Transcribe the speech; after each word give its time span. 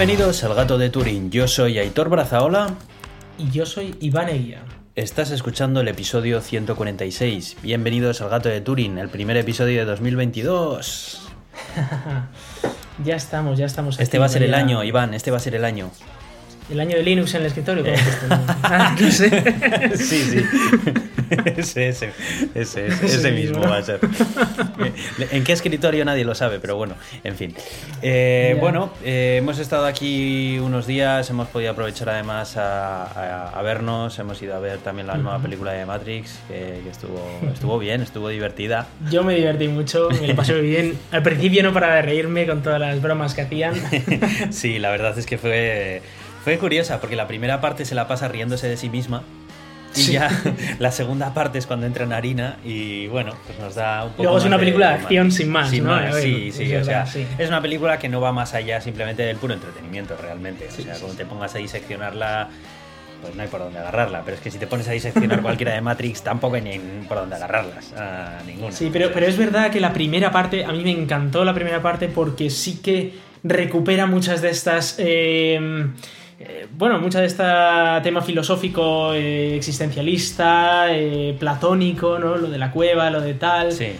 Bienvenidos 0.00 0.42
al 0.44 0.54
Gato 0.54 0.78
de 0.78 0.88
Turín. 0.88 1.30
Yo 1.30 1.46
soy 1.46 1.78
Aitor 1.78 2.08
Brazaola. 2.08 2.70
Y 3.36 3.50
yo 3.50 3.66
soy 3.66 3.94
Iván 4.00 4.30
Eguía. 4.30 4.62
Estás 4.96 5.30
escuchando 5.30 5.82
el 5.82 5.88
episodio 5.88 6.40
146. 6.40 7.58
Bienvenidos 7.62 8.22
al 8.22 8.30
Gato 8.30 8.48
de 8.48 8.62
Turín, 8.62 8.96
el 8.96 9.10
primer 9.10 9.36
episodio 9.36 9.80
de 9.80 9.84
2022. 9.84 11.28
ya 13.04 13.14
estamos, 13.14 13.58
ya 13.58 13.66
estamos. 13.66 14.00
Este 14.00 14.18
va 14.18 14.24
a 14.24 14.30
ser 14.30 14.42
el 14.42 14.54
año, 14.54 14.82
Iván, 14.84 15.12
este 15.12 15.30
va 15.30 15.36
a 15.36 15.40
ser 15.40 15.54
el 15.54 15.66
año. 15.66 15.90
El 16.70 16.80
año 16.80 16.96
de 16.96 17.02
Linux 17.02 17.34
en 17.34 17.42
el 17.42 17.48
escritorio. 17.48 17.84
ah, 18.62 18.96
no 18.98 19.10
sé. 19.10 19.28
Sí, 19.96 20.24
sí. 20.24 20.44
Ese, 21.56 21.88
ese, 21.88 22.12
ese, 22.54 22.86
ese, 22.88 23.32
mismo 23.32 23.60
va 23.60 23.78
a 23.78 23.82
ser. 23.82 24.00
¿En 25.30 25.44
qué 25.44 25.52
escritorio 25.52 26.04
nadie 26.04 26.24
lo 26.24 26.34
sabe? 26.34 26.58
Pero 26.58 26.76
bueno, 26.76 26.94
en 27.22 27.36
fin. 27.36 27.54
Eh, 28.02 28.56
bueno, 28.60 28.90
eh, 29.04 29.36
hemos 29.38 29.58
estado 29.58 29.86
aquí 29.86 30.58
unos 30.58 30.86
días, 30.86 31.30
hemos 31.30 31.48
podido 31.48 31.70
aprovechar 31.70 32.08
además 32.08 32.56
a, 32.56 33.60
vernos, 33.62 34.18
hemos 34.18 34.42
ido 34.42 34.56
a 34.56 34.58
ver 34.58 34.78
también 34.78 35.06
la 35.06 35.16
nueva 35.16 35.38
película 35.38 35.72
de 35.72 35.86
Matrix, 35.86 36.40
que, 36.48 36.82
estuvo, 36.90 37.22
estuvo 37.52 37.78
bien, 37.78 38.00
estuvo 38.02 38.28
divertida. 38.28 38.88
Yo 39.10 39.22
me 39.22 39.36
divertí 39.36 39.68
mucho, 39.68 40.08
me 40.20 40.28
lo 40.28 40.36
pasé 40.36 40.60
bien. 40.60 40.98
Al 41.12 41.22
principio 41.22 41.62
no 41.62 41.72
para 41.72 41.94
de 41.94 42.02
reírme 42.02 42.46
con 42.46 42.62
todas 42.62 42.80
las 42.80 43.00
bromas 43.00 43.34
que 43.34 43.42
hacían. 43.42 43.74
sí, 44.50 44.78
la 44.78 44.90
verdad 44.90 45.16
es 45.16 45.26
que 45.26 45.38
fue 45.38 46.02
fue 46.42 46.56
curiosa 46.56 47.00
porque 47.00 47.16
la 47.16 47.28
primera 47.28 47.60
parte 47.60 47.84
se 47.84 47.94
la 47.94 48.08
pasa 48.08 48.28
riéndose 48.28 48.66
de 48.66 48.76
sí 48.76 48.88
misma. 48.88 49.22
Y 49.96 50.12
ya 50.12 50.30
la 50.78 50.92
segunda 50.92 51.34
parte 51.34 51.58
es 51.58 51.66
cuando 51.66 51.86
entra 51.86 52.04
en 52.04 52.12
harina 52.12 52.56
y 52.64 53.08
bueno, 53.08 53.34
pues 53.46 53.58
nos 53.58 53.74
da 53.74 54.04
un 54.04 54.10
poco. 54.12 54.22
Luego 54.22 54.38
es 54.38 54.44
una 54.44 54.58
película 54.58 54.88
de, 54.88 54.94
acción 54.94 55.32
sin 55.32 55.50
más, 55.50 55.72
¿no? 55.72 56.12
sí, 56.14 56.52
sí, 56.52 56.74
o 56.74 56.84
sea, 56.84 57.06
es 57.38 57.48
una 57.48 57.60
película 57.60 57.98
que 57.98 58.08
no 58.08 58.20
va 58.20 58.32
más 58.32 58.54
allá 58.54 58.80
simplemente 58.80 59.22
del 59.22 59.36
puro 59.36 59.54
entretenimiento 59.54 60.16
realmente. 60.16 60.68
o 60.68 60.70
sea, 60.70 60.94
cuando 60.94 61.16
te 61.16 61.24
pongas 61.24 61.54
a 61.54 61.58
diseccionarla, 61.58 62.48
pues 63.20 63.34
no 63.34 63.42
hay 63.42 63.48
por 63.48 63.60
dónde 63.60 63.78
agarrarla. 63.78 64.22
Pero 64.24 64.36
es 64.36 64.42
que 64.42 64.50
si 64.50 64.58
te 64.58 64.66
pones 64.66 64.88
a 64.88 64.92
diseccionar 64.92 65.42
cualquiera 65.42 65.74
de 65.74 65.80
Matrix, 65.80 66.22
tampoco 66.22 66.56
hay 66.56 66.62
ni 66.62 66.78
por 67.06 67.18
dónde 67.18 67.36
agarrarlas. 67.36 67.92
A 67.94 68.38
ninguna. 68.46 68.72
Sí, 68.72 68.90
pero, 68.92 69.10
pero 69.12 69.26
es 69.26 69.36
verdad 69.36 69.70
que 69.70 69.80
la 69.80 69.92
primera 69.92 70.30
parte, 70.30 70.64
a 70.64 70.72
mí 70.72 70.82
me 70.82 70.90
encantó 70.92 71.44
la 71.44 71.54
primera 71.54 71.82
parte 71.82 72.08
porque 72.08 72.50
sí 72.50 72.80
que 72.80 73.14
recupera 73.42 74.06
muchas 74.06 74.40
de 74.40 74.50
estas. 74.50 74.96
Eh, 74.98 75.90
eh, 76.42 76.66
bueno, 76.72 76.98
mucho 76.98 77.18
de 77.18 77.26
este 77.26 77.44
tema 78.02 78.22
filosófico 78.22 79.12
eh, 79.12 79.56
existencialista, 79.56 80.86
eh, 80.90 81.36
platónico, 81.38 82.18
¿no? 82.18 82.36
Lo 82.36 82.48
de 82.48 82.56
la 82.56 82.72
cueva, 82.72 83.10
lo 83.10 83.20
de 83.20 83.34
tal. 83.34 83.72
Sí. 83.72 83.92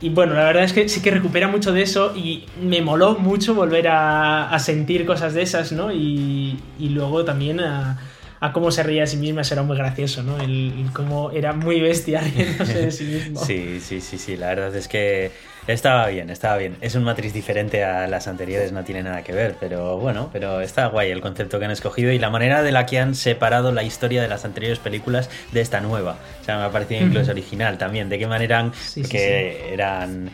Y 0.00 0.10
bueno, 0.10 0.34
la 0.34 0.44
verdad 0.44 0.62
es 0.62 0.72
que 0.72 0.88
sí 0.88 1.02
que 1.02 1.10
recupera 1.10 1.48
mucho 1.48 1.72
de 1.72 1.82
eso 1.82 2.14
y 2.14 2.46
me 2.62 2.82
moló 2.82 3.18
mucho 3.18 3.52
volver 3.56 3.88
a, 3.90 4.56
sentir 4.60 5.04
cosas 5.04 5.34
de 5.34 5.42
esas, 5.42 5.72
¿no? 5.72 5.90
Y, 5.90 6.56
y 6.78 6.90
luego 6.90 7.24
también 7.24 7.58
a, 7.58 7.98
a, 8.40 8.52
cómo 8.52 8.70
se 8.70 8.82
reía 8.82 9.04
a 9.04 9.06
sí 9.06 9.16
misma, 9.16 9.42
eso 9.42 9.54
era 9.54 9.62
muy 9.62 9.76
gracioso, 9.76 10.22
¿no? 10.22 10.38
El, 10.38 10.86
cómo 10.92 11.30
era 11.30 11.52
muy 11.52 11.80
bestia 11.80 12.20
riéndose 12.20 12.80
de 12.80 12.90
sí 12.90 13.04
mismo. 13.12 13.44
Sí, 13.44 13.80
sí, 13.80 14.00
sí, 14.00 14.18
sí, 14.18 14.36
la 14.36 14.48
verdad 14.48 14.74
es 14.74 14.88
que 14.88 15.30
estaba 15.68 16.06
bien, 16.06 16.30
estaba 16.30 16.56
bien. 16.56 16.76
Es 16.80 16.94
un 16.94 17.04
matriz 17.04 17.34
diferente 17.34 17.84
a 17.84 18.06
las 18.06 18.26
anteriores, 18.26 18.72
no 18.72 18.84
tiene 18.84 19.02
nada 19.02 19.22
que 19.22 19.32
ver, 19.32 19.56
pero 19.60 19.98
bueno, 19.98 20.30
pero 20.32 20.62
está 20.62 20.86
guay 20.86 21.10
el 21.10 21.20
concepto 21.20 21.58
que 21.58 21.66
han 21.66 21.70
escogido 21.70 22.10
y 22.10 22.18
la 22.18 22.30
manera 22.30 22.62
de 22.62 22.72
la 22.72 22.86
que 22.86 22.98
han 22.98 23.14
separado 23.14 23.70
la 23.70 23.82
historia 23.82 24.22
de 24.22 24.28
las 24.28 24.46
anteriores 24.46 24.78
películas 24.78 25.28
de 25.52 25.60
esta 25.60 25.80
nueva. 25.80 26.16
O 26.40 26.44
sea, 26.44 26.56
me 26.56 26.64
ha 26.64 26.70
parecido 26.70 27.04
incluso 27.04 27.32
original 27.32 27.76
también. 27.76 28.08
De 28.08 28.18
qué 28.18 28.26
manera 28.26 28.60
han, 28.60 28.72
que 29.10 29.72
eran 29.72 30.30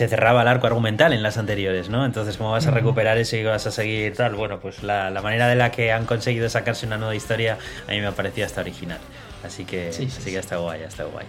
se 0.00 0.08
cerraba 0.08 0.40
el 0.40 0.48
arco 0.48 0.66
argumental 0.66 1.12
en 1.12 1.22
las 1.22 1.36
anteriores, 1.36 1.90
¿no? 1.90 2.06
Entonces, 2.06 2.38
¿cómo 2.38 2.52
vas 2.52 2.66
a 2.66 2.70
recuperar 2.70 3.18
eso 3.18 3.36
y 3.36 3.44
vas 3.44 3.66
a 3.66 3.70
seguir 3.70 4.14
tal? 4.14 4.34
Bueno, 4.34 4.58
pues 4.58 4.82
la, 4.82 5.10
manera 5.22 5.46
de 5.46 5.56
la 5.56 5.70
que 5.70 5.92
han 5.92 6.06
conseguido 6.06 6.48
sacarse 6.48 6.86
una 6.86 6.96
nueva 6.96 7.14
historia 7.14 7.58
a 7.86 7.90
mí 7.90 8.00
me 8.00 8.10
parecía 8.12 8.46
hasta 8.46 8.62
original. 8.62 8.96
Así 9.44 9.66
que, 9.66 9.88
así 9.88 10.06
que 10.06 10.38
está 10.38 10.56
guay, 10.56 10.84
está 10.84 11.04
guay. 11.04 11.26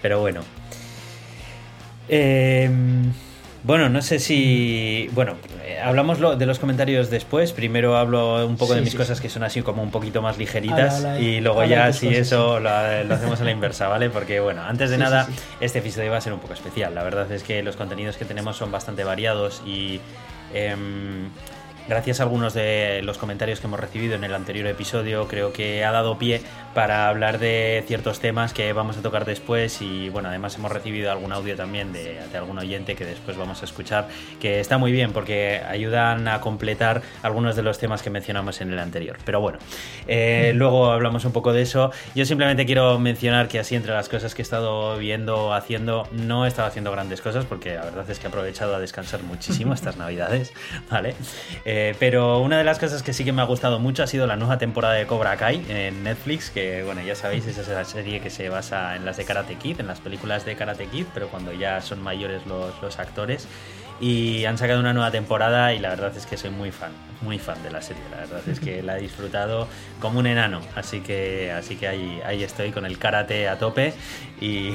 Pero 0.00 0.20
bueno, 0.20 0.42
eh, 2.08 2.70
bueno, 3.64 3.88
no 3.88 4.02
sé 4.02 4.18
si. 4.18 5.08
Bueno, 5.12 5.34
eh, 5.64 5.78
hablamos 5.82 6.18
de 6.38 6.46
los 6.46 6.58
comentarios 6.58 7.10
después. 7.10 7.52
Primero 7.52 7.96
hablo 7.96 8.46
un 8.46 8.56
poco 8.56 8.74
de 8.74 8.82
mis 8.82 8.94
cosas 8.94 9.20
que 9.20 9.28
son 9.28 9.42
así 9.42 9.62
como 9.62 9.82
un 9.82 9.90
poquito 9.90 10.22
más 10.22 10.38
ligeritas. 10.38 11.04
y 11.20 11.40
luego 11.40 11.64
ya, 11.64 11.92
si 11.92 12.08
eso 12.08 12.60
lo, 12.60 12.70
hacemos 12.70 13.40
a 13.40 13.44
la 13.44 13.50
inversa, 13.50 13.88
¿vale? 13.88 14.10
Porque, 14.10 14.40
bueno, 14.40 14.62
antes 14.62 14.90
de 14.90 14.98
nada, 14.98 15.28
este 15.60 15.80
episodio 15.80 16.10
va 16.10 16.18
a 16.18 16.20
ser 16.20 16.32
un 16.32 16.40
poco 16.40 16.54
especial. 16.54 16.94
La 16.94 17.02
verdad 17.02 17.30
es 17.32 17.42
que 17.42 17.62
los 17.62 17.76
contenidos 17.76 18.16
que 18.16 18.24
tenemos 18.24 18.56
son 18.56 18.70
bastante 18.70 19.04
variados 19.04 19.62
y. 19.66 20.00
Em, 20.54 21.28
gracias 21.88 22.20
a 22.20 22.24
algunos 22.24 22.54
de 22.54 23.00
los 23.02 23.18
comentarios 23.18 23.60
que 23.60 23.66
hemos 23.66 23.80
recibido 23.80 24.14
en 24.14 24.24
el 24.24 24.34
anterior 24.34 24.66
episodio, 24.66 25.26
creo 25.26 25.52
que 25.52 25.84
ha 25.84 25.92
dado 25.92 26.18
pie 26.18 26.42
para 26.74 27.08
hablar 27.08 27.38
de 27.38 27.82
ciertos 27.86 28.20
temas 28.20 28.52
que 28.52 28.72
vamos 28.72 28.98
a 28.98 29.02
tocar 29.02 29.24
después 29.24 29.80
y 29.80 30.10
bueno, 30.10 30.28
además 30.28 30.54
hemos 30.56 30.70
recibido 30.70 31.10
algún 31.10 31.32
audio 31.32 31.56
también 31.56 31.92
de, 31.92 32.20
algún 32.36 32.58
oyente 32.58 32.94
que 32.94 33.04
después 33.04 33.36
vamos 33.36 33.62
a 33.62 33.64
escuchar, 33.64 34.08
que 34.40 34.60
está 34.60 34.76
muy 34.78 34.92
bien 34.92 35.12
porque 35.12 35.62
ayudan 35.66 36.28
a 36.28 36.40
completar 36.40 37.02
algunos 37.22 37.56
de 37.56 37.62
los 37.62 37.78
temas 37.78 38.02
que 38.02 38.10
mencionamos 38.10 38.60
en 38.60 38.72
el 38.72 38.78
anterior. 38.78 39.16
Pero 39.24 39.40
bueno, 39.40 39.58
eh, 40.06 40.52
luego 40.54 40.92
hablamos 40.92 41.24
un 41.24 41.32
poco 41.32 41.52
de 41.52 41.62
eso. 41.62 41.90
Yo 42.14 42.26
simplemente 42.26 42.66
quiero 42.66 42.98
mencionar 42.98 43.48
que 43.48 43.58
así 43.58 43.74
entre 43.74 43.92
las 43.92 44.08
cosas 44.08 44.34
que 44.34 44.42
he 44.42 44.44
estado 44.44 44.98
viendo, 44.98 45.54
haciendo, 45.54 46.06
no 46.12 46.44
he 46.44 46.48
estado 46.48 46.68
haciendo 46.68 46.92
grandes 46.92 47.22
cosas 47.22 47.46
porque 47.46 47.74
la 47.74 47.84
verdad 47.84 48.08
es 48.10 48.18
que 48.18 48.26
he 48.26 48.28
aprovechado 48.28 48.76
a 48.76 48.78
descansar 48.78 49.22
muchísimo 49.22 49.72
estas 49.72 49.96
navidades, 49.98 50.52
¿vale? 50.90 51.14
Eh, 51.64 51.77
eh, 51.78 51.94
pero 52.00 52.40
una 52.40 52.58
de 52.58 52.64
las 52.64 52.80
cosas 52.80 53.04
que 53.04 53.12
sí 53.12 53.24
que 53.24 53.32
me 53.32 53.40
ha 53.40 53.44
gustado 53.44 53.78
mucho 53.78 54.02
ha 54.02 54.08
sido 54.08 54.26
la 54.26 54.34
nueva 54.34 54.58
temporada 54.58 54.94
de 54.94 55.06
Cobra 55.06 55.36
Kai 55.36 55.64
en 55.68 56.02
Netflix, 56.02 56.50
que 56.50 56.82
bueno, 56.82 57.02
ya 57.02 57.14
sabéis, 57.14 57.46
esa 57.46 57.60
es 57.60 57.68
la 57.68 57.84
serie 57.84 58.18
que 58.20 58.30
se 58.30 58.48
basa 58.48 58.96
en 58.96 59.04
las 59.04 59.16
de 59.16 59.24
Karate 59.24 59.54
Kid, 59.54 59.78
en 59.78 59.86
las 59.86 60.00
películas 60.00 60.44
de 60.44 60.56
Karate 60.56 60.86
Kid, 60.86 61.06
pero 61.14 61.28
cuando 61.28 61.52
ya 61.52 61.80
son 61.80 62.02
mayores 62.02 62.44
los, 62.46 62.74
los 62.82 62.98
actores 62.98 63.46
y 64.00 64.44
han 64.44 64.58
sacado 64.58 64.80
una 64.80 64.92
nueva 64.92 65.10
temporada 65.10 65.74
y 65.74 65.78
la 65.78 65.90
verdad 65.90 66.12
es 66.16 66.26
que 66.26 66.36
soy 66.36 66.50
muy 66.50 66.70
fan, 66.70 66.92
muy 67.20 67.38
fan 67.38 67.60
de 67.62 67.70
la 67.70 67.82
serie, 67.82 68.02
la 68.10 68.18
verdad 68.18 68.40
es 68.48 68.60
que 68.60 68.82
la 68.82 68.98
he 68.98 69.00
disfrutado 69.00 69.66
como 70.00 70.20
un 70.20 70.26
enano, 70.26 70.60
así 70.76 71.00
que, 71.00 71.50
así 71.50 71.76
que 71.76 71.88
ahí, 71.88 72.20
ahí 72.24 72.44
estoy 72.44 72.70
con 72.70 72.86
el 72.86 72.98
karate 72.98 73.48
a 73.48 73.58
tope 73.58 73.92
y, 74.40 74.72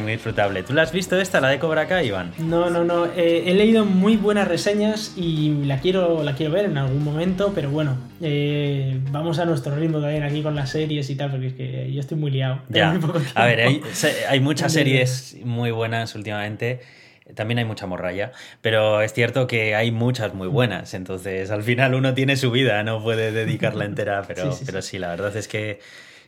muy 0.00 0.12
disfrutable. 0.12 0.62
¿Tú 0.62 0.72
la 0.72 0.82
has 0.82 0.92
visto 0.92 1.20
esta, 1.20 1.40
la 1.40 1.48
de 1.48 1.58
Cobra 1.58 1.86
Kai, 1.86 2.08
Iván? 2.08 2.32
No, 2.38 2.70
no, 2.70 2.84
no, 2.84 3.06
eh, 3.06 3.44
he 3.46 3.54
leído 3.54 3.84
muy 3.84 4.16
buenas 4.16 4.48
reseñas 4.48 5.12
y 5.16 5.64
la 5.64 5.78
quiero, 5.80 6.22
la 6.22 6.34
quiero 6.34 6.52
ver 6.52 6.64
en 6.64 6.78
algún 6.78 7.04
momento, 7.04 7.52
pero 7.54 7.70
bueno, 7.70 7.98
eh, 8.22 8.98
vamos 9.10 9.38
a 9.38 9.44
nuestro 9.44 9.76
ritmo 9.76 10.00
también 10.00 10.22
aquí 10.22 10.42
con 10.42 10.54
las 10.54 10.70
series 10.70 11.10
y 11.10 11.16
tal, 11.16 11.30
porque 11.30 11.48
es 11.48 11.54
que 11.54 11.92
yo 11.92 12.00
estoy 12.00 12.16
muy 12.16 12.30
liado. 12.30 12.62
Ya. 12.70 12.98
a 13.34 13.44
ver, 13.44 13.60
hay, 13.60 13.82
hay 14.28 14.40
muchas 14.40 14.72
series 14.72 15.36
muy 15.44 15.70
buenas 15.70 16.14
últimamente 16.14 16.80
también 17.34 17.58
hay 17.58 17.64
mucha 17.64 17.86
morralla, 17.86 18.32
pero 18.60 19.00
es 19.00 19.12
cierto 19.12 19.46
que 19.46 19.74
hay 19.74 19.90
muchas 19.90 20.34
muy 20.34 20.48
buenas, 20.48 20.92
entonces 20.92 21.50
al 21.50 21.62
final 21.62 21.94
uno 21.94 22.12
tiene 22.12 22.36
su 22.36 22.50
vida, 22.50 22.82
no 22.82 23.02
puede 23.02 23.32
dedicarla 23.32 23.86
entera, 23.86 24.22
pero 24.28 24.52
sí, 24.52 24.64
pero 24.66 24.82
sí. 24.82 24.98
la 24.98 25.08
verdad 25.08 25.34
es 25.36 25.48
que 25.48 25.80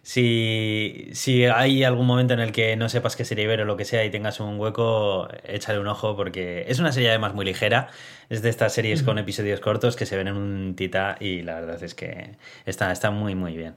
si, 0.03 1.09
si, 1.13 1.47
hay 1.47 1.83
algún 1.83 2.07
momento 2.07 2.33
en 2.33 2.41
el 2.41 2.53
que 2.53 2.77
no 2.77 2.89
sepas 2.89 3.17
qué 3.17 3.25
serie 3.25 3.47
ver 3.49 3.61
o 3.61 3.65
lo 3.65 3.77
que 3.77 3.85
sea 3.85 4.05
y 4.05 4.11
tengas 4.11 4.39
un 4.39 4.59
hueco, 4.59 5.29
échale 5.45 5.81
un 5.81 5.89
ojo 5.89 6.17
porque 6.17 6.65
es 6.69 6.79
una 6.79 6.93
serie 6.93 7.09
además 7.11 7.35
muy 7.35 7.45
ligera, 7.45 7.89
es 8.31 8.41
de 8.41 8.49
estas 8.49 8.73
series 8.73 9.03
con 9.03 9.19
episodios 9.19 9.59
cortos 9.61 9.97
que 9.97 10.07
se 10.07 10.17
ven 10.17 10.29
en 10.29 10.37
un 10.37 10.77
tita 10.77 11.17
y 11.19 11.43
la 11.43 11.57
verdad 11.57 11.83
es 11.83 11.95
que 11.95 12.37
está, 12.67 12.93
está 12.93 13.11
muy 13.11 13.35
muy 13.35 13.57
bien. 13.57 13.75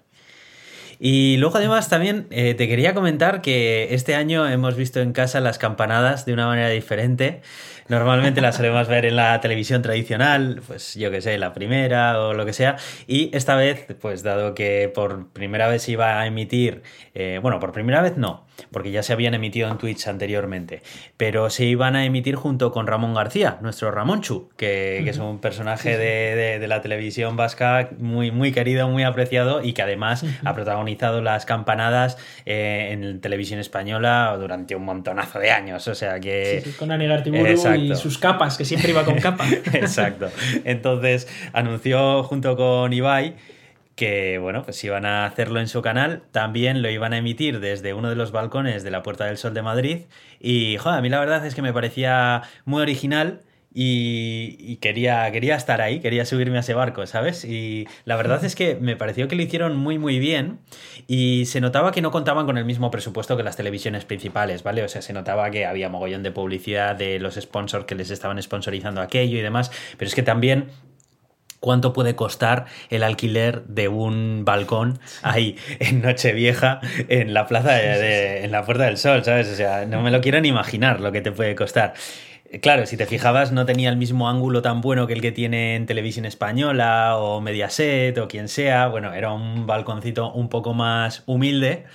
Y 1.00 1.38
luego 1.38 1.57
además 1.57 1.88
también 1.88 2.28
eh, 2.30 2.54
te 2.56 2.68
quería 2.68 2.94
comentar 2.94 3.42
que 3.42 3.94
este 3.94 4.16
año 4.16 4.48
hemos 4.48 4.75
visto 4.75 5.00
en 5.00 5.13
casa 5.13 5.40
las 5.40 5.57
campanadas 5.57 6.25
de 6.25 6.34
una 6.34 6.46
manera 6.48 6.68
diferente. 6.69 7.42
Normalmente 7.89 8.39
las 8.39 8.56
solemos 8.56 8.88
ver 8.88 9.06
en 9.06 9.15
la 9.15 9.41
televisión 9.41 9.81
tradicional, 9.81 10.62
pues 10.68 10.94
yo 10.94 11.09
que 11.09 11.21
sé, 11.21 11.39
la 11.39 11.53
primera 11.53 12.19
o 12.21 12.33
lo 12.33 12.45
que 12.45 12.53
sea. 12.53 12.77
Y 13.07 13.36
esta 13.36 13.56
vez, 13.56 13.88
pues 14.00 14.21
dado 14.21 14.53
que 14.53 14.91
por 14.94 15.30
primera 15.30 15.68
vez 15.68 15.89
iba 15.89 16.19
a 16.19 16.27
emitir, 16.27 16.83
eh, 17.15 17.39
bueno, 17.41 17.59
por 17.59 17.71
primera 17.71 18.03
vez 18.03 18.15
no, 18.15 18.45
porque 18.71 18.91
ya 18.91 19.01
se 19.01 19.13
habían 19.13 19.33
emitido 19.33 19.69
en 19.69 19.77
Twitch 19.77 20.07
anteriormente, 20.07 20.83
pero 21.18 21.50
se 21.50 21.65
iban 21.65 21.95
a 21.95 22.06
emitir 22.06 22.36
junto 22.36 22.71
con 22.71 22.86
Ramón 22.86 23.13
García, 23.13 23.57
nuestro 23.62 23.89
Ramonchu, 23.91 24.50
que, 24.56 25.01
que 25.03 25.09
es 25.09 25.18
un 25.18 25.39
personaje 25.39 25.97
de, 25.97 26.59
de, 26.59 26.68
la 26.68 26.81
televisión 26.81 27.36
vasca 27.36 27.89
muy, 27.97 28.30
muy 28.31 28.51
querido, 28.51 28.88
muy 28.88 29.03
apreciado 29.03 29.63
y 29.63 29.74
que 29.74 29.81
además 29.81 30.24
ha 30.45 30.53
protagonizado 30.53 31.21
las 31.21 31.45
campanadas 31.45 32.18
eh, 32.45 32.89
en 32.91 33.19
televisión 33.21 33.59
española 33.59 34.36
durante 34.39 34.75
un 34.75 34.86
montonazo 34.86 35.39
de 35.39 35.50
años. 35.51 35.88
O 35.88 35.95
sea 35.95 36.19
que. 36.19 36.62
Sí, 36.63 36.71
con 36.74 36.91
Y 37.80 37.96
sus 37.96 38.18
capas, 38.18 38.58
que 38.58 38.66
siempre 38.66 38.92
iba 38.92 39.04
con 39.04 39.16
capa. 39.20 39.46
Exacto. 39.74 40.30
Entonces 40.64 41.28
anunció 41.54 42.24
junto 42.24 42.56
con 42.56 42.94
Ibai 42.94 43.36
que 44.00 44.38
bueno, 44.38 44.64
pues 44.64 44.81
iban 44.86 45.06
a 45.06 45.26
hacerlo 45.26 45.60
en 45.60 45.68
su 45.68 45.81
canal, 45.81 46.24
también 46.31 46.81
lo 46.81 46.90
iban 46.90 47.12
a 47.12 47.18
emitir 47.18 47.60
desde 47.60 47.94
uno 47.94 48.08
de 48.08 48.16
los 48.16 48.31
balcones 48.31 48.86
de 48.86 48.92
la 48.92 49.04
Puerta 49.04 49.26
del 49.26 49.38
Sol 49.38 49.54
de 49.54 49.62
Madrid 49.62 49.98
y 50.40 50.78
joder, 50.78 51.00
a 51.00 51.02
mí 51.02 51.10
la 51.10 51.20
verdad 51.20 51.46
es 51.46 51.54
que 51.54 51.62
me 51.62 51.74
parecía 51.74 52.44
muy 52.64 52.81
original 52.81 53.42
y, 53.71 54.77
quería, 54.77 55.31
quería 55.31 55.56
estar 55.56 55.81
ahí, 55.81 56.00
quería 56.00 56.25
subirme 56.25 56.57
a 56.57 56.62
ese 56.62 56.74
barco, 56.74 57.06
¿sabes? 57.06 57.45
Y 57.45 57.88
la 58.06 58.16
verdad 58.16 58.44
es 58.44 58.56
que 58.56 58.75
me 58.75 58.95
pareció 58.95 59.27
que 59.27 59.36
lo 59.36 59.44
hicieron 59.44 59.77
muy, 59.77 60.00
muy 60.00 60.19
bien 60.19 60.60
y 61.07 61.45
se 61.45 61.62
notaba 61.62 61.92
que 61.92 62.01
no 62.01 62.12
contaban 62.12 62.45
con 62.45 62.57
el 62.57 62.66
mismo 62.66 62.89
presupuesto 62.89 63.38
que 63.38 63.44
las 63.44 63.57
televisiones 63.57 64.06
principales, 64.06 64.63
¿vale? 64.63 64.83
O 64.83 64.88
sea, 64.88 65.01
se 65.01 65.13
notaba 65.13 65.51
que 65.51 65.66
había 65.66 65.89
mogollón 65.89 66.24
de 66.24 66.31
publicidad 66.31 66.95
de 66.95 67.19
los 67.19 67.36
sponsors 67.36 67.86
que 67.86 67.95
les 67.95 68.10
estaban 68.10 68.42
sponsorizando 68.42 69.01
aquello 69.01 69.38
y 69.38 69.42
demás, 69.42 69.72
pero 69.98 70.07
es 70.07 70.15
que 70.15 70.24
también 70.24 70.69
cuánto 71.60 71.94
puede 71.94 72.15
costar 72.15 72.65
el 72.89 73.04
alquiler 73.04 73.63
de 73.65 73.88
un 73.88 74.45
balcón 74.45 75.00
ahí 75.22 75.57
en 75.80 76.01
Nochevieja 76.01 76.80
en 77.07 77.33
la 77.33 77.48
plaza 77.48 77.74
de, 77.74 78.45
en 78.45 78.51
la 78.51 78.65
Puerta 78.65 78.86
del 78.86 78.98
Sol, 78.98 79.24
¿sabes? 79.24 79.48
O 79.50 79.56
sea, 79.56 79.86
no 79.86 80.01
me 80.01 80.10
lo 80.12 80.22
quiero 80.22 80.42
ni 80.42 80.48
imaginar 80.48 81.01
lo 81.01 81.12
que 81.12 81.22
te 81.22 81.31
puede 81.31 81.56
costar. 81.56 81.94
Claro, 82.62 82.88
si 82.88 82.98
te 82.98 83.06
fijabas, 83.06 83.51
no 83.51 83.68
tenía 83.68 83.92
el 83.92 83.98
mismo 83.98 84.28
ángulo 84.28 84.63
tan 84.63 84.81
bueno 84.81 85.06
que 85.06 85.13
el 85.13 85.22
que 85.22 85.31
tiene 85.31 85.75
en 85.75 85.86
televisión 85.86 86.25
española 86.25 87.16
o 87.18 87.42
Mediaset 87.42 88.18
o 88.18 88.28
quien 88.28 88.48
sea. 88.48 88.88
Bueno, 88.88 89.13
era 89.13 89.31
un 89.31 89.68
balconcito 89.68 90.31
un 90.34 90.50
poco 90.50 90.74
más 90.74 91.22
humilde 91.28 91.86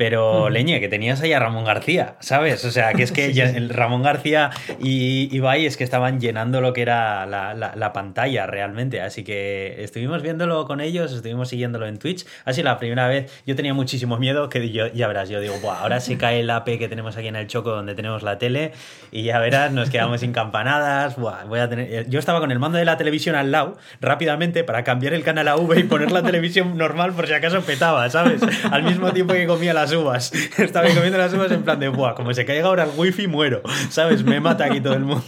pero 0.00 0.48
leñe, 0.48 0.80
que 0.80 0.88
tenías 0.88 1.20
ahí 1.20 1.34
a 1.34 1.38
Ramón 1.38 1.66
García, 1.66 2.14
¿sabes? 2.20 2.64
O 2.64 2.70
sea, 2.70 2.94
que 2.94 3.02
es 3.02 3.12
que 3.12 3.26
el 3.26 3.68
Ramón 3.68 4.02
García 4.02 4.48
y 4.78 5.28
Ibai 5.30 5.66
es 5.66 5.76
que 5.76 5.84
estaban 5.84 6.20
llenando 6.20 6.62
lo 6.62 6.72
que 6.72 6.80
era 6.80 7.26
la, 7.26 7.92
pantalla 7.92 8.46
realmente. 8.46 9.02
Así 9.02 9.24
que 9.24 9.84
estuvimos 9.84 10.22
viéndolo 10.22 10.64
con 10.64 10.80
ellos, 10.80 11.12
estuvimos 11.12 11.50
siguiéndolo 11.50 11.86
en 11.86 11.98
Twitch. 11.98 12.24
Sido 12.50 12.64
la 12.64 12.78
primera 12.78 13.08
vez. 13.08 13.42
Yo 13.46 13.54
tenía 13.56 13.74
muchísimo 13.74 14.16
miedo 14.16 14.48
que 14.48 14.70
yo, 14.70 14.86
ya 14.86 15.06
verás, 15.06 15.28
yo 15.28 15.38
digo, 15.38 15.58
Buah, 15.60 15.82
ahora 15.82 16.00
se 16.00 16.16
cae 16.16 16.40
el 16.40 16.48
AP 16.48 16.78
que 16.78 16.88
tenemos 16.88 17.18
aquí 17.18 17.28
en 17.28 17.36
el 17.36 17.46
Choco 17.46 17.68
donde 17.68 17.94
tenemos 17.94 18.22
la 18.22 18.38
tele 18.38 18.72
y 19.12 19.24
ya 19.24 19.38
verás, 19.38 19.70
nos 19.70 19.90
quedamos 19.90 20.20
sin 20.20 20.32
campanadas. 20.32 21.16
Buah, 21.16 21.44
voy 21.44 21.60
a 21.60 21.68
tener... 21.68 22.08
Yo 22.08 22.18
estaba 22.18 22.40
con 22.40 22.50
el 22.50 22.58
mando 22.58 22.78
de 22.78 22.86
la 22.86 22.96
televisión 22.96 23.36
al 23.36 23.52
lado 23.52 23.76
rápidamente 24.00 24.64
para 24.64 24.82
cambiar 24.82 25.12
el 25.12 25.24
canal 25.24 25.46
a 25.48 25.56
V 25.56 25.78
y 25.78 25.82
poner 25.82 26.10
la 26.10 26.22
televisión 26.22 26.78
normal 26.78 27.12
por 27.12 27.26
si 27.26 27.34
acaso 27.34 27.60
petaba, 27.60 28.08
¿sabes? 28.08 28.40
Al 28.70 28.82
mismo 28.82 29.12
tiempo 29.12 29.34
que 29.34 29.46
comía 29.46 29.74
las 29.74 29.89
uvas. 29.92 30.32
Estaba 30.58 30.88
comiendo 30.88 31.18
las 31.18 31.32
uvas 31.32 31.50
en 31.52 31.62
plan 31.62 31.78
de, 31.78 31.88
buah, 31.88 32.14
como 32.14 32.32
se 32.34 32.44
caiga 32.44 32.66
ahora 32.66 32.84
el 32.84 32.90
wifi 32.96 33.26
muero, 33.26 33.62
¿sabes? 33.90 34.24
Me 34.24 34.40
mata 34.40 34.64
aquí 34.64 34.80
todo 34.80 34.94
el 34.94 35.00
mundo. 35.00 35.24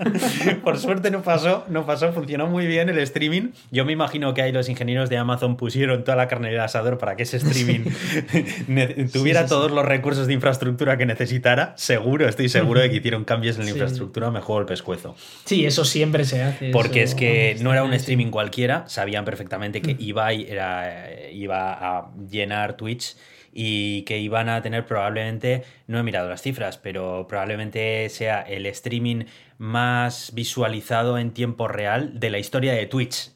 Por 0.64 0.78
suerte 0.78 1.10
no 1.10 1.22
pasó, 1.22 1.64
no 1.68 1.86
pasó, 1.86 2.12
funcionó 2.12 2.46
muy 2.46 2.66
bien 2.66 2.88
el 2.88 2.98
streaming. 2.98 3.50
Yo 3.70 3.84
me 3.84 3.92
imagino 3.92 4.32
que 4.34 4.42
ahí 4.42 4.52
los 4.52 4.68
ingenieros 4.68 5.10
de 5.10 5.16
Amazon 5.16 5.56
pusieron 5.56 6.04
toda 6.04 6.16
la 6.16 6.28
carne 6.28 6.50
del 6.50 6.60
asador 6.60 6.98
para 6.98 7.16
que 7.16 7.24
ese 7.24 7.36
streaming 7.36 7.80
tuviera 9.12 9.46
todos 9.46 9.70
los 9.70 9.84
recursos 9.84 10.26
de 10.26 10.34
infraestructura 10.34 10.96
que 10.96 11.06
necesitara. 11.06 11.74
Seguro, 11.76 12.28
estoy 12.28 12.48
seguro 12.48 12.80
de 12.80 12.90
que 12.90 12.96
hicieron 12.96 13.24
cambios 13.24 13.58
en 13.58 13.64
la 13.64 13.70
infraestructura, 13.70 14.30
me 14.30 14.40
juego 14.40 14.60
el 14.60 14.66
pescuezo. 14.66 15.16
Sí, 15.44 15.66
eso 15.66 15.84
siempre 15.84 16.24
se 16.24 16.42
hace. 16.42 16.70
Porque 16.70 17.02
es 17.02 17.14
que 17.14 17.56
no 17.60 17.72
era 17.72 17.84
un 17.84 17.92
streaming 17.92 18.30
cualquiera, 18.30 18.84
sabían 18.88 19.24
perfectamente 19.24 19.82
que 19.82 19.96
Ibai 19.98 20.46
era, 20.48 21.10
iba 21.32 21.72
a 21.72 22.10
llenar 22.30 22.76
Twitch 22.76 23.16
y 23.52 24.02
que 24.02 24.18
iban 24.18 24.48
a 24.48 24.62
tener 24.62 24.86
probablemente, 24.86 25.64
no 25.86 25.98
he 25.98 26.02
mirado 26.02 26.28
las 26.28 26.42
cifras, 26.42 26.78
pero 26.78 27.26
probablemente 27.28 28.08
sea 28.08 28.40
el 28.42 28.66
streaming 28.66 29.24
más 29.58 30.32
visualizado 30.34 31.18
en 31.18 31.32
tiempo 31.32 31.68
real 31.68 32.18
de 32.20 32.30
la 32.30 32.38
historia 32.38 32.72
de 32.72 32.86
Twitch. 32.86 33.32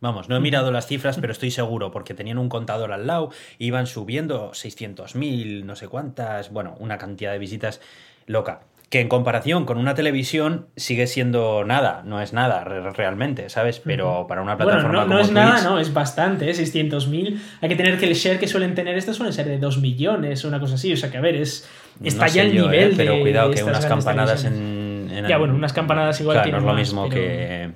Vamos, 0.00 0.28
no 0.28 0.36
he 0.36 0.40
mirado 0.40 0.72
las 0.72 0.88
cifras, 0.88 1.18
pero 1.18 1.32
estoy 1.32 1.52
seguro, 1.52 1.92
porque 1.92 2.14
tenían 2.14 2.38
un 2.38 2.48
contador 2.48 2.92
al 2.92 3.06
lado, 3.06 3.30
iban 3.58 3.86
subiendo 3.86 4.50
600.000, 4.50 5.64
no 5.64 5.76
sé 5.76 5.86
cuántas, 5.86 6.50
bueno, 6.50 6.74
una 6.80 6.98
cantidad 6.98 7.30
de 7.30 7.38
visitas 7.38 7.80
loca 8.26 8.62
que 8.92 9.00
en 9.00 9.08
comparación 9.08 9.64
con 9.64 9.78
una 9.78 9.94
televisión 9.94 10.66
sigue 10.76 11.06
siendo 11.06 11.64
nada, 11.64 12.02
no 12.04 12.20
es 12.20 12.34
nada 12.34 12.62
realmente, 12.62 13.48
¿sabes? 13.48 13.80
Pero 13.82 14.26
para 14.28 14.42
una 14.42 14.58
plataforma 14.58 15.06
no, 15.06 15.06
no 15.06 15.18
es 15.18 15.32
nada, 15.32 15.62
no, 15.62 15.78
es 15.78 15.94
bastante, 15.94 16.50
¿eh? 16.50 16.52
600.000. 16.52 17.40
Hay 17.62 17.68
que 17.70 17.76
tener 17.76 17.98
que 17.98 18.04
el 18.04 18.12
share 18.12 18.38
que 18.38 18.46
suelen 18.46 18.74
tener 18.74 18.98
estas 18.98 19.16
suelen 19.16 19.32
ser 19.32 19.46
de 19.46 19.56
2 19.56 19.78
millones 19.78 20.44
o 20.44 20.48
una 20.48 20.60
cosa 20.60 20.74
así, 20.74 20.92
o 20.92 20.96
sea 20.98 21.10
que 21.10 21.16
a 21.16 21.22
ver, 21.22 21.36
es 21.36 21.66
está 22.04 22.26
ya 22.26 22.42
el 22.42 22.52
nivel 22.52 22.90
¿eh? 22.90 22.94
Pero 22.94 23.18
cuidado 23.18 23.50
que 23.52 23.64
unas 23.64 23.86
campanadas 23.86 24.44
en, 24.44 25.24
Ya, 25.26 25.38
bueno, 25.38 25.54
unas 25.54 25.72
campanadas 25.72 26.20
igual 26.20 26.42
claro, 26.42 26.50
no 26.50 26.58
es 26.58 26.64
lo 26.64 26.74
mismo 26.74 27.08
que 27.08 27.70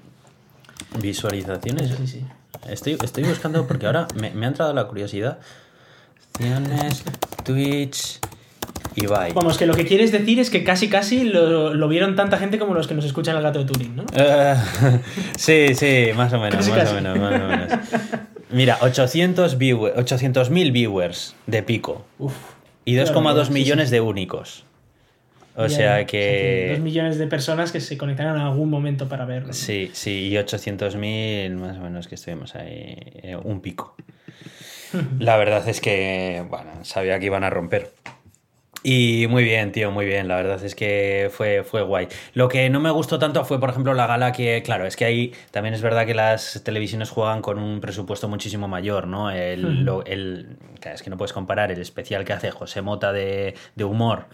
visualizaciones. 1.00 1.94
Sí, 1.96 2.06
sí. 2.06 2.24
Estoy, 2.68 2.98
estoy 3.02 3.24
buscando 3.24 3.66
porque 3.66 3.86
ahora 3.86 4.06
me, 4.16 4.32
me 4.32 4.44
ha 4.44 4.48
entrado 4.50 4.74
la 4.74 4.84
curiosidad. 4.84 5.38
Twitch, 7.42 8.20
Vamos, 9.34 9.58
que 9.58 9.66
lo 9.66 9.74
que 9.74 9.84
quieres 9.84 10.10
decir 10.10 10.40
es 10.40 10.48
que 10.48 10.64
casi 10.64 10.88
casi 10.88 11.24
lo, 11.24 11.88
vieron 11.88 12.16
tanta 12.16 12.38
gente 12.38 12.58
como 12.58 12.74
los 12.74 12.86
que 12.86 12.94
nos 12.94 13.04
escuchan 13.04 13.36
al 13.36 13.42
gato 13.42 13.58
de 13.58 13.64
Turing, 13.66 13.96
¿no? 13.96 14.04
Eh, 14.14 14.54
sí, 15.36 15.74
sí, 15.74 16.12
más 16.16 16.32
o 16.32 16.40
menos, 16.40 16.66
más, 16.68 16.90
O 16.90 16.94
menos 16.94 17.18
más 17.18 17.40
o 17.40 17.46
menos. 17.46 17.72
Mira, 18.50 18.78
800 18.80 19.58
800.000 19.58 20.72
viewers 20.72 21.34
de 21.46 21.62
pico. 21.62 22.06
Uf, 22.18 22.34
y 22.84 22.94
2,2 22.96 23.50
millones 23.50 23.90
de 23.90 24.00
únicos. 24.00 24.64
O 25.56 25.68
sea 25.68 26.04
que... 26.06 26.68
2 26.72 26.80
millones 26.80 27.18
de 27.18 27.26
personas 27.26 27.72
que 27.72 27.80
se 27.80 27.96
conectaron 27.96 28.36
en 28.36 28.42
algún 28.42 28.68
momento 28.70 29.08
para 29.08 29.24
verlo. 29.24 29.52
Sí, 29.52 29.90
sí, 29.92 30.28
y 30.28 30.34
800.000 30.34 31.56
más 31.56 31.78
o 31.78 31.80
menos 31.80 32.08
que 32.08 32.14
estuvimos 32.14 32.54
ahí, 32.54 32.94
eh, 33.22 33.36
un 33.42 33.60
pico. 33.60 33.96
La 35.18 35.36
verdad 35.36 35.66
es 35.68 35.80
que, 35.80 36.44
bueno, 36.48 36.70
sabía 36.82 37.18
que 37.18 37.26
iban 37.26 37.42
a 37.44 37.50
romper. 37.50 37.90
Y 38.88 39.26
muy 39.26 39.42
bien, 39.42 39.72
tío, 39.72 39.90
muy 39.90 40.06
bien. 40.06 40.28
La 40.28 40.36
verdad 40.36 40.62
es 40.64 40.76
que 40.76 41.28
fue, 41.32 41.64
fue 41.64 41.82
guay. 41.82 42.06
Lo 42.34 42.46
que 42.46 42.70
no 42.70 42.78
me 42.78 42.92
gustó 42.92 43.18
tanto 43.18 43.44
fue, 43.44 43.58
por 43.58 43.70
ejemplo, 43.70 43.94
la 43.94 44.06
gala 44.06 44.30
que, 44.30 44.62
claro, 44.62 44.86
es 44.86 44.94
que 44.94 45.04
ahí 45.04 45.32
también 45.50 45.74
es 45.74 45.82
verdad 45.82 46.06
que 46.06 46.14
las 46.14 46.62
televisiones 46.64 47.10
juegan 47.10 47.42
con 47.42 47.58
un 47.58 47.80
presupuesto 47.80 48.28
muchísimo 48.28 48.68
mayor, 48.68 49.08
¿no? 49.08 49.32
El, 49.32 49.88
el 50.06 50.56
es 50.92 51.02
que 51.02 51.10
no 51.10 51.16
puedes 51.16 51.32
comparar 51.32 51.72
el 51.72 51.80
especial 51.80 52.24
que 52.24 52.32
hace 52.32 52.50
José 52.50 52.82
Mota 52.82 53.12
de, 53.12 53.54
humor 53.82 54.26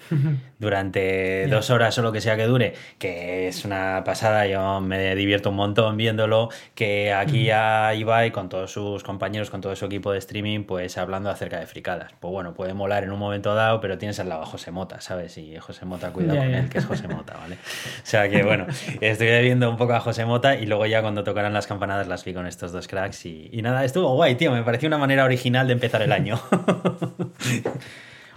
durante 0.58 1.46
dos 1.48 1.70
horas 1.70 1.96
o 1.98 2.02
lo 2.02 2.12
que 2.12 2.20
sea 2.20 2.36
que 2.36 2.44
dure, 2.44 2.74
que 2.98 3.48
es 3.48 3.64
una 3.64 4.02
pasada, 4.04 4.46
yo 4.46 4.80
me 4.80 5.14
divierto 5.14 5.50
un 5.50 5.56
montón 5.56 5.96
viéndolo, 5.96 6.48
que 6.74 7.12
aquí 7.12 7.50
a 7.50 7.94
Ibai 7.94 8.32
con 8.32 8.48
todos 8.48 8.72
sus 8.72 9.02
compañeros, 9.02 9.50
con 9.50 9.60
todo 9.60 9.74
su 9.76 9.86
equipo 9.86 10.12
de 10.12 10.18
streaming, 10.18 10.64
pues 10.64 10.98
hablando 10.98 11.30
acerca 11.30 11.58
de 11.58 11.66
fricadas. 11.66 12.12
Pues 12.20 12.32
bueno, 12.32 12.54
puede 12.54 12.74
molar 12.74 13.04
en 13.04 13.12
un 13.12 13.18
momento 13.18 13.54
dado, 13.54 13.80
pero 13.80 13.98
tienes 13.98 14.18
al 14.20 14.28
lado 14.28 14.41
José 14.46 14.70
Mota, 14.70 15.00
¿sabes? 15.00 15.36
Y 15.38 15.56
José 15.58 15.84
Mota, 15.84 16.12
cuidado 16.12 16.38
con 16.38 16.54
él, 16.54 16.68
que 16.68 16.78
es 16.78 16.86
José 16.86 17.08
Mota, 17.08 17.34
¿vale? 17.34 17.54
O 17.54 18.06
sea 18.06 18.28
que 18.28 18.42
bueno, 18.42 18.66
estoy 19.00 19.42
viendo 19.42 19.70
un 19.70 19.76
poco 19.76 19.94
a 19.94 20.00
José 20.00 20.24
Mota 20.24 20.56
y 20.56 20.66
luego 20.66 20.86
ya 20.86 21.02
cuando 21.02 21.24
tocaran 21.24 21.52
las 21.52 21.66
campanadas 21.66 22.08
las 22.08 22.24
vi 22.24 22.34
con 22.34 22.46
estos 22.46 22.72
dos 22.72 22.88
cracks 22.88 23.26
y, 23.26 23.50
nada, 23.62 23.84
estuvo 23.84 24.14
guay, 24.14 24.34
tío, 24.34 24.52
me 24.52 24.62
pareció 24.62 24.88
una 24.88 24.98
manera 24.98 25.24
original 25.24 25.66
de 25.66 25.72
empezar 25.74 26.02
el 26.02 26.12
año. 26.12 26.40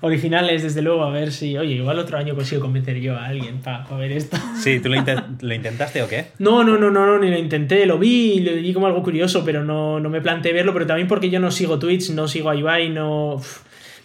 originales, 0.01 0.63
desde 0.63 0.81
luego, 0.81 1.03
a 1.03 1.09
ver 1.09 1.31
si, 1.31 1.57
oye, 1.57 1.75
igual 1.75 1.97
otro 1.99 2.17
año 2.17 2.35
consigo 2.35 2.61
convencer 2.61 2.99
yo 2.99 3.15
a 3.15 3.25
alguien 3.25 3.59
para 3.61 3.85
ver 3.97 4.11
esto. 4.11 4.37
Sí, 4.55 4.79
¿tú 4.79 4.89
lo, 4.89 4.95
intentaste 4.95 6.03
o 6.03 6.07
qué? 6.07 6.27
No, 6.39 6.63
no, 6.63 6.77
no, 6.77 6.91
no, 6.91 7.05
no, 7.05 7.19
ni 7.19 7.29
lo 7.29 7.37
intenté, 7.37 7.85
lo 7.85 7.97
vi 7.97 8.33
y 8.33 8.39
lo 8.41 8.53
vi 8.53 8.73
como 8.73 8.87
algo 8.87 9.01
curioso, 9.03 9.43
pero 9.43 9.63
no, 9.63 9.99
no 9.99 10.09
me 10.09 10.21
planteé 10.21 10.53
verlo, 10.53 10.73
pero 10.73 10.85
también 10.85 11.07
porque 11.07 11.29
yo 11.29 11.39
no 11.39 11.51
sigo 11.51 11.79
Twitch, 11.79 12.11
no 12.11 12.27
sigo 12.27 12.49
a 12.49 12.55
Ibai, 12.55 12.89
no... 12.89 13.41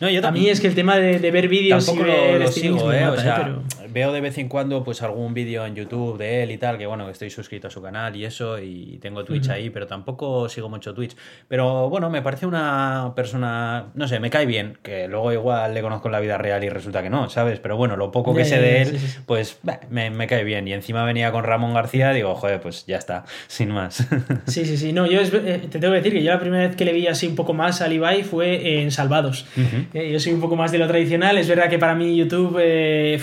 No, 0.00 0.08
yo 0.08 0.26
a 0.26 0.30
mí 0.30 0.48
es 0.48 0.60
que 0.60 0.66
el 0.66 0.74
tema 0.74 0.96
de, 0.96 1.30
ver 1.30 1.48
vídeos 1.48 1.86
y 1.88 1.98
ver 1.98 2.40
lo, 2.40 2.50
sigo, 2.50 2.92
¿eh? 2.92 3.06
o 3.06 3.16
sea, 3.16 3.58
veo 3.92 4.12
de 4.12 4.20
vez 4.20 4.38
en 4.38 4.48
cuando 4.48 4.84
pues 4.84 5.02
algún 5.02 5.34
vídeo 5.34 5.66
en 5.66 5.74
YouTube 5.74 6.18
de 6.18 6.42
él 6.42 6.50
y 6.50 6.58
tal, 6.58 6.78
que 6.78 6.86
bueno, 6.86 7.06
que 7.06 7.12
estoy 7.12 7.30
suscrito 7.30 7.68
a 7.68 7.70
su 7.70 7.82
canal 7.82 8.16
y 8.16 8.24
eso, 8.24 8.58
y 8.58 8.98
tengo 9.00 9.24
Twitch 9.24 9.48
ahí, 9.48 9.70
pero 9.70 9.86
tampoco 9.86 10.48
sigo 10.48 10.68
mucho 10.68 10.94
Twitch. 10.94 11.16
Pero 11.48 11.88
bueno, 11.88 12.10
me 12.10 12.22
parece 12.22 12.46
una 12.46 13.12
persona, 13.14 13.86
no 13.94 14.08
sé, 14.08 14.20
me 14.20 14.30
cae 14.30 14.46
bien, 14.46 14.78
que 14.82 15.08
luego 15.08 15.32
igual 15.32 15.74
le 15.74 15.82
conozco 15.82 16.08
en 16.08 16.12
la 16.12 16.20
vida 16.20 16.38
real 16.38 16.62
y 16.64 16.68
resulta 16.68 17.02
que 17.02 17.10
no, 17.10 17.28
¿sabes? 17.28 17.60
Pero 17.60 17.76
bueno, 17.76 17.96
lo 17.96 18.10
poco 18.10 18.34
que 18.34 18.44
sé 18.44 18.60
de 18.60 18.82
él, 18.82 18.98
pues 19.26 19.60
me, 19.90 20.26
cae 20.26 20.44
bien. 20.44 20.66
Y 20.68 20.72
encima 20.72 21.04
venía 21.04 21.32
con 21.32 21.44
Ramón 21.44 21.74
García, 21.74 22.12
digo, 22.12 22.34
joder, 22.34 22.60
pues 22.60 22.86
ya 22.86 22.96
está, 22.96 23.24
sin 23.46 23.70
más. 23.70 24.06
Sí, 24.46 24.64
sí, 24.64 24.76
sí. 24.76 24.92
No, 24.92 25.06
yo 25.06 25.20
eh, 25.20 25.68
te 25.70 25.78
tengo 25.78 25.92
que 25.92 25.98
decir 25.98 26.12
que 26.12 26.22
yo 26.22 26.30
la 26.30 26.40
primera 26.40 26.66
vez 26.66 26.76
que 26.76 26.84
le 26.84 26.92
vi 26.92 27.06
así 27.06 27.26
un 27.26 27.36
poco 27.36 27.52
más 27.52 27.80
al 27.80 27.92
Ibai 27.92 28.22
fue 28.22 28.80
en 28.80 28.90
Salvados. 28.90 29.46
Eh, 29.94 30.10
yo 30.12 30.20
soy 30.20 30.32
un 30.32 30.40
poco 30.40 30.56
más 30.56 30.72
de 30.72 30.78
lo 30.78 30.86
tradicional. 30.86 31.38
Es 31.38 31.48
verdad 31.48 31.68
que 31.68 31.78
para 31.78 31.94
mí 31.94 32.16
YouTube, 32.16 32.58
eh, 32.60 33.20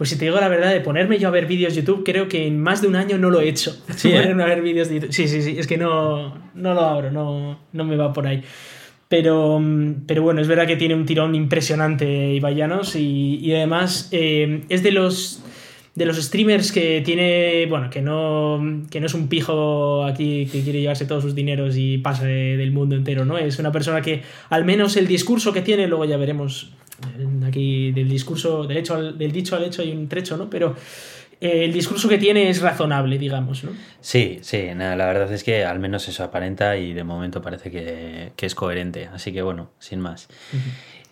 pues 0.00 0.08
si 0.08 0.16
te 0.16 0.24
digo 0.24 0.40
la 0.40 0.48
verdad, 0.48 0.72
de 0.72 0.80
ponerme 0.80 1.18
yo 1.18 1.28
a 1.28 1.30
ver 1.30 1.44
vídeos 1.44 1.74
de 1.74 1.82
YouTube, 1.82 2.04
creo 2.06 2.26
que 2.26 2.46
en 2.46 2.58
más 2.58 2.80
de 2.80 2.88
un 2.88 2.96
año 2.96 3.18
no 3.18 3.28
lo 3.28 3.42
he 3.42 3.50
hecho. 3.50 3.76
Sí, 3.96 4.10
¿eh? 4.10 4.32
a 4.32 4.46
ver 4.46 4.62
vídeos 4.62 4.88
de 4.88 4.94
YouTube. 4.94 5.12
Sí, 5.12 5.28
sí, 5.28 5.42
sí. 5.42 5.56
Es 5.58 5.66
que 5.66 5.76
no, 5.76 6.38
no 6.54 6.72
lo 6.72 6.80
abro, 6.80 7.12
no, 7.12 7.60
no 7.74 7.84
me 7.84 7.96
va 7.96 8.10
por 8.10 8.26
ahí. 8.26 8.42
Pero, 9.08 9.60
pero 10.06 10.22
bueno, 10.22 10.40
es 10.40 10.48
verdad 10.48 10.66
que 10.66 10.76
tiene 10.76 10.94
un 10.94 11.04
tirón 11.04 11.34
impresionante 11.34 12.32
Ibayanos 12.32 12.96
y, 12.96 13.40
y 13.42 13.54
además 13.54 14.08
eh, 14.10 14.62
es 14.70 14.82
de 14.82 14.92
los 14.92 15.44
de 15.94 16.06
los 16.06 16.16
streamers 16.16 16.72
que 16.72 17.02
tiene, 17.04 17.66
bueno, 17.66 17.90
que 17.90 18.00
no, 18.00 18.86
que 18.90 19.00
no 19.00 19.06
es 19.06 19.12
un 19.12 19.28
pijo 19.28 20.06
aquí 20.06 20.48
que 20.50 20.62
quiere 20.62 20.80
llevarse 20.80 21.04
todos 21.04 21.24
sus 21.24 21.34
dineros 21.34 21.76
y 21.76 21.98
pase 21.98 22.24
del 22.26 22.72
mundo 22.72 22.96
entero, 22.96 23.26
¿no? 23.26 23.36
Es 23.36 23.58
una 23.58 23.70
persona 23.70 24.00
que 24.00 24.22
al 24.48 24.64
menos 24.64 24.96
el 24.96 25.06
discurso 25.06 25.52
que 25.52 25.60
tiene, 25.60 25.88
luego 25.88 26.06
ya 26.06 26.16
veremos 26.16 26.72
aquí 27.46 27.92
del 27.92 28.08
discurso, 28.08 28.64
del, 28.64 28.78
hecho 28.78 29.12
del 29.12 29.32
dicho 29.32 29.56
al 29.56 29.64
hecho 29.64 29.82
hay 29.82 29.92
un 29.92 30.08
trecho, 30.08 30.36
¿no? 30.36 30.48
Pero 30.50 30.74
el 31.40 31.72
discurso 31.72 32.08
que 32.08 32.18
tiene 32.18 32.50
es 32.50 32.60
razonable, 32.60 33.18
digamos, 33.18 33.64
¿no? 33.64 33.72
Sí, 34.00 34.40
sí, 34.42 34.68
nada, 34.76 34.94
la 34.94 35.06
verdad 35.06 35.32
es 35.32 35.42
que 35.42 35.64
al 35.64 35.78
menos 35.78 36.06
eso 36.06 36.22
aparenta 36.22 36.76
y 36.76 36.92
de 36.92 37.02
momento 37.02 37.40
parece 37.40 37.70
que, 37.70 38.32
es 38.36 38.54
coherente, 38.54 39.08
así 39.12 39.32
que 39.32 39.40
bueno, 39.40 39.70
sin 39.78 40.00
más. 40.00 40.28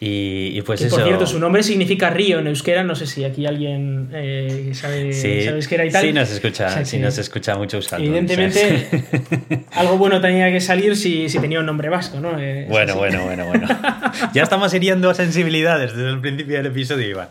Y, 0.01 0.63
pues 0.63 0.81
eso. 0.81 0.95
Por 0.95 1.05
cierto, 1.05 1.27
su 1.27 1.41
nombre 1.41 1.65
significa 1.65 2.09
río 2.09 2.39
en 2.39 2.47
euskera. 2.47 2.85
No 2.85 2.95
sé 2.95 3.07
si 3.07 3.25
aquí 3.25 3.47
alguien 3.47 4.11
eh, 4.13 4.71
sabe, 4.73 5.13
sí, 5.13 5.41
euskera 5.49 5.85
y 5.85 5.91
tal. 5.91 6.05
Sí, 6.05 6.13
nos 6.13 6.31
escucha, 6.31 6.85
sí 6.85 6.99
nos 6.99 7.19
escucha 7.19 7.57
mucho 7.57 7.79
euskera. 7.79 8.01
Evidentemente, 8.01 8.87
algo 9.73 9.99
bueno 9.99 10.21
tenía 10.21 10.53
que 10.53 10.61
salir 10.61 10.97
si, 10.97 11.29
si 11.29 11.41
tenía 11.41 11.59
un 11.59 11.67
nombre 11.67 11.89
vasco, 11.89 12.21
¿no? 12.21 12.39
Eh, 12.39 12.67
bueno, 12.69 12.95
bueno, 12.95 13.25
bueno, 13.25 13.47
bueno. 13.47 13.67
ya 14.33 14.45
estamos 14.45 14.73
hiriendo 14.73 15.13
sensibilidades 15.15 15.97
desde 15.97 16.11
el 16.11 16.21
principio 16.21 16.59
del 16.59 16.67
episodio, 16.67 17.09
Iván. 17.09 17.29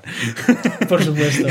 Por 0.90 1.02
supuesto. 1.02 1.48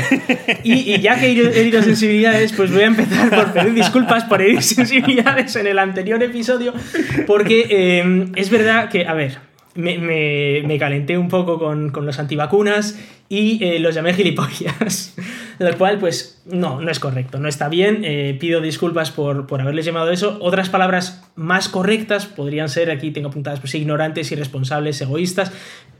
Y, 0.63 0.99
ya 1.01 1.19
que 1.19 1.31
he 1.31 1.59
herido 1.61 1.81
sensibilidades, 1.81 2.53
pues 2.53 2.71
voy 2.71 2.83
a 2.83 2.87
empezar 2.87 3.31
por 3.31 3.53
pedir 3.53 3.73
disculpas 3.73 4.23
por 4.25 4.43
herir 4.43 4.61
sensibilidades 4.61 5.55
en 5.55 5.65
el 5.65 5.79
anterior 5.79 6.21
episodio, 6.21 6.75
porque 7.25 7.65
eh, 7.71 8.27
es 8.35 8.51
verdad 8.51 8.89
que, 8.89 9.07
a 9.07 9.15
ver, 9.15 9.47
me, 9.77 10.77
calenté 10.79 11.17
un 11.17 11.29
poco 11.29 11.59
con, 11.59 11.91
los 11.93 12.19
antivacunas 12.19 12.99
y 13.29 13.63
eh, 13.63 13.79
los 13.79 13.95
llamé 13.95 14.13
gilipollas. 14.13 15.15
Lo 15.59 15.75
cual, 15.77 15.97
pues, 15.99 16.41
no, 16.45 16.81
no 16.81 16.91
es 16.91 16.99
correcto, 16.99 17.39
no 17.39 17.47
está 17.47 17.67
bien. 17.67 18.01
Eh, 18.03 18.37
pido 18.39 18.61
disculpas 18.61 19.11
por, 19.11 19.47
por, 19.47 19.61
haberles 19.61 19.85
llamado 19.85 20.11
eso. 20.11 20.37
Otras 20.41 20.69
palabras 20.69 21.23
más 21.35 21.67
correctas 21.67 22.25
podrían 22.25 22.69
ser, 22.69 22.91
aquí 22.91 23.11
tengo 23.11 23.29
apuntadas, 23.29 23.59
pues, 23.59 23.73
ignorantes, 23.75 24.31
irresponsables, 24.31 25.01
egoístas, 25.01 25.51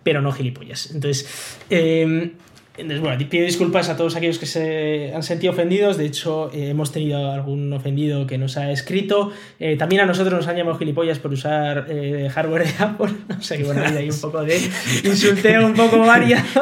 pero 0.04 0.22
no 0.22 0.32
gilipollas. 0.32 0.92
Entonces, 0.94 1.58
eh, 1.70 2.34
bueno, 2.78 3.30
pido 3.30 3.46
disculpas 3.46 3.90
a 3.90 3.98
todos 3.98 4.16
aquellos 4.16 4.38
que 4.38 4.46
se 4.46 5.12
han 5.14 5.24
sentido 5.24 5.54
ofendidos. 5.54 5.98
De 5.98 6.06
hecho, 6.06 6.52
eh, 6.54 6.70
hemos 6.70 6.92
tenido 6.92 7.32
algún 7.32 7.74
ofendido 7.74 8.28
que 8.28 8.38
nos 8.38 8.58
ha 8.58 8.72
escrito. 8.72 9.32
Eh, 9.60 9.76
también 9.78 10.02
a 10.02 10.06
nosotros 10.06 10.34
nos 10.34 10.48
han 10.48 10.58
llamado 10.58 10.78
gilipollas 10.78 11.20
por 11.20 11.34
usar 11.34 11.88
eh, 11.90 12.30
hardware 12.32 12.66
de 12.66 12.84
Apple. 12.84 13.08
O 13.40 13.42
sea 13.42 13.58
que 13.58 13.64
bueno, 13.64 13.84
hay 13.84 14.10
un 14.10 14.20
poco 14.20 14.44
de 14.44 14.58
insulteo 15.04 15.66
un 15.66 15.74
poco 15.74 16.00
variado. 16.00 16.44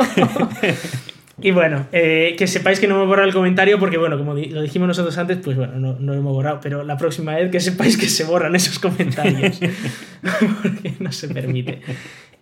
Y 1.42 1.52
bueno, 1.52 1.88
que 1.92 2.48
sepáis 2.48 2.80
que 2.80 2.88
no 2.88 2.98
me 2.98 3.06
borrado 3.06 3.28
el 3.28 3.34
comentario 3.34 3.78
porque, 3.78 3.98
bueno, 3.98 4.18
como 4.18 4.36
lo 4.36 4.62
dijimos 4.62 4.88
nosotros 4.88 5.18
antes, 5.18 5.38
pues 5.44 5.58
bueno, 5.58 5.74
no, 5.76 6.00
no 6.00 6.14
lo 6.14 6.20
hemos 6.20 6.34
borrado, 6.34 6.62
pero 6.64 6.82
la 6.86 6.96
próxima 6.96 7.36
vez 7.36 7.52
que 7.52 7.60
sepáis 7.60 7.98
que 7.98 8.08
se 8.08 8.24
borran 8.24 8.56
esos 8.56 8.80
comentarios 8.80 9.60
porque 10.64 10.94
no 11.00 11.12
se 11.12 11.28
permite. 11.28 11.82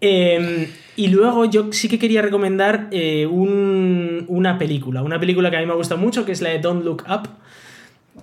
Em, 0.05 0.67
y 0.97 1.07
luego 1.07 1.45
yo 1.45 1.71
sí 1.71 1.87
que 1.87 1.97
quería 1.97 2.21
recomendar 2.21 2.89
eh, 2.91 3.25
una 3.25 4.57
película, 4.57 5.01
una 5.01 5.17
película 5.17 5.49
que 5.49 5.55
a 5.55 5.59
mí 5.61 5.65
me 5.65 5.71
ha 5.71 5.75
gustado 5.77 6.01
mucho, 6.01 6.25
que 6.25 6.33
es 6.33 6.41
la 6.41 6.49
de 6.49 6.59
Don't 6.59 6.83
Look 6.83 7.05
Up, 7.09 7.29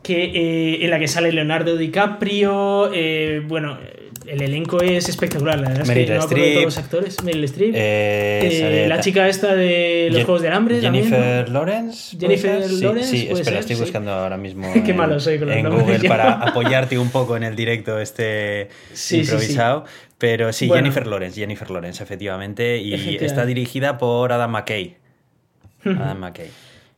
que, 0.02 0.24
eh, 0.24 0.84
en 0.84 0.90
la 0.90 0.98
que 0.98 1.08
sale 1.08 1.32
Leonardo 1.32 1.78
DiCaprio, 1.78 2.92
eh, 2.92 3.42
bueno, 3.48 3.78
el 4.26 4.42
elenco 4.42 4.80
es 4.80 5.08
espectacular, 5.08 5.58
la 5.60 5.68
verdad 5.68 5.82
es 5.82 5.90
que 5.90 6.14
no 6.14 6.20
Streep, 6.20 6.52
todos 6.52 6.64
los 6.64 6.78
actores. 6.78 7.22
Meryl 7.22 7.44
Streep. 7.44 8.88
la 8.88 9.00
chica 9.00 9.28
esta 9.28 9.54
de 9.54 10.08
los 10.12 10.24
Juegos 10.24 10.42
del 10.42 10.52
Hambre. 10.52 10.80
Jennifer 10.80 11.48
Lawrence. 11.48 12.16
Jennifer 12.18 12.70
Lawrence. 12.70 13.10
Sí, 13.10 13.28
espera, 13.30 13.60
estoy 13.60 13.76
buscando 13.76 14.12
ahora 14.12 14.36
mismo. 14.36 14.72
Qué 14.84 14.94
malo 14.94 15.18
soy 15.20 15.38
con 15.38 15.50
en 15.50 15.68
Google 15.68 16.06
para 16.08 16.32
apoyarte 16.48 16.98
un 16.98 17.10
poco 17.10 17.36
en 17.36 17.44
el 17.44 17.56
directo 17.56 17.98
este 17.98 18.68
improvisado. 19.10 19.84
Pero 20.18 20.52
sí, 20.52 20.68
Jennifer 20.68 21.06
Lawrence, 21.06 21.40
Jennifer 21.40 21.70
Lawrence, 21.70 22.02
efectivamente. 22.02 22.78
Y 22.78 23.16
está 23.16 23.46
dirigida 23.46 23.96
por 23.96 24.32
Adam 24.32 24.50
McKay. 24.50 24.96
Adam 25.84 26.18
McKay. 26.18 26.50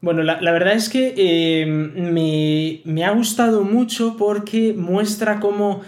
Bueno, 0.02 0.24
la, 0.24 0.50
verdad 0.50 0.72
es 0.72 0.88
que 0.88 1.14
eh, 1.16 1.64
me, 1.64 3.04
ha 3.04 3.10
gustado 3.12 3.62
mucho 3.62 4.16
porque 4.18 4.74
muestra 4.76 5.38
cómo 5.38 5.82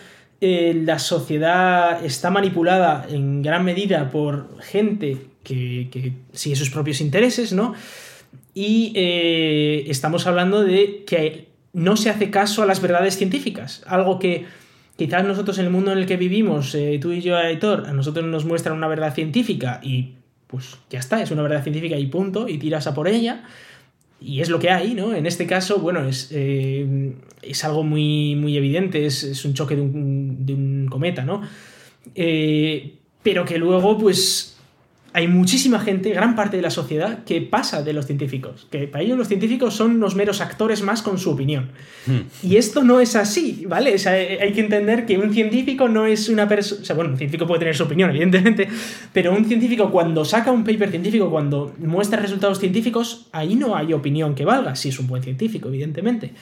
eh, 0.47 0.75
la 0.85 0.99
sociedad 0.99 2.05
está 2.05 2.31
manipulada 2.31 3.07
en 3.09 3.41
gran 3.41 3.65
medida 3.65 4.11
por 4.11 4.61
gente 4.61 5.17
que, 5.43 6.13
sigue 6.35 6.55
sus 6.55 6.69
propios 6.69 7.01
intereses, 7.01 7.55
¿no? 7.55 7.73
Y 8.53 8.93
eh, 8.95 9.87
estamos 9.89 10.27
hablando 10.27 10.63
de 10.63 11.05
que 11.07 11.49
no 11.73 11.97
se 11.97 12.11
hace 12.11 12.29
caso 12.29 12.63
a 12.63 12.67
las 12.67 12.83
verdades 12.83 13.17
científicas, 13.17 13.85
algo 13.87 14.19
que 14.19 14.45
quizás 14.99 15.25
nosotros 15.25 15.59
en 15.61 15.65
el 15.65 15.71
mundo 15.71 15.93
en 15.93 15.99
el 15.99 16.05
que 16.05 16.19
vivimos, 16.19 16.75
eh, 16.75 16.99
tú 17.01 17.13
y 17.13 17.23
yo, 17.23 17.39
Aitor, 17.39 17.87
a 17.87 17.95
nosotros 17.95 18.27
nos 18.27 18.45
muestran 18.45 18.77
una 18.77 18.87
verdad 18.87 19.15
científica 19.15 19.81
y 19.83 20.17
pues 20.47 20.77
ya 20.91 20.99
está, 20.99 21.23
es 21.23 21.31
una 21.31 21.41
verdad 21.41 21.63
científica 21.63 21.97
y 21.97 22.07
punto, 22.09 22.51
y 22.51 22.59
tiras 22.59 22.87
a 22.87 22.93
por 22.93 23.09
ella. 23.09 23.45
Y 24.21 24.41
es 24.41 24.49
lo 24.49 24.59
que 24.59 24.71
hay, 24.71 24.95
¿no? 24.95 25.15
En 25.15 25.27
este 25.27 25.47
caso, 25.47 25.79
bueno, 25.79 26.09
es, 26.09 26.29
eh, 26.33 27.13
es 27.43 27.65
algo 27.65 27.83
muy, 27.83 28.37
muy 28.37 28.57
evidente, 28.57 29.07
es, 29.07 29.45
un 29.45 29.55
choque 29.55 29.77
de 29.77 29.83
un, 29.83 30.47
de 30.47 30.55
un 30.55 30.87
cometa, 30.91 31.25
¿no? 31.25 31.43
Eh, 32.15 32.95
pero 33.23 33.45
que 33.45 33.59
luego, 33.59 33.99
pues, 33.99 34.54
hay 35.15 35.29
muchísima 35.29 35.79
gente, 35.79 36.11
gran 36.11 36.35
parte 36.35 36.57
de 36.57 36.63
la 36.63 36.71
sociedad, 36.71 37.23
que 37.23 37.41
pasa 37.41 37.85
de 37.85 37.93
los 37.93 38.07
científicos. 38.07 38.67
Que 38.69 38.89
para 38.89 39.05
ellos 39.05 39.17
los 39.17 39.29
científicos 39.29 39.73
son 39.73 39.93
unos 39.93 40.17
meros 40.17 40.41
actores 40.41 40.83
más 40.83 41.03
con 41.03 41.19
su 41.19 41.31
opinión. 41.31 41.71
Hmm. 42.05 42.23
Y 42.43 42.57
esto 42.57 42.83
no 42.83 42.99
es 42.99 43.15
así, 43.15 43.65
¿vale? 43.69 43.95
O 43.95 43.99
sea, 43.99 44.15
hay 44.15 44.53
que 44.53 44.61
entender 44.61 45.07
que 45.07 45.17
un 45.17 45.33
científico 45.33 45.89
no 45.89 46.05
es 46.05 46.29
una 46.29 46.49
persona. 46.49 46.83
O 46.83 46.85
sea, 46.85 46.97
bueno, 46.97 47.13
un 47.13 47.17
científico 47.17 47.47
puede 47.47 47.61
tener 47.61 47.77
su 47.77 47.85
opinión, 47.85 48.11
evidentemente. 48.15 48.67
Pero 49.13 49.33
un 49.33 49.45
científico, 49.45 49.89
cuando 49.93 50.25
saca 50.25 50.51
un 50.51 50.65
paper 50.65 50.91
científico, 50.91 51.31
cuando 51.31 51.73
muestra 51.79 52.21
resultados 52.21 52.59
científicos, 52.59 53.29
ahí 53.31 53.55
no 53.55 53.77
hay 53.77 53.93
opinión 53.93 54.35
que 54.35 54.45
valga. 54.45 54.75
Si 54.75 54.89
es 54.89 54.99
un 54.99 55.07
buen 55.07 55.23
científico, 55.23 55.69
evidentemente. 55.69 56.33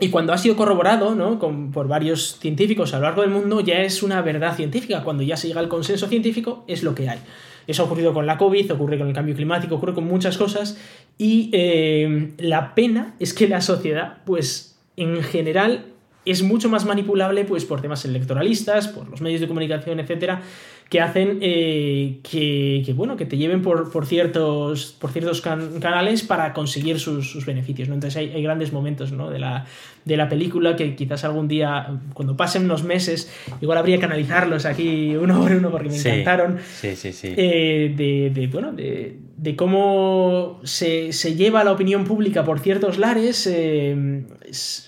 Y 0.00 0.08
cuando 0.08 0.32
ha 0.32 0.38
sido 0.38 0.56
corroborado 0.56 1.14
¿no? 1.14 1.38
por 1.38 1.86
varios 1.86 2.40
científicos 2.40 2.92
a 2.94 2.96
lo 2.96 3.04
largo 3.04 3.22
del 3.22 3.30
mundo, 3.30 3.60
ya 3.60 3.82
es 3.82 4.02
una 4.02 4.20
verdad 4.22 4.56
científica. 4.56 5.04
Cuando 5.04 5.22
ya 5.22 5.36
se 5.36 5.46
llega 5.46 5.60
al 5.60 5.68
consenso 5.68 6.08
científico, 6.08 6.64
es 6.66 6.82
lo 6.82 6.96
que 6.96 7.08
hay. 7.08 7.18
Eso 7.66 7.82
ha 7.82 7.86
ocurrido 7.86 8.14
con 8.14 8.26
la 8.26 8.38
COVID, 8.38 8.72
ocurre 8.72 8.98
con 8.98 9.08
el 9.08 9.14
cambio 9.14 9.34
climático, 9.34 9.74
ocurre 9.76 9.94
con 9.94 10.04
muchas 10.04 10.38
cosas. 10.38 10.78
Y 11.18 11.50
eh, 11.52 12.32
la 12.38 12.74
pena 12.74 13.14
es 13.18 13.34
que 13.34 13.48
la 13.48 13.60
sociedad, 13.60 14.18
pues 14.24 14.78
en 14.96 15.22
general, 15.22 15.86
es 16.26 16.42
mucho 16.42 16.68
más 16.68 16.84
manipulable 16.84 17.44
pues, 17.44 17.64
por 17.64 17.80
temas 17.80 18.04
electoralistas, 18.04 18.88
por 18.88 19.08
los 19.08 19.20
medios 19.20 19.40
de 19.40 19.48
comunicación, 19.48 20.00
etcétera, 20.00 20.42
que 20.88 21.00
hacen 21.00 21.38
eh, 21.40 22.20
que, 22.22 22.92
bueno, 22.94 23.16
que 23.16 23.26
te 23.26 23.36
lleven 23.36 23.60
por, 23.60 23.90
por 23.90 24.06
ciertos, 24.06 24.96
por 25.00 25.10
ciertos 25.10 25.40
canales 25.40 26.22
para 26.22 26.52
conseguir 26.52 27.00
sus, 27.00 27.44
beneficios. 27.44 27.88
¿no? 27.88 27.94
Entonces 27.94 28.16
hay, 28.16 28.42
grandes 28.42 28.72
momentos 28.72 29.10
¿no? 29.10 29.28
de, 29.28 29.40
la, 29.40 29.66
de 30.04 30.16
la 30.16 30.28
película 30.28 30.76
que 30.76 30.94
quizás 30.94 31.24
algún 31.24 31.48
día, 31.48 31.98
cuando 32.14 32.36
pasen 32.36 32.66
unos 32.66 32.84
meses, 32.84 33.32
igual 33.60 33.78
habría 33.78 33.98
que 33.98 34.04
analizarlos 34.04 34.64
aquí 34.64 35.16
uno 35.16 35.40
por 35.40 35.50
uno 35.50 35.72
porque 35.72 35.88
me 35.88 35.96
encantaron. 35.96 36.58
Sí, 36.64 36.94
sí, 36.94 37.12
sí. 37.12 37.34
Eh, 37.36 37.92
de, 38.32 38.46
bueno, 38.46 38.72
de, 38.72 39.56
cómo 39.56 40.60
se, 40.62 41.10
lleva 41.34 41.64
la 41.64 41.72
opinión 41.72 42.04
pública 42.04 42.44
por 42.44 42.60
ciertos 42.60 42.98
lares, 42.98 43.48
eh, 43.48 44.22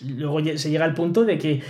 luego 0.06 0.38
se 0.56 0.70
llega 0.70 0.84
al 0.84 0.94
punto 0.94 1.24
de 1.24 1.38
que 1.38 1.60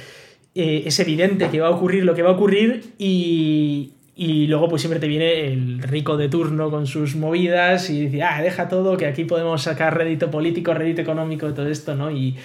es 0.55 0.99
evidente 0.99 1.49
que 1.51 1.61
va 1.61 1.69
a 1.69 1.71
ocurrir 1.71 2.05
lo 2.05 2.17
que 2.17 2.23
va 2.23 2.31
a 2.31 2.33
ocurrir 2.33 2.93
y, 2.99 3.93
y 4.21 4.49
luego 4.49 4.69
pues 4.69 4.83
siempre 4.83 4.99
te 4.99 5.07
viene 5.07 5.47
el 5.47 5.81
rico 5.81 6.17
de 6.17 6.29
turno 6.29 6.73
con 6.73 6.89
sus 6.89 7.15
movidas 7.15 7.89
y 7.89 8.07
dice, 8.07 8.25
ah, 8.25 8.43
deja 8.43 8.69
todo, 8.69 8.97
que 8.97 9.07
aquí 9.07 9.25
podemos 9.25 9.63
sacar 9.63 9.97
rédito 9.97 10.29
político, 10.29 10.75
rédito 10.75 11.01
económico, 11.01 11.55
todo 11.55 11.69
esto, 11.69 11.95
¿no? 11.95 12.11
Y, 12.11 12.37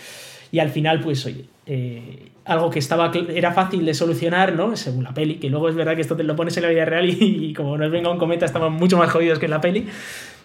al 0.59 0.69
final, 0.69 0.99
pues, 0.99 1.25
oye, 1.25 1.45
eh, 1.65 2.29
algo 2.45 2.69
que 2.69 2.77
estaba 2.77 3.11
era 3.33 3.53
fácil 3.53 3.87
de 3.87 3.95
solucionar, 3.95 4.53
¿no? 4.53 4.77
Según 4.77 5.03
la 5.03 5.15
peli, 5.15 5.37
que 5.37 5.49
luego 5.49 5.67
es 5.67 5.73
verdad 5.73 5.95
que 5.95 6.01
esto 6.01 6.15
te 6.15 6.21
lo 6.21 6.35
pones 6.35 6.55
en 6.57 6.63
la 6.63 6.69
vida 6.69 6.85
real 6.85 7.09
y, 7.09 7.55
como 7.55 7.75
nos 7.75 7.89
venga 7.89 8.11
un 8.11 8.19
cometa 8.19 8.45
estamos 8.45 8.71
mucho 8.71 8.99
más 8.99 9.09
jodidos 9.09 9.39
que 9.39 9.45
en 9.45 9.51
la 9.51 9.59
peli. 9.59 9.87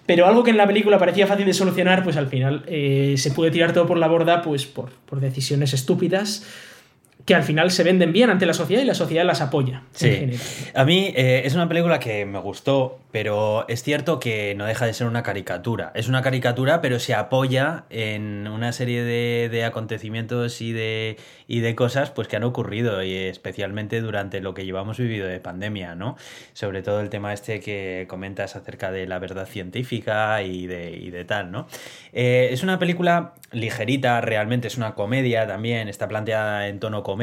Pero 0.07 0.25
algo 0.25 0.43
que 0.43 0.53
en 0.53 0.57
la 0.57 0.67
película 0.67 0.99
parecía 0.99 1.27
fácil 1.27 1.45
de 1.45 1.53
solucionar, 1.53 2.05
pues 2.05 2.17
al 2.17 2.29
final 2.29 2.63
eh, 2.69 3.17
se 3.19 3.33
puede 3.33 3.51
tirar 3.51 3.75
todo 3.75 3.87
por 3.87 3.99
la 3.99 4.09
borda, 4.09 4.41
pues 4.41 4.65
por, 4.65 4.93
por 5.05 5.21
decisiones 5.21 5.75
estúpidas 5.75 6.47
que 7.29 7.35
al 7.35 7.43
final 7.43 7.71
se 7.71 7.83
venden 7.83 8.15
bien 8.15 8.31
ante 8.31 8.47
la 8.47 8.55
sociedad 8.55 8.81
y 8.81 8.87
la 8.87 8.95
sociedad 8.95 9.23
las 9.23 9.43
apoya. 9.43 9.83
Sí. 9.93 10.31
A 10.75 10.87
mí 10.87 11.13
eh, 11.15 11.43
es 11.45 11.55
una 11.55 11.69
película 11.69 12.01
que 12.01 12.25
me 12.25 12.39
gustó, 12.39 13.01
pero 13.13 13.69
es 13.69 13.83
cierto 13.83 14.19
que 14.19 14.55
no 14.55 14.65
deja 14.65 14.87
de 14.87 14.95
ser 14.95 15.07
una 15.07 15.23
caricatura. 15.23 15.93
Es 15.95 16.09
una 16.09 16.23
caricatura, 16.23 16.81
pero 16.81 16.99
se 16.99 17.13
apoya 17.13 17.85
en 17.91 18.49
una 18.49 18.73
serie 18.73 19.03
de, 19.03 19.63
acontecimientos 19.63 20.63
y 20.63 20.73
de, 20.73 21.19
y 21.47 21.61
de 21.61 21.75
cosas 21.75 22.11
pues, 22.11 22.29
que 22.29 22.37
han 22.37 22.45
ocurrido, 22.45 23.03
y 23.03 23.15
especialmente 23.15 24.01
durante 24.01 24.41
lo 24.41 24.55
que 24.55 24.65
llevamos 24.65 24.97
vivido 24.97 25.27
de 25.27 25.39
pandemia, 25.39 25.95
¿no? 25.95 26.17
Sobre 26.55 26.81
todo 26.81 27.03
el 27.03 27.11
tema 27.11 27.35
este 27.35 27.61
que 27.61 28.07
comentas 28.09 28.57
acerca 28.57 28.91
de 28.91 29.07
la 29.07 29.19
verdad 29.19 29.47
científica 29.47 30.43
y 30.43 30.67
de, 30.67 30.93
y 30.93 31.11
de 31.11 31.27
tal, 31.27 31.51
¿no? 31.51 31.67
Eh, 32.15 32.49
es 32.53 32.63
una 32.63 32.79
película 32.79 33.35
ligerita, 33.53 34.23
realmente 34.23 34.69
es 34.69 34.79
una 34.79 34.95
comedia 34.95 35.47
también, 35.47 35.89
está 35.89 36.09
planteada 36.09 36.69
en 36.69 36.81
tono 36.81 37.03
comedia 37.03 37.18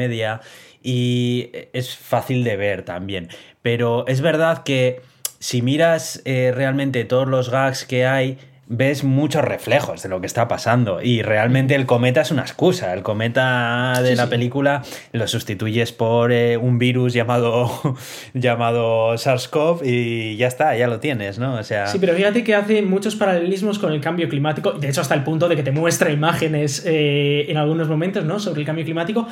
y 0.82 1.50
es 1.72 1.96
fácil 1.96 2.44
de 2.44 2.56
ver 2.56 2.84
también. 2.84 3.28
Pero 3.62 4.06
es 4.06 4.20
verdad 4.20 4.62
que 4.62 5.00
si 5.38 5.62
miras 5.62 6.22
eh, 6.24 6.52
realmente 6.54 7.04
todos 7.04 7.28
los 7.28 7.50
gags 7.50 7.84
que 7.84 8.06
hay, 8.06 8.38
ves 8.68 9.04
muchos 9.04 9.44
reflejos 9.44 10.02
de 10.02 10.08
lo 10.08 10.20
que 10.20 10.26
está 10.26 10.48
pasando 10.48 11.00
y 11.00 11.22
realmente 11.22 11.74
el 11.76 11.86
cometa 11.86 12.22
es 12.22 12.30
una 12.30 12.42
excusa. 12.42 12.92
El 12.94 13.02
cometa 13.02 14.00
de 14.02 14.16
la 14.16 14.28
película 14.28 14.82
lo 15.12 15.28
sustituyes 15.28 15.92
por 15.92 16.32
eh, 16.32 16.56
un 16.56 16.78
virus 16.78 17.12
llamado, 17.12 17.96
llamado 18.34 19.14
SARS-CoV 19.14 19.82
y 19.84 20.36
ya 20.36 20.48
está, 20.48 20.76
ya 20.76 20.88
lo 20.88 20.98
tienes, 20.98 21.38
¿no? 21.38 21.54
O 21.54 21.62
sea... 21.62 21.86
Sí, 21.86 21.98
pero 22.00 22.14
fíjate 22.14 22.42
que 22.42 22.54
hace 22.54 22.82
muchos 22.82 23.14
paralelismos 23.14 23.78
con 23.78 23.92
el 23.92 24.00
cambio 24.00 24.28
climático, 24.28 24.72
de 24.72 24.88
hecho 24.88 25.00
hasta 25.00 25.14
el 25.14 25.22
punto 25.22 25.48
de 25.48 25.56
que 25.56 25.62
te 25.62 25.70
muestra 25.70 26.10
imágenes 26.10 26.82
eh, 26.86 27.46
en 27.48 27.56
algunos 27.56 27.88
momentos, 27.88 28.24
¿no? 28.24 28.40
Sobre 28.40 28.60
el 28.60 28.66
cambio 28.66 28.84
climático. 28.84 29.28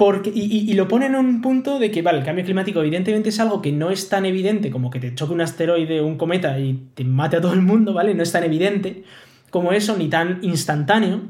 Porque, 0.00 0.32
y, 0.34 0.72
lo 0.72 0.88
pone 0.88 1.04
en 1.04 1.14
un 1.14 1.42
punto 1.42 1.78
de 1.78 1.90
que, 1.90 2.00
vale, 2.00 2.20
el 2.20 2.24
cambio 2.24 2.42
climático 2.42 2.80
evidentemente 2.80 3.28
es 3.28 3.38
algo 3.38 3.60
que 3.60 3.70
no 3.70 3.90
es 3.90 4.08
tan 4.08 4.24
evidente 4.24 4.70
como 4.70 4.88
que 4.88 4.98
te 4.98 5.14
choque 5.14 5.34
un 5.34 5.42
asteroide 5.42 6.00
o 6.00 6.06
un 6.06 6.16
cometa 6.16 6.58
y 6.58 6.84
te 6.94 7.04
mate 7.04 7.36
a 7.36 7.42
todo 7.42 7.52
el 7.52 7.60
mundo, 7.60 7.92
¿vale? 7.92 8.14
No 8.14 8.22
es 8.22 8.32
tan 8.32 8.42
evidente 8.42 9.02
como 9.50 9.72
eso, 9.72 9.98
ni 9.98 10.08
tan 10.08 10.38
instantáneo, 10.40 11.20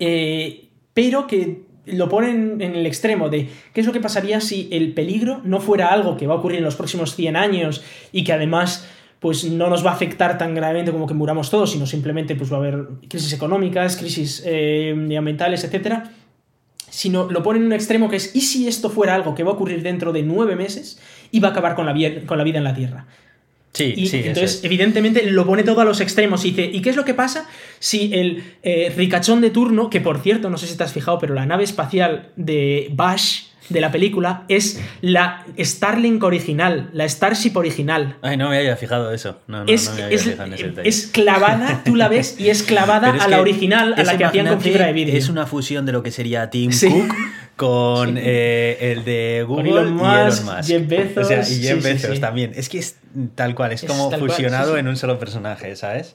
eh, 0.00 0.64
pero 0.94 1.28
que 1.28 1.62
lo 1.84 2.08
ponen 2.08 2.60
en 2.60 2.74
el 2.74 2.86
extremo 2.86 3.28
de 3.28 3.50
qué 3.72 3.82
es 3.82 3.86
lo 3.86 3.92
que 3.92 4.00
pasaría 4.00 4.40
si 4.40 4.68
el 4.72 4.92
peligro 4.92 5.40
no 5.44 5.60
fuera 5.60 5.92
algo 5.92 6.16
que 6.16 6.26
va 6.26 6.34
a 6.34 6.38
ocurrir 6.38 6.58
en 6.58 6.64
los 6.64 6.74
próximos 6.74 7.14
100 7.14 7.36
años 7.36 7.84
y 8.10 8.24
que 8.24 8.32
además 8.32 8.90
pues 9.20 9.44
no 9.44 9.70
nos 9.70 9.86
va 9.86 9.92
a 9.92 9.94
afectar 9.94 10.38
tan 10.38 10.56
gravemente 10.56 10.90
como 10.90 11.06
que 11.06 11.14
muramos 11.14 11.50
todos, 11.50 11.70
sino 11.70 11.86
simplemente 11.86 12.34
pues 12.34 12.52
va 12.52 12.56
a 12.56 12.58
haber 12.58 12.84
crisis 13.08 13.32
económicas, 13.32 13.96
crisis 13.96 14.42
eh, 14.44 14.92
ambientales, 15.16 15.62
etcétera 15.62 16.10
sino 16.96 17.30
lo 17.30 17.42
pone 17.42 17.58
en 17.58 17.66
un 17.66 17.74
extremo 17.74 18.08
que 18.08 18.16
es, 18.16 18.34
¿y 18.34 18.40
si 18.40 18.66
esto 18.66 18.88
fuera 18.88 19.14
algo 19.14 19.34
que 19.34 19.42
va 19.42 19.50
a 19.50 19.54
ocurrir 19.54 19.82
dentro 19.82 20.14
de 20.14 20.22
nueve 20.22 20.56
meses 20.56 20.98
y 21.30 21.40
va 21.40 21.48
a 21.48 21.50
acabar 21.50 21.74
con 21.74 21.84
la, 21.84 21.92
con 22.24 22.38
la 22.38 22.44
vida 22.44 22.56
en 22.56 22.64
la 22.64 22.74
Tierra? 22.74 23.06
Sí, 23.76 23.92
y, 23.94 24.06
sí. 24.06 24.22
Entonces, 24.24 24.60
evidentemente, 24.62 25.30
lo 25.30 25.44
pone 25.44 25.62
todo 25.62 25.82
a 25.82 25.84
los 25.84 26.00
extremos 26.00 26.46
y 26.46 26.52
dice, 26.52 26.70
¿y 26.72 26.80
qué 26.80 26.88
es 26.88 26.96
lo 26.96 27.04
que 27.04 27.12
pasa 27.12 27.46
si 27.78 28.14
el 28.14 28.42
eh, 28.62 28.90
ricachón 28.96 29.42
de 29.42 29.50
turno, 29.50 29.90
que 29.90 30.00
por 30.00 30.20
cierto, 30.20 30.48
no 30.48 30.56
sé 30.56 30.66
si 30.66 30.78
te 30.78 30.84
has 30.84 30.94
fijado, 30.94 31.18
pero 31.18 31.34
la 31.34 31.44
nave 31.44 31.64
espacial 31.64 32.30
de 32.36 32.88
Bash 32.92 33.42
de 33.68 33.80
la 33.80 33.92
película 33.92 34.44
es 34.48 34.80
la 35.02 35.44
Starlink 35.58 36.22
original, 36.22 36.88
la 36.94 37.06
Starship 37.06 37.54
original. 37.56 38.16
Ay, 38.22 38.38
no 38.38 38.48
me 38.48 38.58
había 38.58 38.76
fijado 38.76 39.12
eso. 39.12 39.40
No, 39.46 39.64
no, 39.64 39.70
es, 39.70 39.90
no 39.90 39.96
me 39.96 40.04
había 40.04 40.18
fijado 40.18 40.46
en 40.46 40.52
ese 40.54 40.68
detalle. 40.68 40.88
es 40.88 41.06
clavada, 41.08 41.82
tú 41.84 41.96
la 41.96 42.08
ves 42.08 42.36
y 42.38 42.48
es 42.48 42.62
clavada 42.62 43.10
a 43.10 43.28
la 43.28 43.40
original, 43.42 43.94
a 43.94 44.04
la 44.04 44.16
que 44.16 44.24
hacían 44.24 44.46
con 44.46 44.62
fibra 44.62 44.86
de 44.86 44.94
vidrio. 44.94 45.18
Es 45.18 45.28
una 45.28 45.46
fusión 45.46 45.84
de 45.84 45.92
lo 45.92 46.02
que 46.02 46.10
sería 46.10 46.48
Tim 46.48 46.70
Cook 46.70 47.14
con 47.56 48.16
eh, 48.18 48.76
el 48.80 49.04
de 49.04 49.44
Google 49.46 49.68
y 49.68 49.72
Elon 49.72 49.94
Musk. 49.94 50.44
Jeff 50.64 50.86
Bezos. 50.86 51.24
O 51.24 51.26
sea, 51.26 51.40
y 51.40 51.62
Jeff 51.62 51.82
Bezos 51.82 52.20
también. 52.20 52.52
Es 52.54 52.68
que 52.68 52.78
es 52.78 52.96
tal 53.34 53.54
cual, 53.54 53.72
es, 53.72 53.82
como 53.84 54.10
fusionado 54.10 54.76
en 54.76 54.88
un 54.88 54.96
solo 54.96 55.18
personaje, 55.18 55.74
¿sabes? 55.74 56.14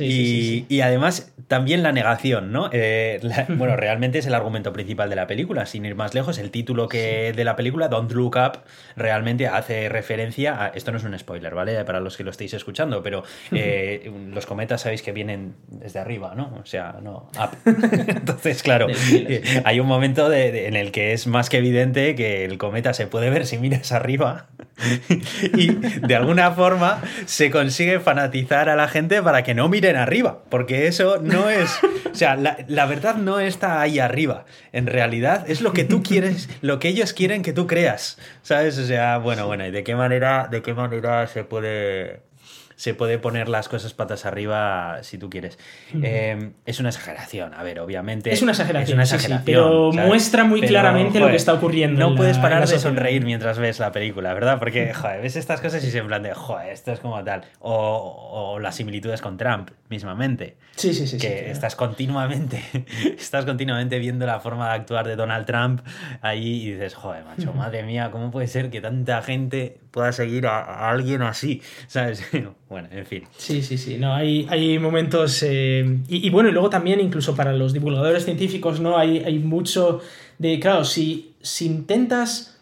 Y, 0.00 0.80
además 0.80 1.32
también 1.48 1.82
la 1.82 1.92
negación, 1.92 2.52
¿no? 2.52 2.70
Eh, 2.72 3.20
bueno, 3.48 3.76
realmente 3.76 4.18
es 4.18 4.26
el 4.26 4.34
argumento 4.34 4.72
principal 4.72 5.10
de 5.10 5.16
la 5.16 5.26
película, 5.26 5.66
sin 5.66 5.84
ir 5.84 5.94
más 5.94 6.14
lejos. 6.14 6.38
El 6.38 6.50
título 6.50 6.88
que 6.88 7.32
de 7.32 7.44
la 7.44 7.56
película, 7.56 7.88
Don't 7.88 8.10
Look 8.12 8.36
Up, 8.36 8.60
realmente 8.96 9.48
hace 9.48 9.88
referencia 9.88 10.64
a. 10.64 10.68
Esto 10.68 10.92
no 10.92 10.98
es 10.98 11.04
un 11.04 11.18
spoiler, 11.18 11.54
¿vale? 11.54 11.84
Para 11.84 12.00
los 12.00 12.16
que 12.16 12.24
lo 12.24 12.30
estéis 12.30 12.54
escuchando, 12.54 13.02
pero 13.02 13.24
eh, 13.52 14.10
los 14.32 14.46
cometas 14.46 14.82
sabéis 14.82 15.02
que 15.02 15.12
vienen 15.12 15.54
desde 15.68 15.98
arriba, 15.98 16.34
¿no? 16.36 16.54
O 16.62 16.66
sea, 16.66 16.96
no, 17.02 17.28
up. 17.38 17.56
Entonces, 18.06 18.62
claro, 18.62 18.86
eh, 19.12 19.62
hay 19.64 19.80
un 19.80 19.86
momento 19.86 20.32
en 20.32 20.76
el 20.76 20.92
que 20.92 21.12
es 21.12 21.26
más 21.26 21.48
que 21.48 21.58
evidente 21.58 22.14
que 22.14 22.44
el 22.44 22.58
cometa 22.58 22.94
se 22.94 23.06
puede 23.06 23.30
ver 23.30 23.46
si 23.46 23.58
miras 23.58 23.92
arriba 23.92 24.46
y 25.56 25.70
de 25.72 26.14
alguna 26.14 26.50
forma 26.52 27.02
se 27.26 27.50
consigue 27.50 28.00
fanatizar 28.00 28.68
a 28.68 28.76
la 28.76 28.88
gente 28.88 29.22
para 29.22 29.42
que 29.42 29.54
no 29.54 29.68
arriba, 29.96 30.42
porque 30.48 30.86
eso 30.86 31.18
no 31.20 31.48
es, 31.48 31.70
o 32.10 32.14
sea, 32.14 32.36
la, 32.36 32.86
verdad 32.86 33.16
no 33.16 33.40
está 33.40 33.80
ahí 33.80 33.98
arriba, 33.98 34.44
en 34.72 34.86
realidad 34.86 35.44
es 35.48 35.60
lo 35.60 35.72
que 35.72 35.84
tú 35.84 36.02
quieres, 36.02 36.48
lo 36.60 36.78
que 36.78 36.88
ellos 36.88 37.12
quieren 37.12 37.42
que 37.42 37.52
tú 37.52 37.66
creas, 37.66 38.18
¿sabes? 38.42 38.78
O 38.78 38.86
sea, 38.86 39.18
bueno, 39.18 39.46
bueno, 39.46 39.66
¿y 39.66 39.70
de 39.70 39.84
qué 39.84 39.94
manera, 39.94 40.48
de 40.50 40.62
qué 40.62 40.74
manera 40.74 41.26
se 41.26 41.44
puede 41.44 42.29
se 42.80 42.94
puede 42.94 43.18
poner 43.18 43.50
las 43.50 43.68
cosas 43.68 43.92
patas 43.92 44.24
arriba 44.24 45.00
si 45.02 45.18
tú 45.18 45.28
quieres. 45.28 45.58
Eh, 46.02 46.52
es 46.64 46.80
una 46.80 46.88
exageración, 46.88 47.52
a 47.52 47.62
ver, 47.62 47.78
obviamente. 47.78 48.32
Es 48.32 48.40
una 48.40 48.52
exageración, 48.52 49.42
pero 49.44 49.92
muestra 49.92 50.44
muy 50.44 50.62
claramente 50.62 51.20
lo 51.20 51.28
que 51.28 51.36
está 51.36 51.52
ocurriendo. 51.52 52.00
No 52.00 52.16
puedes 52.16 52.38
parar 52.38 52.66
de 52.66 52.78
sonreír 52.78 53.22
mientras 53.22 53.58
ves 53.58 53.80
la 53.80 53.92
película, 53.92 54.32
¿verdad? 54.32 54.58
Porque, 54.58 54.94
joder, 54.94 55.20
ves 55.20 55.36
estas 55.36 55.60
cosas 55.60 55.84
y 55.84 55.90
se 55.90 55.98
en 55.98 56.06
plan 56.06 56.22
de, 56.22 56.32
joder, 56.32 56.72
esto 56.72 56.92
es 56.92 57.00
como 57.00 57.22
tal. 57.22 57.44
O, 57.58 58.58
las 58.62 58.76
similitudes 58.76 59.20
con 59.20 59.36
Trump, 59.36 59.72
mismamente. 59.90 60.56
Sí, 60.76 60.94
sí, 60.94 61.06
sí. 61.06 61.18
Que 61.18 61.50
estás 61.50 61.76
continuamente, 61.76 62.62
estás 63.18 63.44
continuamente 63.44 63.98
viendo 63.98 64.24
la 64.24 64.40
forma 64.40 64.68
de 64.68 64.74
actuar 64.76 65.06
de 65.06 65.16
Donald 65.16 65.44
Trump 65.44 65.82
ahí 66.22 66.62
y 66.62 66.72
dices, 66.72 66.94
joder, 66.94 67.24
macho, 67.24 67.52
madre 67.52 67.82
mía, 67.82 68.08
¿cómo 68.10 68.30
puede 68.30 68.46
ser 68.46 68.70
que 68.70 68.80
tanta 68.80 69.20
gente 69.20 69.80
pueda 69.90 70.12
seguir 70.12 70.46
a, 70.46 70.90
alguien 70.90 71.22
así? 71.22 71.62
¿Sabes? 71.86 72.22
Bueno, 72.70 72.88
en 72.92 73.04
fin. 73.04 73.24
Sí, 73.36 73.62
sí, 73.62 73.76
sí. 73.76 73.96
No, 73.98 74.14
hay, 74.14 74.46
hay 74.48 74.78
momentos. 74.78 75.42
Eh, 75.42 75.98
y, 76.06 76.30
bueno, 76.30 76.48
y 76.48 76.52
luego 76.52 76.70
también, 76.70 77.00
incluso 77.00 77.34
para 77.34 77.52
los 77.52 77.72
divulgadores 77.72 78.24
científicos, 78.24 78.78
¿no? 78.78 78.96
Hay, 78.96 79.18
hay 79.24 79.40
mucho 79.40 80.00
de. 80.38 80.60
Claro, 80.60 80.84
si, 80.84 81.34
si 81.42 81.66
intentas. 81.66 82.58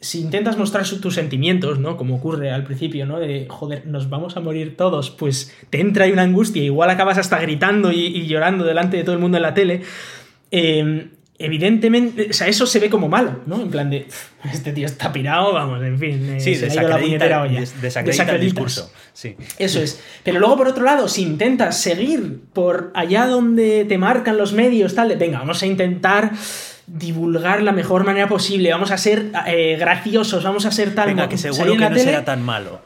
Si 0.00 0.20
intentas 0.20 0.58
mostrar 0.58 0.84
tus 0.86 1.14
sentimientos, 1.14 1.78
¿no? 1.78 1.96
Como 1.96 2.16
ocurre 2.16 2.50
al 2.50 2.64
principio, 2.64 3.06
¿no? 3.06 3.20
De, 3.20 3.46
joder, 3.48 3.86
nos 3.86 4.10
vamos 4.10 4.36
a 4.36 4.40
morir 4.40 4.76
todos, 4.76 5.10
pues 5.10 5.56
te 5.70 5.80
entra 5.80 6.04
ahí 6.04 6.12
una 6.12 6.22
angustia, 6.22 6.62
igual 6.62 6.90
acabas 6.90 7.16
hasta 7.16 7.40
gritando 7.40 7.90
y, 7.90 8.06
y 8.06 8.26
llorando 8.26 8.64
delante 8.64 8.98
de 8.98 9.04
todo 9.04 9.14
el 9.14 9.20
mundo 9.20 9.38
en 9.38 9.42
la 9.42 9.54
tele. 9.54 9.82
Eh, 10.50 11.08
evidentemente, 11.38 12.28
o 12.30 12.32
sea, 12.32 12.48
eso 12.48 12.66
se 12.66 12.78
ve 12.78 12.88
como 12.88 13.08
malo, 13.08 13.42
¿no? 13.46 13.60
En 13.60 13.70
plan 13.70 13.90
de, 13.90 14.06
este 14.52 14.72
tío 14.72 14.86
está 14.86 15.12
pirado, 15.12 15.52
vamos, 15.52 15.82
en 15.82 15.98
fin, 15.98 16.34
eh, 16.36 16.40
sí, 16.40 16.54
se 16.54 16.74
la 16.74 17.42
olla. 17.42 17.60
desacredita 17.60 18.34
el 18.34 18.40
discurso. 18.40 18.90
Sí. 19.12 19.36
Eso 19.58 19.80
es. 19.80 20.00
Pero 20.22 20.38
luego, 20.40 20.56
por 20.56 20.68
otro 20.68 20.84
lado, 20.84 21.08
si 21.08 21.22
intentas 21.22 21.78
seguir 21.80 22.40
por 22.52 22.90
allá 22.94 23.26
donde 23.26 23.84
te 23.84 23.98
marcan 23.98 24.36
los 24.36 24.52
medios, 24.52 24.94
tal, 24.94 25.08
de, 25.08 25.16
venga, 25.16 25.38
vamos 25.38 25.62
a 25.62 25.66
intentar 25.66 26.32
divulgar 26.86 27.62
la 27.62 27.72
mejor 27.72 28.04
manera 28.04 28.28
posible, 28.28 28.70
vamos 28.70 28.92
a 28.92 28.98
ser 28.98 29.26
eh, 29.46 29.76
graciosos, 29.78 30.44
vamos 30.44 30.66
a 30.66 30.70
ser 30.70 30.94
tal... 30.94 31.08
Venga, 31.08 31.28
que 31.28 31.36
seguro 31.36 31.76
que 31.76 31.90
no 31.90 31.98
será 31.98 32.24
tan 32.24 32.42
malo. 32.42 32.80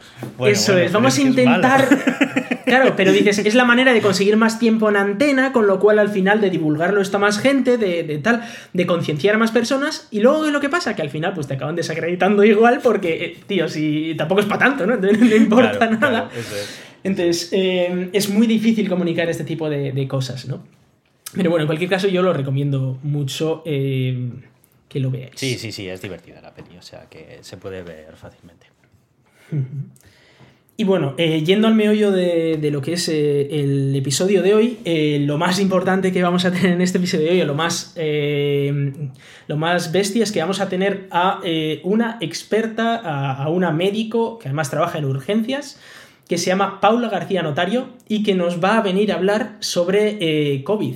Eso 0.47 0.79
es, 0.79 0.91
vamos 0.91 1.19
a 1.19 1.21
intentar... 1.21 1.87
claro, 2.65 2.95
pero 2.97 3.13
dices, 3.13 3.39
es 3.39 3.55
la 3.55 3.67
manera 3.67 3.93
de 3.93 4.01
conseguir 4.01 4.39
más 4.39 4.59
tiempo 4.59 4.89
en 4.89 4.97
antena, 4.97 5.53
con 5.53 5.67
lo 5.67 5.79
cual 5.79 5.99
al 5.99 6.09
final 6.09 6.41
de 6.41 6.49
divulgarlo 6.49 7.03
está 7.03 7.19
más 7.19 7.39
gente, 7.39 7.77
de, 7.77 8.19
tal, 8.23 8.43
de 8.73 8.87
concienciar 8.87 9.35
a 9.35 9.39
más 9.39 9.51
personas, 9.51 10.09
y 10.11 10.21
luego 10.21 10.47
es 10.47 10.53
lo 10.53 10.61
que 10.61 10.71
pasa? 10.71 10.97
Que 10.97 11.03
al 11.03 11.11
final 11.11 11.35
pues 11.35 11.47
te 11.47 11.55
acaban 11.55 11.77
desacreditando 11.77 12.43
igual 12.43 12.81
porque, 12.83 13.25
eh, 13.25 13.37
tío, 13.47 13.69
si 13.69 14.15
tampoco 14.17 14.41
es 14.41 14.47
para 14.47 14.61
tanto, 14.61 14.87
¿no? 14.87 14.97
no 14.97 15.37
importa 15.37 15.91
nada. 15.91 16.31
Entonces, 17.05 17.51
eh, 17.53 18.09
es 18.15 18.31
muy 18.31 18.47
difícil 18.47 18.89
comunicar 18.89 19.29
este 19.29 19.45
tipo 19.45 19.69
de 19.69 20.09
cosas, 20.09 20.47
¿no? 20.47 20.80
Pero 21.35 21.51
bueno, 21.51 21.63
en 21.63 21.67
cualquier 21.67 21.91
caso 21.91 22.09
yo 22.09 22.23
lo 22.23 22.33
recomiendo 22.33 22.99
mucho 23.03 23.63
eh, 23.65 24.31
que 24.89 25.01
lo 25.01 25.11
veáis. 25.11 25.33
Sí, 25.37 25.57
sí, 25.59 25.71
sí, 25.71 25.89
es 25.89 26.03
divertida 26.03 26.41
la 26.41 26.53
peli, 26.53 26.77
o 26.77 26.83
sea 26.83 27.07
que 27.09 27.39
se 27.43 27.57
puede 27.57 27.83
ver 27.83 28.17
fácilmente. 28.17 28.67
Y 30.77 30.85
bueno, 30.85 31.13
eh, 31.19 31.43
yendo 31.45 31.69
al 31.69 31.75
meollo 31.75 32.11
de, 32.11 32.71
lo 32.73 32.81
que 32.81 32.95
es 32.95 33.07
eh, 33.11 33.49
el 33.51 33.95
episodio 33.95 34.43
de 34.43 34.55
hoy, 34.55 34.79
lo 35.27 35.37
más 35.37 35.61
importante 35.61 36.11
que 36.11 36.23
vamos 36.23 36.47
a 36.47 36.53
tener 36.53 36.73
en 36.73 36.81
este 36.81 36.97
episodio 36.97 37.27
de 37.27 37.33
hoy, 37.33 37.43
o 37.43 37.45
lo 37.45 37.55
más, 37.55 37.95
lo 39.47 39.57
más 39.59 39.93
bestia, 39.93 40.23
es 40.23 40.33
que 40.33 40.41
vamos 40.41 40.59
a 40.59 40.71
tener 40.71 41.07
a 41.11 41.43
una 41.83 42.17
experta, 42.23 42.97
a, 42.97 43.43
a 43.43 43.51
una 43.51 43.73
médico 43.73 44.39
que 44.39 44.49
además 44.49 44.71
trabaja 44.71 44.97
en 44.97 45.05
urgencias, 45.05 45.79
que 46.27 46.39
se 46.39 46.47
llama 46.47 46.81
Paula 46.81 47.11
García 47.11 47.43
Notario 47.43 47.91
y 48.09 48.23
que 48.23 48.35
nos 48.35 48.65
va 48.65 48.79
a 48.79 48.81
venir 48.81 49.13
a 49.13 49.17
hablar 49.17 49.59
sobre 49.61 50.65
COVID. 50.65 50.95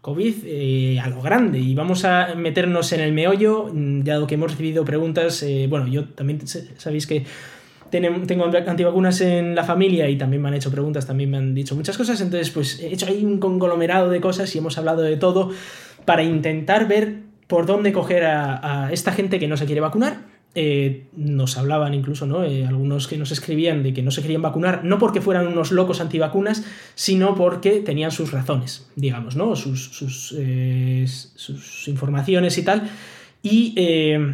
COVID 0.00 0.34
eh, 0.44 1.00
a 1.00 1.08
lo 1.08 1.20
grande. 1.20 1.58
Y 1.58 1.74
vamos 1.74 2.04
a 2.04 2.34
meternos 2.34 2.92
en 2.92 3.00
el 3.00 3.12
meollo, 3.12 3.70
mm, 3.72 4.02
dado 4.02 4.26
que 4.26 4.34
hemos 4.34 4.52
recibido 4.52 4.84
preguntas, 4.84 5.42
eh, 5.42 5.66
bueno, 5.68 5.86
yo 5.86 6.04
también 6.04 6.40
sabéis 6.46 7.06
que 7.06 7.24
tengo 7.90 8.44
antivacunas 8.44 9.20
en 9.20 9.54
la 9.54 9.64
familia 9.64 10.08
y 10.08 10.18
también 10.18 10.42
me 10.42 10.48
han 10.48 10.54
hecho 10.54 10.70
preguntas, 10.70 11.06
también 11.06 11.30
me 11.30 11.38
han 11.38 11.54
dicho 11.54 11.74
muchas 11.74 11.96
cosas, 11.96 12.20
entonces 12.20 12.50
pues 12.50 12.80
he 12.80 12.92
hecho 12.92 13.06
ahí 13.06 13.24
un 13.24 13.38
conglomerado 13.38 14.10
de 14.10 14.20
cosas 14.20 14.54
y 14.54 14.58
hemos 14.58 14.76
hablado 14.76 15.02
de 15.02 15.16
todo 15.16 15.50
para 16.04 16.22
intentar 16.22 16.88
ver 16.88 17.20
por 17.46 17.64
dónde 17.64 17.92
coger 17.92 18.24
a 18.24 18.88
esta 18.92 19.12
gente 19.12 19.38
que 19.38 19.46
no 19.48 19.56
se 19.56 19.66
quiere 19.66 19.80
vacunar 19.80 20.35
eh, 20.58 21.04
nos 21.14 21.58
hablaban 21.58 21.92
incluso, 21.92 22.26
¿no? 22.26 22.42
Eh, 22.42 22.64
algunos 22.66 23.06
que 23.08 23.18
nos 23.18 23.30
escribían 23.30 23.82
de 23.82 23.92
que 23.92 24.02
no 24.02 24.10
se 24.10 24.22
querían 24.22 24.40
vacunar, 24.40 24.84
no 24.84 24.98
porque 24.98 25.20
fueran 25.20 25.46
unos 25.46 25.70
locos 25.70 26.00
antivacunas, 26.00 26.64
sino 26.94 27.34
porque 27.34 27.80
tenían 27.80 28.10
sus 28.10 28.32
razones, 28.32 28.88
digamos, 28.96 29.36
¿no? 29.36 29.54
Sus, 29.54 29.84
sus, 29.84 30.34
eh, 30.38 31.04
sus 31.06 31.88
informaciones 31.88 32.56
y 32.56 32.62
tal. 32.62 32.88
Y 33.42 33.74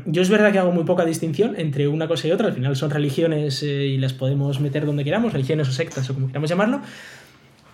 yo 0.07 0.23
es 0.23 0.31
verdad 0.31 0.53
que 0.53 0.59
hago 0.59 0.73
muy 0.73 0.85
poca 0.85 1.05
distinción 1.05 1.55
entre 1.59 1.87
una 1.87 2.09
cosa 2.09 2.29
y 2.29 2.31
otra, 2.31 2.47
al 2.47 2.55
final 2.55 2.77
son 2.77 2.89
religiones 2.89 3.63
y 3.63 3.99
las 3.99 4.15
podemos 4.15 4.59
meter 4.61 4.87
donde 4.87 5.05
queramos, 5.05 5.35
religiones 5.35 5.69
o 5.69 5.73
sectas 5.73 6.09
o 6.09 6.15
como 6.15 6.29
queramos 6.29 6.49
llamarlo. 6.49 6.81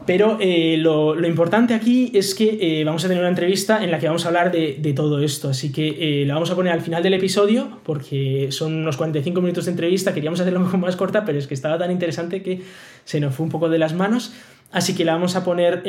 Pero 0.09 0.39
eh, 0.41 0.79
lo, 0.79 1.23
importante 1.27 1.75
aquí 1.75 2.11
es 2.15 2.35
que 2.35 2.57
eh, 2.63 2.83
vamos 2.83 3.05
a 3.05 3.09
tener 3.09 3.21
una 3.21 3.29
entrevista 3.29 3.85
en 3.85 3.91
la 3.91 3.99
que 3.99 4.07
vamos 4.07 4.25
a 4.25 4.29
hablar 4.29 4.51
de, 4.51 4.93
todo 4.97 5.21
esto. 5.21 5.51
Así 5.51 5.71
que 5.71 6.25
la 6.27 6.33
vamos 6.33 6.51
a 6.51 6.55
poner 6.55 6.73
al 6.73 6.81
final 6.81 7.03
del 7.03 7.13
episodio, 7.13 7.79
porque 7.85 8.49
son 8.51 8.75
unos 8.75 8.97
45 8.97 9.39
minutos 9.43 9.67
de 9.67 9.73
entrevista. 9.73 10.15
Queríamos 10.15 10.41
hacerlo 10.41 10.61
un 10.65 10.65
poco 10.65 10.79
más 10.79 10.97
corta, 10.97 11.27
pero 11.27 11.39
es 11.39 11.47
que 11.47 11.53
estaba 11.53 11.77
tan 11.77 11.91
interesante 11.91 12.43
que 12.43 12.63
se 13.05 13.21
nos 13.21 13.35
fue 13.35 13.45
un 13.45 13.51
poco 13.51 13.69
de 13.69 13.77
las 13.77 13.93
manos. 13.93 14.33
Así 14.73 14.95
que 14.95 15.05
la 15.05 15.13
vamos 15.13 15.37
a 15.37 15.45
poner 15.45 15.83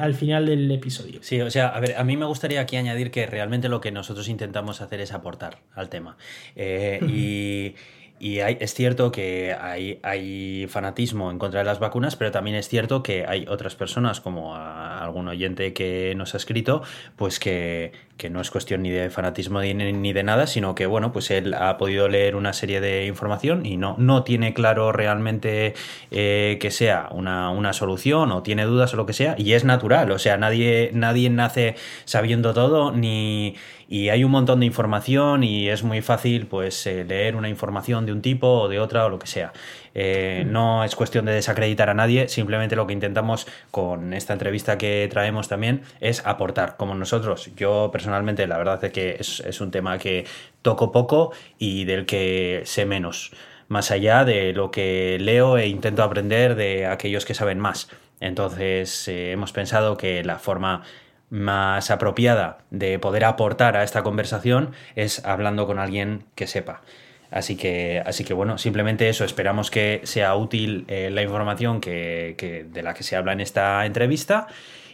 al 0.00 0.14
final 0.14 0.46
del 0.46 0.70
episodio. 0.70 1.18
Sí, 1.20 1.38
o 1.42 1.50
sea, 1.50 1.68
a 1.68 1.78
ver, 1.78 1.96
a 1.98 2.04
mí 2.04 2.16
me 2.16 2.24
gustaría 2.24 2.62
aquí 2.62 2.76
añadir 2.76 3.10
que 3.10 3.26
realmente 3.26 3.68
lo 3.68 3.82
que 3.82 3.92
nosotros 3.92 4.30
intentamos 4.30 4.80
hacer 4.80 5.02
es 5.02 5.12
aportar 5.12 5.58
al 5.74 5.90
tema. 5.90 6.16
y 6.56 7.74
y 8.20 8.38
es 8.38 8.74
cierto 8.74 9.12
que 9.12 9.54
hay, 9.58 10.00
hay, 10.02 10.66
fanatismo 10.68 11.30
en 11.30 11.38
contra 11.38 11.60
de 11.60 11.66
las 11.66 11.78
vacunas, 11.78 12.16
pero 12.16 12.30
también 12.30 12.56
es 12.56 12.68
cierto 12.68 13.02
que 13.02 13.26
hay 13.26 13.46
otras 13.48 13.76
personas, 13.76 14.20
como 14.20 14.54
algún 14.54 15.28
oyente 15.28 15.72
que 15.72 16.14
nos 16.16 16.34
ha 16.34 16.36
escrito, 16.38 16.82
pues 17.16 17.38
que, 17.38 17.92
que 18.18 18.28
no 18.28 18.40
es 18.40 18.50
cuestión 18.50 18.82
ni 18.82 18.90
de 18.90 19.08
fanatismo 19.08 19.62
ni, 19.62 20.12
de 20.12 20.22
nada, 20.22 20.46
sino 20.46 20.74
que 20.74 20.86
bueno, 20.86 21.12
pues 21.12 21.30
él 21.30 21.54
ha 21.54 21.78
podido 21.78 22.08
leer 22.08 22.36
una 22.36 22.52
serie 22.52 22.80
de 22.80 23.06
información 23.06 23.64
y 23.64 23.76
no, 23.76 23.94
no 23.96 24.24
tiene 24.24 24.52
claro 24.52 24.92
realmente 24.92 25.74
eh, 26.10 26.58
que 26.60 26.70
sea 26.70 27.08
una, 27.12 27.50
una, 27.50 27.72
solución 27.72 28.32
o 28.32 28.42
tiene 28.42 28.64
dudas 28.64 28.92
o 28.92 28.96
lo 28.96 29.06
que 29.06 29.12
sea, 29.12 29.36
y 29.38 29.52
es 29.52 29.64
natural, 29.64 30.10
o 30.10 30.18
sea, 30.18 30.36
nadie, 30.36 30.90
nadie 30.92 31.30
nace 31.30 31.76
sabiendo 32.04 32.52
todo, 32.52 32.92
ni 32.92 33.54
y 33.90 34.10
hay 34.10 34.22
un 34.22 34.30
montón 34.30 34.60
de 34.60 34.66
información 34.66 35.42
y 35.42 35.70
es 35.70 35.82
muy 35.82 36.02
fácil 36.02 36.46
pues 36.46 36.86
eh, 36.86 37.04
leer 37.04 37.36
una 37.36 37.48
información 37.48 38.04
de 38.04 38.12
un 38.12 38.20
tipo 38.20 38.46
o 38.46 38.68
de 38.68 38.78
otra 38.78 39.06
o 39.06 39.08
lo 39.08 39.18
que 39.18 39.26
sea. 39.26 39.54
Eh, 40.00 40.44
no 40.46 40.84
es 40.84 40.94
cuestión 40.94 41.24
de 41.24 41.32
desacreditar 41.32 41.90
a 41.90 41.94
nadie, 41.94 42.28
simplemente 42.28 42.76
lo 42.76 42.86
que 42.86 42.92
intentamos 42.92 43.48
con 43.72 44.14
esta 44.14 44.32
entrevista 44.32 44.78
que 44.78 45.08
traemos 45.10 45.48
también 45.48 45.82
es 45.98 46.24
aportar, 46.24 46.76
como 46.76 46.94
nosotros. 46.94 47.50
Yo 47.56 47.90
personalmente 47.90 48.46
la 48.46 48.58
verdad 48.58 48.84
es 48.84 48.92
que 48.92 49.16
es, 49.18 49.60
un 49.60 49.72
tema 49.72 49.98
que 49.98 50.24
toco 50.62 50.92
poco 50.92 51.32
y 51.58 51.84
del 51.84 52.06
que 52.06 52.62
sé 52.64 52.86
menos, 52.86 53.32
más 53.66 53.90
allá 53.90 54.24
de 54.24 54.52
lo 54.52 54.70
que 54.70 55.18
leo 55.20 55.58
e 55.58 55.66
intento 55.66 56.04
aprender 56.04 56.54
de 56.54 56.86
aquellos 56.86 57.24
que 57.24 57.34
saben 57.34 57.58
más. 57.58 57.90
Entonces 58.20 59.08
eh, 59.08 59.32
hemos 59.32 59.50
pensado 59.50 59.96
que 59.96 60.22
la 60.22 60.38
forma 60.38 60.82
más 61.28 61.90
apropiada 61.90 62.58
de 62.70 63.00
poder 63.00 63.24
aportar 63.24 63.76
a 63.76 63.82
esta 63.82 64.04
conversación 64.04 64.70
es 64.94 65.24
hablando 65.24 65.66
con 65.66 65.80
alguien 65.80 66.22
que 66.36 66.46
sepa. 66.46 66.82
Así 67.30 67.56
que, 67.56 68.02
así 68.04 68.24
que 68.24 68.32
bueno, 68.32 68.58
simplemente 68.58 69.08
eso, 69.08 69.24
esperamos 69.24 69.70
que 69.70 70.00
sea 70.04 70.34
útil 70.34 70.84
eh, 70.88 71.10
la 71.10 71.22
información 71.22 71.80
que, 71.80 72.66
de 72.70 72.82
la 72.82 72.94
que 72.94 73.02
se 73.02 73.16
habla 73.16 73.32
en 73.32 73.40
esta 73.40 73.84
entrevista 73.84 74.46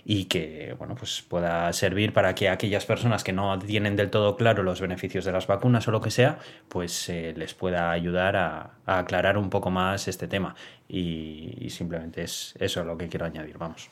y 0.04 0.26
que 0.26 0.74
bueno, 0.78 0.94
pues 0.96 1.22
pueda 1.22 1.72
servir 1.72 2.12
para 2.12 2.34
que 2.34 2.48
aquellas 2.48 2.84
personas 2.84 3.24
que 3.24 3.32
no 3.32 3.58
tienen 3.58 3.96
del 3.96 4.10
todo 4.10 4.36
claro 4.36 4.62
los 4.62 4.80
beneficios 4.80 5.24
de 5.24 5.32
las 5.32 5.46
vacunas 5.46 5.86
o 5.88 5.92
lo 5.92 6.00
que 6.00 6.10
sea, 6.10 6.38
pues 6.68 7.08
eh, 7.08 7.32
les 7.36 7.54
pueda 7.54 7.90
ayudar 7.90 8.36
a, 8.36 8.70
aclarar 8.84 9.38
un 9.38 9.48
poco 9.48 9.70
más 9.70 10.08
este 10.08 10.28
tema. 10.28 10.54
Y 10.88 11.68
simplemente 11.70 12.22
es 12.22 12.54
eso 12.58 12.84
lo 12.84 12.98
que 12.98 13.08
quiero 13.08 13.24
añadir, 13.26 13.56
vamos. 13.56 13.88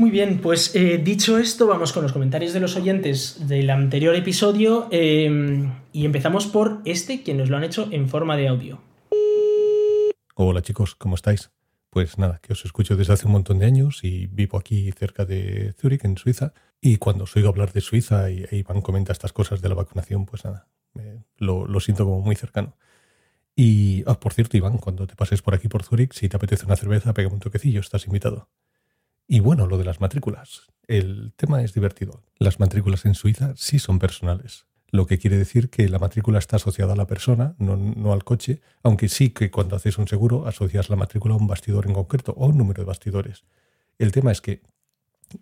Muy 0.00 0.10
bien, 0.10 0.40
pues 0.40 0.74
eh, 0.74 0.96
dicho 0.96 1.36
esto, 1.36 1.66
vamos 1.66 1.92
con 1.92 2.02
los 2.02 2.14
comentarios 2.14 2.54
de 2.54 2.60
los 2.60 2.74
oyentes 2.74 3.46
del 3.46 3.68
anterior 3.68 4.14
episodio 4.14 4.88
em, 4.90 5.74
y 5.92 6.06
empezamos 6.06 6.46
por 6.46 6.80
este, 6.86 7.22
que 7.22 7.34
nos 7.34 7.50
lo 7.50 7.58
han 7.58 7.64
hecho 7.64 7.86
en 7.92 8.08
forma 8.08 8.38
de 8.38 8.48
audio. 8.48 8.80
Hola 10.36 10.62
chicos, 10.62 10.94
¿cómo 10.94 11.16
estáis? 11.16 11.50
Pues 11.90 12.16
nada, 12.16 12.38
que 12.42 12.54
os 12.54 12.64
escucho 12.64 12.96
desde 12.96 13.12
hace 13.12 13.26
un 13.26 13.32
montón 13.32 13.58
de 13.58 13.66
años 13.66 14.02
y 14.02 14.26
vivo 14.28 14.56
aquí 14.56 14.90
cerca 14.92 15.26
de 15.26 15.74
Zúrich, 15.78 16.06
en 16.06 16.16
Suiza, 16.16 16.54
y 16.80 16.96
cuando 16.96 17.24
os 17.24 17.36
oigo 17.36 17.50
hablar 17.50 17.74
de 17.74 17.82
Suiza 17.82 18.30
y, 18.30 18.46
Iván 18.52 18.80
comenta 18.80 19.12
estas 19.12 19.34
cosas 19.34 19.60
de 19.60 19.68
la 19.68 19.74
vacunación, 19.74 20.24
pues 20.24 20.46
nada, 20.46 20.66
lo, 21.36 21.78
siento 21.80 22.06
como 22.06 22.22
muy 22.22 22.36
cercano. 22.36 22.74
Y, 23.54 24.02
ah, 24.06 24.18
por 24.18 24.32
cierto, 24.32 24.56
Iván, 24.56 24.78
cuando 24.78 25.06
te 25.06 25.14
pases 25.14 25.42
por 25.42 25.52
aquí 25.52 25.68
por 25.68 25.82
Zúrich, 25.82 26.14
si 26.14 26.30
te 26.30 26.36
apetece 26.36 26.64
una 26.64 26.76
cerveza, 26.76 27.12
pega 27.12 27.28
un 27.28 27.40
toquecillo, 27.40 27.80
estás 27.80 28.06
invitado. 28.06 28.48
Y 29.32 29.38
bueno, 29.38 29.68
lo 29.68 29.78
de 29.78 29.84
las 29.84 30.00
matrículas. 30.00 30.62
El 30.88 31.32
tema 31.36 31.62
es 31.62 31.72
divertido. 31.72 32.24
Las 32.40 32.58
matrículas 32.58 33.04
en 33.04 33.14
Suiza 33.14 33.52
sí 33.54 33.78
son 33.78 34.00
personales, 34.00 34.66
lo 34.90 35.06
que 35.06 35.18
quiere 35.18 35.38
decir 35.38 35.70
que 35.70 35.88
la 35.88 36.00
matrícula 36.00 36.40
está 36.40 36.56
asociada 36.56 36.94
a 36.94 36.96
la 36.96 37.06
persona, 37.06 37.54
no, 37.58 38.12
al 38.12 38.24
coche, 38.24 38.60
aunque 38.82 39.08
sí 39.08 39.30
que 39.30 39.52
cuando 39.52 39.76
haces 39.76 39.98
un 39.98 40.08
seguro 40.08 40.48
asocias 40.48 40.90
la 40.90 40.96
matrícula 40.96 41.34
a 41.34 41.36
un 41.36 41.46
bastidor 41.46 41.86
en 41.86 41.92
concreto 41.92 42.34
o 42.36 42.44
a 42.44 42.48
un 42.48 42.58
número 42.58 42.82
de 42.82 42.86
bastidores. 42.86 43.44
El 44.00 44.10
tema 44.10 44.32
es 44.32 44.40
que 44.40 44.62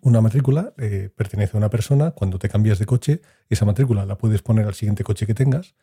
una 0.01 0.21
matrícula 0.21 0.71
eh, 0.77 1.09
pertenece 1.15 1.57
a 1.57 1.57
una 1.57 1.71
persona, 1.71 2.11
cuando 2.11 2.37
te 2.37 2.47
cambias 2.47 2.77
de 2.77 2.85
coche, 2.85 3.21
esa 3.49 3.65
matrícula 3.65 4.05
la 4.05 4.19
puedes 4.19 4.43
poner 4.43 4.67
al 4.67 4.75
siguiente 4.75 5.03
coche 5.03 5.25
que 5.25 5.33
tengas 5.33 5.73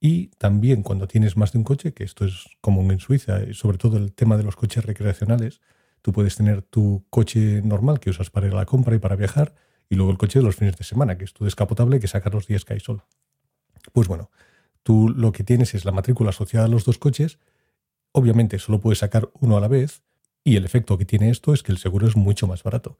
y 0.00 0.26
también 0.36 0.82
cuando 0.82 1.08
tienes 1.08 1.38
más 1.38 1.52
de 1.52 1.58
un 1.60 1.64
coche, 1.64 1.94
que 1.94 2.04
esto 2.04 2.26
es 2.26 2.44
común 2.60 2.90
en 2.90 3.00
Suiza, 3.00 3.40
sobre 3.54 3.78
todo 3.78 3.96
el 3.96 4.12
tema 4.12 4.36
de 4.36 4.42
los 4.42 4.54
coches 4.54 4.84
recreacionales, 4.84 5.62
Tú 6.08 6.12
puedes 6.12 6.36
tener 6.36 6.62
tu 6.62 7.04
coche 7.10 7.60
normal 7.60 8.00
que 8.00 8.08
usas 8.08 8.30
para 8.30 8.46
ir 8.46 8.54
a 8.54 8.56
la 8.56 8.64
compra 8.64 8.96
y 8.96 8.98
para 8.98 9.14
viajar, 9.14 9.54
y 9.90 9.94
luego 9.94 10.10
el 10.10 10.16
coche 10.16 10.38
de 10.38 10.42
los 10.46 10.56
fines 10.56 10.74
de 10.74 10.82
semana, 10.82 11.18
que 11.18 11.24
es 11.24 11.34
tu 11.34 11.44
descapotable 11.44 12.00
que 12.00 12.08
sacas 12.08 12.32
los 12.32 12.46
días 12.46 12.64
que 12.64 12.72
hay 12.72 12.80
sol. 12.80 13.02
Pues 13.92 14.08
bueno, 14.08 14.30
tú 14.82 15.10
lo 15.10 15.32
que 15.32 15.44
tienes 15.44 15.74
es 15.74 15.84
la 15.84 15.92
matrícula 15.92 16.30
asociada 16.30 16.64
a 16.64 16.68
los 16.70 16.86
dos 16.86 16.96
coches. 16.96 17.38
Obviamente 18.12 18.58
solo 18.58 18.80
puedes 18.80 19.00
sacar 19.00 19.28
uno 19.38 19.58
a 19.58 19.60
la 19.60 19.68
vez, 19.68 20.00
y 20.44 20.56
el 20.56 20.64
efecto 20.64 20.96
que 20.96 21.04
tiene 21.04 21.28
esto 21.28 21.52
es 21.52 21.62
que 21.62 21.72
el 21.72 21.76
seguro 21.76 22.08
es 22.08 22.16
mucho 22.16 22.46
más 22.46 22.62
barato. 22.62 22.96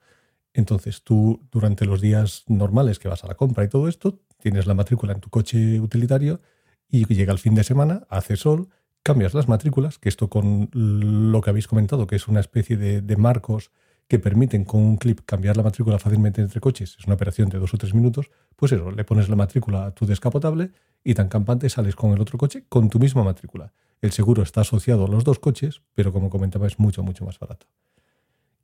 Entonces 0.53 1.01
tú 1.01 1.41
durante 1.51 1.85
los 1.85 2.01
días 2.01 2.43
normales 2.45 2.99
que 2.99 3.07
vas 3.07 3.23
a 3.23 3.27
la 3.27 3.33
compra 3.33 3.63
y 3.63 3.69
todo 3.69 3.87
esto, 3.87 4.19
tienes 4.37 4.67
la 4.67 4.75
matrícula 4.75 5.13
en 5.13 5.19
tu 5.19 5.31
coche 5.31 5.79
utilitario 5.79 6.41
y 6.87 7.11
llega 7.11 7.33
el 7.33 7.39
fin 7.39 7.55
de 7.55 7.63
semana, 7.63 8.05
hace 8.07 8.35
sol, 8.35 8.69
cambias 9.03 9.33
las 9.33 9.47
matrículas, 9.47 9.97
que 9.97 10.09
esto 10.09 10.29
con 10.29 10.69
lo 10.73 11.41
que 11.41 11.49
habéis 11.49 11.67
comentado, 11.67 12.07
que 12.07 12.15
es 12.15 12.27
una 12.27 12.39
especie 12.39 12.77
de, 12.77 13.17
marcos 13.17 13.71
que 14.07 14.19
permiten 14.19 14.65
con 14.65 14.81
un 14.81 14.97
clip 14.97 15.21
cambiar 15.25 15.55
la 15.55 15.63
matrícula 15.63 15.99
fácilmente 15.99 16.41
entre 16.41 16.59
coches, 16.59 16.95
es 16.99 17.05
una 17.05 17.15
operación 17.15 17.49
de 17.49 17.59
dos 17.59 17.73
o 17.73 17.77
tres 17.77 17.93
minutos, 17.93 18.31
pues 18.55 18.71
eso, 18.71 18.91
le 18.91 19.03
pones 19.03 19.29
la 19.29 19.35
matrícula 19.35 19.85
a 19.85 19.91
tu 19.91 20.05
descapotable 20.05 20.71
y 21.03 21.13
tan 21.13 21.29
campante 21.29 21.69
sales 21.69 21.95
con 21.95 22.11
el 22.11 22.19
otro 22.19 22.37
coche 22.37 22.65
con 22.67 22.89
tu 22.89 22.99
misma 22.99 23.23
matrícula. 23.23 23.71
El 24.01 24.11
seguro 24.11 24.43
está 24.43 24.61
asociado 24.61 25.05
a 25.05 25.07
los 25.07 25.23
dos 25.23 25.39
coches, 25.39 25.81
pero 25.93 26.11
como 26.11 26.29
comentaba 26.29 26.67
es 26.67 26.79
mucho, 26.79 27.03
mucho 27.03 27.25
más 27.25 27.37
barato. 27.37 27.67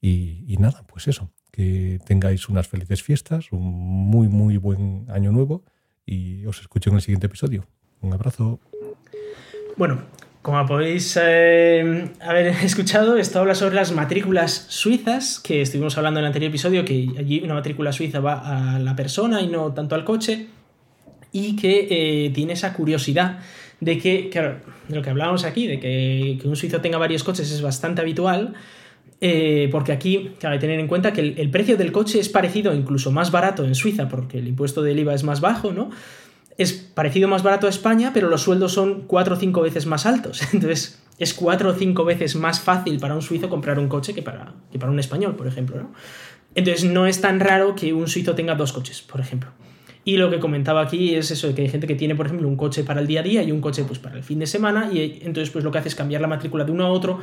Y, 0.01 0.45
y 0.47 0.57
nada, 0.57 0.83
pues 0.87 1.07
eso, 1.07 1.31
que 1.51 1.99
tengáis 2.05 2.49
unas 2.49 2.67
felices 2.67 3.01
fiestas, 3.01 3.51
un 3.51 3.63
muy, 3.63 4.27
muy 4.27 4.57
buen 4.57 5.05
año 5.09 5.31
nuevo 5.31 5.63
y 6.05 6.45
os 6.45 6.59
escucho 6.59 6.89
en 6.89 6.97
el 6.97 7.01
siguiente 7.01 7.27
episodio. 7.27 7.65
Un 8.01 8.13
abrazo. 8.13 8.59
Bueno, 9.77 10.03
como 10.45 10.63
podéis 10.67 11.17
eh, 11.19 12.11
haber 12.21 12.47
escuchado, 12.63 13.17
esto 13.17 13.39
habla 13.39 13.55
sobre 13.55 13.73
las 13.73 13.91
matrículas 13.91 14.67
suizas, 14.69 15.39
que 15.39 15.63
estuvimos 15.63 15.97
hablando 15.97 16.19
en 16.19 16.25
el 16.25 16.27
anterior 16.27 16.49
episodio, 16.49 16.85
que 16.85 17.09
allí 17.17 17.41
una 17.43 17.55
matrícula 17.55 17.91
suiza 17.91 18.19
va 18.19 18.75
a 18.75 18.77
la 18.77 18.95
persona 18.95 19.41
y 19.41 19.47
no 19.47 19.73
tanto 19.73 19.95
al 19.95 20.05
coche, 20.05 20.45
y 21.31 21.55
que 21.55 21.87
eh, 21.89 22.29
tiene 22.29 22.53
esa 22.53 22.73
curiosidad 22.73 23.39
de 23.79 23.97
que, 23.97 24.29
claro, 24.29 24.59
de 24.87 24.95
lo 24.95 25.01
que 25.01 25.09
hablábamos 25.09 25.45
aquí, 25.45 25.65
de 25.65 25.79
que, 25.79 26.37
un 26.47 26.55
suizo 26.55 26.79
tenga 26.79 26.99
varios 26.99 27.23
coches 27.23 27.51
es 27.51 27.63
bastante 27.63 28.01
habitual, 28.01 28.53
eh, 29.21 29.67
porque 29.71 29.93
aquí 29.93 30.29
que 30.39 30.47
tener 30.59 30.79
en 30.79 30.87
cuenta 30.87 31.11
que 31.11 31.21
el, 31.21 31.39
el 31.39 31.49
precio 31.49 31.75
del 31.75 31.91
coche 31.91 32.19
es 32.19 32.29
parecido, 32.29 32.71
incluso 32.75 33.11
más 33.11 33.31
barato 33.31 33.65
en 33.65 33.73
Suiza, 33.73 34.07
porque 34.07 34.37
el 34.37 34.47
impuesto 34.47 34.83
del 34.83 34.99
IVA 34.99 35.15
es 35.15 35.23
más 35.23 35.41
bajo, 35.41 35.71
¿no? 35.71 35.89
Es 36.57 36.73
parecido 36.73 37.27
más 37.27 37.43
barato 37.43 37.67
a 37.67 37.69
España, 37.69 38.11
pero 38.13 38.29
los 38.29 38.43
sueldos 38.43 38.73
son 38.73 39.01
cuatro 39.01 39.35
o 39.35 39.37
cinco 39.37 39.61
veces 39.61 39.85
más 39.85 40.05
altos. 40.05 40.41
Entonces, 40.53 41.01
es 41.17 41.33
cuatro 41.33 41.69
o 41.69 41.73
cinco 41.73 42.05
veces 42.05 42.35
más 42.35 42.59
fácil 42.59 42.99
para 42.99 43.15
un 43.15 43.21
suizo 43.21 43.49
comprar 43.49 43.79
un 43.79 43.87
coche 43.87 44.13
que 44.13 44.21
para, 44.21 44.53
que 44.71 44.79
para 44.79 44.91
un 44.91 44.99
español, 44.99 45.35
por 45.35 45.47
ejemplo. 45.47 45.77
¿no? 45.77 45.91
Entonces, 46.55 46.85
no 46.85 47.07
es 47.07 47.21
tan 47.21 47.39
raro 47.39 47.75
que 47.75 47.93
un 47.93 48.07
suizo 48.07 48.35
tenga 48.35 48.55
dos 48.55 48.73
coches, 48.73 49.01
por 49.01 49.19
ejemplo. 49.19 49.51
Y 50.07 50.17
lo 50.17 50.29
que 50.29 50.39
comentaba 50.39 50.81
aquí 50.81 51.15
es 51.15 51.31
eso, 51.31 51.53
que 51.55 51.63
hay 51.63 51.69
gente 51.69 51.87
que 51.87 51.95
tiene, 51.95 52.15
por 52.15 52.27
ejemplo, 52.27 52.47
un 52.47 52.55
coche 52.55 52.83
para 52.83 53.01
el 53.01 53.07
día 53.07 53.21
a 53.21 53.23
día 53.23 53.41
y 53.41 53.51
un 53.51 53.59
coche 53.59 53.83
pues, 53.85 53.97
para 53.97 54.15
el 54.15 54.23
fin 54.23 54.37
de 54.37 54.45
semana, 54.45 54.89
y 54.93 55.19
entonces 55.23 55.49
pues 55.49 55.65
lo 55.65 55.71
que 55.71 55.79
hace 55.79 55.87
es 55.89 55.95
cambiar 55.95 56.21
la 56.21 56.27
matrícula 56.27 56.63
de 56.63 56.71
uno 56.71 56.85
a 56.85 56.89
otro. 56.89 57.19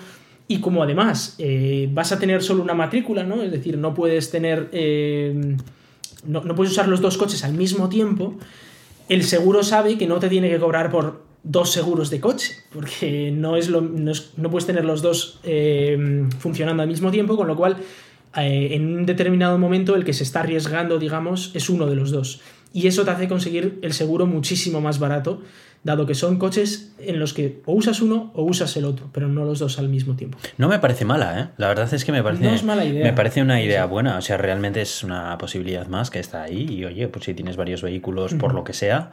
Y 0.49 0.59
como 0.59 0.83
además 0.83 1.37
eh, 1.39 1.89
vas 1.93 2.11
a 2.11 2.19
tener 2.19 2.43
solo 2.43 2.61
una 2.61 2.75
matrícula, 2.75 3.23
¿no? 3.23 3.41
Es 3.41 3.53
decir, 3.53 3.79
no 3.79 3.95
puedes 3.95 4.33
tener. 4.33 4.69
Eh, 4.73 5.57
no, 6.27 6.41
no 6.43 6.55
puedes 6.57 6.73
usar 6.73 6.89
los 6.89 7.01
dos 7.01 7.17
coches 7.17 7.45
al 7.45 7.55
mismo 7.55 7.89
tiempo 7.89 8.37
el 9.13 9.25
seguro 9.25 9.63
sabe 9.63 9.99
que 9.99 10.07
no 10.07 10.19
te 10.19 10.31
tiene 10.31 10.49
que 10.49 10.59
cobrar 10.59 10.91
por 10.91 11.25
dos 11.43 11.71
seguros 11.71 12.09
de 12.09 12.21
coche, 12.21 12.55
porque 12.73 13.31
no, 13.31 13.57
es 13.57 13.69
lo, 13.69 13.83
no, 13.83 14.51
puedes 14.51 14.67
tener 14.67 14.87
los 14.87 15.03
dos 15.03 15.39
eh, 15.45 16.27
funcionando 16.39 16.83
al 16.83 16.89
mismo 16.89 17.11
tiempo, 17.11 17.37
con 17.37 17.47
lo 17.47 17.55
cual 17.55 17.77
eh, 18.37 18.69
en 18.73 18.97
un 18.97 19.05
determinado 19.05 19.59
momento 19.59 19.97
el 19.97 20.05
que 20.05 20.15
se 20.15 20.25
está 20.25 20.41
arriesgando, 20.41 20.99
digamos, 20.99 21.51
es 21.55 21.69
uno 21.69 21.87
de 21.87 21.97
los 21.97 22.11
dos. 22.11 22.41
Y 22.73 22.87
eso 22.87 23.05
te 23.05 23.11
hace 23.11 23.29
conseguir 23.29 23.79
el 23.83 23.93
seguro 23.93 24.27
muchísimo 24.27 24.81
más 24.81 24.99
barato 24.99 25.43
dado 25.85 26.07
que 26.07 26.15
son 26.15 26.39
coches 26.39 26.93
en 26.99 27.19
los 27.19 27.35
que 27.35 27.61
o 27.67 27.73
usas 27.73 28.01
uno 28.01 28.31
o 28.35 28.45
usas 28.45 28.77
el 28.77 28.85
otro, 28.85 29.11
pero 29.13 29.29
no 29.29 29.45
los 29.45 29.59
dos 29.59 29.79
al 29.79 29.89
mismo 29.89 30.15
tiempo. 30.15 30.39
No 30.57 30.69
me 30.69 30.79
parece 30.79 31.05
mala, 31.05 31.41
¿eh? 31.41 31.49
La 31.57 31.69
verdad 31.69 31.93
es 31.93 32.05
que 32.05 32.13
me 32.13 32.23
parece, 32.23 32.45
No 32.45 32.51
es 32.51 32.63
mala 32.63 32.85
idea. 32.85 33.05
me 33.05 33.13
parece 33.13 33.43
una 33.43 33.61
idea 33.61 33.85
buena, 33.87 34.17
o 34.17 34.21
sea, 34.21 34.37
realmente 34.37 34.81
es 34.81 35.03
una 35.03 35.37
posibilidad 35.39 35.87
más 35.89 36.11
que 36.11 36.21
está 36.21 36.45
ahí 36.45 36.67
y 36.71 36.85
oye, 36.85 37.09
pues 37.09 37.25
si 37.25 37.35
tienes 37.35 37.57
varios 37.57 37.83
vehículos 37.83 38.35
por 38.35 38.55
lo 38.55 38.63
que 38.63 38.73
sea, 38.73 39.11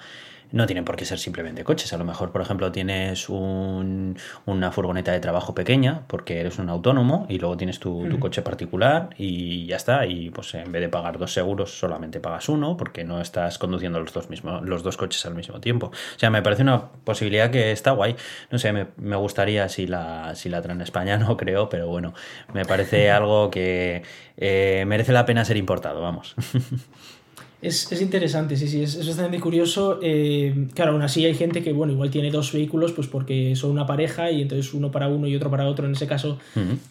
no 0.52 0.66
tienen 0.66 0.84
por 0.86 0.96
qué 0.96 1.06
ser 1.06 1.20
simplemente 1.20 1.64
coches. 1.64 1.94
A 1.94 1.98
lo 1.98 2.06
mejor, 2.06 2.32
por 2.32 2.42
ejemplo, 2.42 2.72
tienes 2.72 3.30
un- 3.30 4.18
una 4.46 4.72
furgoneta 4.72 5.12
de 5.12 5.20
trabajo 5.20 5.54
pequeña 5.54 6.02
porque 6.08 6.40
eres 6.40 6.58
un 6.60 6.70
autónomo 6.70 7.26
y 7.30 7.38
luego 7.40 7.56
tienes 7.58 7.80
tu, 7.80 8.08
tu 8.10 8.20
coche 8.20 8.42
particular 8.42 9.10
y 9.18 9.66
ya 9.68 9.76
está. 9.76 10.06
Y 10.08 10.30
pues 10.32 10.54
en 10.56 10.72
vez 10.72 10.82
de 10.82 10.90
pagar 10.90 11.18
dos 11.20 11.34
seguros, 11.34 11.78
solamente 11.78 12.20
pagas 12.20 12.50
uno 12.50 12.78
porque 12.78 13.04
no 13.04 13.22
estás 13.22 13.58
conduciendo 13.60 14.00
los 14.00 14.12
dos, 14.14 14.30
mismos, 14.30 14.64
los 14.68 14.82
dos 14.84 14.98
coches 14.98 15.26
al 15.26 15.36
mismo 15.36 15.60
tiempo. 15.60 15.88
O 15.88 16.20
sea, 16.20 16.30
me 16.30 16.42
parece 16.42 16.64
una 16.64 16.84
posibilidad 17.04 17.52
que 17.52 17.72
está 17.72 17.92
guay. 17.92 18.16
No 18.52 18.58
sé, 18.58 18.74
me, 18.74 18.88
me 18.98 19.16
gustaría 19.16 19.70
si 19.70 19.86
la, 19.88 20.34
si 20.36 20.50
la 20.50 20.62
traen 20.62 20.82
a 20.82 20.84
España, 20.84 21.18
no 21.20 21.38
creo, 21.38 21.70
pero 21.70 21.88
bueno, 21.88 22.14
me 22.54 22.66
parece 22.66 23.12
algo 23.12 23.52
que 23.52 24.02
eh, 24.38 24.84
merece 24.88 25.12
la 25.12 25.26
pena 25.26 25.46
ser 25.46 25.58
importado, 25.58 26.02
vamos. 26.02 26.36
Es, 27.62 27.92
es 27.92 28.02
interesante, 28.02 28.56
sí, 28.56 28.70
sí, 28.70 28.82
es, 28.82 28.96
es 28.96 29.06
bastante 29.06 29.38
curioso. 29.40 30.00
Eh, 30.02 30.68
claro, 30.74 30.94
aún 30.94 31.02
así 31.02 31.26
hay 31.26 31.36
gente 31.36 31.62
que, 31.62 31.74
bueno, 31.74 31.92
igual 31.92 32.10
tiene 32.10 32.32
dos 32.32 32.54
vehículos, 32.54 32.94
pues 32.94 33.08
porque 33.08 33.54
son 33.56 33.72
una 33.72 33.86
pareja 33.86 34.32
y 34.32 34.42
entonces 34.42 34.74
uno 34.74 34.92
para 34.92 35.10
uno 35.10 35.28
y 35.28 35.36
otro 35.36 35.50
para 35.52 35.68
otro. 35.68 35.86
En 35.86 35.92
ese 35.92 36.08
caso, 36.08 36.40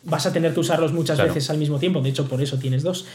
vas 0.04 0.26
a 0.26 0.32
tener 0.32 0.52
que 0.52 0.60
usarlos 0.60 0.92
muchas 0.92 1.16
Claro. 1.16 1.32
veces 1.32 1.48
al 1.48 1.56
mismo 1.56 1.78
tiempo. 1.78 2.02
De 2.02 2.10
hecho, 2.10 2.28
por 2.28 2.42
eso 2.42 2.58
tienes 2.58 2.82
dos. 2.82 3.06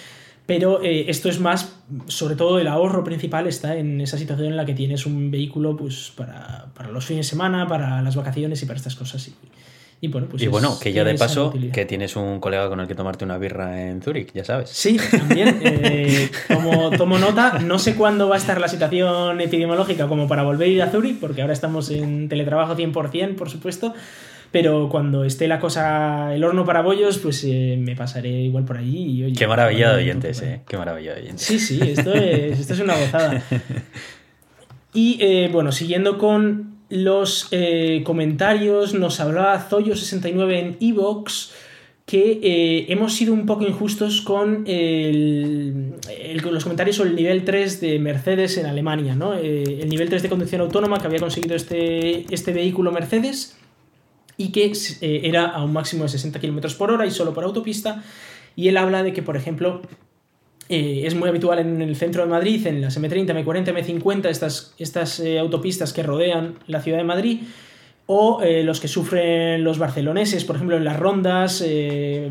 Pero 0.46 0.84
eh, 0.84 1.06
esto 1.10 1.30
es 1.30 1.40
más, 1.40 1.76
sobre 2.08 2.36
todo 2.36 2.60
el 2.60 2.68
ahorro 2.68 3.04
principal 3.04 3.48
está 3.48 3.78
en 3.78 4.02
esa 4.02 4.18
situación 4.18 4.48
en 4.50 4.58
la 4.58 4.66
que 4.66 4.74
tienes 4.74 5.06
un 5.06 5.32
vehículo 5.32 5.78
pues 5.78 6.12
para, 6.18 6.66
para 6.74 6.90
los 6.92 7.06
fines 7.06 7.28
de 7.28 7.30
semana, 7.30 7.68
para 7.68 8.02
las 8.02 8.16
vacaciones 8.16 8.62
y 8.62 8.66
para 8.66 8.78
estas 8.78 8.96
cosas. 8.96 9.28
Y, 9.28 9.34
y 10.06 10.10
bueno, 10.10 10.28
pues 10.30 10.44
y 10.44 10.46
es- 10.48 10.52
bueno, 10.52 10.78
que 10.82 10.92
ya 10.92 11.06
de 11.06 11.16
paso, 11.16 11.48
utilidad. 11.48 11.74
que 11.74 11.86
tienes 11.86 12.18
un 12.18 12.42
colega 12.42 12.68
con 12.68 12.82
el 12.82 12.88
que 12.88 12.94
tomarte 12.94 13.24
una 13.24 13.38
birra 13.38 13.82
en 13.88 14.02
Zúrich, 14.02 14.34
ya 14.34 14.44
sabes. 14.44 14.70
Sí, 14.70 14.98
también. 15.12 15.60
eh, 15.64 16.30
como 16.54 16.90
tomo 16.92 17.18
nota, 17.20 17.60
no 17.60 17.80
sé 17.80 17.96
cuándo 17.96 18.28
va 18.28 18.36
a 18.36 18.38
estar 18.38 18.60
la 18.60 18.68
situación 18.68 19.40
epidemiológica 19.40 20.08
como 20.10 20.28
para 20.28 20.44
volver 20.44 20.68
a 20.68 20.72
ir 20.72 20.82
a 20.82 20.90
Zurich, 20.90 21.20
porque 21.22 21.42
ahora 21.42 21.54
estamos 21.54 21.90
en 21.90 22.28
teletrabajo 22.28 22.76
100%, 22.76 23.36
por 23.36 23.50
supuesto. 23.50 23.94
Pero 24.52 24.88
cuando 24.90 25.24
esté 25.24 25.48
la 25.48 25.60
cosa, 25.60 26.36
el 26.36 26.44
horno 26.44 26.64
para 26.66 26.82
bollos, 26.82 27.18
pues 27.20 27.44
eh, 27.46 27.76
me 27.80 27.96
pasaré 27.96 28.30
igual 28.30 28.66
por 28.66 28.78
allí. 28.78 29.04
Y, 29.20 29.24
oye, 29.24 29.34
Qué 29.36 29.48
maravilla 29.48 29.94
de 29.94 30.04
oyentes, 30.04 30.42
eh. 30.44 30.62
Qué 30.68 30.78
maravilla 30.78 31.16
de 31.16 31.22
oyentes. 31.22 31.44
Sí, 31.46 31.58
sí, 31.60 31.80
esto 31.82 32.14
es, 32.14 32.60
esto 32.60 32.74
es 32.74 32.80
una 32.82 32.96
gozada. 32.96 33.42
Y 34.94 35.18
eh, 35.22 35.50
bueno, 35.52 35.72
siguiendo 35.72 36.20
con 36.20 36.73
los 36.94 37.48
eh, 37.50 38.04
comentarios, 38.06 38.94
nos 38.94 39.20
hablaba 39.20 39.68
Zoyo69 39.68 40.60
en 40.60 40.78
Evox 40.80 41.52
que 42.06 42.40
eh, 42.44 42.86
hemos 42.90 43.14
sido 43.14 43.34
un 43.34 43.48
poco 43.48 43.64
injustos 43.64 44.22
con 44.22 44.64
los 44.68 46.64
comentarios 46.64 46.98
sobre 46.98 47.10
el 47.10 47.16
nivel 47.16 47.46
3 47.46 47.82
de 47.82 47.98
Mercedes 47.98 48.58
en 48.58 48.68
Alemania, 48.68 49.16
¿no? 49.16 49.34
Eh, 49.34 49.80
el 49.82 49.90
nivel 49.90 50.08
3 50.08 50.22
de 50.22 50.30
conducción 50.30 50.62
autónoma 50.62 51.00
que 51.00 51.08
había 51.08 51.20
conseguido 51.20 51.56
este, 51.56 52.32
este 52.32 52.54
vehículo 52.54 52.92
Mercedes 52.92 53.58
y 54.38 54.52
que 54.52 54.72
era 55.02 55.46
a 55.46 55.64
un 55.64 55.74
máximo 55.74 56.04
de 56.04 56.10
60 56.10 56.40
km 56.40 56.76
por 56.76 56.92
hora 56.92 57.08
y 57.08 57.12
solo 57.12 57.34
por 57.34 57.44
autopista. 57.44 58.04
Y 58.56 58.68
él 58.68 58.78
habla 58.78 59.02
de 59.02 59.14
que, 59.14 59.24
por 59.24 59.36
ejemplo, 59.36 59.82
eh, 60.70 61.04
es 61.06 61.14
muy 61.14 61.28
habitual 61.28 61.60
en 61.60 61.82
el 61.82 61.96
centro 61.96 62.24
de 62.24 62.30
Madrid, 62.30 62.66
en 62.68 62.82
las 62.82 63.00
M30, 63.00 63.44
M40, 63.44 63.66
M50, 63.66 64.30
estas, 64.30 64.74
estas 64.78 65.20
eh, 65.20 65.38
autopistas 65.38 65.92
que 65.92 66.04
rodean 66.04 66.56
la 66.68 66.82
ciudad 66.82 66.98
de 66.98 67.04
Madrid, 67.04 67.42
o 68.06 68.42
eh, 68.42 68.64
los 68.64 68.80
que 68.80 68.88
sufren 68.88 69.64
los 69.64 69.78
barceloneses, 69.78 70.44
por 70.46 70.56
ejemplo, 70.56 70.78
en 70.78 70.84
las 70.84 71.00
rondas 71.00 71.64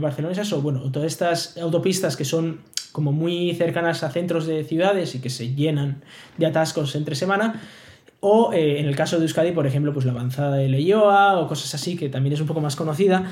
barcelonesas, 0.01 0.53
o 0.53 0.61
bueno, 0.61 0.91
todas 0.91 1.11
estas 1.11 1.57
autopistas 1.59 2.17
que 2.17 2.25
son 2.25 2.61
como 2.93 3.13
muy 3.13 3.55
cercanas 3.55 4.03
a 4.03 4.11
centros 4.11 4.47
de 4.47 4.65
ciudades 4.65 5.15
y 5.15 5.21
que 5.21 5.31
se 5.31 5.55
llenan 5.55 6.03
de 6.37 6.47
atascos 6.47 6.95
entre 6.95 7.15
semana. 7.15 7.61
O 8.21 8.53
en 8.53 8.87
el 8.87 8.95
caso 8.95 9.17
de 9.17 9.23
Euskadi, 9.23 9.51
por 9.51 9.67
ejemplo, 9.67 9.93
pues 9.93 10.05
la 10.05 10.13
avanzada 10.13 10.57
de 10.57 10.69
Leioa 10.69 11.41
o 11.41 11.49
cosas 11.49 11.75
así, 11.75 11.97
que 11.97 12.09
también 12.09 12.35
es 12.35 12.41
un 12.41 12.47
poco 12.47 12.61
más 12.61 12.77
conocida 12.77 13.25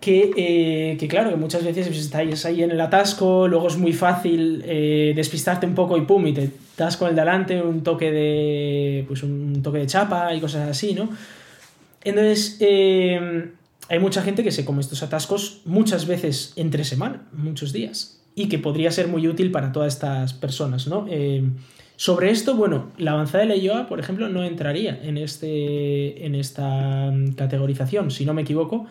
que, 0.00 0.30
eh, 0.36 0.96
que 0.98 1.08
claro, 1.08 1.30
que 1.30 1.36
muchas 1.36 1.64
veces 1.64 1.86
pues, 1.86 1.98
estáis 1.98 2.44
ahí 2.44 2.62
en 2.62 2.70
el 2.70 2.80
atasco, 2.80 3.48
luego 3.48 3.68
es 3.68 3.76
muy 3.76 3.92
fácil 3.92 4.62
eh, 4.66 5.12
despistarte 5.16 5.66
un 5.66 5.74
poco 5.74 5.96
y 5.96 6.02
pum, 6.02 6.26
y 6.26 6.32
te 6.32 6.50
das 6.76 6.96
con 6.96 7.08
el 7.08 7.16
delante 7.16 7.60
un 7.62 7.82
toque 7.82 8.10
de, 8.10 9.04
pues 9.08 9.22
un 9.22 9.62
toque 9.62 9.78
de 9.78 9.86
chapa 9.86 10.34
y 10.34 10.40
cosas 10.40 10.68
así, 10.68 10.94
¿no? 10.94 11.08
Entonces, 12.04 12.58
eh, 12.60 13.50
hay 13.88 13.98
mucha 13.98 14.22
gente 14.22 14.44
que 14.44 14.52
se 14.52 14.64
come 14.64 14.80
estos 14.80 15.02
atascos 15.02 15.62
muchas 15.64 16.06
veces 16.06 16.52
entre 16.56 16.84
semana, 16.84 17.22
muchos 17.32 17.72
días, 17.72 18.20
y 18.34 18.48
que 18.48 18.58
podría 18.58 18.90
ser 18.90 19.08
muy 19.08 19.26
útil 19.26 19.50
para 19.50 19.72
todas 19.72 19.94
estas 19.94 20.34
personas, 20.34 20.86
¿no? 20.86 21.06
Sobre 21.96 22.30
esto, 22.30 22.54
bueno, 22.54 22.92
la 22.98 23.12
avanzada 23.12 23.44
de 23.44 23.56
Leioa, 23.56 23.88
por 23.88 23.98
ejemplo, 23.98 24.28
no 24.28 24.44
entraría 24.44 25.00
en, 25.02 25.16
este, 25.16 26.26
en 26.26 26.34
esta 26.34 27.10
categorización, 27.36 28.10
si 28.10 28.26
no 28.26 28.34
me 28.34 28.42
equivoco. 28.42 28.86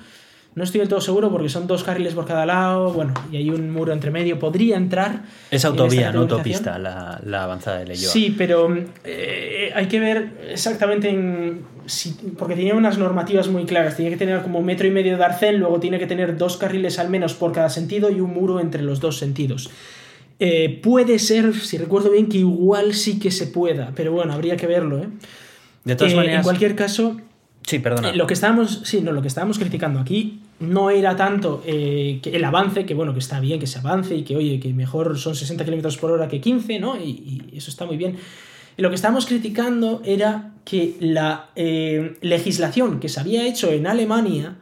No 0.56 0.64
estoy 0.64 0.80
del 0.80 0.88
todo 0.88 1.02
seguro 1.02 1.30
porque 1.32 1.50
son 1.50 1.68
dos 1.68 1.84
carriles 1.84 2.14
por 2.14 2.26
cada 2.26 2.46
lado, 2.46 2.94
bueno, 2.94 3.14
y 3.30 3.36
hay 3.36 3.50
un 3.50 3.72
muro 3.72 3.92
entre 3.92 4.10
medio. 4.10 4.40
Podría 4.40 4.78
entrar. 4.78 5.24
Es 5.52 5.66
autovía, 5.66 6.14
no 6.14 6.22
autopista, 6.22 6.80
la, 6.80 7.20
la 7.26 7.44
avanzada 7.44 7.80
de 7.80 7.88
Leyoa. 7.88 8.10
Sí, 8.14 8.34
pero 8.38 8.74
eh, 9.04 9.72
hay 9.76 9.88
que 9.88 10.00
ver 10.00 10.30
exactamente 10.50 11.10
en. 11.10 11.62
si- 11.86 12.16
porque 12.38 12.56
tenía 12.56 12.74
unas 12.74 12.98
normativas 12.98 13.50
muy 13.50 13.66
claras. 13.66 13.98
Tenía 13.98 14.12
que 14.12 14.18
tener 14.18 14.42
como 14.44 14.60
un 14.60 14.66
metro 14.66 14.88
y 14.88 14.92
medio 14.92 15.18
de 15.18 15.24
arcén, 15.26 15.60
luego 15.60 15.82
tiene 15.82 16.00
que 16.00 16.08
tener 16.08 16.38
dos 16.38 16.56
carriles 16.56 17.00
al 17.00 17.10
menos 17.10 17.34
por 17.34 17.52
cada 17.52 17.70
sentido 17.70 18.10
y 18.10 18.22
un 18.22 18.34
muro 18.34 18.62
entre 18.62 18.82
los 18.82 19.02
dos 19.02 19.18
sentidos. 19.18 19.70
Eh, 20.40 20.80
puede 20.82 21.20
ser, 21.20 21.54
si 21.54 21.78
recuerdo 21.78 22.12
bien, 22.12 22.28
que 22.30 22.38
igual 22.38 22.94
sí 22.94 23.20
que 23.20 23.30
se 23.32 23.48
pueda, 23.48 23.92
pero 23.94 24.14
bueno, 24.14 24.32
habría 24.34 24.56
que 24.56 24.68
verlo. 24.68 25.00
¿eh? 25.00 25.08
De 25.84 25.96
todas 25.98 26.14
Eh, 26.14 26.16
maneras. 26.16 26.38
En 26.38 26.44
cualquier 26.44 26.76
caso, 26.76 27.18
Sí, 27.68 27.80
perdona. 27.80 28.14
Lo 28.14 28.28
que 28.28 28.36
estábamos, 28.36 28.82
sí, 28.84 29.02
no, 29.02 29.12
lo 29.12 29.22
que 29.24 29.28
estábamos 29.28 29.58
criticando 29.58 30.00
aquí 30.00 30.40
no 30.60 30.90
era 30.90 31.16
tanto 31.16 31.62
eh, 31.66 32.20
que 32.22 32.36
el 32.36 32.44
avance, 32.44 32.86
que 32.86 32.94
bueno, 32.94 33.14
que 33.14 33.20
está 33.20 33.40
bien 33.40 33.60
que 33.60 33.68
se 33.68 33.80
avance 33.80 34.16
y 34.16 34.24
que 34.24 34.36
oye, 34.36 34.60
que 34.60 34.74
mejor 34.74 35.18
son 35.18 35.36
60 35.36 35.66
km 35.66 35.98
por 35.98 36.12
hora 36.12 36.28
que 36.28 36.40
15, 36.40 36.80
¿no? 36.80 36.98
Y, 36.98 37.44
eso 37.54 37.70
está 37.70 37.86
muy 37.86 37.98
bien. 37.98 38.18
Y 38.78 38.82
lo 38.82 38.90
que 38.90 38.96
estábamos 38.96 39.26
criticando 39.26 40.02
era 40.06 40.54
que 40.64 40.96
la 41.00 41.50
eh, 41.56 42.18
legislación 42.22 43.00
que 43.00 43.10
se 43.10 43.20
había 43.20 43.46
hecho 43.48 43.72
en 43.72 43.88
Alemania 43.88 44.58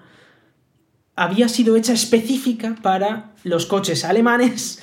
había 1.16 1.48
sido 1.48 1.76
hecha 1.76 1.94
específica 1.94 2.76
para 2.82 3.32
los 3.44 3.68
coches 3.68 4.04
alemanes 4.04 4.82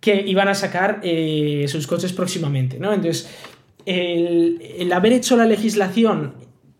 que 0.00 0.22
iban 0.26 0.48
a 0.48 0.54
sacar 0.54 1.00
eh, 1.02 1.66
sus 1.68 1.86
coches 1.86 2.12
próximamente, 2.12 2.78
¿no? 2.78 2.92
Entonces, 2.92 3.28
el 3.84 4.92
haber 4.92 5.12
hecho 5.12 5.36
la 5.36 5.46
legislación 5.46 6.34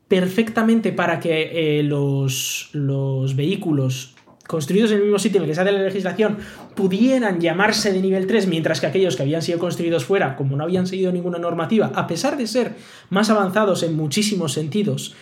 perfectamente 0.08 0.92
para 0.92 1.20
que 1.20 1.78
eh, 1.78 1.82
los, 1.82 2.70
los 2.72 3.34
vehículos 3.34 4.14
construidos 4.46 4.92
en 4.92 4.98
el 4.98 5.04
mismo 5.04 5.18
sitio 5.18 5.38
en 5.38 5.44
el 5.44 5.50
que 5.50 5.54
se 5.54 5.60
hace 5.60 5.72
la 5.72 5.82
legislación 5.82 6.38
pudieran 6.74 7.40
llamarse 7.40 7.92
de 7.92 8.00
nivel 8.00 8.26
3, 8.26 8.46
mientras 8.46 8.80
que 8.80 8.86
aquellos 8.86 9.16
que 9.16 9.22
habían 9.22 9.42
sido 9.42 9.58
construidos 9.58 10.04
fuera, 10.04 10.36
como 10.36 10.56
no 10.56 10.64
habían 10.64 10.86
seguido 10.86 11.12
ninguna 11.12 11.38
normativa, 11.38 11.90
a 11.94 12.06
pesar 12.06 12.36
de 12.36 12.46
ser 12.46 12.74
más 13.10 13.30
avanzados 13.30 13.82
en 13.82 13.96
muchísimos 13.96 14.52
sentidos, 14.52 15.14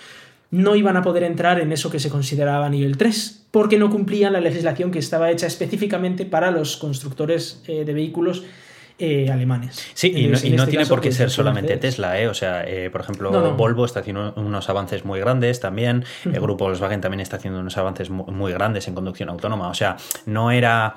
no 0.50 0.76
iban 0.76 0.96
a 0.96 1.02
poder 1.02 1.22
entrar 1.22 1.60
en 1.60 1.72
eso 1.72 1.90
que 1.90 1.98
se 1.98 2.10
consideraba 2.10 2.68
nivel 2.68 2.96
3, 2.96 3.46
porque 3.50 3.78
no 3.78 3.90
cumplían 3.90 4.32
la 4.32 4.40
legislación 4.40 4.90
que 4.90 4.98
estaba 4.98 5.30
hecha 5.30 5.46
específicamente 5.46 6.26
para 6.26 6.50
los 6.50 6.76
constructores 6.76 7.62
eh, 7.66 7.84
de 7.84 7.94
vehículos 7.94 8.44
eh, 8.98 9.28
alemanes. 9.30 9.84
Sí, 9.94 10.08
y 10.08 10.12
no, 10.12 10.18
Entonces, 10.20 10.44
y 10.44 10.48
en 10.50 10.56
no 10.56 10.62
este 10.62 10.70
tiene 10.70 10.84
caso, 10.84 10.94
por 10.94 11.00
qué 11.00 11.08
pues, 11.08 11.16
ser 11.16 11.30
solamente. 11.30 11.76
Tesla, 11.76 12.20
¿eh? 12.20 12.28
O 12.28 12.34
sea, 12.34 12.64
eh, 12.64 12.90
por 12.90 13.00
ejemplo, 13.00 13.30
No, 13.30 13.40
no. 13.40 13.54
Volvo 13.54 13.84
está 13.84 14.00
haciendo 14.00 14.32
unos 14.36 14.68
avances 14.68 15.04
muy 15.04 15.18
grandes 15.20 15.60
también. 15.60 16.04
El 16.24 16.40
grupo 16.40 16.64
Volkswagen 16.64 17.00
también 17.00 17.20
está 17.20 17.36
haciendo 17.36 17.60
unos 17.60 17.76
avances 17.76 18.10
mu- 18.10 18.26
muy 18.26 18.52
grandes 18.52 18.86
en 18.88 18.94
conducción 18.94 19.28
autónoma. 19.30 19.68
O 19.68 19.74
sea, 19.74 19.96
no 20.26 20.50
era. 20.50 20.96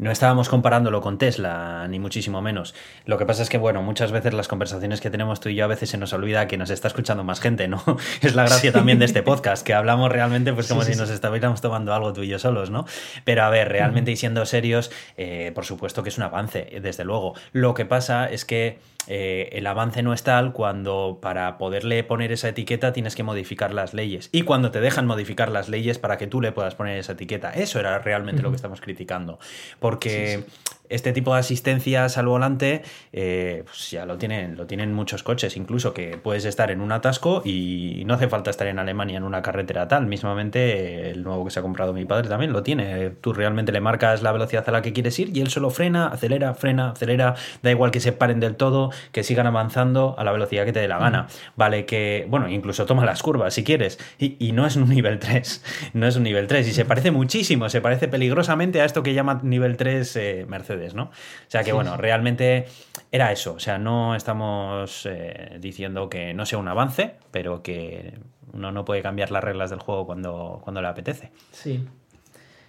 No 0.00 0.10
estábamos 0.10 0.48
comparándolo 0.48 1.02
con 1.02 1.18
Tesla, 1.18 1.86
ni 1.86 1.98
muchísimo 1.98 2.40
menos. 2.40 2.74
Lo 3.04 3.18
que 3.18 3.26
pasa 3.26 3.42
es 3.42 3.50
que, 3.50 3.58
bueno, 3.58 3.82
muchas 3.82 4.12
veces 4.12 4.32
las 4.32 4.48
conversaciones 4.48 5.02
que 5.02 5.10
tenemos 5.10 5.40
tú 5.40 5.50
y 5.50 5.56
yo 5.56 5.64
a 5.66 5.68
veces 5.68 5.90
se 5.90 5.98
nos 5.98 6.14
olvida 6.14 6.48
que 6.48 6.56
nos 6.56 6.70
está 6.70 6.88
escuchando 6.88 7.22
más 7.22 7.38
gente, 7.38 7.68
¿no? 7.68 7.84
Es 8.22 8.34
la 8.34 8.44
gracia 8.44 8.72
también 8.72 8.98
de 8.98 9.04
este 9.04 9.22
podcast, 9.22 9.62
que 9.62 9.74
hablamos 9.74 10.10
realmente 10.10 10.54
pues 10.54 10.68
como 10.68 10.80
Sí, 10.80 10.86
sí, 10.86 10.92
si 10.94 11.00
nos 11.00 11.10
estuviéramos 11.10 11.60
tomando 11.60 11.92
algo 11.92 12.14
tú 12.14 12.22
y 12.22 12.28
yo 12.28 12.38
solos, 12.38 12.70
¿no? 12.70 12.86
Pero 13.24 13.42
a 13.42 13.50
ver, 13.50 13.68
realmente 13.68 14.10
y 14.10 14.16
siendo 14.16 14.46
serios, 14.46 14.90
eh, 15.18 15.52
por 15.54 15.66
supuesto 15.66 16.02
que 16.02 16.08
es 16.08 16.16
un 16.16 16.24
avance, 16.24 16.74
eh, 16.74 16.80
desde 16.80 17.04
luego. 17.04 17.34
Lo 17.52 17.74
que 17.74 17.84
pasa 17.84 18.24
es 18.24 18.46
que 18.46 18.78
eh, 19.06 19.48
el 19.52 19.66
avance 19.66 20.02
no 20.02 20.12
es 20.12 20.22
tal 20.22 20.52
cuando 20.52 21.18
para 21.20 21.58
poderle 21.58 22.04
poner 22.04 22.32
esa 22.32 22.48
etiqueta 22.48 22.92
tienes 22.92 23.14
que 23.16 23.22
modificar 23.22 23.72
las 23.72 23.94
leyes. 23.94 24.28
Y 24.32 24.42
cuando 24.42 24.70
te 24.70 24.80
dejan 24.80 25.06
modificar 25.06 25.50
las 25.50 25.68
leyes 25.68 25.98
para 25.98 26.18
que 26.18 26.26
tú 26.26 26.40
le 26.40 26.52
puedas 26.52 26.74
poner 26.74 26.98
esa 26.98 27.12
etiqueta. 27.12 27.50
Eso 27.50 27.80
era 27.80 27.98
realmente 27.98 28.42
lo 28.42 28.50
que 28.50 28.56
estamos 28.56 28.80
criticando. 28.80 29.38
Porque 29.78 30.44
este 30.90 31.12
tipo 31.12 31.32
de 31.32 31.40
asistencias 31.40 32.18
al 32.18 32.26
volante, 32.26 32.82
eh, 33.12 33.62
pues 33.64 33.90
ya 33.90 34.04
lo 34.04 34.18
tienen, 34.18 34.56
lo 34.56 34.66
tienen 34.66 34.92
muchos 34.92 35.22
coches, 35.22 35.56
incluso 35.56 35.94
que 35.94 36.18
puedes 36.18 36.44
estar 36.44 36.70
en 36.70 36.80
un 36.80 36.92
atasco 36.92 37.42
y 37.44 38.02
no 38.06 38.14
hace 38.14 38.28
falta 38.28 38.50
estar 38.50 38.66
en 38.66 38.78
Alemania 38.78 39.16
en 39.16 39.24
una 39.24 39.42
carretera 39.42 39.88
tal. 39.88 40.06
Mismamente, 40.06 41.10
el 41.10 41.22
nuevo 41.22 41.44
que 41.44 41.50
se 41.50 41.60
ha 41.60 41.62
comprado 41.62 41.92
mi 41.92 42.04
padre 42.04 42.28
también 42.28 42.52
lo 42.52 42.62
tiene. 42.62 43.10
Tú 43.20 43.32
realmente 43.32 43.72
le 43.72 43.80
marcas 43.80 44.22
la 44.22 44.32
velocidad 44.32 44.68
a 44.68 44.72
la 44.72 44.82
que 44.82 44.92
quieres 44.92 45.18
ir 45.18 45.36
y 45.36 45.40
él 45.40 45.48
solo 45.48 45.70
frena, 45.70 46.08
acelera, 46.08 46.54
frena, 46.54 46.90
acelera. 46.90 47.34
Da 47.62 47.70
igual 47.70 47.90
que 47.90 48.00
se 48.00 48.12
paren 48.12 48.40
del 48.40 48.56
todo, 48.56 48.90
que 49.12 49.22
sigan 49.22 49.46
avanzando 49.46 50.14
a 50.18 50.24
la 50.24 50.32
velocidad 50.32 50.64
que 50.64 50.72
te 50.72 50.80
dé 50.80 50.88
la 50.88 50.98
gana. 50.98 51.28
Vale, 51.56 51.86
que, 51.86 52.26
bueno, 52.28 52.48
incluso 52.48 52.86
toma 52.86 53.04
las 53.04 53.22
curvas 53.22 53.54
si 53.54 53.64
quieres. 53.64 53.98
Y, 54.18 54.50
no 54.50 54.66
es 54.66 54.74
un 54.74 54.88
nivel 54.88 55.20
3, 55.20 55.64
no 55.94 56.06
es 56.06 56.16
un 56.16 56.24
nivel 56.24 56.48
3. 56.48 56.66
Y 56.68 56.72
se 56.72 56.84
parece 56.84 57.10
muchísimo, 57.10 57.68
se 57.68 57.80
parece 57.80 58.08
peligrosamente 58.08 58.80
a 58.80 58.84
esto 58.84 59.02
que 59.02 59.14
llama 59.14 59.40
nivel 59.42 59.76
3 59.76 60.16
eh, 60.16 60.46
Mercedes. 60.48 60.79
¿No? 60.94 61.04
O 61.04 61.10
sea 61.48 61.62
que, 61.62 61.72
bueno, 61.72 61.96
realmente 61.96 62.66
era 63.12 63.32
eso. 63.32 63.54
O 63.54 63.60
sea, 63.60 63.78
no 63.78 64.14
estamos 64.14 65.06
eh, 65.06 65.58
diciendo 65.60 66.08
que 66.08 66.34
no 66.34 66.46
sea 66.46 66.58
un 66.58 66.68
avance, 66.68 67.14
pero 67.30 67.62
que 67.62 68.14
uno 68.52 68.72
no 68.72 68.84
puede 68.84 69.02
cambiar 69.02 69.30
las 69.30 69.44
reglas 69.44 69.70
del 69.70 69.80
juego 69.80 70.06
cuando, 70.06 70.60
cuando 70.62 70.82
le 70.82 70.88
apetece. 70.88 71.30
Sí, 71.52 71.84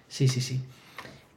sí, 0.08 0.28
sí, 0.28 0.40
sí. 0.40 0.62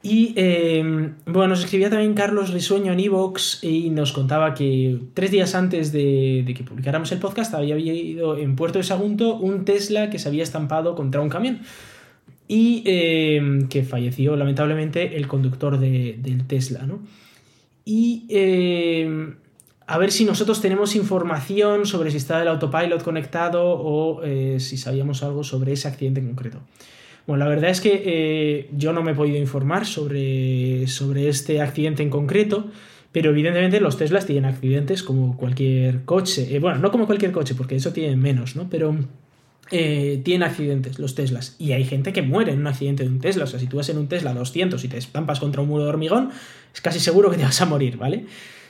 Y 0.08 0.34
em, 0.36 1.14
bueno, 1.26 1.48
nos 1.48 1.64
escribía 1.64 1.90
también 1.90 2.14
Carlos 2.14 2.52
Risueño 2.52 2.92
en 2.92 3.00
Evox 3.00 3.64
y 3.64 3.90
nos 3.90 4.12
contaba 4.12 4.54
que 4.54 5.00
tres 5.14 5.32
días 5.32 5.56
antes 5.56 5.90
de, 5.90 6.44
que 6.56 6.62
publicáramos 6.62 7.10
el 7.10 7.18
podcast 7.18 7.52
había 7.54 7.74
habido 7.74 8.38
en 8.38 8.54
Puerto 8.54 8.78
de 8.78 8.84
Sagunto 8.84 9.34
un 9.34 9.64
Tesla 9.64 10.08
que 10.08 10.20
se 10.20 10.28
había 10.28 10.44
estampado 10.44 10.94
contra 10.94 11.20
un 11.20 11.28
camión 11.28 11.60
y 12.48 12.82
em, 12.86 13.68
que 13.68 13.82
falleció 13.82 14.36
lamentablemente 14.36 15.16
el 15.16 15.26
conductor 15.26 15.78
del 15.78 16.46
Tesla, 16.46 16.86
¿no? 16.86 17.00
Y 17.84 18.26
em, 18.28 19.36
a 19.86 19.98
ver 19.98 20.10
si 20.10 20.24
nosotros 20.24 20.60
tenemos 20.60 20.96
información 20.96 21.86
sobre 21.86 22.10
si 22.10 22.16
está 22.16 22.42
el 22.42 22.48
autopilot 22.48 23.02
conectado 23.02 23.64
o 23.64 24.22
eh, 24.24 24.58
si 24.58 24.76
sabíamos 24.76 25.22
algo 25.22 25.44
sobre 25.44 25.72
ese 25.72 25.88
accidente 25.88 26.20
en 26.20 26.26
concreto. 26.26 26.60
Bueno, 27.26 27.44
la 27.44 27.50
verdad 27.50 27.70
es 27.70 27.80
que 27.80 28.02
eh, 28.04 28.68
yo 28.76 28.92
no 28.92 29.02
me 29.02 29.12
he 29.12 29.14
podido 29.14 29.36
informar 29.36 29.86
sobre, 29.86 30.86
sobre 30.86 31.28
este 31.28 31.60
accidente 31.60 32.02
en 32.02 32.10
concreto, 32.10 32.66
pero 33.10 33.30
evidentemente 33.30 33.80
los 33.80 33.96
Teslas 33.96 34.26
tienen 34.26 34.44
accidentes 34.44 35.02
como 35.02 35.36
cualquier 35.36 36.04
coche. 36.04 36.54
Eh, 36.54 36.60
bueno, 36.60 36.78
no 36.78 36.90
como 36.92 37.06
cualquier 37.06 37.32
coche, 37.32 37.54
porque 37.56 37.76
eso 37.76 37.92
tiene 37.92 38.16
menos, 38.16 38.54
¿no? 38.54 38.68
Pero 38.70 38.96
eh, 39.70 40.20
tienen 40.24 40.48
accidentes 40.48 40.98
los 40.98 41.14
Teslas. 41.14 41.56
Y 41.58 41.72
hay 41.72 41.84
gente 41.84 42.12
que 42.12 42.22
muere 42.22 42.52
en 42.52 42.60
un 42.60 42.66
accidente 42.66 43.02
de 43.02 43.08
un 43.08 43.20
Tesla. 43.20 43.44
O 43.44 43.46
sea, 43.46 43.58
si 43.58 43.66
tú 43.66 43.78
vas 43.78 43.88
en 43.88 43.98
un 43.98 44.08
Tesla 44.08 44.32
200 44.32 44.82
y 44.84 44.88
te 44.88 44.98
estampas 44.98 45.40
contra 45.40 45.62
un 45.62 45.68
muro 45.68 45.84
de 45.84 45.90
hormigón, 45.90 46.30
es 46.72 46.80
casi 46.80 47.00
seguro 47.00 47.30
que 47.30 47.36
te 47.36 47.42
vas 47.42 47.60
a 47.60 47.66
morir, 47.66 47.96
¿vale? 47.96 48.26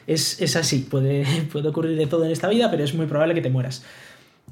Es, 0.06 0.56
así, 0.56 0.86
puede, 0.90 1.24
puede 1.52 1.68
ocurrir 1.68 1.96
de 1.96 2.06
todo 2.06 2.24
en 2.24 2.30
esta 2.30 2.48
vida, 2.48 2.70
pero 2.70 2.84
es 2.84 2.94
muy 2.94 3.06
probable 3.06 3.34
que 3.34 3.42
te 3.42 3.50
mueras. 3.50 3.84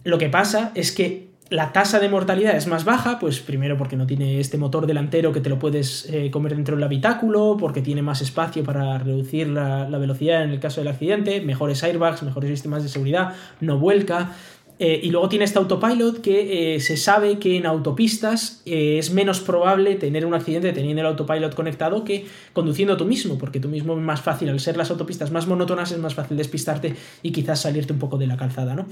Lo 0.02 0.18
que 0.18 0.28
pasa 0.28 0.72
es 0.74 0.92
que 0.92 1.34
la 1.50 1.72
tasa 1.72 2.00
de 2.00 2.08
mortalidad 2.08 2.56
es 2.56 2.66
más 2.66 2.84
baja, 2.84 3.18
pues 3.18 3.40
primero 3.40 3.76
porque 3.76 3.96
no 3.96 4.06
tiene 4.06 4.40
este 4.40 4.56
motor 4.56 4.86
delantero 4.86 5.32
que 5.32 5.40
te 5.40 5.50
lo 5.50 5.58
puedes 5.58 6.08
eh, 6.10 6.30
comer 6.30 6.54
dentro 6.54 6.74
del 6.74 6.84
habitáculo, 6.84 7.56
porque 7.58 7.82
tiene 7.82 8.02
más 8.02 8.22
espacio 8.22 8.64
para 8.64 8.98
reducir 8.98 9.48
la, 9.48 9.86
velocidad 9.98 10.42
en 10.42 10.50
el 10.50 10.60
caso 10.60 10.80
del 10.80 10.88
accidente, 10.88 11.40
mejores 11.42 11.82
airbags, 11.84 12.22
mejores 12.22 12.50
sistemas 12.50 12.82
de 12.82 12.88
seguridad, 12.88 13.34
no 13.60 13.78
vuelca. 13.78 14.32
Eh, 14.80 15.00
y 15.04 15.10
luego 15.10 15.28
tiene 15.28 15.44
este 15.44 15.58
autopilot 15.58 16.20
que 16.20 16.74
eh, 16.74 16.80
se 16.80 16.96
sabe 16.96 17.38
que 17.38 17.56
en 17.56 17.64
autopistas 17.64 18.60
eh, 18.66 18.98
es 18.98 19.12
menos 19.12 19.38
probable 19.38 19.94
tener 19.94 20.26
un 20.26 20.34
accidente 20.34 20.72
teniendo 20.72 21.00
el 21.00 21.06
autopilot 21.06 21.54
conectado 21.54 22.02
que 22.02 22.26
conduciendo 22.52 22.96
tú 22.96 23.04
mismo, 23.04 23.38
porque 23.38 23.60
tú 23.60 23.68
mismo 23.68 23.94
es 23.94 24.00
más 24.00 24.20
fácil, 24.20 24.48
al 24.48 24.58
ser 24.58 24.76
las 24.76 24.90
autopistas 24.90 25.30
más 25.30 25.46
monótonas, 25.46 25.92
es 25.92 25.98
más 25.98 26.14
fácil 26.14 26.36
despistarte 26.36 26.96
y 27.22 27.30
quizás 27.30 27.60
salirte 27.60 27.92
un 27.92 28.00
poco 28.00 28.18
de 28.18 28.26
la 28.26 28.36
calzada, 28.36 28.74
¿no? 28.74 28.86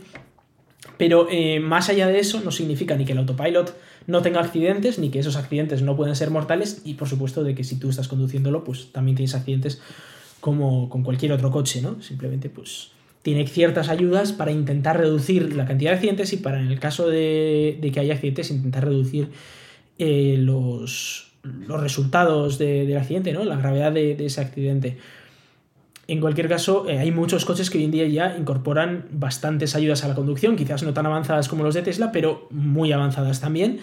Pero 0.99 1.27
más 1.63 1.89
allá 1.89 2.07
de 2.07 2.21
eso, 2.21 2.43
no 2.45 2.53
significa 2.53 2.95
ni 2.97 3.05
que 3.05 3.13
el 3.13 3.19
autopilot 3.19 3.75
no 4.07 4.23
tenga 4.23 4.41
accidentes, 4.41 5.01
ni 5.01 5.11
que 5.11 5.19
esos 5.19 5.35
accidentes 5.35 5.83
no 5.83 5.97
pueden 5.97 6.15
ser 6.15 6.31
mortales, 6.31 6.83
y 6.85 6.95
por 6.95 7.09
supuesto 7.09 7.43
de 7.43 7.57
que 7.57 7.65
si 7.65 7.77
tú 7.77 7.89
estás 7.89 8.07
conduciéndolo, 8.07 8.63
pues 8.63 8.93
también 8.93 9.17
tienes 9.17 9.35
accidentes 9.35 9.81
como 10.41 10.89
con 10.89 11.03
cualquier 11.03 11.33
otro 11.33 11.51
coche, 11.51 11.83
¿no? 11.83 12.01
Simplemente, 12.03 12.51
pues 12.51 12.91
tiene 13.23 13.47
ciertas 13.47 13.89
ayudas 13.89 14.33
para 14.33 14.51
intentar 14.51 14.99
reducir 14.99 15.55
la 15.55 15.65
cantidad 15.65 15.93
de 15.93 15.97
accidentes 15.97 16.33
y 16.33 16.39
para 16.39 16.61
en 16.61 16.69
el 16.69 16.81
caso 16.81 17.09
de, 17.09 17.79
que 17.93 18.01
haya 18.01 18.15
accidentes 18.15 18.51
intentar 18.51 18.85
reducir 18.85 19.29
eh, 19.99 20.37
los, 20.39 21.33
los, 21.43 21.81
resultados 21.81 22.59
del 22.59 22.97
accidente, 22.97 23.33
¿no? 23.33 23.45
la 23.45 23.57
gravedad 23.57 23.93
de, 23.93 24.13
ese 24.25 24.41
accidente. 24.41 24.99
En 26.09 26.21
cualquier 26.21 26.49
caso, 26.49 26.89
eh, 26.89 26.99
hay 26.99 27.13
muchos 27.13 27.45
coches 27.45 27.71
que 27.71 27.79
hoy 27.79 27.85
en 27.85 27.93
día 27.93 28.09
ya 28.09 28.37
incorporan 28.37 29.07
bastantes 29.13 29.77
ayudas 29.77 30.03
a 30.05 30.09
la 30.09 30.15
conducción, 30.17 30.57
quizás 30.57 30.83
no 30.83 30.93
tan 30.93 31.07
avanzadas 31.07 31.49
como 31.49 31.63
los 31.63 31.75
de 31.75 31.83
Tesla, 31.83 32.11
pero 32.11 32.49
muy 32.51 32.91
avanzadas 32.91 33.41
también 33.41 33.79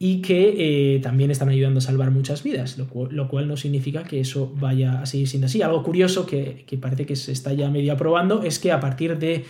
y 0.00 0.22
que 0.22 0.94
eh, 0.96 1.00
también 1.00 1.30
están 1.30 1.48
ayudando 1.48 1.78
a 1.78 1.80
salvar 1.80 2.10
muchas 2.10 2.42
vidas, 2.44 2.78
lo 2.78 2.86
cual, 2.86 3.48
no 3.48 3.56
significa 3.56 4.04
que 4.04 4.20
eso 4.20 4.52
vaya 4.54 5.02
a 5.02 5.06
seguir 5.06 5.28
siendo 5.28 5.46
así. 5.46 5.60
Algo 5.60 5.82
curioso 5.82 6.24
que, 6.24 6.64
parece 6.80 7.04
que 7.04 7.16
se 7.16 7.32
está 7.32 7.52
ya 7.52 7.68
medio 7.68 7.92
aprobando 7.92 8.44
es 8.44 8.60
que 8.60 8.70
a 8.70 8.78
partir 8.78 9.18
de 9.18 9.44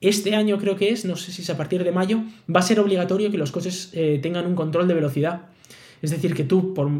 este 0.00 0.34
año 0.34 0.56
creo 0.56 0.76
que 0.76 0.88
es, 0.90 1.04
no 1.04 1.16
sé 1.16 1.32
si 1.32 1.42
es 1.42 1.50
a 1.50 1.58
partir 1.58 1.84
de 1.84 1.92
mayo, 1.92 2.22
va 2.54 2.60
a 2.60 2.62
ser 2.62 2.80
obligatorio 2.80 3.30
que 3.30 3.36
los 3.36 3.52
coches 3.52 3.90
eh, 3.92 4.18
tengan 4.22 4.46
un 4.46 4.54
control 4.54 4.88
de 4.88 4.94
velocidad. 4.94 5.42
Es 6.00 6.10
decir, 6.10 6.32
que 6.32 6.44
tú, 6.44 6.72
por, 6.72 6.90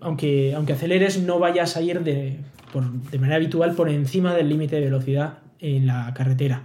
aunque, 0.00 0.54
aunque 0.54 0.72
aceleres, 0.72 1.20
no 1.20 1.38
vayas 1.38 1.76
a 1.76 1.82
ir 1.82 2.00
de, 2.00 2.38
de 3.10 3.18
manera 3.18 3.36
habitual 3.36 3.74
por 3.74 3.90
encima 3.90 4.34
del 4.34 4.48
límite 4.48 4.76
de 4.76 4.82
velocidad 4.86 5.40
en 5.60 5.86
la 5.86 6.14
carretera. 6.14 6.64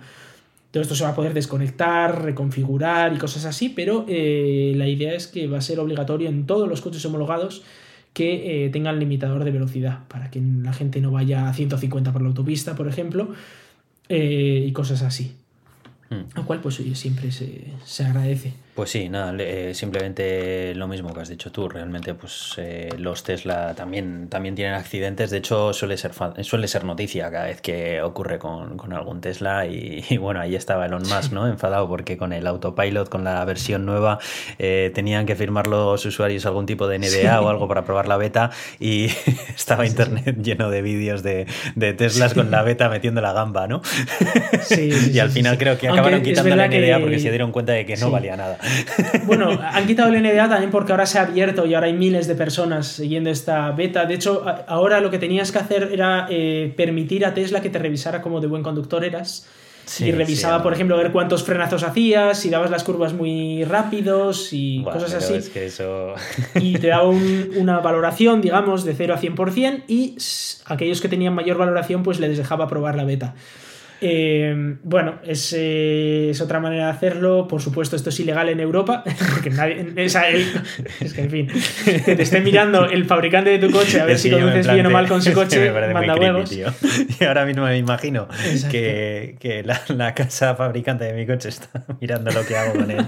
Todo 0.74 0.82
esto 0.82 0.96
se 0.96 1.04
va 1.04 1.12
a 1.12 1.16
poder 1.16 1.36
desconectar, 1.36 2.24
reconfigurar 2.24 3.14
y 3.14 3.20
cosas 3.20 3.46
así, 3.46 3.70
pero 3.70 4.08
eh, 4.10 4.74
la 4.76 4.88
idea 4.88 5.14
es 5.14 5.28
que 5.28 5.46
va 5.46 5.60
a 5.60 5.62
ser 5.62 5.80
obligatorio 5.80 6.28
en 6.28 6.48
todos 6.48 6.68
los 6.68 6.82
coches 6.82 7.06
homologados 7.06 7.62
que 8.14 8.66
eh, 8.66 8.70
tengan 8.72 8.98
limitador 8.98 9.44
de 9.44 9.52
velocidad, 9.52 10.08
para 10.08 10.32
que 10.32 10.42
la 10.42 10.74
gente 10.74 11.00
no 11.00 11.12
vaya 11.12 11.48
a 11.48 11.54
150 11.54 12.12
por 12.12 12.24
la 12.24 12.30
autopista, 12.30 12.76
por 12.76 12.88
ejemplo, 12.88 13.36
eh, 14.10 14.66
y 14.68 14.72
cosas 14.72 15.04
así. 15.04 15.36
Mm. 16.10 16.36
Lo 16.36 16.46
cual, 16.48 16.60
pues 16.60 16.82
siempre 16.96 17.30
se 17.30 18.04
agradece. 18.04 18.54
Pues 18.76 18.90
sí, 18.90 19.08
nada, 19.08 19.36
eh, 19.38 19.76
simplemente 19.76 20.74
lo 20.74 20.88
mismo 20.88 21.14
que 21.14 21.22
has 21.22 21.30
dicho 21.30 21.52
tú. 21.52 21.70
Realmente, 21.70 22.16
pues 22.16 22.56
eh, 22.58 22.90
los 22.98 23.22
Tesla 23.22 23.76
también, 23.76 24.30
también 24.30 24.56
tienen 24.56 24.74
accidentes. 24.74 25.30
De 25.30 25.38
hecho, 25.38 25.74
suele 25.74 25.96
ser, 25.96 26.12
suele 26.42 26.68
ser 26.68 26.84
noticia 26.84 27.30
cada 27.30 27.46
vez 27.46 27.62
que 27.62 28.02
ocurre 28.02 28.40
con, 28.40 28.94
algún 28.94 29.22
Tesla. 29.22 29.68
Y, 29.74 30.18
bueno, 30.18 30.40
ahí 30.40 30.56
estaba 30.56 30.86
Elon 30.86 31.04
Musk, 31.04 31.32
¿no? 31.32 31.48
Enfadado 31.48 31.88
porque 31.88 32.18
con 32.18 32.34
el 32.34 32.48
autopilot, 32.48 33.10
con 33.10 33.24
la 33.24 33.44
versión 33.46 33.86
nueva, 33.86 34.20
eh, 34.60 34.92
tenían 34.94 35.26
que 35.26 35.36
firmar 35.36 35.68
los 35.68 36.06
usuarios 36.06 36.46
algún 36.46 36.66
tipo 36.66 36.88
de 36.88 37.00
NDA 37.00 37.42
o 37.42 37.50
algo 37.50 37.68
para 37.68 37.84
probar 37.84 38.08
la 38.08 38.18
beta. 38.18 38.52
Y 38.80 39.06
estaba 39.56 39.86
internet 39.86 40.38
lleno 40.42 40.70
de 40.70 40.82
vídeos 40.82 41.22
de, 41.22 41.46
Teslas 41.98 42.34
con 42.34 42.50
la 42.50 42.64
beta 42.64 42.90
metiendo 42.90 43.22
la 43.22 43.34
gamba, 43.34 43.68
¿no? 43.68 43.82
Sí, 44.64 44.92
y 45.14 45.20
al 45.20 45.30
final 45.30 45.58
creo 45.58 45.78
que 45.78 45.88
acabaron 45.88 46.22
quitando 46.24 46.56
la 46.56 46.68
NDA 46.68 47.00
porque 47.00 47.20
se 47.20 47.30
dieron 47.30 47.52
cuenta 47.52 47.74
de 47.74 47.86
que 47.86 47.96
no 47.98 48.10
valía 48.10 48.36
nada. 48.36 48.58
Bueno, 49.26 49.50
han 49.62 49.88
quitado 49.88 50.14
el 50.14 50.22
NDA 50.22 50.50
también 50.50 50.72
porque 50.72 50.92
ahora 50.92 51.06
se 51.06 51.20
ha 51.20 51.24
abierto 51.24 51.66
y 51.66 51.74
ahora 51.74 51.88
hay 51.88 51.94
miles 51.94 52.28
de 52.28 52.36
personas 52.36 52.88
siguiendo 52.88 53.30
esta 53.30 53.72
beta. 53.72 54.06
De 54.06 54.16
hecho, 54.16 54.44
ahora 54.68 55.00
lo 55.00 55.10
que 55.12 55.20
tenías 55.20 55.52
que 55.52 55.60
hacer 55.60 55.90
era 55.92 56.28
eh, 56.30 56.74
permitir 56.76 57.26
a 57.26 57.34
Tesla 57.34 57.62
que 57.62 57.70
te 57.70 57.80
revisara 57.80 58.22
como 58.22 58.40
de 58.42 58.48
buen 58.48 58.64
conductor 58.64 59.04
eras. 59.04 59.48
y 60.00 60.12
revisaba, 60.12 60.64
por 60.64 60.74
ejemplo, 60.74 60.98
ver 60.98 61.12
cuántos 61.12 61.44
frenazos 61.44 61.84
hacías, 61.84 62.40
si 62.40 62.50
dabas 62.50 62.72
las 62.72 62.84
curvas 62.84 63.14
muy 63.14 63.64
rápidos 63.66 64.50
y 64.52 64.84
cosas 64.84 65.14
así. 65.14 65.34
y 66.56 66.78
te 66.78 66.88
daba 66.88 67.10
una 67.10 67.80
valoración, 67.80 68.42
digamos, 68.42 68.86
de 68.86 68.94
0 68.94 69.14
a 69.14 69.20
100% 69.20 69.84
y 69.88 70.16
aquellos 70.66 71.02
que 71.02 71.10
tenían 71.10 71.34
mayor 71.34 71.58
valoración, 71.58 72.04
pues 72.04 72.20
les 72.20 72.38
dejaba 72.38 72.68
probar 72.68 72.96
la 72.96 73.04
beta. 73.04 73.36
Eh, 74.06 74.76
bueno, 74.84 75.20
eh, 75.24 76.28
es, 76.30 76.42
otra 76.42 76.60
manera 76.60 76.88
de 76.88 76.92
hacerlo. 76.92 77.48
Por 77.48 77.62
supuesto, 77.62 77.96
esto 77.96 78.10
es 78.10 78.20
ilegal 78.20 78.50
en 78.50 78.60
Europa, 78.60 79.02
porque 79.34 79.50
nadie. 79.50 79.94
es 79.96 81.14
que, 81.14 81.22
en 81.22 81.30
fin, 81.30 81.48
que 82.04 82.16
te 82.16 82.22
esté 82.22 82.42
mirando 82.42 82.86
el 82.86 83.06
fabricante 83.06 83.52
de 83.52 83.60
tu 83.60 83.72
coche 83.72 84.02
a 84.02 84.06
ver 84.06 84.20
si 84.20 84.30
conduces 84.30 84.70
bien 84.72 84.86
o 84.88 84.90
mal 84.90 85.08
con 85.08 85.22
su 85.22 85.32
coche, 85.32 85.72
manda 85.94 86.18
huevos. 86.18 86.52
y 87.20 87.24
ahora 87.24 87.46
mismo 87.46 87.64
me 87.64 87.78
imagino 87.78 88.28
que, 88.70 89.64
la, 89.64 90.14
casa 90.14 90.56
fabricante 90.56 91.06
de 91.06 91.14
mi 91.14 91.26
coche 91.26 91.48
está 91.48 91.86
mirando 92.02 92.30
lo 92.32 92.46
que 92.46 92.58
hago 92.58 92.74
con 92.74 92.92
él 92.92 93.06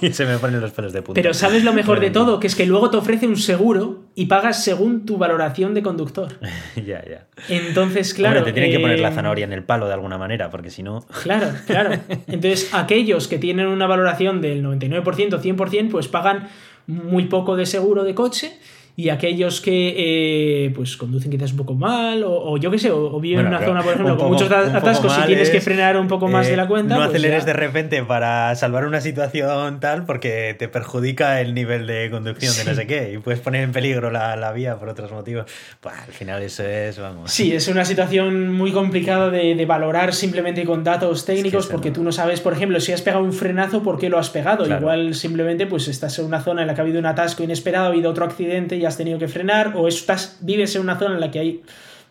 y 0.00 0.12
se 0.12 0.26
me 0.26 0.36
ponen 0.38 0.60
los 0.60 0.72
pelos 0.72 0.92
de 0.92 1.00
puta. 1.00 1.14
Pero 1.14 1.32
¿sabes 1.32 1.64
lo 1.64 1.72
mejor 1.72 2.00
de 2.00 2.10
todo? 2.10 2.38
Que 2.38 2.48
es 2.48 2.54
que 2.54 2.66
luego 2.66 2.90
te 2.90 2.98
ofrece 2.98 3.26
un 3.26 3.38
seguro 3.38 4.03
y 4.14 4.26
pagas 4.26 4.62
según 4.62 5.06
tu 5.06 5.18
valoración 5.18 5.74
de 5.74 5.82
conductor. 5.82 6.38
ya, 6.76 7.04
ya. 7.04 7.26
Entonces, 7.48 8.14
claro. 8.14 8.44
te 8.44 8.52
tienen 8.52 8.70
que 8.70 8.80
poner 8.80 9.00
la 9.00 9.08
eh, 9.08 9.14
zanahoria 9.14 9.44
en 9.44 9.52
el 9.52 9.64
palo 9.64 9.86
de 9.86 9.94
alguna 9.94 10.18
manera 10.18 10.50
porque 10.50 10.70
si 10.70 10.82
no... 10.82 11.04
Claro, 11.22 11.48
claro. 11.66 11.98
Entonces, 12.26 12.70
aquellos 12.74 13.28
que 13.28 13.38
tienen 13.38 13.66
una 13.66 13.86
valoración 13.86 14.40
del 14.40 14.64
99%, 14.64 15.40
100%, 15.40 15.90
pues 15.90 16.08
pagan 16.08 16.48
muy 16.86 17.26
poco 17.26 17.56
de 17.56 17.66
seguro 17.66 18.04
de 18.04 18.14
coche 18.14 18.58
y 18.96 19.08
aquellos 19.08 19.60
que 19.60 19.94
eh, 19.96 20.72
pues 20.74 20.96
conducen 20.96 21.28
quizás 21.28 21.50
un 21.50 21.58
poco 21.58 21.74
mal 21.74 22.22
o, 22.24 22.56
yo 22.58 22.70
qué 22.70 22.78
sé, 22.78 22.92
o, 22.92 23.18
viven 23.18 23.40
en 23.40 23.46
una 23.48 23.64
zona, 23.64 23.82
por 23.82 23.94
ejemplo, 23.94 24.16
con 24.16 24.28
muchos 24.28 24.50
atascos 24.50 25.18
y 25.24 25.26
tienes 25.26 25.50
que 25.50 25.60
frenar 25.60 25.96
un 25.96 26.06
poco 26.06 26.28
más 26.28 26.46
de 26.46 26.56
la 26.56 26.68
cuenta. 26.68 26.94
No 26.94 27.00
pues 27.00 27.10
aceleres 27.10 27.44
de 27.44 27.54
repente 27.54 28.02
para 28.04 28.54
salvar 28.54 28.86
una 28.86 29.00
situación 29.00 29.80
tal 29.80 30.04
porque 30.04 30.54
te 30.56 30.68
perjudica 30.68 31.40
el 31.40 31.54
nivel 31.54 31.88
de 31.88 32.08
conducción 32.10 32.54
de 32.56 32.64
no 32.64 32.74
sé 32.74 32.86
qué 32.86 33.12
y 33.12 33.18
puedes 33.18 33.40
poner 33.40 33.64
en 33.64 33.72
peligro 33.72 34.12
la, 34.12 34.36
la 34.36 34.52
vía 34.52 34.76
por 34.76 34.88
otros 34.88 35.10
motivos. 35.10 35.46
Pues 35.80 35.94
al 35.96 36.12
final 36.12 36.42
eso 36.42 36.62
es, 36.62 36.98
vamos. 36.98 37.32
Sí, 37.32 37.52
es 37.52 37.66
una 37.66 37.84
situación 37.84 38.52
muy 38.52 38.70
complicada 38.70 39.28
de, 39.28 39.56
de 39.56 39.66
valorar 39.66 40.14
simplemente 40.14 40.64
con 40.64 40.84
datos 40.84 41.24
técnicos 41.24 41.66
porque 41.66 41.90
tú 41.90 42.04
no 42.04 42.12
sabes, 42.12 42.40
por 42.40 42.52
ejemplo, 42.52 42.78
si 42.78 42.92
has 42.92 43.02
pegado 43.02 43.24
un 43.24 43.32
frenazo, 43.32 43.82
¿por 43.82 43.98
qué 43.98 44.08
lo 44.08 44.18
has 44.20 44.30
pegado? 44.30 44.64
Igual 44.66 45.14
simplemente 45.14 45.66
pues 45.66 45.88
estás 45.88 46.16
en 46.20 46.26
una 46.26 46.40
zona 46.40 46.62
en 46.62 46.68
la 46.68 46.74
que 46.74 46.80
ha 46.80 46.84
habido 46.84 47.00
un 47.00 47.06
atasco 47.06 47.42
inesperado, 47.42 47.86
ha 47.86 47.88
habido 47.88 48.10
otro 48.10 48.24
accidente 48.24 48.76
y 48.76 48.83
has 48.84 48.96
tenido 48.96 49.18
que 49.18 49.28
frenar, 49.28 49.74
o 49.76 49.88
estás, 49.88 50.38
vives 50.40 50.74
en 50.76 50.82
una 50.82 50.98
zona 50.98 51.14
en 51.14 51.20
la 51.20 51.30
que 51.30 51.38
hay 51.38 51.62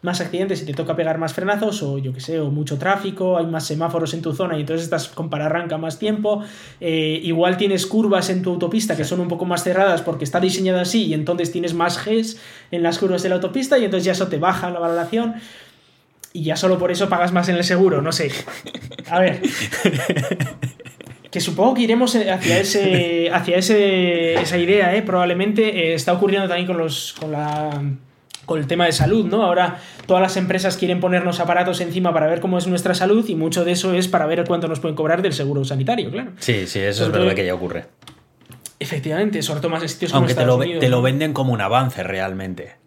más 0.04 0.20
accidentes 0.20 0.62
y 0.62 0.66
te 0.66 0.74
toca 0.74 0.96
pegar 0.96 1.18
más 1.18 1.34
frenazos, 1.34 1.82
o 1.82 1.98
yo 1.98 2.14
que 2.14 2.20
sé, 2.20 2.40
o 2.40 2.52
mucho 2.52 2.78
tráfico, 2.78 3.38
hay 3.38 3.46
más 3.46 3.66
semáforos 3.66 4.14
en 4.14 4.22
tu 4.22 4.34
zona 4.34 4.58
y 4.58 4.62
entonces 4.62 4.84
estás 4.84 5.08
con 5.08 5.30
pararranca 5.30 5.78
más 5.78 5.98
tiempo. 5.98 6.44
Eh, 6.82 7.22
igual 7.24 7.56
tienes 7.56 7.88
curvas 7.88 8.30
en 8.30 8.42
tu 8.42 8.52
autopista 8.52 8.98
que 8.98 9.06
son 9.06 9.22
un 9.22 9.30
poco 9.30 9.46
más 9.46 9.64
cerradas 9.64 10.02
porque 10.02 10.26
está 10.26 10.42
diseñada 10.42 10.82
así 10.82 11.06
y 11.06 11.14
entonces 11.14 11.52
tienes 11.52 11.74
más 11.74 12.04
Gs 12.06 12.38
en 12.72 12.84
las 12.84 13.00
curvas 13.00 13.24
de 13.24 13.30
la 13.30 13.36
autopista 13.36 13.78
y 13.80 13.86
entonces 13.86 14.06
ya 14.06 14.12
eso 14.12 14.28
te 14.28 14.38
baja 14.38 14.70
la 14.70 14.80
valoración. 14.80 15.36
Y 16.34 16.44
ya 16.44 16.58
solo 16.58 16.78
por 16.80 16.92
eso 16.92 17.08
pagas 17.10 17.32
más 17.32 17.48
en 17.48 17.56
el 17.56 17.64
seguro, 17.64 18.02
no 18.02 18.12
sé. 18.12 18.32
A 19.10 19.20
ver. 19.20 19.42
que 21.34 21.42
supongo 21.42 21.74
que 21.74 21.82
iremos 21.82 22.16
hacia 22.16 22.60
ese 22.60 23.30
hacia 23.34 23.58
ese, 23.58 24.36
esa 24.36 24.58
idea, 24.60 24.96
¿eh? 24.96 25.02
probablemente 25.02 25.90
eh, 25.90 25.94
está 25.96 26.14
ocurriendo 26.14 26.48
también 26.48 26.68
con 26.68 26.78
los 26.78 27.14
con 27.20 27.32
la 27.32 27.82
con 28.46 28.60
el 28.60 28.68
tema 28.68 28.86
de 28.86 28.92
salud, 28.92 29.26
¿no? 29.26 29.42
Ahora 29.42 29.80
todas 30.06 30.22
las 30.22 30.38
empresas 30.38 30.78
quieren 30.78 31.00
ponernos 31.00 31.40
aparatos 31.40 31.82
encima 31.82 32.14
para 32.14 32.28
ver 32.28 32.40
cómo 32.40 32.60
es 32.60 32.68
nuestra 32.68 32.94
salud 32.94 33.28
y 33.28 33.34
mucho 33.34 33.66
de 33.66 33.72
eso 33.72 33.96
es 33.96 34.08
para 34.08 34.28
ver 34.28 34.44
cuánto 34.46 34.68
nos 34.68 34.80
pueden 34.80 34.96
cobrar 34.96 35.24
del 35.24 35.34
seguro 35.34 35.66
sanitario, 35.66 36.12
claro. 36.12 36.34
Sí, 36.38 36.68
sí, 36.68 36.80
eso 36.80 37.06
es 37.06 37.12
verdad 37.12 37.34
que 37.34 37.46
ya 37.46 37.56
ocurre. 37.56 37.86
Efectivamente, 38.80 39.42
sobre 39.42 39.62
todo 39.62 39.72
más 39.72 39.82
en 39.82 39.90
sitios 39.90 40.14
Aunque 40.14 40.36
te, 40.36 40.46
lo, 40.46 40.60
te 40.60 40.90
lo 40.90 41.02
venden 41.02 41.34
como 41.34 41.54
un 41.54 41.62
avance 41.62 42.04
realmente. 42.04 42.83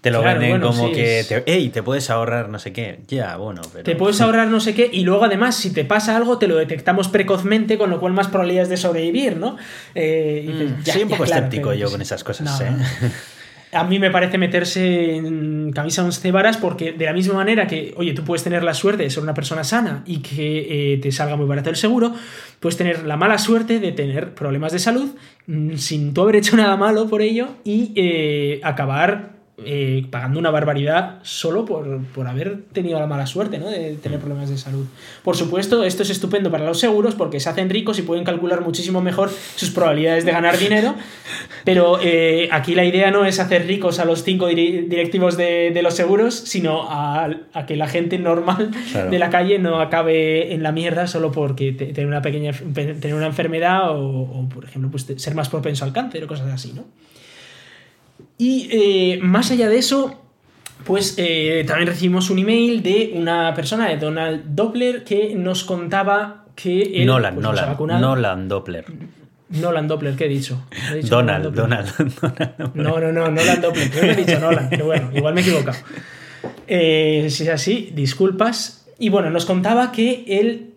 Te 0.00 0.12
lo 0.12 0.22
venden 0.22 0.60
como 0.60 0.92
que, 0.92 1.24
te, 1.28 1.40
te 1.40 1.82
puedes 1.82 2.08
ahorrar 2.08 2.48
no 2.48 2.60
sé 2.60 2.72
qué. 2.72 3.00
Ya, 3.08 3.36
bueno, 3.36 3.62
pero... 3.72 3.82
Te 3.82 3.96
puedes 3.96 4.20
ahorrar 4.20 4.46
no 4.48 4.60
sé 4.60 4.74
qué 4.74 4.88
y 4.92 5.02
luego 5.02 5.24
además 5.24 5.56
si 5.56 5.72
te 5.72 5.84
pasa 5.84 6.16
algo 6.16 6.38
te 6.38 6.46
lo 6.46 6.56
detectamos 6.56 7.08
precozmente, 7.08 7.78
con 7.78 7.90
lo 7.90 7.98
cual 7.98 8.12
más 8.12 8.28
probabilidades 8.28 8.68
de 8.68 8.76
sobrevivir, 8.76 9.36
¿no? 9.36 9.56
Eh, 9.94 10.76
mm, 10.78 10.84
soy 10.84 11.02
un 11.02 11.08
poco 11.08 11.24
escéptico 11.24 11.72
yo 11.74 11.90
con 11.90 12.00
esas 12.00 12.22
cosas, 12.22 12.60
¿eh? 12.60 12.70
A 13.70 13.84
mí 13.84 13.98
me 13.98 14.10
parece 14.10 14.38
meterse 14.38 15.16
en 15.16 15.72
camisa 15.72 16.02
once 16.02 16.32
varas 16.32 16.56
porque 16.56 16.92
de 16.92 17.04
la 17.04 17.12
misma 17.12 17.34
manera 17.34 17.66
que, 17.66 17.92
oye, 17.98 18.14
tú 18.14 18.24
puedes 18.24 18.42
tener 18.42 18.62
la 18.62 18.72
suerte 18.72 19.02
de 19.02 19.10
ser 19.10 19.22
una 19.22 19.34
persona 19.34 19.62
sana 19.62 20.04
y 20.06 20.20
que 20.20 20.94
eh, 20.94 20.98
te 20.98 21.12
salga 21.12 21.36
muy 21.36 21.44
barato 21.44 21.68
el 21.68 21.76
seguro, 21.76 22.14
puedes 22.60 22.78
tener 22.78 23.04
la 23.04 23.18
mala 23.18 23.36
suerte 23.36 23.78
de 23.78 23.92
tener 23.92 24.32
problemas 24.32 24.72
de 24.72 24.78
salud 24.78 25.10
mm, 25.48 25.74
sin 25.74 26.14
tú 26.14 26.22
haber 26.22 26.36
hecho 26.36 26.56
nada 26.56 26.78
malo 26.78 27.08
por 27.08 27.20
ello 27.20 27.48
y 27.62 28.58
acabar 28.62 29.37
eh, 29.64 30.06
pagando 30.08 30.38
una 30.38 30.50
barbaridad 30.50 31.18
solo 31.22 31.64
por, 31.64 32.00
haber 32.28 32.62
tenido 32.72 33.00
la 33.00 33.08
mala 33.08 33.26
suerte 33.26 33.58
¿no? 33.58 33.68
de 33.68 33.94
tener 33.94 34.20
problemas 34.20 34.48
de 34.48 34.56
salud. 34.56 34.86
Por 35.24 35.36
supuesto, 35.36 35.82
esto 35.82 36.04
es 36.04 36.10
estupendo 36.10 36.48
para 36.48 36.64
los 36.64 36.78
seguros 36.78 37.16
porque 37.16 37.40
se 37.40 37.48
hacen 37.48 37.68
ricos 37.68 37.98
y 37.98 38.02
pueden 38.02 38.22
calcular 38.22 38.60
muchísimo 38.60 39.00
mejor 39.00 39.30
sus 39.56 39.70
probabilidades 39.70 40.24
de 40.24 40.30
ganar 40.30 40.56
dinero, 40.56 40.94
pero 41.64 41.98
eh, 42.00 42.48
aquí 42.52 42.76
la 42.76 42.84
idea 42.84 43.10
no 43.10 43.24
es 43.24 43.40
hacer 43.40 43.66
ricos 43.66 43.98
a 43.98 44.04
los 44.04 44.22
cinco 44.22 44.46
directivos 44.46 45.36
de, 45.36 45.76
los 45.82 45.94
seguros, 45.94 46.34
sino 46.34 46.86
a, 46.88 47.28
que 47.66 47.74
la 47.74 47.88
gente 47.88 48.16
normal 48.16 48.70
de 49.10 49.18
la 49.18 49.28
calle 49.28 49.58
no 49.58 49.80
acabe 49.80 50.54
en 50.54 50.62
la 50.62 50.70
mierda 50.70 51.08
solo 51.08 51.32
porque 51.32 51.72
tener 51.72 52.06
una 52.06 52.22
pequeña 52.22 52.52
tener 52.52 53.14
una 53.14 53.26
enfermedad 53.26 53.90
o, 53.90 54.22
o 54.22 54.48
por 54.48 54.64
ejemplo, 54.64 54.88
pues 54.90 55.06
ser 55.16 55.34
más 55.34 55.48
propenso 55.48 55.84
al 55.84 55.92
cáncer 55.92 56.22
o 56.22 56.28
cosas 56.28 56.52
así, 56.52 56.72
¿no? 56.74 56.84
Y 58.38 58.68
eh, 58.70 59.18
más 59.20 59.50
allá 59.50 59.68
de 59.68 59.78
eso, 59.78 60.22
pues 60.84 61.16
eh, 61.18 61.64
también 61.66 61.88
recibimos 61.88 62.30
un 62.30 62.38
email 62.38 62.84
de 62.84 63.12
una 63.16 63.52
persona, 63.52 63.88
de 63.88 63.96
Donald 63.96 64.54
Doppler, 64.54 65.02
que 65.02 65.34
nos 65.34 65.64
contaba 65.64 66.44
que 66.54 67.02
él 67.02 67.06
Nolan, 67.06 67.34
pues, 67.34 67.42
Nolan, 67.44 68.00
Nolan 68.00 68.48
Doppler. 68.48 68.84
Nolan 69.50 69.88
Doppler, 69.88 70.14
¿qué 70.14 70.26
he 70.26 70.28
dicho? 70.28 70.66
Donald, 71.08 71.52
Donald, 71.52 71.88
No, 72.74 73.00
no, 73.00 73.12
no, 73.12 73.28
Nolan 73.28 73.60
Doppler. 73.60 73.90
Yo 73.90 74.02
he 74.02 74.14
dicho 74.14 74.38
Nolan, 74.38 74.68
pero 74.70 74.86
bueno, 74.86 75.10
igual 75.12 75.34
me 75.34 75.40
he 75.40 75.44
equivocado. 75.44 75.78
Eh, 76.68 77.26
si 77.30 77.42
es 77.42 77.48
así, 77.48 77.90
disculpas. 77.92 78.86
Y 79.00 79.08
bueno, 79.08 79.30
nos 79.30 79.46
contaba 79.46 79.90
que 79.90 80.24
él 80.28 80.74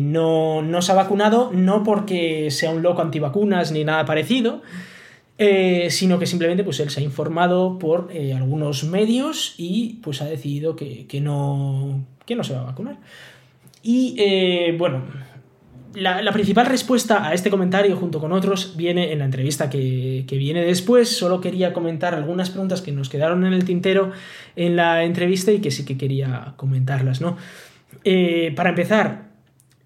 no, 0.00 0.62
no 0.62 0.82
se 0.82 0.92
ha 0.92 0.94
vacunado 0.94 1.50
no 1.52 1.84
porque 1.84 2.50
sea 2.50 2.70
un 2.70 2.82
loco 2.82 3.02
antivacunas 3.02 3.72
ni 3.72 3.84
nada 3.84 4.04
parecido, 4.04 4.62
eh, 5.40 5.86
sino 5.90 6.18
que 6.18 6.26
simplemente 6.26 6.64
pues, 6.64 6.80
él 6.80 6.90
se 6.90 6.98
ha 6.98 7.02
informado 7.04 7.78
por 7.78 8.08
eh, 8.12 8.34
algunos 8.34 8.82
medios 8.82 9.54
y 9.56 10.00
pues 10.02 10.20
ha 10.20 10.24
decidido 10.24 10.74
que, 10.74 11.06
no, 11.22 12.04
que 12.26 12.34
no 12.34 12.42
se 12.42 12.54
va 12.54 12.62
a 12.62 12.64
vacunar. 12.64 12.96
Y 13.80 14.16
eh, 14.18 14.74
bueno, 14.76 15.04
la, 15.94 16.32
principal 16.32 16.66
respuesta 16.66 17.28
a 17.28 17.34
este 17.34 17.50
comentario, 17.50 17.96
junto 17.96 18.18
con 18.18 18.32
otros, 18.32 18.76
viene 18.76 19.12
en 19.12 19.20
la 19.20 19.26
entrevista 19.26 19.70
que, 19.70 20.24
viene 20.28 20.64
después. 20.64 21.16
Solo 21.16 21.40
quería 21.40 21.72
comentar 21.72 22.16
algunas 22.16 22.50
preguntas 22.50 22.82
que 22.82 22.90
nos 22.90 23.08
quedaron 23.08 23.46
en 23.46 23.52
el 23.52 23.64
tintero 23.64 24.10
en 24.56 24.74
la 24.74 25.04
entrevista 25.04 25.52
y 25.52 25.60
que 25.60 25.70
sí 25.70 25.84
que 25.84 25.96
quería 25.96 26.54
comentarlas, 26.56 27.20
¿no? 27.20 27.36
para 28.56 28.70
empezar, 28.70 29.30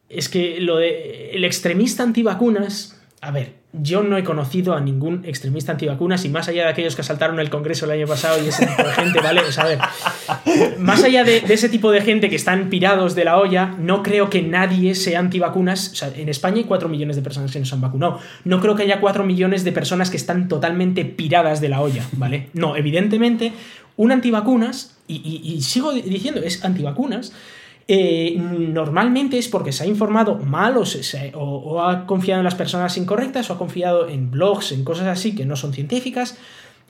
es 0.08 0.28
que 0.28 0.60
lo 0.60 0.76
de 0.76 1.30
el 1.32 1.44
extremista 1.44 2.02
antivacunas, 2.02 3.00
a 3.20 3.30
ver, 3.30 3.61
yo 3.72 4.02
no 4.02 4.18
he 4.18 4.24
conocido 4.24 4.74
a 4.74 4.80
ningún 4.80 5.24
extremista 5.24 5.72
antivacunas 5.72 6.24
y 6.26 6.28
más 6.28 6.46
allá 6.48 6.64
de 6.64 6.68
aquellos 6.68 6.94
que 6.94 7.00
asaltaron 7.00 7.40
el 7.40 7.48
Congreso 7.48 7.86
el 7.86 7.92
año 7.92 8.06
pasado 8.06 8.42
y 8.42 8.48
ese 8.48 8.66
tipo 8.66 8.82
de 8.82 8.92
gente, 8.92 9.20
¿vale? 9.20 9.40
O 9.40 9.50
sea, 9.50 9.64
a 9.64 9.68
ver, 9.68 10.78
más 10.78 11.02
allá 11.02 11.24
de, 11.24 11.38
ese 11.48 11.70
tipo 11.70 11.90
de 11.90 12.02
gente 12.02 12.28
que 12.28 12.36
están 12.36 12.68
pirados 12.68 13.14
de 13.14 13.24
la 13.24 13.38
olla, 13.38 13.74
no 13.78 14.02
creo 14.02 14.28
que 14.28 14.42
nadie 14.42 14.94
sea 14.94 15.20
antivacunas. 15.20 15.92
O 15.92 15.94
sea, 15.94 16.12
en 16.14 16.28
España 16.28 16.58
hay 16.58 16.64
4 16.64 16.88
millones 16.90 17.16
de 17.16 17.22
personas 17.22 17.50
que 17.50 17.60
no 17.60 17.64
se 17.64 17.74
han 17.74 17.80
vacunado. 17.80 18.18
No 18.44 18.60
creo 18.60 18.76
que 18.76 18.82
haya 18.82 19.00
4 19.00 19.24
millones 19.24 19.64
de 19.64 19.72
personas 19.72 20.10
que 20.10 20.18
están 20.18 20.48
totalmente 20.48 21.06
piradas 21.06 21.62
de 21.62 21.70
la 21.70 21.80
olla, 21.80 22.06
¿vale? 22.12 22.50
No, 22.52 22.76
evidentemente, 22.76 23.52
un 23.96 24.12
antivacunas, 24.12 24.98
y 25.08 25.60
sigo 25.62 25.92
diciendo, 25.92 26.40
es 26.42 26.64
antivacunas, 26.64 27.32
eh, 27.88 28.36
normalmente 28.38 29.38
es 29.38 29.48
porque 29.48 29.72
se 29.72 29.84
ha 29.84 29.86
informado 29.86 30.36
mal 30.36 30.76
o, 30.76 31.82
ha 31.82 32.06
confiado 32.06 32.40
en 32.40 32.44
las 32.44 32.54
personas 32.54 32.96
incorrectas 32.96 33.50
o 33.50 33.54
ha 33.54 33.58
confiado 33.58 34.08
en 34.08 34.30
blogs, 34.30 34.72
en 34.72 34.84
cosas 34.84 35.06
así 35.06 35.34
que 35.34 35.44
no 35.44 35.56
son 35.56 35.72
científicas, 35.72 36.38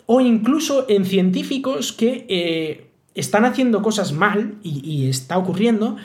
o 0.06 0.20
incluso 0.20 0.86
en 0.88 1.04
científicos 1.04 1.92
que 1.92 2.26
eh, 2.28 2.86
están 3.14 3.44
haciendo 3.44 3.82
cosas 3.82 4.12
mal 4.12 4.56
y, 4.62 5.08
está 5.08 5.38
ocurriendo. 5.38 5.96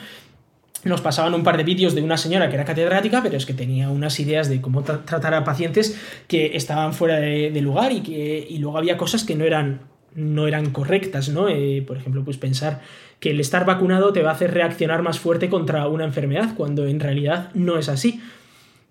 Nos 0.84 1.00
pasaban 1.00 1.34
un 1.34 1.42
par 1.42 1.56
de 1.56 1.64
vídeos 1.64 1.94
de 1.94 2.02
una 2.02 2.16
señora 2.16 2.48
que 2.48 2.54
era 2.54 2.64
catedrática, 2.64 3.22
pero 3.22 3.36
es 3.36 3.44
que 3.44 3.52
tenía 3.52 3.90
unas 3.90 4.18
ideas 4.20 4.48
de 4.48 4.60
cómo 4.60 4.82
tratar 4.82 5.34
a 5.34 5.42
pacientes 5.42 5.98
que 6.28 6.56
estaban 6.56 6.94
fuera 6.94 7.16
de, 7.16 7.60
lugar 7.60 7.92
y 7.92 8.00
que 8.00 8.46
y 8.48 8.58
luego 8.58 8.78
había 8.78 8.96
cosas 8.96 9.24
que 9.24 9.34
no 9.34 9.44
eran, 9.44 9.80
no 10.18 10.48
eran 10.48 10.70
correctas, 10.70 11.28
¿no? 11.28 11.48
Eh, 11.48 11.82
por 11.86 11.96
ejemplo, 11.96 12.24
pues 12.24 12.36
pensar 12.36 12.80
que 13.20 13.30
el 13.30 13.40
estar 13.40 13.64
vacunado 13.64 14.12
te 14.12 14.22
va 14.22 14.30
a 14.30 14.34
hacer 14.34 14.52
reaccionar 14.52 15.02
más 15.02 15.18
fuerte 15.18 15.48
contra 15.48 15.86
una 15.88 16.04
enfermedad, 16.04 16.54
cuando 16.56 16.86
en 16.86 17.00
realidad 17.00 17.50
no 17.54 17.78
es 17.78 17.88
así. 17.88 18.20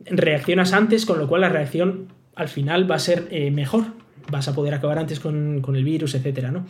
Reaccionas 0.06 0.74
antes, 0.74 1.06
con 1.06 1.20
lo 1.20 1.28
cual 1.28 1.42
la 1.42 1.50
reacción 1.50 2.08
al 2.36 2.48
final 2.48 2.90
va 2.90 2.96
a 2.96 3.00
ser 3.00 3.28
eh, 3.32 3.52
mejor. 3.52 3.86
Vas 4.32 4.48
a 4.48 4.56
poder 4.56 4.74
acabar 4.74 5.00
antes 5.00 5.20
con, 5.20 5.64
el 5.68 5.84
virus, 5.84 6.16
etc. 6.16 6.50
¿no? 6.52 6.66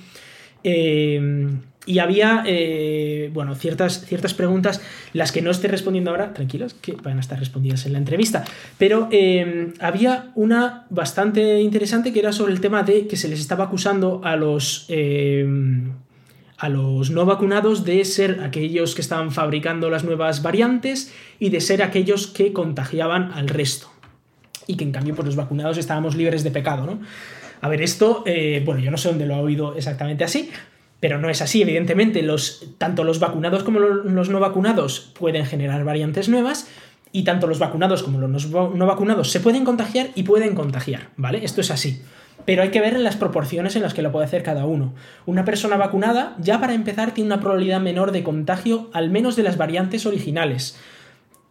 Eh, 0.69 1.47
y 1.85 1.99
había, 1.99 2.43
eh, 2.45 3.31
bueno, 3.33 3.55
ciertas, 3.55 4.05
ciertas 4.05 4.33
preguntas, 4.33 4.81
las 5.13 5.31
que 5.31 5.41
no 5.41 5.51
esté 5.51 5.69
respondiendo 5.69 6.11
ahora, 6.11 6.33
tranquilos, 6.33 6.73
que 6.73 6.91
van 6.91 7.15
a 7.15 7.21
estar 7.21 7.39
respondidas 7.39 7.85
en 7.85 7.93
la 7.93 7.99
entrevista. 7.99 8.43
Pero 8.77 9.07
había 9.79 10.31
una 10.35 10.85
bastante 10.89 11.61
interesante 11.61 12.11
que 12.11 12.19
era 12.19 12.33
sobre 12.33 12.51
el 12.51 12.59
tema 12.59 12.83
de 12.83 13.07
que 13.07 13.15
se 13.15 13.29
les 13.29 13.39
estaba 13.39 13.63
acusando 13.63 14.19
a 14.25 14.35
los 14.35 14.89
a 16.57 16.69
los 16.69 17.11
no 17.11 17.25
vacunados 17.25 17.85
de 17.85 18.03
ser 18.03 18.41
aquellos 18.43 18.95
que 18.95 19.01
estaban 19.01 19.31
fabricando 19.31 19.89
las 19.89 20.03
nuevas 20.03 20.41
variantes 20.41 21.13
y 21.39 21.49
de 21.49 21.61
ser 21.61 21.83
aquellos 21.83 22.27
que 22.27 22.51
contagiaban 22.51 23.31
al 23.33 23.47
resto. 23.47 23.87
Y 24.65 24.75
que 24.75 24.83
en 24.83 24.91
cambio, 24.91 25.15
pues 25.15 25.27
los 25.27 25.35
vacunados 25.35 25.77
estábamos 25.77 26.15
libres 26.15 26.43
de 26.43 26.51
pecado, 26.51 26.85
¿no? 26.85 26.99
A 27.61 27.69
ver, 27.69 27.81
esto, 27.81 28.23
eh, 28.25 28.61
bueno, 28.65 28.81
yo 28.81 28.91
no 28.91 28.97
sé 28.97 29.09
dónde 29.09 29.25
lo 29.25 29.35
ha 29.35 29.39
oído 29.39 29.75
exactamente 29.75 30.23
así, 30.23 30.51
pero 30.99 31.19
no 31.19 31.29
es 31.29 31.41
así, 31.41 31.61
evidentemente, 31.61 32.21
los, 32.21 32.73
tanto 32.77 33.03
los 33.03 33.19
vacunados 33.19 33.63
como 33.63 33.79
los 33.79 34.29
no 34.29 34.39
vacunados 34.39 35.11
pueden 35.17 35.45
generar 35.45 35.83
variantes 35.83 36.29
nuevas, 36.29 36.67
y 37.11 37.23
tanto 37.23 37.47
los 37.47 37.57
vacunados 37.57 38.03
como 38.03 38.19
los 38.19 38.49
no 38.49 38.85
vacunados 38.85 39.31
se 39.31 39.39
pueden 39.39 39.63
contagiar 39.63 40.09
y 40.13 40.23
pueden 40.23 40.55
contagiar, 40.55 41.09
¿vale? 41.15 41.43
Esto 41.43 41.61
es 41.61 41.71
así. 41.71 42.01
pero 42.45 42.61
hay 42.61 42.69
que 42.69 42.79
ver 42.79 42.95
en 42.95 43.03
las 43.03 43.17
proporciones 43.17 43.75
en 43.75 43.81
las 43.81 43.93
que 43.93 44.01
lo 44.01 44.11
puede 44.11 44.25
hacer 44.25 44.41
cada 44.41 44.65
uno. 44.65 44.93
Una 45.25 45.43
persona 45.43 45.75
vacunada, 45.75 46.35
ya 46.39 46.61
para 46.61 46.73
empezar, 46.73 47.13
tiene 47.13 47.27
una 47.27 47.41
probabilidad 47.41 47.81
menor 47.81 48.13
de 48.13 48.23
contagio, 48.23 48.89
al 48.93 49.09
menos 49.09 49.35
de 49.35 49.43
las 49.43 49.57
variantes 49.57 50.05
originales. 50.05 50.77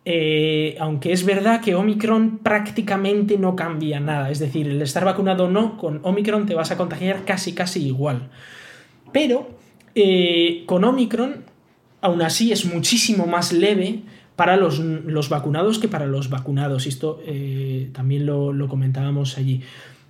Eh, 0.08 0.76
aunque 0.78 1.12
es 1.12 1.26
verdad 1.26 1.60
que 1.60 1.74
Omicron 1.74 2.38
prácticamente 2.38 3.38
no 3.38 3.56
cambia 3.56 3.98
nada. 3.98 4.30
Es 4.30 4.38
decir, 4.38 4.68
el 4.68 4.80
estar 4.80 5.04
vacunado 5.04 5.46
o 5.46 5.50
no, 5.50 5.76
con 5.76 5.98
Omicron 6.04 6.46
te 6.46 6.54
vas 6.54 6.70
a 6.70 6.76
contagiar 6.76 7.24
casi 7.24 7.54
casi 7.54 7.84
igual. 7.84 8.30
Pero 9.12 9.50
eh, 9.96 10.62
con 10.66 10.84
Omicron, 10.84 11.44
aún 12.00 12.22
así 12.22 12.52
es 12.52 12.66
muchísimo 12.66 13.26
más 13.26 13.52
leve 13.52 14.02
para 14.36 14.56
los, 14.56 14.80
vacunados 15.28 15.80
que 15.80 15.88
para 15.88 16.06
los 16.06 16.30
vacunados. 16.30 16.86
Esto 16.86 17.20
eh, 17.26 17.90
también 17.92 18.26
lo, 18.26 18.68
comentábamos 18.68 19.36
allí. 19.38 19.62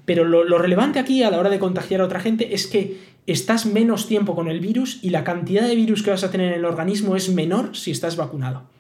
Pero 0.05 0.25
lo, 0.25 0.45
lo, 0.45 0.59
relevante 0.59 0.99
aquí 0.99 1.23
a 1.23 1.31
la 1.31 1.41
hora 1.41 1.49
de 1.49 1.59
contagiar 1.59 2.03
a 2.03 2.05
otra 2.05 2.21
gente 2.21 2.55
es 2.55 2.67
que 2.67 2.99
estás 3.27 3.65
menos 3.65 4.07
tiempo 4.07 4.35
con 4.35 4.49
el 4.49 4.61
virus 4.61 4.99
y 5.03 5.09
la 5.09 5.25
cantidad 5.25 5.67
de 5.67 5.75
virus 5.75 6.03
que 6.03 6.11
vas 6.11 6.23
a 6.23 6.31
tener 6.31 6.53
en 6.53 6.59
el 6.59 6.65
organismo 6.67 7.17
es 7.17 7.31
menor 7.31 7.75
si 7.75 7.93
estás 7.93 8.17
vacunado. 8.17 8.76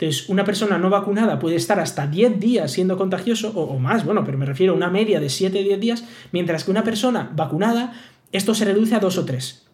Entonces, 0.00 0.30
una 0.30 0.44
persona 0.44 0.78
no 0.78 0.88
vacunada 0.88 1.38
puede 1.38 1.56
estar 1.56 1.78
hasta 1.78 2.06
10 2.06 2.40
días 2.40 2.72
siendo 2.72 2.96
contagioso, 2.96 3.50
o, 3.50 3.78
más, 3.78 4.04
bueno, 4.06 4.24
pero 4.24 4.38
me 4.38 4.46
refiero 4.46 4.72
a 4.72 4.76
una 4.76 4.88
media 4.88 5.20
de 5.20 5.26
7-10 5.26 5.78
días, 5.78 6.04
mientras 6.32 6.64
que 6.64 6.70
una 6.70 6.84
persona 6.84 7.30
vacunada, 7.36 7.92
esto 8.32 8.54
se 8.54 8.64
reduce 8.64 8.94
a 8.94 9.00
2 9.00 9.18
o 9.18 9.24
3. 9.26 9.66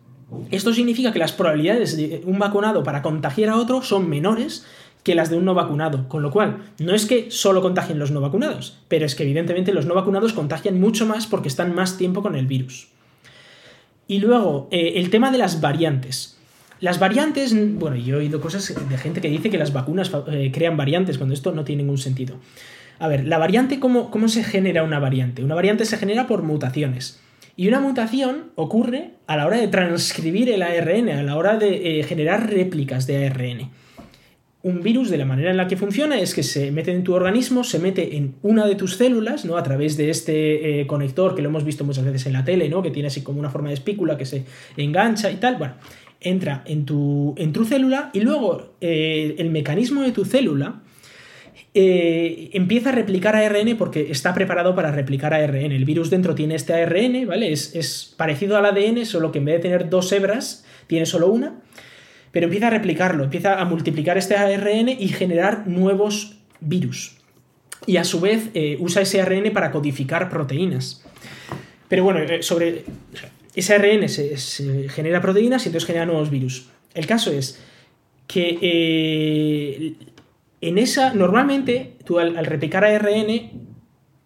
Esto 0.51 0.75
significa 0.75 1.13
que 1.13 1.21
las 1.21 1.31
probabilidades 1.31 1.97
de 1.97 2.23
un 2.25 2.41
vacunado 2.41 2.83
para 2.83 3.03
contagiar 3.03 3.51
a 3.51 3.57
otro 3.57 3.83
son 3.83 4.09
menores 4.09 4.67
que 5.05 5.15
las 5.15 5.31
de 5.31 5.39
un 5.39 5.45
no 5.45 5.55
vacunado. 5.55 6.09
Con 6.09 6.23
lo 6.23 6.33
cual, 6.33 6.73
no 6.81 6.93
es 6.93 7.07
que 7.07 7.31
solo 7.31 7.63
contagien 7.63 8.01
los 8.01 8.11
no 8.11 8.21
vacunados, 8.21 8.79
pero 8.89 9.07
es 9.07 9.15
que 9.15 9.23
evidentemente 9.23 9.73
los 9.73 9.87
no 9.87 9.95
vacunados 9.95 10.33
contagian 10.33 10.81
mucho 10.81 11.07
más 11.07 11.29
porque 11.29 11.47
están 11.47 11.73
más 11.73 11.99
tiempo 11.99 12.23
con 12.23 12.35
el 12.35 12.49
virus. 12.49 12.89
Y 14.09 14.19
luego, 14.19 14.67
eh, 14.73 14.95
el 14.97 15.11
tema 15.11 15.31
de 15.31 15.39
las 15.39 15.61
variantes. 15.61 16.36
Las 16.81 16.99
variantes, 16.99 17.55
bueno, 17.79 17.97
yo 17.97 18.17
he 18.17 18.19
oído 18.19 18.41
cosas 18.41 18.75
de 18.89 18.99
gente 18.99 19.21
que 19.21 19.29
dice 19.29 19.49
que 19.49 19.59
las 19.59 19.73
vacunas 19.73 20.11
eh, 20.31 20.51
crean 20.53 20.77
variantes, 20.77 21.17
cuando 21.17 21.35
esto 21.35 21.53
no 21.53 21.65
tiene 21.65 21.83
ningún 21.83 21.99
sentido. 21.99 22.37
A 22.99 23.09
ver, 23.09 23.27
la 23.27 23.39
variante, 23.39 23.81
¿cómo, 23.81 24.11
¿cómo 24.11 24.29
se 24.29 24.45
genera 24.45 24.83
una 24.83 24.99
variante? 24.99 25.43
Una 25.43 25.55
variante 25.55 25.85
se 25.85 25.97
genera 25.97 26.27
por 26.27 26.43
mutaciones. 26.43 27.21
Y 27.57 27.69
una 27.69 27.81
mutación 27.81 28.51
ocurre 28.55 29.13
a 29.27 29.37
la 29.37 29.47
hora 29.47 29.57
de 29.59 29.69
transcribir 29.69 30.51
el 30.51 30.63
ARN, 30.63 31.09
a 31.09 31.23
la 31.23 31.37
hora 31.37 31.57
de 31.57 32.01
eh, 32.01 32.03
generar 32.05 32.51
réplicas 32.51 33.07
de 33.07 33.27
ARN. 33.27 33.71
Un 34.63 34.83
virus, 34.83 35.11
de 35.11 35.17
la 35.17 35.25
manera 35.25 35.51
en 35.51 35.57
la 35.57 35.69
que 35.69 35.77
funciona, 35.77 36.19
es 36.19 36.35
que 36.35 36.43
se 36.43 36.71
mete 36.73 36.93
en 36.93 37.05
tu 37.05 37.15
organismo, 37.15 37.65
se 37.65 37.79
mete 37.79 38.17
en 38.17 38.35
una 38.43 38.67
de 38.67 38.75
tus 38.75 38.97
células, 38.97 39.45
¿no? 39.45 39.57
A 39.57 39.63
través 39.63 39.97
de 39.97 40.11
este 40.11 40.81
eh, 40.81 40.87
conector 40.87 41.35
que 41.35 41.41
lo 41.41 41.49
hemos 41.49 41.65
visto 41.65 41.85
muchas 41.85 42.05
veces 42.05 42.27
en 42.27 42.33
la 42.33 42.45
tele, 42.45 42.69
¿no? 42.69 42.83
Que 42.83 42.91
tiene 42.91 43.07
así 43.07 43.23
como 43.23 43.39
una 43.39 43.49
forma 43.49 43.69
de 43.69 43.75
espícula 43.75 44.19
que 44.19 44.27
se 44.27 44.45
engancha 44.77 45.31
y 45.31 45.37
tal. 45.37 45.57
Bueno, 45.57 45.75
entra 46.21 46.63
en 46.67 46.87
tu, 46.87 47.35
en 47.39 47.53
tu 47.53 47.65
célula 47.65 48.11
y 48.13 48.21
luego 48.21 48.75
eh, 48.81 49.35
el 49.39 49.51
mecanismo 49.51 50.03
de 50.03 50.13
tu 50.13 50.25
célula 50.25 50.83
eh, 51.79 52.49
empieza 52.55 52.89
a 52.89 52.93
replicar 52.93 53.37
ARN 53.37 53.77
porque 53.77 54.11
está 54.11 54.33
preparado 54.33 54.75
para 54.75 54.93
replicar 54.93 55.35
ARN. 55.35 55.73
El 55.73 55.85
virus 55.85 56.09
dentro 56.09 56.35
tiene 56.35 56.55
este 56.55 56.73
ARN, 56.73 57.27
¿vale? 57.27 57.53
Es, 57.53 58.15
parecido 58.17 58.57
al 58.57 58.65
ADN, 58.65 59.05
solo 59.05 59.31
que 59.31 59.41
en 59.41 59.45
vez 59.45 59.57
de 59.57 59.61
tener 59.61 59.91
dos 59.91 60.11
hebras, 60.11 60.65
tiene 60.87 61.05
solo 61.05 61.29
una. 61.29 61.61
Pero 62.33 62.47
empieza 62.47 62.69
a 62.69 62.71
replicarlo, 62.71 63.25
empieza 63.25 63.61
a 63.61 63.65
multiplicar 63.67 64.17
este 64.17 64.37
ARN 64.37 64.89
y 64.89 65.09
generar 65.09 65.67
nuevos 65.67 66.39
virus. 66.61 67.19
Y 67.87 67.99
a 67.99 68.05
su 68.05 68.21
vez 68.21 68.49
eh, 68.55 68.79
usa 68.81 69.03
ese 69.03 69.21
ARN 69.21 69.53
para 69.53 69.71
codificar 69.71 70.31
proteínas. 70.31 71.05
Pero 71.89 72.05
bueno, 72.05 72.21
sobre 72.41 72.85
ese 73.57 73.75
ARN 73.75 74.09
se, 74.09 74.37
genera 74.89 75.21
proteínas 75.21 75.65
y 75.65 75.69
entonces 75.69 75.87
genera 75.87 76.07
nuevos 76.07 76.31
virus. 76.31 76.69
El 76.95 77.07
caso 77.07 77.33
es 77.33 77.61
que 78.27 78.59
eh, 78.61 79.95
en 80.61 80.79
esa, 80.79 81.15
normalmente, 81.15 81.95
tú 82.05 82.19
al, 82.19 82.37
al 82.37 82.47
replicar 82.47 82.85
ARN 82.85 83.66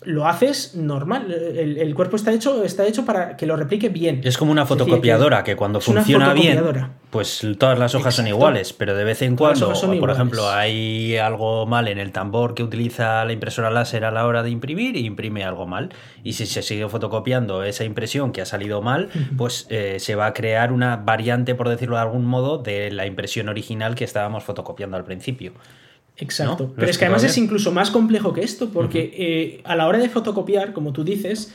lo 0.02 0.26
haces 0.26 0.74
normal. 0.74 1.30
El, 1.30 1.94
cuerpo 1.94 2.16
está 2.16 2.32
hecho, 2.32 2.64
está 2.64 2.86
hecho 2.86 3.04
para 3.04 3.36
que 3.36 3.44
lo 3.44 3.56
replique 3.56 3.90
bien. 3.90 4.22
Es 4.24 4.38
como 4.38 4.50
una 4.50 4.64
fotocopiadora 4.64 5.44
que, 5.44 5.56
cuando 5.56 5.80
funciona 5.80 6.32
bien, 6.32 6.62
pues 7.10 7.46
todas 7.58 7.78
las 7.78 7.94
hojas 7.94 8.14
son 8.14 8.26
iguales, 8.26 8.72
pero 8.72 8.94
de 8.94 9.04
vez 9.04 9.20
en 9.22 9.36
cuando, 9.36 9.72
por 10.00 10.10
ejemplo, 10.10 10.48
hay 10.48 11.16
algo 11.16 11.66
mal 11.66 11.88
en 11.88 11.98
el 11.98 12.12
tambor 12.12 12.54
que 12.54 12.62
utiliza 12.62 13.24
la 13.24 13.32
impresora 13.32 13.70
láser 13.70 14.04
a 14.04 14.10
la 14.10 14.26
hora 14.26 14.42
de 14.42 14.50
imprimir 14.50 14.96
y 14.96 15.04
imprime 15.04 15.44
algo 15.44 15.66
mal. 15.66 15.90
Y 16.24 16.32
si 16.32 16.46
se 16.46 16.62
sigue 16.62 16.88
fotocopiando 16.88 17.62
esa 17.62 17.84
impresión 17.84 18.32
que 18.32 18.40
ha 18.40 18.46
salido 18.46 18.80
mal, 18.80 19.10
pues 19.36 19.66
eh, 19.68 19.96
se 19.98 20.14
va 20.14 20.26
a 20.26 20.32
crear 20.32 20.72
una 20.72 20.96
variante, 20.96 21.54
por 21.54 21.68
decirlo 21.68 21.96
de 21.96 22.02
algún 22.02 22.24
modo, 22.24 22.58
de 22.58 22.90
la 22.90 23.06
impresión 23.06 23.48
original 23.50 23.94
que 23.94 24.04
estábamos 24.04 24.44
fotocopiando 24.44 24.96
al 24.96 25.04
principio. 25.04 25.52
Exacto. 26.20 26.72
Pero 26.76 26.90
es 26.90 26.98
que 26.98 27.06
además 27.06 27.24
es 27.24 27.36
incluso 27.38 27.72
más 27.72 27.90
complejo 27.90 28.32
que 28.32 28.42
esto, 28.42 28.70
porque 28.70 29.12
eh, 29.16 29.60
a 29.64 29.74
la 29.74 29.86
hora 29.86 29.98
de 29.98 30.08
fotocopiar, 30.08 30.72
como 30.72 30.92
tú 30.92 31.02
dices, 31.02 31.54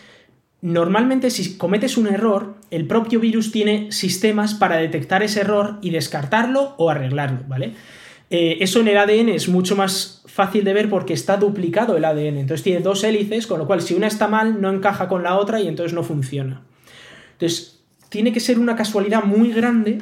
normalmente 0.62 1.30
si 1.30 1.58
cometes 1.58 1.98
un 1.98 2.08
error, 2.08 2.56
el 2.72 2.88
propio 2.88 3.20
virus 3.20 3.52
tiene 3.52 3.92
sistemas 3.92 4.56
para 4.56 4.78
detectar 4.78 5.24
ese 5.24 5.42
error 5.42 5.78
y 5.82 5.92
descartarlo 5.92 6.74
o 6.78 6.90
arreglarlo, 6.90 7.40
¿vale? 7.48 7.74
Eh, 8.32 8.58
eso 8.62 8.80
en 8.80 8.88
el 8.88 8.98
ADN 8.98 9.30
es 9.30 9.48
mucho 9.48 9.76
más 9.76 10.24
fácil 10.26 10.64
de 10.64 10.74
ver 10.74 10.90
porque 10.90 11.14
está 11.14 11.38
duplicado 11.38 11.96
el 11.96 12.04
ADN. 12.04 12.38
Entonces 12.38 12.64
tiene 12.64 12.82
dos 12.82 13.04
hélices, 13.04 13.48
con 13.48 13.60
lo 13.60 13.68
cual 13.68 13.82
si 13.82 13.94
una 13.94 14.08
está 14.08 14.28
mal, 14.28 14.60
no 14.62 14.72
encaja 14.72 15.08
con 15.08 15.24
la 15.24 15.38
otra 15.38 15.62
y 15.62 15.68
entonces 15.68 15.94
no 15.94 16.04
funciona. 16.04 16.62
Entonces, 17.34 17.84
tiene 18.10 18.34
que 18.34 18.40
ser 18.40 18.60
una 18.60 18.76
casualidad 18.76 19.24
muy 19.24 19.52
grande 19.52 20.00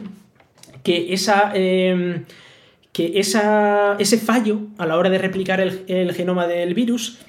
que 0.83 1.13
esa. 1.13 1.51
Em, 1.53 2.25
que 2.93 3.19
ese 3.19 4.17
fallo 4.19 4.61
a 4.77 4.85
la 4.85 4.97
hora 4.97 5.09
de 5.09 5.17
replicar 5.17 5.59
el, 5.59 6.13
genoma 6.13 6.47
del 6.47 6.75
virus 6.75 7.19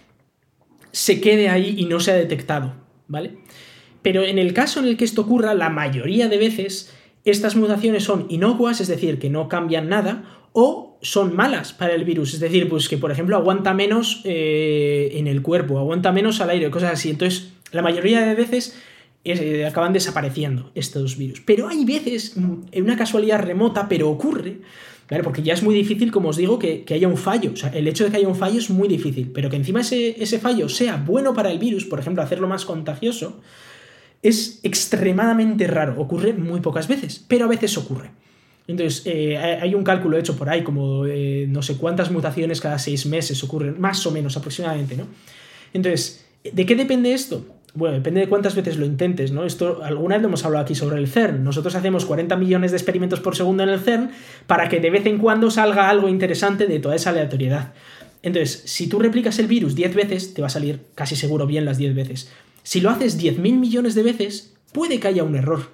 se 0.92 1.20
quede 1.20 1.48
ahí 1.48 1.74
y 1.78 1.86
no 1.86 1.98
se 1.98 2.12
ha 2.12 2.14
detectado, 2.14 2.74
¿vale? 3.08 3.38
Pero 4.02 4.22
en 4.22 4.38
el 4.38 4.52
caso 4.52 4.80
en 4.80 4.86
el 4.86 4.96
que 4.98 5.06
esto 5.06 5.22
ocurra, 5.22 5.54
la 5.54 5.70
mayoría 5.70 6.28
de 6.28 6.36
veces 6.36 6.94
estas 7.24 7.56
mutaciones 7.56 8.04
son 8.04 8.26
inocuas, 8.28 8.82
es 8.82 8.88
decir, 8.88 9.18
que 9.18 9.30
no 9.30 9.48
cambian 9.48 9.88
nada, 9.88 10.24
o 10.52 10.98
son 11.00 11.34
malas 11.34 11.72
para 11.72 11.94
el 11.94 12.04
virus, 12.04 12.34
es 12.34 12.40
decir, 12.40 12.68
pues 12.68 12.88
que 12.88 12.98
por 12.98 13.10
ejemplo 13.10 13.36
aguanta 13.36 13.72
menos 13.72 14.20
eh, 14.24 15.12
en 15.14 15.26
el 15.26 15.40
cuerpo, 15.42 15.78
aguanta 15.78 16.12
menos 16.12 16.42
al 16.42 16.50
aire, 16.50 16.70
cosas 16.70 16.92
así. 16.92 17.10
Entonces, 17.10 17.54
la 17.72 17.82
mayoría 17.82 18.20
de 18.20 18.34
veces 18.34 18.78
eh, 19.24 19.64
acaban 19.64 19.94
desapareciendo 19.94 20.70
estos 20.74 21.16
virus. 21.16 21.40
Pero 21.40 21.68
hay 21.68 21.86
veces, 21.86 22.36
en 22.36 22.84
una 22.84 22.96
casualidad 22.96 23.40
remota, 23.42 23.88
pero 23.88 24.10
ocurre, 24.10 24.58
porque 25.22 25.42
ya 25.42 25.54
es 25.54 25.62
muy 25.62 25.74
difícil, 25.74 26.10
como 26.10 26.30
os 26.30 26.36
digo, 26.36 26.58
que, 26.58 26.84
haya 26.90 27.08
un 27.08 27.16
fallo. 27.16 27.52
O 27.52 27.56
sea, 27.56 27.70
el 27.70 27.86
hecho 27.86 28.04
de 28.04 28.10
que 28.10 28.16
haya 28.16 28.28
un 28.28 28.36
fallo 28.36 28.58
es 28.58 28.70
muy 28.70 28.88
difícil, 28.88 29.30
pero 29.32 29.50
que 29.50 29.56
encima 29.56 29.80
ese, 29.80 30.22
ese 30.22 30.38
fallo 30.38 30.68
sea 30.68 30.96
bueno 30.96 31.34
para 31.34 31.50
el 31.50 31.58
virus, 31.58 31.84
por 31.84 32.00
ejemplo, 32.00 32.22
hacerlo 32.22 32.48
más 32.48 32.64
contagioso, 32.64 33.40
es 34.22 34.60
extremadamente 34.62 35.66
raro. 35.66 36.00
Ocurre 36.00 36.32
muy 36.32 36.60
pocas 36.60 36.88
veces, 36.88 37.24
pero 37.28 37.44
a 37.44 37.48
veces 37.48 37.76
ocurre. 37.76 38.10
Entonces, 38.66 39.02
eh, 39.04 39.36
hay 39.36 39.74
un 39.74 39.84
cálculo 39.84 40.16
hecho 40.16 40.36
por 40.36 40.48
ahí, 40.48 40.62
como 40.62 41.04
eh, 41.06 41.46
no 41.48 41.60
sé 41.60 41.76
cuántas 41.76 42.10
mutaciones 42.10 42.60
cada 42.62 42.78
seis 42.78 43.04
meses 43.04 43.44
ocurren, 43.44 43.78
más 43.78 44.06
o 44.06 44.10
menos 44.10 44.36
aproximadamente, 44.38 44.96
¿no? 44.96 45.06
Entonces, 45.74 46.24
¿de 46.50 46.64
qué 46.64 46.74
depende 46.74 47.12
esto? 47.12 47.44
Bueno, 47.76 47.96
depende 47.96 48.20
de 48.20 48.28
cuántas 48.28 48.54
veces 48.54 48.76
lo 48.76 48.86
intentes, 48.86 49.32
¿no? 49.32 49.44
Esto 49.44 49.82
alguna 49.82 50.14
vez 50.14 50.22
lo 50.22 50.28
hemos 50.28 50.44
hablado 50.44 50.64
aquí 50.64 50.76
sobre 50.76 50.96
el 50.96 51.08
CERN. 51.08 51.42
Nosotros 51.42 51.74
hacemos 51.74 52.04
40 52.06 52.36
millones 52.36 52.70
de 52.70 52.76
experimentos 52.76 53.18
por 53.18 53.34
segundo 53.34 53.64
en 53.64 53.68
el 53.68 53.80
CERN 53.80 54.12
para 54.46 54.68
que 54.68 54.78
de 54.78 54.90
vez 54.90 55.06
en 55.06 55.18
cuando 55.18 55.50
salga 55.50 55.90
algo 55.90 56.08
interesante 56.08 56.66
de 56.68 56.78
toda 56.78 56.94
esa 56.94 57.10
aleatoriedad. 57.10 57.72
Entonces, 58.22 58.62
si 58.66 58.86
tú 58.86 59.00
replicas 59.00 59.40
el 59.40 59.48
virus 59.48 59.74
10 59.74 59.94
veces, 59.94 60.34
te 60.34 60.40
va 60.40 60.46
a 60.46 60.50
salir 60.50 60.82
casi 60.94 61.16
seguro 61.16 61.48
bien 61.48 61.64
las 61.64 61.76
10 61.76 61.96
veces. 61.96 62.30
Si 62.62 62.80
lo 62.80 62.90
haces 62.90 63.20
10.000 63.20 63.58
millones 63.58 63.96
de 63.96 64.04
veces, 64.04 64.54
puede 64.72 65.00
que 65.00 65.08
haya 65.08 65.24
un 65.24 65.34
error. 65.34 65.68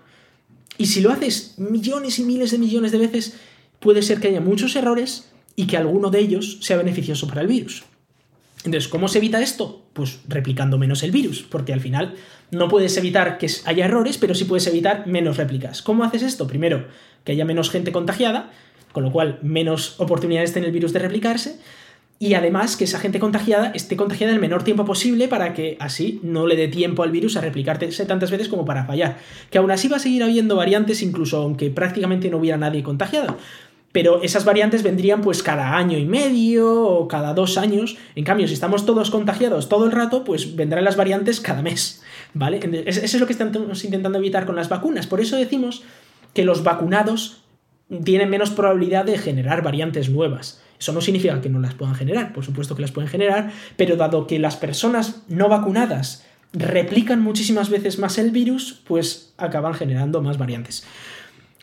Y 0.78 0.86
si 0.86 1.02
lo 1.02 1.12
haces 1.12 1.58
millones 1.58 2.18
y 2.18 2.24
miles 2.24 2.50
de 2.50 2.58
millones 2.58 2.92
de 2.92 2.98
veces, 2.98 3.36
puede 3.78 4.00
ser 4.00 4.20
que 4.20 4.28
haya 4.28 4.40
muchos 4.40 4.74
errores 4.74 5.30
y 5.54 5.66
que 5.66 5.76
alguno 5.76 6.10
de 6.10 6.20
ellos 6.20 6.58
sea 6.62 6.78
beneficioso 6.78 7.28
para 7.28 7.42
el 7.42 7.46
virus. 7.46 7.84
Entonces, 8.64 8.88
¿cómo 8.88 9.06
se 9.06 9.18
evita 9.18 9.40
esto? 9.42 9.79
Pues 9.92 10.20
replicando 10.28 10.78
menos 10.78 11.02
el 11.02 11.10
virus, 11.10 11.42
porque 11.42 11.72
al 11.72 11.80
final 11.80 12.14
no 12.50 12.68
puedes 12.68 12.96
evitar 12.96 13.38
que 13.38 13.48
haya 13.64 13.84
errores, 13.84 14.18
pero 14.18 14.34
sí 14.34 14.44
puedes 14.44 14.66
evitar 14.66 15.06
menos 15.06 15.36
réplicas. 15.36 15.82
¿Cómo 15.82 16.04
haces 16.04 16.22
esto? 16.22 16.46
Primero, 16.46 16.86
que 17.24 17.32
haya 17.32 17.44
menos 17.44 17.70
gente 17.70 17.92
contagiada, 17.92 18.50
con 18.92 19.04
lo 19.04 19.12
cual 19.12 19.38
menos 19.42 19.98
oportunidades 20.00 20.52
tiene 20.52 20.68
el 20.68 20.72
virus 20.72 20.92
de 20.92 21.00
replicarse, 21.00 21.58
y 22.22 22.34
además 22.34 22.76
que 22.76 22.84
esa 22.84 23.00
gente 23.00 23.18
contagiada 23.18 23.72
esté 23.74 23.96
contagiada 23.96 24.34
el 24.34 24.40
menor 24.40 24.62
tiempo 24.62 24.84
posible 24.84 25.26
para 25.26 25.54
que 25.54 25.78
así 25.80 26.20
no 26.22 26.46
le 26.46 26.54
dé 26.54 26.68
tiempo 26.68 27.02
al 27.02 27.10
virus 27.10 27.38
a 27.38 27.40
replicarse 27.40 28.04
tantas 28.04 28.30
veces 28.30 28.48
como 28.48 28.66
para 28.66 28.84
fallar. 28.84 29.16
Que 29.50 29.56
aún 29.56 29.70
así 29.70 29.88
va 29.88 29.96
a 29.96 30.00
seguir 30.00 30.22
habiendo 30.22 30.54
variantes 30.54 31.00
incluso 31.00 31.38
aunque 31.38 31.70
prácticamente 31.70 32.28
no 32.28 32.36
hubiera 32.36 32.58
nadie 32.58 32.82
contagiado. 32.82 33.38
Pero 33.92 34.22
esas 34.22 34.44
variantes 34.44 34.82
vendrían 34.82 35.20
pues 35.20 35.42
cada 35.42 35.76
año 35.76 35.98
y 35.98 36.04
medio 36.04 36.82
o 36.82 37.08
cada 37.08 37.34
dos 37.34 37.58
años. 37.58 37.96
En 38.14 38.24
cambio, 38.24 38.46
si 38.46 38.54
estamos 38.54 38.86
todos 38.86 39.10
contagiados 39.10 39.68
todo 39.68 39.84
el 39.84 39.92
rato, 39.92 40.24
pues 40.24 40.54
vendrán 40.54 40.84
las 40.84 40.96
variantes 40.96 41.40
cada 41.40 41.62
mes, 41.62 42.02
¿vale? 42.32 42.60
Eso 42.86 43.00
es 43.00 43.20
lo 43.20 43.26
que 43.26 43.32
estamos 43.32 43.84
intentando 43.84 44.18
evitar 44.18 44.46
con 44.46 44.56
las 44.56 44.68
vacunas. 44.68 45.06
Por 45.06 45.20
eso 45.20 45.36
decimos 45.36 45.82
que 46.34 46.44
los 46.44 46.62
vacunados 46.62 47.42
tienen 48.04 48.30
menos 48.30 48.50
probabilidad 48.50 49.04
de 49.04 49.18
generar 49.18 49.62
variantes 49.62 50.08
nuevas. 50.10 50.62
Eso 50.78 50.92
no 50.92 51.00
significa 51.00 51.40
que 51.40 51.50
no 51.50 51.58
las 51.58 51.74
puedan 51.74 51.94
generar, 51.94 52.32
por 52.32 52.44
supuesto 52.44 52.76
que 52.76 52.82
las 52.82 52.92
pueden 52.92 53.10
generar, 53.10 53.50
pero 53.76 53.96
dado 53.96 54.26
que 54.26 54.38
las 54.38 54.56
personas 54.56 55.22
no 55.28 55.48
vacunadas 55.48 56.24
replican 56.52 57.20
muchísimas 57.20 57.68
veces 57.70 57.98
más 57.98 58.18
el 58.18 58.30
virus, 58.30 58.80
pues 58.86 59.34
acaban 59.36 59.74
generando 59.74 60.22
más 60.22 60.38
variantes. 60.38 60.84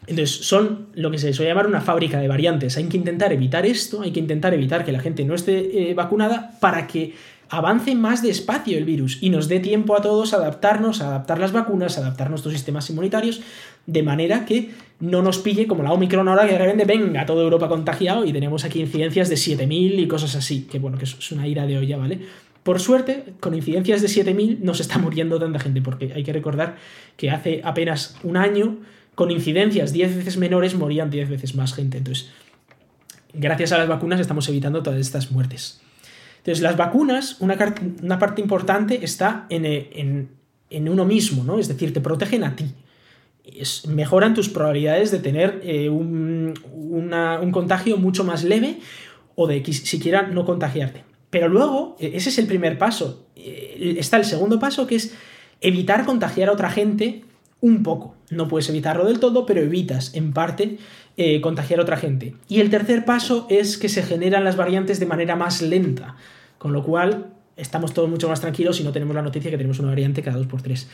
Entonces, 0.02 0.46
son 0.46 0.88
lo 0.94 1.10
que 1.12 1.18
se 1.18 1.34
suele 1.34 1.50
llamar 1.50 1.68
una 1.68 1.82
fábrica 1.82 2.20
de 2.20 2.28
variantes. 2.28 2.78
Hay 2.78 2.86
que 2.86 2.98
intentar 2.98 3.34
evitar 3.34 3.66
esto, 3.66 4.02
hay 4.02 4.12
que 4.12 4.20
intentar 4.20 4.54
evitar 4.54 4.86
que 4.86 4.92
la 4.92 5.00
gente 5.00 5.26
no 5.26 5.34
esté 5.34 5.90
eh, 5.90 5.94
vacunada 5.94 6.58
para 6.62 6.88
que 6.88 7.14
avance 7.50 7.96
más 7.96 8.22
despacio 8.22 8.78
el 8.78 8.86
virus 8.86 9.20
y 9.22 9.30
nos 9.30 9.48
dé 9.48 9.60
tiempo 9.60 9.96
a 9.96 10.02
todos 10.02 10.34
a 10.34 10.38
adaptarnos, 10.38 11.02
a 11.02 11.08
adaptar 11.08 11.40
las 11.40 11.52
vacunas, 11.52 11.98
a 11.98 12.02
adaptar 12.02 12.30
nuestros 12.30 12.54
sistemas 12.54 12.90
inmunitarios, 12.90 13.42
de 13.86 14.04
manera 14.04 14.46
que 14.46 14.72
no 15.00 15.22
nos 15.22 15.40
pille 15.40 15.68
como 15.68 15.84
la 15.84 15.94
Omicron 15.94 16.28
ahora 16.28 16.46
que 16.46 16.54
de 16.54 16.58
repente 16.58 16.86
venga 16.86 17.26
toda 17.26 17.44
Europa 17.44 17.70
contagiado 17.70 18.26
y 18.26 18.34
tenemos 18.34 18.66
aquí 18.66 18.82
incidencias 18.82 19.30
de 19.30 19.36
7.000 19.36 20.00
y 20.00 20.08
cosas 20.08 20.36
así, 20.36 20.64
que 20.64 20.80
bueno, 20.80 20.98
que 20.98 21.06
es 21.06 21.32
una 21.32 21.48
ira 21.48 21.66
de 21.66 21.78
olla, 21.78 21.98
¿vale? 21.98 22.20
Por 22.64 22.82
suerte, 22.82 23.24
con 23.40 23.54
incidencias 23.54 24.02
de 24.02 24.08
7.000 24.10 24.60
no 24.60 24.74
se 24.74 24.82
está 24.82 24.98
muriendo 24.98 25.40
tanta 25.40 25.60
gente, 25.60 25.82
porque 25.82 26.12
hay 26.14 26.24
que 26.24 26.34
recordar 26.34 26.76
que 27.16 27.30
hace 27.30 27.62
apenas 27.64 28.18
un 28.24 28.36
año 28.36 28.80
con 29.18 29.32
incidencias 29.32 29.94
10 29.94 30.16
veces 30.16 30.38
menores 30.38 30.76
morían 30.76 31.10
10 31.10 31.28
veces 31.30 31.56
más 31.56 31.74
gente. 31.74 31.98
Entonces, 31.98 32.30
gracias 33.34 33.72
a 33.72 33.80
las 33.80 33.88
vacunas 33.88 34.20
estamos 34.20 34.48
evitando 34.48 34.84
todas 34.84 35.00
estas 35.00 35.32
muertes. 35.32 35.82
Entonces, 36.38 36.62
las 36.62 36.78
vacunas, 36.78 37.38
una, 37.40 37.58
parte 37.58 38.42
importante 38.42 39.04
está 39.04 39.48
en, 39.50 40.30
uno 40.70 41.04
mismo, 41.04 41.44
¿no? 41.44 41.58
Es 41.58 41.68
decir, 41.68 41.94
te 41.94 42.00
protegen 42.00 42.44
a 42.44 42.56
ti. 42.56 42.76
mejoran 43.88 44.36
tus 44.36 44.50
probabilidades 44.50 45.10
de 45.10 45.18
tener 45.18 45.62
eh, 45.64 45.90
un, 45.90 46.54
un 46.72 47.52
contagio 47.52 47.98
mucho 47.98 48.24
más 48.24 48.44
leve 48.44 48.78
o 49.34 49.48
de 49.48 49.66
siquiera 49.74 50.28
no 50.28 50.46
contagiarte. 50.46 51.04
Pero 51.32 51.50
luego, 51.50 51.96
e, 52.00 52.16
ese 52.18 52.30
es 52.30 52.38
el 52.38 52.46
primer 52.46 52.78
paso. 52.78 53.26
Eh, 53.36 53.96
está 53.98 54.18
el 54.18 54.26
segundo 54.26 54.60
paso, 54.60 54.86
que 54.86 54.98
es 54.98 55.16
evitar 55.60 56.06
contagiar 56.06 56.50
a 56.50 56.52
otra 56.52 56.70
gente 56.70 57.24
un 57.62 57.84
poco. 57.84 58.16
No 58.30 58.48
puedes 58.48 58.70
evitarlo 58.70 59.06
del 59.06 59.20
todo, 59.20 59.46
pero 59.46 59.62
evitas 59.62 60.14
en 60.16 60.34
parte 60.34 60.78
eh, 61.18 61.42
contagiar 61.42 61.80
a 61.80 61.84
otra 61.84 61.98
gente. 61.98 62.36
Y 62.48 62.60
el 62.60 62.70
tercer 62.70 63.06
paso 63.06 63.48
es 63.50 63.78
que 63.78 63.90
se 63.90 64.04
generan 64.04 64.44
las 64.44 64.56
variantes 64.56 65.00
de 65.00 65.06
manera 65.06 65.36
más 65.36 65.62
lenta, 65.62 66.16
con 66.58 66.74
lo 66.74 66.84
cual 66.84 67.28
estamos 67.56 67.94
todos 67.94 68.10
mucho 68.10 68.30
más 68.30 68.42
tranquilos 68.42 68.80
y 68.80 68.84
no 68.84 68.92
tenemos 68.92 69.16
la 69.16 69.22
noticia 69.24 69.50
que 69.50 69.58
tenemos 69.58 69.80
una 69.80 69.90
variante 69.90 70.22
cada 70.22 70.40
2x3. 70.40 70.88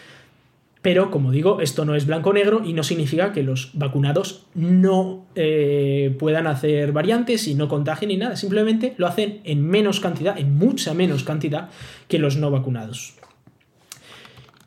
Pero, 0.82 1.12
como 1.12 1.32
digo, 1.32 1.62
esto 1.62 1.86
no 1.86 1.96
es 1.96 2.06
blanco-negro 2.06 2.62
y 2.66 2.74
no 2.74 2.84
significa 2.84 3.32
que 3.32 3.42
los 3.42 3.72
vacunados 3.74 4.48
no 4.54 5.26
eh, 5.34 6.14
puedan 6.20 6.46
hacer 6.46 6.92
variantes 6.92 7.48
y 7.48 7.56
no 7.56 7.70
contagien 7.70 8.10
ni 8.10 8.18
nada. 8.18 8.36
Simplemente 8.36 8.94
lo 8.98 9.08
hacen 9.08 9.40
en 9.46 9.66
menos 9.66 10.02
cantidad, 10.02 10.38
en 10.38 10.58
mucha 10.58 10.94
menos 10.94 11.24
cantidad 11.24 11.70
que 12.10 12.20
los 12.20 12.36
no 12.36 12.52
vacunados. 12.52 13.14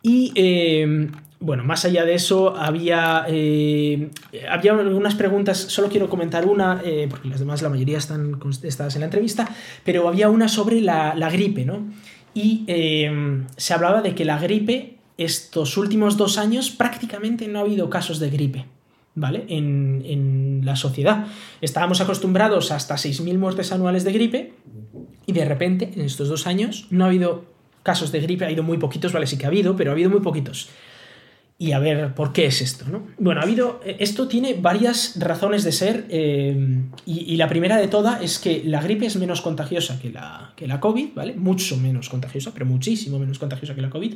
Y 0.02 0.32
eh, 0.36 1.10
bueno, 1.38 1.64
más 1.64 1.84
allá 1.84 2.04
de 2.04 2.14
eso, 2.14 2.56
había, 2.56 3.26
eh, 3.28 4.10
había 4.50 4.72
algunas 4.72 5.14
preguntas, 5.14 5.58
solo 5.58 5.88
quiero 5.88 6.08
comentar 6.08 6.46
una, 6.46 6.80
eh, 6.84 7.06
porque 7.10 7.28
las 7.28 7.40
demás, 7.40 7.60
la 7.62 7.68
mayoría 7.68 7.98
están 7.98 8.38
contestadas 8.38 8.94
en 8.96 9.00
la 9.00 9.06
entrevista, 9.06 9.48
pero 9.84 10.08
había 10.08 10.30
una 10.30 10.48
sobre 10.48 10.80
la, 10.80 11.14
gripe, 11.30 11.64
¿no? 11.64 11.86
Y 12.32 12.64
eh, 12.66 13.44
se 13.56 13.74
hablaba 13.74 14.02
de 14.02 14.14
que 14.14 14.24
la 14.24 14.38
gripe, 14.38 14.96
estos 15.18 15.76
últimos 15.76 16.16
dos 16.16 16.38
años, 16.38 16.70
prácticamente 16.70 17.48
no 17.48 17.58
ha 17.58 17.62
habido 17.62 17.90
casos 17.90 18.18
de 18.18 18.30
gripe, 18.30 18.64
¿vale? 19.14 19.44
En, 19.48 20.02
en 20.06 20.60
la 20.64 20.76
sociedad. 20.76 21.26
Estábamos 21.60 22.00
acostumbrados 22.00 22.72
a 22.72 22.76
hasta 22.76 22.94
6.000 22.94 23.38
muertes 23.38 23.72
anuales 23.72 24.04
de 24.04 24.12
gripe, 24.12 24.52
y 25.26 25.32
de 25.32 25.44
repente, 25.44 25.90
en 25.94 26.00
estos 26.02 26.28
dos 26.28 26.46
años, 26.46 26.86
no 26.90 27.04
ha 27.04 27.08
habido 27.08 27.44
casos 27.82 28.10
de 28.10 28.20
gripe, 28.20 28.44
ha 28.44 28.48
habido 28.48 28.62
muy 28.62 28.78
poquitos, 28.78 29.12
¿vale? 29.12 29.26
Sí 29.26 29.36
que 29.36 29.44
ha 29.44 29.48
habido, 29.48 29.76
pero 29.76 29.90
ha 29.90 29.92
habido 29.92 30.08
muy 30.08 30.20
poquitos 30.20 30.70
y 31.58 31.72
a 31.72 31.78
ver 31.78 32.14
por 32.14 32.32
qué 32.32 32.46
es 32.46 32.60
esto. 32.60 32.84
¿no? 32.90 33.06
Bueno, 33.18 33.40
ha 33.40 33.44
habido. 33.44 33.80
Esto 33.84 34.28
tiene 34.28 34.54
varias 34.54 35.18
razones 35.18 35.64
de 35.64 35.72
ser. 35.72 36.06
Eh, 36.10 36.82
y, 37.06 37.36
la 37.36 37.48
primera 37.48 37.78
de 37.78 37.88
todas 37.88 38.22
es 38.22 38.38
que 38.38 38.62
la 38.64 38.82
gripe 38.82 39.06
es 39.06 39.16
menos 39.16 39.40
contagiosa 39.40 39.98
que 39.98 40.10
la, 40.10 40.52
que 40.56 40.66
la 40.66 40.80
COVID, 40.80 41.14
¿vale? 41.14 41.34
Mucho 41.34 41.76
menos 41.76 42.08
contagiosa, 42.08 42.52
pero 42.52 42.66
muchísimo 42.66 43.18
menos 43.18 43.38
contagiosa 43.38 43.74
que 43.74 43.82
la 43.82 43.90
COVID. 43.90 44.14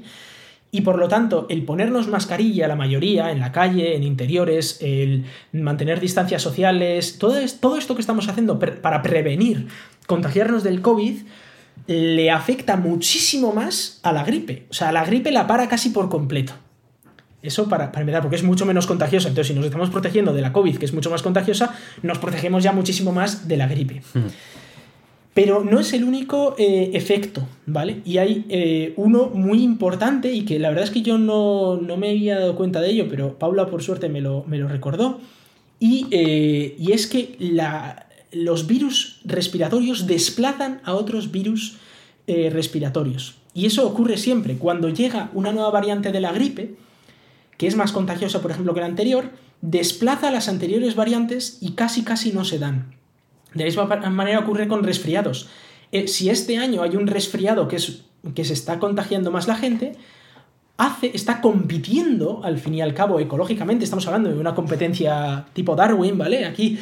Y 0.72 0.82
por 0.82 0.98
lo 0.98 1.08
tanto, 1.08 1.46
el 1.50 1.64
ponernos 1.64 2.06
mascarilla, 2.08 2.68
la 2.68 2.76
mayoría, 2.76 3.32
en 3.32 3.40
la 3.40 3.50
calle, 3.50 3.96
en 3.96 4.04
interiores, 4.04 4.78
el 4.80 5.24
mantener 5.52 5.98
distancias 5.98 6.42
sociales, 6.42 7.18
todo, 7.18 7.34
todo 7.58 7.76
esto 7.76 7.96
que 7.96 8.00
estamos 8.00 8.28
haciendo 8.28 8.58
para 8.58 9.02
prevenir 9.02 9.66
contagiarnos 10.06 10.62
del 10.62 10.80
COVID, 10.80 11.22
le 11.88 12.30
afecta 12.30 12.76
muchísimo 12.76 13.52
más 13.52 13.98
a 14.04 14.12
la 14.12 14.22
gripe. 14.22 14.66
O 14.70 14.74
sea, 14.74 14.92
la 14.92 15.04
gripe 15.04 15.32
la 15.32 15.48
para 15.48 15.68
casi 15.68 15.90
por 15.90 16.08
completo. 16.08 16.52
Eso 17.42 17.68
para, 17.68 17.90
para, 17.90 18.02
empezar, 18.02 18.20
porque 18.22 18.36
es 18.36 18.42
mucho 18.42 18.66
menos 18.66 18.86
contagiosa. 18.86 19.28
Entonces, 19.28 19.48
si 19.48 19.54
nos 19.54 19.64
estamos 19.64 19.88
protegiendo 19.90 20.32
de 20.32 20.42
la 20.42 20.52
COVID, 20.52 20.76
que 20.76 20.84
es 20.84 20.92
mucho 20.92 21.10
más 21.10 21.22
contagiosa, 21.22 21.74
nos 22.02 22.18
protegemos 22.18 22.62
ya 22.62 22.72
muchísimo 22.72 23.12
más 23.12 23.48
de 23.48 23.56
la 23.56 23.66
gripe. 23.66 24.02
Hmm. 24.12 24.28
Pero 25.32 25.64
no 25.64 25.78
es 25.78 25.92
el 25.92 26.04
único 26.04 26.56
eh, 26.58 26.90
efecto, 26.92 27.46
¿vale? 27.64 28.02
Y 28.04 28.18
hay 28.18 28.44
eh, 28.48 28.94
uno 28.96 29.30
muy 29.32 29.62
importante 29.62 30.32
y 30.32 30.44
que 30.44 30.58
la 30.58 30.68
verdad 30.68 30.84
es 30.84 30.90
que 30.90 31.02
yo 31.02 31.18
no, 31.18 31.80
me 31.96 32.10
había 32.10 32.40
dado 32.40 32.56
cuenta 32.56 32.80
de 32.80 32.90
ello, 32.90 33.06
pero 33.08 33.38
Paula 33.38 33.66
por 33.66 33.82
suerte 33.82 34.08
me 34.08 34.20
lo, 34.20 34.44
me 34.46 34.58
lo 34.58 34.68
recordó. 34.68 35.20
Y, 35.78 36.08
eh, 36.10 36.74
y 36.78 36.92
es 36.92 37.06
que 37.06 37.36
la, 37.38 38.06
los 38.32 38.66
virus 38.66 39.20
respiratorios 39.24 40.06
desplazan 40.06 40.80
a 40.84 40.94
otros 40.94 41.30
virus 41.30 41.78
respiratorios. 42.26 43.34
Y 43.54 43.66
eso 43.66 43.84
ocurre 43.84 44.16
siempre. 44.16 44.54
Cuando 44.54 44.88
llega 44.88 45.30
una 45.34 45.50
nueva 45.50 45.70
variante 45.70 46.12
de 46.12 46.20
la 46.20 46.30
gripe, 46.30 46.76
que 47.60 47.66
es 47.66 47.76
más 47.76 47.92
contagiosa, 47.92 48.40
por 48.40 48.52
ejemplo, 48.52 48.72
que 48.72 48.80
la 48.80 48.86
anterior, 48.86 49.32
desplaza 49.60 50.30
las 50.30 50.48
anteriores 50.48 50.94
variantes 50.94 51.58
y 51.60 51.72
casi 51.72 52.04
casi 52.04 52.32
no 52.32 52.46
se 52.46 52.58
dan. 52.58 52.94
De 53.52 53.64
la 53.64 53.66
misma 53.66 53.84
manera 54.08 54.38
ocurre 54.38 54.66
con 54.66 54.82
resfriados. 54.82 55.50
Eh, 55.92 56.08
si 56.08 56.30
este 56.30 56.56
año 56.56 56.80
hay 56.82 56.96
un 56.96 57.06
resfriado 57.06 57.68
que, 57.68 57.76
es, 57.76 58.00
que 58.34 58.46
se 58.46 58.54
está 58.54 58.78
contagiando 58.78 59.30
más 59.30 59.46
la 59.46 59.56
gente, 59.56 59.92
hace, 60.78 61.10
está 61.14 61.42
compitiendo, 61.42 62.40
al 62.44 62.56
fin 62.56 62.76
y 62.76 62.80
al 62.80 62.94
cabo, 62.94 63.20
ecológicamente, 63.20 63.84
estamos 63.84 64.06
hablando 64.06 64.30
de 64.30 64.38
una 64.38 64.54
competencia 64.54 65.44
tipo 65.52 65.76
Darwin, 65.76 66.16
¿vale? 66.16 66.46
Aquí 66.46 66.78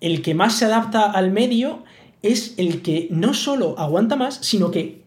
el 0.00 0.20
que 0.20 0.34
más 0.34 0.56
se 0.56 0.64
adapta 0.64 1.12
al 1.12 1.30
medio 1.30 1.84
es 2.22 2.54
el 2.56 2.82
que 2.82 3.06
no 3.12 3.34
solo 3.34 3.78
aguanta 3.78 4.16
más, 4.16 4.34
sino 4.42 4.72
que 4.72 5.04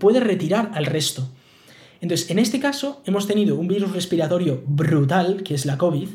puede 0.00 0.18
retirar 0.18 0.72
al 0.74 0.86
resto. 0.86 1.28
Entonces, 2.02 2.28
en 2.30 2.40
este 2.40 2.58
caso, 2.58 3.00
hemos 3.06 3.28
tenido 3.28 3.54
un 3.56 3.68
virus 3.68 3.92
respiratorio 3.92 4.60
brutal, 4.66 5.44
que 5.44 5.54
es 5.54 5.64
la 5.64 5.78
COVID, 5.78 6.08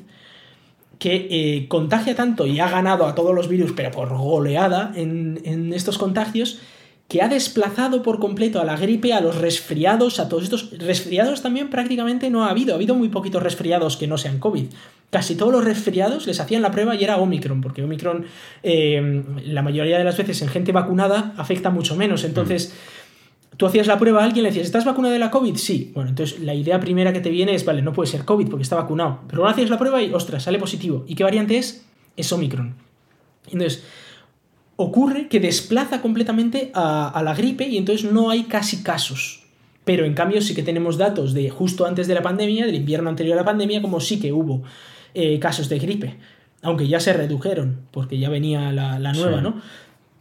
que 0.99 1.27
eh, 1.29 1.67
contagia 1.69 2.13
tanto 2.13 2.45
y 2.45 2.59
ha 2.59 2.69
ganado 2.69 3.07
a 3.07 3.15
todos 3.15 3.33
los 3.33 3.47
virus, 3.47 3.71
pero 3.73 3.91
por 3.91 4.09
goleada 4.09 4.91
en, 4.95 5.71
estos 5.73 5.97
contagios, 5.97 6.59
que 7.07 7.21
ha 7.21 7.29
desplazado 7.29 8.03
por 8.03 8.19
completo 8.19 8.59
a 8.59 8.65
la 8.65 8.75
gripe, 8.75 9.13
a 9.13 9.21
los 9.21 9.37
resfriados, 9.37 10.19
a 10.19 10.27
todos 10.27 10.43
estos 10.43 10.77
resfriados 10.77 11.41
también 11.41 11.69
prácticamente 11.69 12.29
no 12.29 12.43
ha 12.43 12.49
habido. 12.49 12.73
Ha 12.73 12.75
habido 12.75 12.93
muy 12.93 13.07
poquitos 13.07 13.41
resfriados 13.41 13.95
que 13.95 14.07
no 14.07 14.17
sean 14.17 14.39
COVID. 14.39 14.65
Casi 15.09 15.35
todos 15.35 15.53
los 15.53 15.63
resfriados 15.63 16.27
les 16.27 16.41
hacían 16.41 16.63
la 16.63 16.71
prueba 16.71 16.95
y 16.95 17.05
era 17.05 17.15
Omicron, 17.15 17.61
porque 17.61 17.81
Omicron 17.81 18.25
eh, 18.61 19.23
la 19.45 19.61
mayoría 19.61 19.97
de 19.97 20.03
las 20.03 20.17
veces 20.17 20.41
en 20.41 20.49
gente 20.49 20.73
vacunada 20.73 21.33
afecta 21.37 21.69
mucho 21.69 21.95
menos. 21.95 22.25
Entonces... 22.25 22.73
Mm 22.73 22.96
tú 23.57 23.65
hacías 23.65 23.87
la 23.87 23.97
prueba 23.97 24.21
a 24.21 24.25
alguien, 24.25 24.43
le 24.43 24.49
decías, 24.49 24.67
¿estás 24.67 24.85
vacunado 24.85 25.13
de 25.13 25.19
la 25.19 25.31
COVID? 25.31 25.57
Sí. 25.57 25.91
Bueno, 25.93 26.11
entonces 26.11 26.39
la 26.39 26.53
idea 26.53 26.79
primera 26.79 27.11
que 27.11 27.19
te 27.19 27.29
viene 27.29 27.55
es, 27.55 27.65
vale, 27.65 27.81
no 27.81 27.91
puede 27.91 28.09
ser 28.09 28.23
COVID 28.23 28.47
porque 28.47 28.63
está 28.63 28.75
vacunado. 28.75 29.21
Pero 29.27 29.41
ahora 29.41 29.53
hacías 29.53 29.69
la 29.69 29.79
prueba 29.79 30.01
y, 30.01 30.13
ostras, 30.13 30.43
sale 30.43 30.59
positivo. 30.59 31.03
¿Y 31.07 31.15
qué 31.15 31.23
variante 31.23 31.57
es? 31.57 31.85
Es 32.15 32.31
Omicron. 32.31 32.75
Entonces, 33.51 33.83
ocurre 34.75 35.27
que 35.27 35.39
desplaza 35.39 36.01
completamente 36.01 36.71
a, 36.73 37.19
la 37.23 37.33
gripe 37.33 37.67
y 37.67 37.77
entonces 37.77 38.09
no 38.11 38.29
hay 38.29 38.43
casi 38.43 38.83
casos. 38.83 39.43
Pero 39.83 40.05
en 40.05 40.13
cambio 40.13 40.41
sí 40.41 40.53
que 40.53 40.63
tenemos 40.63 40.97
datos 40.97 41.33
de 41.33 41.49
justo 41.49 41.85
antes 41.85 42.07
de 42.07 42.13
la 42.13 42.21
pandemia, 42.21 42.65
del 42.65 42.75
invierno 42.75 43.09
anterior 43.09 43.37
a 43.37 43.41
la 43.41 43.45
pandemia, 43.45 43.81
como 43.81 43.99
sí 43.99 44.19
que 44.19 44.33
hubo 44.33 44.63
eh, 45.13 45.39
casos 45.39 45.69
de 45.69 45.79
gripe. 45.79 46.17
Aunque 46.61 46.87
ya 46.87 46.99
se 46.99 47.13
redujeron, 47.13 47.81
porque 47.91 48.19
ya 48.19 48.29
venía 48.29 48.71
la, 48.71 49.13
nueva, 49.13 49.41
¿no? 49.41 49.61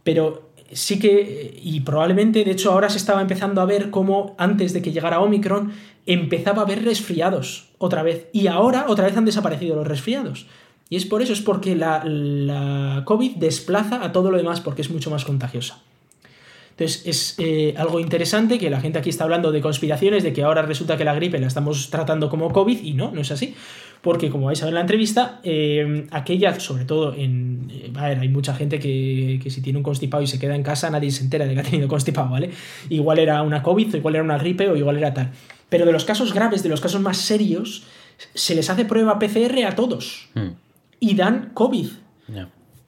Pero 0.03 0.46
sí 0.71 0.99
que, 0.99 1.59
y 1.61 1.79
probablemente, 1.81 2.43
de 2.43 2.51
hecho, 2.51 2.71
ahora 2.71 2.89
se 2.89 2.97
estaba 2.97 3.21
empezando 3.21 3.61
a 3.61 3.65
ver 3.65 3.89
cómo 3.89 4.35
antes 4.37 4.73
de 4.73 4.81
que 4.81 4.91
llegara 4.91 5.19
Omicron 5.19 5.71
empezaba 6.05 6.61
a 6.61 6.65
haber 6.65 6.83
resfriados 6.83 7.69
otra 7.77 8.03
vez. 8.03 8.27
Y 8.33 8.47
ahora 8.47 8.85
otra 8.87 9.05
vez 9.05 9.17
han 9.17 9.25
desaparecido 9.25 9.75
los 9.75 9.87
resfriados. 9.87 10.47
Y 10.89 10.95
es 10.95 11.05
por 11.05 11.21
eso, 11.21 11.33
es 11.33 11.41
porque 11.41 11.75
la, 11.75 12.03
la 12.05 13.03
COVID 13.05 13.35
desplaza 13.35 14.03
a 14.03 14.11
todo 14.11 14.31
lo 14.31 14.37
demás 14.37 14.61
porque 14.61 14.81
es 14.81 14.89
mucho 14.89 15.09
más 15.09 15.25
contagiosa. 15.25 15.81
Entonces 16.77 17.07
es 17.07 17.35
eh, 17.39 17.73
algo 17.75 17.99
interesante 17.99 18.59
que 18.59 18.69
la 18.69 18.79
gente 18.79 18.99
aquí 18.99 19.09
está 19.09 19.23
hablando 19.23 19.51
de 19.51 19.61
conspiraciones, 19.61 20.23
de 20.23 20.31
que 20.31 20.43
ahora 20.43 20.61
resulta 20.61 20.95
que 20.95 21.03
la 21.03 21.15
gripe 21.15 21.39
la 21.39 21.47
estamos 21.47 21.89
tratando 21.89 22.29
como 22.29 22.53
COVID 22.53 22.83
y 22.83 22.93
no, 22.93 23.11
no 23.11 23.21
es 23.21 23.31
así. 23.31 23.55
Porque 24.07 24.29
como 24.29 24.45
vais 24.45 24.61
a 24.61 24.65
ver 24.65 24.71
en 24.71 24.75
la 24.75 24.81
entrevista, 24.87 25.41
eh, 25.43 26.07
aquella, 26.11 26.57
sobre 26.61 26.85
todo 26.85 27.13
en... 27.13 27.67
Eh, 27.69 27.91
a 27.93 28.07
ver, 28.07 28.19
hay 28.19 28.29
mucha 28.29 28.53
gente 28.53 28.79
que, 28.79 29.37
que, 29.43 29.49
si 29.49 29.59
tiene 29.59 29.75
un 29.75 29.83
constipado 29.83 30.23
y 30.23 30.27
se 30.27 30.39
queda 30.39 30.55
en 30.55 30.63
casa, 30.63 30.89
nadie 30.89 31.11
se 31.11 31.25
entera 31.25 31.45
de 31.45 31.53
que 31.53 31.59
ha 31.59 31.63
tenido 31.63 31.89
constipado, 31.89 32.29
¿vale? 32.29 32.51
Igual 32.87 33.19
era 33.19 33.41
una 33.41 33.61
COVID, 33.61 33.95
o 33.95 33.97
igual 33.97 34.15
era 34.15 34.23
una 34.23 34.37
gripe, 34.37 34.69
o 34.69 34.77
igual 34.77 34.95
era 34.95 35.13
tal. 35.13 35.31
Pero 35.67 35.85
de 35.85 35.91
los 35.91 36.05
casos 36.05 36.33
graves, 36.33 36.63
de 36.63 36.69
los 36.69 36.79
casos 36.79 37.01
más 37.01 37.17
serios, 37.17 37.83
se 38.33 38.55
les 38.55 38.69
hace 38.69 38.85
prueba 38.85 39.19
PCR 39.19 39.65
a 39.67 39.75
todos. 39.75 40.29
Hmm. 40.35 40.51
Y 41.01 41.15
dan 41.15 41.51
COVID. 41.53 41.87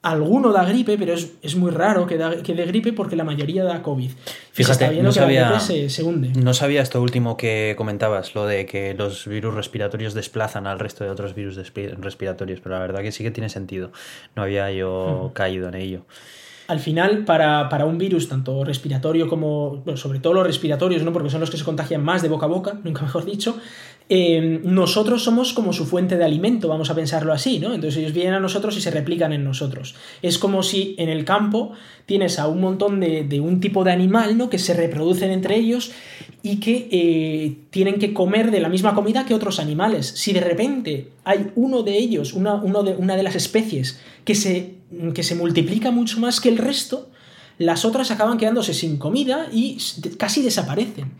Alguno 0.02 0.50
da 0.50 0.64
gripe, 0.64 0.96
pero 0.96 1.12
es, 1.12 1.56
muy 1.56 1.70
raro 1.70 2.06
que, 2.06 2.16
da, 2.16 2.42
que 2.42 2.54
dé 2.54 2.64
gripe 2.64 2.94
porque 2.94 3.16
la 3.16 3.24
mayoría 3.24 3.64
da 3.64 3.82
COVID. 3.82 4.10
Fíjate, 4.52 5.02
no 5.02 5.12
sabía, 5.12 5.60
se, 5.60 6.02
hunde. 6.02 6.32
no 6.40 6.54
sabía 6.54 6.80
esto 6.80 7.02
último 7.02 7.36
que 7.36 7.74
comentabas, 7.76 8.34
lo 8.34 8.46
de 8.46 8.64
que 8.64 8.94
los 8.94 9.26
virus 9.26 9.54
respiratorios 9.54 10.14
desplazan 10.14 10.66
al 10.66 10.78
resto 10.78 11.04
de 11.04 11.10
otros 11.10 11.34
virus 11.34 11.56
respiratorios, 11.56 12.60
pero 12.60 12.76
la 12.76 12.80
verdad 12.80 13.02
que 13.02 13.12
sí 13.12 13.22
que 13.22 13.30
tiene 13.30 13.50
sentido. 13.50 13.92
No 14.36 14.42
había 14.42 14.72
yo 14.72 15.30
hmm. 15.30 15.34
caído 15.34 15.68
en 15.68 15.74
ello 15.74 16.04
al 16.70 16.78
final, 16.78 17.24
para, 17.24 17.68
para, 17.68 17.84
un 17.84 17.98
virus, 17.98 18.28
tanto 18.28 18.62
respiratorio 18.62 19.28
como, 19.28 19.82
sobre 19.96 20.20
todo 20.20 20.34
los 20.34 20.46
respiratorios, 20.46 21.02
¿no? 21.02 21.12
porque 21.12 21.28
son 21.28 21.40
los 21.40 21.50
que 21.50 21.56
se 21.56 21.64
contagian 21.64 22.04
más 22.04 22.22
de 22.22 22.28
boca 22.28 22.46
a 22.46 22.48
boca, 22.48 22.78
nunca 22.84 23.02
mejor 23.02 23.24
dicho, 23.24 23.56
eh, 24.12 24.60
nosotros 24.64 25.22
somos 25.22 25.52
como 25.52 25.72
su 25.72 25.86
fuente 25.86 26.16
de 26.16 26.24
alimento, 26.24 26.66
vamos 26.66 26.90
a 26.90 26.96
pensarlo 26.96 27.32
así, 27.32 27.60
¿no? 27.60 27.72
Entonces 27.72 28.00
ellos 28.00 28.12
vienen 28.12 28.34
a 28.34 28.40
nosotros 28.40 28.76
y 28.76 28.80
se 28.80 28.90
replican 28.90 29.32
en 29.32 29.44
nosotros. 29.44 29.94
Es 30.20 30.36
como 30.36 30.64
si 30.64 30.96
en 30.98 31.08
el 31.08 31.24
campo 31.24 31.70
tienes 32.06 32.40
a 32.40 32.48
un 32.48 32.60
montón 32.60 32.98
de, 32.98 33.40
un 33.40 33.60
tipo 33.60 33.84
de 33.84 33.92
animal, 33.92 34.36
¿no? 34.36 34.50
Que 34.50 34.58
se 34.58 34.74
reproducen 34.74 35.30
entre 35.30 35.54
ellos 35.54 35.92
y 36.42 36.58
que 36.58 36.88
eh, 36.90 37.56
tienen 37.70 38.00
que 38.00 38.12
comer 38.12 38.50
de 38.50 38.58
la 38.58 38.68
misma 38.68 38.96
comida 38.96 39.24
que 39.24 39.32
otros 39.32 39.60
animales. 39.60 40.08
Si 40.08 40.32
de 40.32 40.40
repente 40.40 41.12
hay 41.22 41.52
uno 41.54 41.84
de 41.84 41.96
ellos, 41.96 42.32
una, 42.32 42.56
de, 42.56 42.96
una 42.96 43.14
de 43.14 43.22
las 43.22 43.36
especies, 43.36 44.00
que 44.24 44.34
se, 44.34 44.74
que 45.14 45.22
se 45.22 45.36
multiplica 45.36 45.92
mucho 45.92 46.18
más 46.18 46.40
que 46.40 46.48
el 46.48 46.58
resto, 46.58 47.10
las 47.58 47.84
otras 47.84 48.10
acaban 48.10 48.38
quedándose 48.38 48.74
sin 48.74 48.96
comida 48.96 49.46
y 49.52 49.78
casi 50.18 50.42
desaparecen 50.42 51.12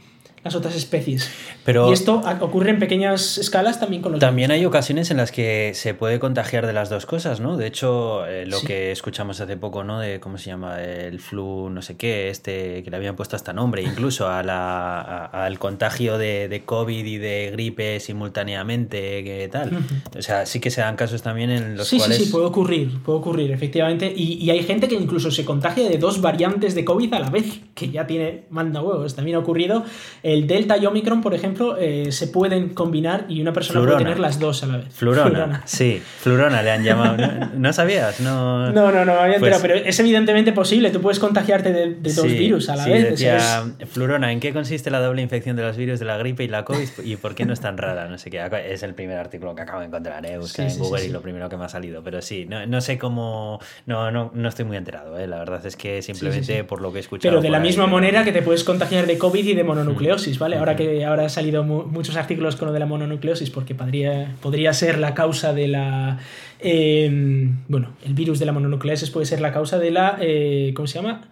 las 0.42 0.54
otras 0.54 0.74
especies. 0.74 1.30
Pero 1.64 1.90
y 1.90 1.92
esto 1.92 2.22
ocurre 2.40 2.70
en 2.70 2.78
pequeñas 2.78 3.36
escalas 3.36 3.78
también 3.78 4.00
con 4.00 4.12
los 4.12 4.20
También 4.20 4.50
hay 4.50 4.64
ocasiones 4.64 5.10
en 5.10 5.18
las 5.18 5.32
que 5.32 5.72
se 5.74 5.92
puede 5.92 6.18
contagiar 6.18 6.66
de 6.66 6.72
las 6.72 6.88
dos 6.88 7.04
cosas, 7.04 7.40
¿no? 7.40 7.58
De 7.58 7.66
hecho, 7.66 8.26
eh, 8.26 8.46
lo 8.46 8.60
que 8.60 8.90
escuchamos 8.90 9.40
hace 9.40 9.56
poco, 9.58 9.84
¿no? 9.84 10.00
De 10.00 10.18
cómo 10.18 10.38
se 10.38 10.46
llama 10.46 10.80
el 10.82 11.20
flu, 11.20 11.68
no 11.68 11.82
sé 11.82 11.96
qué, 11.96 12.30
este, 12.30 12.82
que 12.82 12.90
le 12.90 12.96
habían 12.96 13.16
puesto 13.16 13.36
hasta 13.36 13.52
nombre, 13.52 13.82
incluso 13.82 14.28
a 14.28 14.42
la, 14.42 15.26
al 15.26 15.58
contagio 15.58 16.16
de, 16.16 16.48
de, 16.48 16.64
COVID 16.64 17.04
y 17.04 17.18
de 17.18 17.50
gripe 17.52 18.00
simultáneamente, 18.00 19.22
¿qué 19.22 19.48
tal? 19.52 19.78
O 20.16 20.22
sea, 20.22 20.46
sí 20.46 20.60
que 20.60 20.70
se 20.70 20.80
dan 20.80 20.96
casos 20.96 21.22
también 21.22 21.50
en 21.50 21.76
los 21.76 21.90
cuales... 21.90 22.16
Sí, 22.16 22.24
sí, 22.24 22.30
puede 22.30 22.46
ocurrir, 22.46 23.02
puede 23.02 23.18
ocurrir, 23.18 23.50
efectivamente. 23.50 24.10
Y, 24.14 24.42
y, 24.42 24.50
hay 24.50 24.62
gente 24.62 24.88
que 24.88 24.94
incluso 24.94 25.30
se 25.30 25.44
contagia 25.44 25.88
de 25.88 25.98
dos 25.98 26.22
variantes 26.22 26.74
de 26.74 26.84
COVID 26.84 27.12
a 27.12 27.20
la 27.20 27.30
vez, 27.30 27.60
que 27.74 27.90
ya 27.90 28.06
tiene, 28.06 28.44
manda 28.48 28.82
huevos. 28.82 29.14
También 29.14 29.36
ha 29.36 29.40
ocurrido 29.40 29.84
el 30.32 30.46
Delta 30.46 30.76
y 30.78 30.86
Omicron, 30.86 31.20
por 31.20 31.34
ejemplo, 31.34 31.76
eh, 31.78 32.12
se 32.12 32.28
pueden 32.28 32.70
combinar 32.70 33.26
y 33.28 33.40
una 33.40 33.52
persona 33.52 33.80
puede 33.80 33.98
tener 33.98 34.18
las 34.18 34.38
dos 34.38 34.62
a 34.62 34.66
la 34.66 34.76
vez. 34.78 34.86
Flurona, 34.90 35.62
sí, 35.64 36.00
Flurona 36.20 36.62
le 36.62 36.70
han 36.70 36.84
llamado. 36.84 37.16
¿No, 37.54 37.72
sabías? 37.72 38.20
No, 38.20 38.70
no, 38.70 38.92
no, 38.92 39.04
no 39.04 39.12
había 39.12 39.38
pues 39.38 39.52
enterado, 39.52 39.62
pero 39.62 39.74
es 39.74 39.98
evidentemente 39.98 40.52
posible. 40.52 40.90
Tú 40.90 41.00
puedes 41.00 41.18
contagiarte 41.18 41.72
de, 41.72 42.12
dos 42.12 42.26
virus 42.26 42.68
a 42.68 42.76
la 42.76 42.86
vez. 42.86 43.10
Decía, 43.10 43.64
Flurona, 43.90 44.32
¿en 44.32 44.40
qué 44.40 44.52
consiste 44.52 44.90
la 44.90 45.00
doble 45.00 45.22
infección 45.22 45.56
de 45.56 45.62
los 45.62 45.76
virus 45.76 45.98
de 45.98 46.04
la 46.04 46.16
gripe 46.16 46.44
y 46.44 46.48
la 46.48 46.64
COVID 46.64 46.88
y 47.04 47.16
por 47.16 47.34
qué 47.34 47.44
no 47.44 47.52
es 47.52 47.60
tan 47.60 47.76
rara? 47.76 48.08
No 48.08 48.18
sé 48.18 48.30
qué. 48.30 48.40
Es 48.68 48.82
el 48.82 48.94
primer 48.94 49.18
artículo 49.18 49.54
que 49.54 49.62
acabo 49.62 49.80
de 49.80 49.86
encontrar, 49.86 50.24
¿eh? 50.26 50.38
Busqué 50.38 50.62
en 50.62 50.78
Google 50.78 51.04
y 51.04 51.08
lo 51.08 51.20
primero 51.20 51.48
que 51.48 51.56
me 51.56 51.64
ha 51.64 51.68
salido. 51.68 52.02
Pero 52.02 52.22
sí, 52.22 52.46
no, 52.48 52.66
no 52.66 52.80
sé 52.80 52.98
cómo. 52.98 53.60
No, 53.86 54.10
no, 54.10 54.30
no 54.34 54.48
estoy 54.48 54.64
muy 54.64 54.76
enterado, 54.76 55.18
¿eh? 55.18 55.26
La 55.26 55.38
verdad 55.38 55.64
es 55.66 55.76
que 55.76 56.02
simplemente 56.02 56.64
por 56.64 56.80
lo 56.80 56.92
que 56.92 56.98
he 56.98 57.00
escuchado. 57.00 57.32
Pero 57.32 57.42
de 57.42 57.50
la 57.50 57.60
misma 57.60 57.86
manera 57.86 58.24
que 58.24 58.32
te 58.32 58.42
puedes 58.42 58.64
contagiar 58.64 59.06
de 59.06 59.18
COVID 59.18 59.44
y 59.44 59.54
de 59.54 59.64
mononucleosis, 59.64 60.19
¿vale? 60.38 60.56
Ahora 60.56 60.76
que 60.76 61.04
ahora 61.04 61.24
han 61.24 61.30
salido 61.30 61.64
muchos 61.64 62.16
artículos 62.16 62.56
con 62.56 62.68
lo 62.68 62.72
de 62.72 62.80
la 62.80 62.86
mononucleosis, 62.86 63.50
porque 63.50 63.74
podría, 63.74 64.34
podría 64.40 64.72
ser 64.72 64.98
la 64.98 65.14
causa 65.14 65.52
de 65.52 65.68
la. 65.68 66.18
Em, 66.58 67.58
bueno, 67.68 67.90
el 68.04 68.14
virus 68.14 68.38
de 68.38 68.46
la 68.46 68.52
mononucleosis 68.52 69.10
puede 69.10 69.26
ser 69.26 69.40
la 69.40 69.52
causa 69.52 69.78
de 69.78 69.90
la. 69.90 70.18
Eh, 70.20 70.72
¿Cómo 70.74 70.86
se 70.86 70.94
llama? 70.98 71.22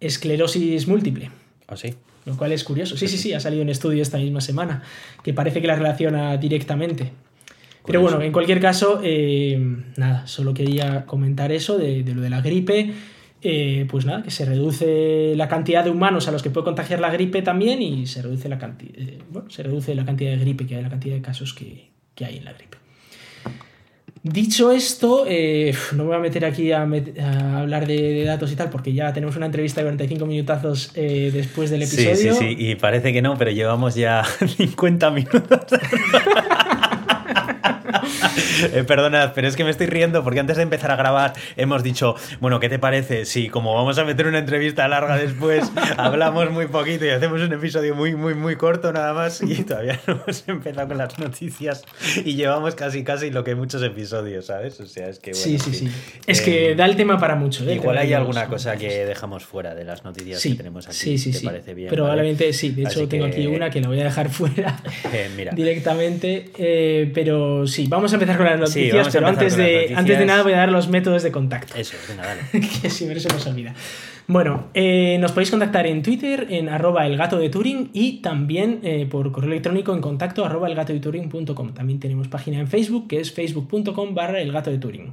Esclerosis 0.00 0.88
múltiple. 0.88 1.30
¿Ah, 1.68 1.76
sí? 1.76 1.94
Lo 2.24 2.36
cual 2.36 2.52
es 2.52 2.64
curioso. 2.64 2.96
Sí, 2.96 3.08
sí, 3.08 3.18
sí, 3.18 3.32
ha 3.32 3.40
salido 3.40 3.62
un 3.62 3.68
estudio 3.68 4.02
esta 4.02 4.18
misma 4.18 4.40
semana 4.40 4.82
que 5.22 5.34
parece 5.34 5.60
que 5.60 5.66
la 5.66 5.76
relaciona 5.76 6.36
directamente. 6.36 7.12
Pero 7.84 8.00
bueno, 8.00 8.22
en 8.22 8.30
cualquier 8.30 8.60
caso, 8.60 9.00
em, 9.02 9.84
nada, 9.96 10.26
solo 10.26 10.54
quería 10.54 11.04
comentar 11.04 11.50
eso 11.50 11.78
de, 11.78 12.04
de 12.04 12.14
lo 12.14 12.20
de 12.20 12.30
la 12.30 12.40
gripe. 12.40 12.92
Eh, 13.44 13.86
pues 13.90 14.04
nada, 14.04 14.22
que 14.22 14.30
se 14.30 14.44
reduce 14.44 15.34
la 15.34 15.48
cantidad 15.48 15.82
de 15.82 15.90
humanos 15.90 16.28
a 16.28 16.30
los 16.30 16.44
que 16.44 16.50
puede 16.50 16.64
contagiar 16.64 17.00
la 17.00 17.10
gripe 17.10 17.42
también 17.42 17.82
y 17.82 18.06
se 18.06 18.22
reduce 18.22 18.48
la 18.48 18.56
cantidad, 18.56 18.96
eh, 18.96 19.18
bueno, 19.30 19.50
se 19.50 19.64
reduce 19.64 19.96
la 19.96 20.04
cantidad 20.04 20.30
de 20.30 20.38
gripe 20.38 20.64
que 20.64 20.76
hay, 20.76 20.82
la 20.82 20.90
cantidad 20.90 21.16
de 21.16 21.22
casos 21.22 21.52
que, 21.52 21.90
hay 22.24 22.36
en 22.36 22.44
la 22.44 22.52
gripe. 22.52 22.76
Dicho 24.22 24.70
esto, 24.70 25.24
eh, 25.26 25.74
no 25.90 26.04
me 26.04 26.10
voy 26.10 26.16
a 26.16 26.20
meter 26.20 26.44
aquí 26.44 26.70
a, 26.70 26.82
hablar 26.82 27.88
de, 27.88 28.22
datos 28.22 28.52
y 28.52 28.54
tal, 28.54 28.70
porque 28.70 28.92
ya 28.92 29.12
tenemos 29.12 29.34
una 29.34 29.46
entrevista 29.46 29.80
de 29.80 29.86
45 29.86 30.24
minutazos 30.24 30.92
después 30.94 31.70
del 31.70 31.82
episodio. 31.82 32.14
Sí, 32.14 32.28
sí, 32.28 32.54
sí, 32.54 32.56
y 32.56 32.76
parece 32.76 33.12
que 33.12 33.22
no, 33.22 33.36
pero 33.36 33.50
llevamos 33.50 33.96
ya 33.96 34.22
50 34.56 35.10
minutos. 35.10 35.80
eh, 38.72 38.84
perdonad, 38.86 39.32
pero 39.34 39.48
es 39.48 39.56
que 39.56 39.64
me 39.64 39.70
estoy 39.70 39.86
riendo 39.86 40.22
porque 40.24 40.40
antes 40.40 40.56
de 40.56 40.62
empezar 40.62 40.90
a 40.90 40.96
grabar 40.96 41.32
hemos 41.56 41.82
dicho, 41.82 42.16
bueno, 42.40 42.60
¿qué 42.60 42.68
te 42.68 42.78
parece? 42.78 43.24
Si 43.24 43.48
como 43.48 43.74
vamos 43.74 43.98
a 43.98 44.04
meter 44.04 44.26
una 44.26 44.38
entrevista 44.38 44.88
larga 44.88 45.16
después, 45.16 45.70
hablamos 45.96 46.50
muy 46.50 46.66
poquito 46.66 47.04
y 47.04 47.10
hacemos 47.10 47.40
un 47.40 47.52
episodio 47.52 47.94
muy, 47.94 48.14
muy, 48.14 48.34
muy 48.34 48.56
corto 48.56 48.92
nada 48.92 49.12
más 49.12 49.42
y 49.42 49.62
todavía 49.64 50.00
no 50.06 50.14
hemos 50.14 50.48
empezado 50.48 50.88
con 50.88 50.98
las 50.98 51.18
noticias 51.18 51.84
y 52.24 52.34
llevamos 52.34 52.74
casi, 52.74 53.04
casi 53.04 53.30
lo 53.30 53.44
que 53.44 53.54
muchos 53.54 53.82
episodios, 53.82 54.46
¿sabes? 54.46 54.80
O 54.80 54.86
sea, 54.86 55.08
es 55.08 55.18
que... 55.18 55.34
sí, 55.34 55.58
sí, 55.58 55.72
sí. 55.74 55.90
Es 56.26 56.40
que 56.40 56.72
eh, 56.72 56.74
da 56.74 56.86
el 56.86 56.96
tema 56.96 57.18
para 57.18 57.34
mucho. 57.34 57.68
¿eh? 57.68 57.74
Igual 57.74 57.98
hay 57.98 58.12
alguna 58.12 58.46
cosa 58.46 58.76
que 58.76 59.04
dejamos 59.04 59.44
fuera 59.44 59.74
de 59.74 59.84
las 59.84 60.04
noticias 60.04 60.42
que 60.42 60.54
tenemos 60.54 60.86
aquí. 60.86 60.96
Sí, 60.96 61.18
sí, 61.18 61.32
¿Te 61.32 61.40
parece 61.40 61.74
bien? 61.74 61.90
Probablemente 61.90 62.52
sí. 62.52 62.70
De 62.70 62.82
hecho, 62.82 63.08
tengo 63.08 63.26
aquí 63.26 63.46
una 63.46 63.70
que 63.70 63.80
la 63.80 63.88
voy 63.88 64.00
a 64.00 64.04
dejar 64.04 64.30
fuera 64.30 64.82
directamente. 65.54 66.50
Eh, 66.58 67.10
pero 67.14 67.66
sí, 67.66 67.81
vamos 67.88 68.12
a 68.12 68.16
empezar 68.16 68.36
con 68.36 68.46
las 68.46 68.58
noticias, 68.58 69.08
pero 69.12 69.26
antes 69.26 69.56
de, 69.56 69.92
antes 69.94 70.18
de 70.18 70.26
nada 70.26 70.42
voy 70.42 70.52
a 70.52 70.58
dar 70.58 70.70
los 70.70 70.88
métodos 70.88 71.22
de 71.22 71.32
contacto. 71.32 71.74
Eso, 71.76 71.96
venga, 72.08 72.24
dale. 72.26 72.42
que 72.82 72.90
siempre 72.90 73.20
se 73.20 73.28
nos 73.28 73.46
olvida. 73.46 73.74
Bueno, 74.32 74.68
eh, 74.72 75.18
nos 75.20 75.32
podéis 75.32 75.50
contactar 75.50 75.86
en 75.86 76.02
Twitter, 76.02 76.46
en 76.48 76.70
arroba 76.70 77.06
elgato 77.06 77.36
de 77.36 77.50
Turing 77.50 77.90
y 77.92 78.22
también 78.22 78.80
eh, 78.82 79.04
por 79.04 79.30
correo 79.30 79.50
electrónico 79.50 79.92
en 79.92 80.00
contacto 80.00 80.46
arroba 80.46 80.68
elgatodeturing.com. 80.68 81.74
También 81.74 82.00
tenemos 82.00 82.28
página 82.28 82.58
en 82.58 82.66
Facebook 82.66 83.08
que 83.08 83.20
es 83.20 83.30
facebook.com 83.30 84.14
barra 84.14 84.40
elgato 84.40 84.70
de 84.70 84.78
Turing. 84.78 85.12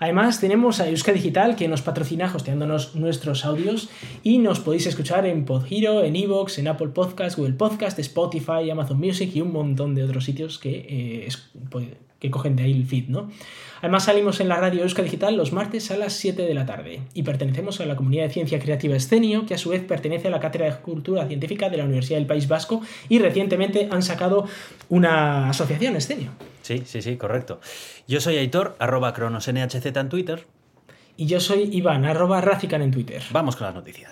Además, 0.00 0.40
tenemos 0.40 0.80
a 0.80 0.88
Euska 0.88 1.12
Digital 1.12 1.56
que 1.56 1.68
nos 1.68 1.82
patrocina 1.82 2.32
hosteándonos 2.34 2.96
nuestros 2.96 3.44
audios 3.44 3.90
y 4.22 4.38
nos 4.38 4.60
podéis 4.60 4.86
escuchar 4.86 5.26
en 5.26 5.44
PodHero, 5.44 6.02
en 6.02 6.16
Evox, 6.16 6.58
en 6.58 6.68
Apple 6.68 6.88
Podcast, 6.88 7.36
Google 7.36 7.56
Podcast, 7.56 7.98
Spotify, 7.98 8.70
Amazon 8.72 8.98
Music 8.98 9.30
y 9.34 9.42
un 9.42 9.52
montón 9.52 9.94
de 9.94 10.04
otros 10.04 10.24
sitios 10.24 10.58
que 10.58 10.86
eh, 10.88 11.28
que 12.24 12.30
cogen 12.30 12.56
de 12.56 12.62
ahí 12.62 12.72
el 12.72 12.86
feed, 12.86 13.08
¿no? 13.08 13.28
Además 13.82 14.04
salimos 14.04 14.40
en 14.40 14.48
la 14.48 14.56
radio 14.56 14.82
Euska 14.82 15.02
Digital 15.02 15.36
los 15.36 15.52
martes 15.52 15.90
a 15.90 15.98
las 15.98 16.14
7 16.14 16.40
de 16.40 16.54
la 16.54 16.64
tarde 16.64 17.00
y 17.12 17.22
pertenecemos 17.22 17.80
a 17.80 17.84
la 17.84 17.96
comunidad 17.96 18.24
de 18.24 18.30
ciencia 18.30 18.58
creativa 18.58 18.96
Escenio, 18.96 19.44
que 19.44 19.52
a 19.52 19.58
su 19.58 19.68
vez 19.68 19.82
pertenece 19.84 20.28
a 20.28 20.30
la 20.30 20.40
Cátedra 20.40 20.70
de 20.70 20.80
Cultura 20.80 21.26
Científica 21.26 21.68
de 21.68 21.76
la 21.76 21.84
Universidad 21.84 22.18
del 22.18 22.26
País 22.26 22.48
Vasco 22.48 22.80
y 23.10 23.18
recientemente 23.18 23.88
han 23.90 24.02
sacado 24.02 24.48
una 24.88 25.50
asociación 25.50 25.96
Escenio. 25.96 26.30
Sí, 26.62 26.82
sí, 26.86 27.02
sí, 27.02 27.16
correcto. 27.16 27.60
Yo 28.08 28.22
soy 28.22 28.38
Aitor, 28.38 28.74
arroba 28.78 29.12
cronosnhz 29.12 29.84
en 29.84 30.08
Twitter. 30.08 30.46
Y 31.18 31.26
yo 31.26 31.38
soy 31.38 31.68
Iván, 31.70 32.06
arroba 32.06 32.40
Racican 32.40 32.80
en 32.80 32.90
Twitter. 32.90 33.22
Vamos 33.32 33.54
con 33.54 33.66
las 33.66 33.74
noticias. 33.74 34.10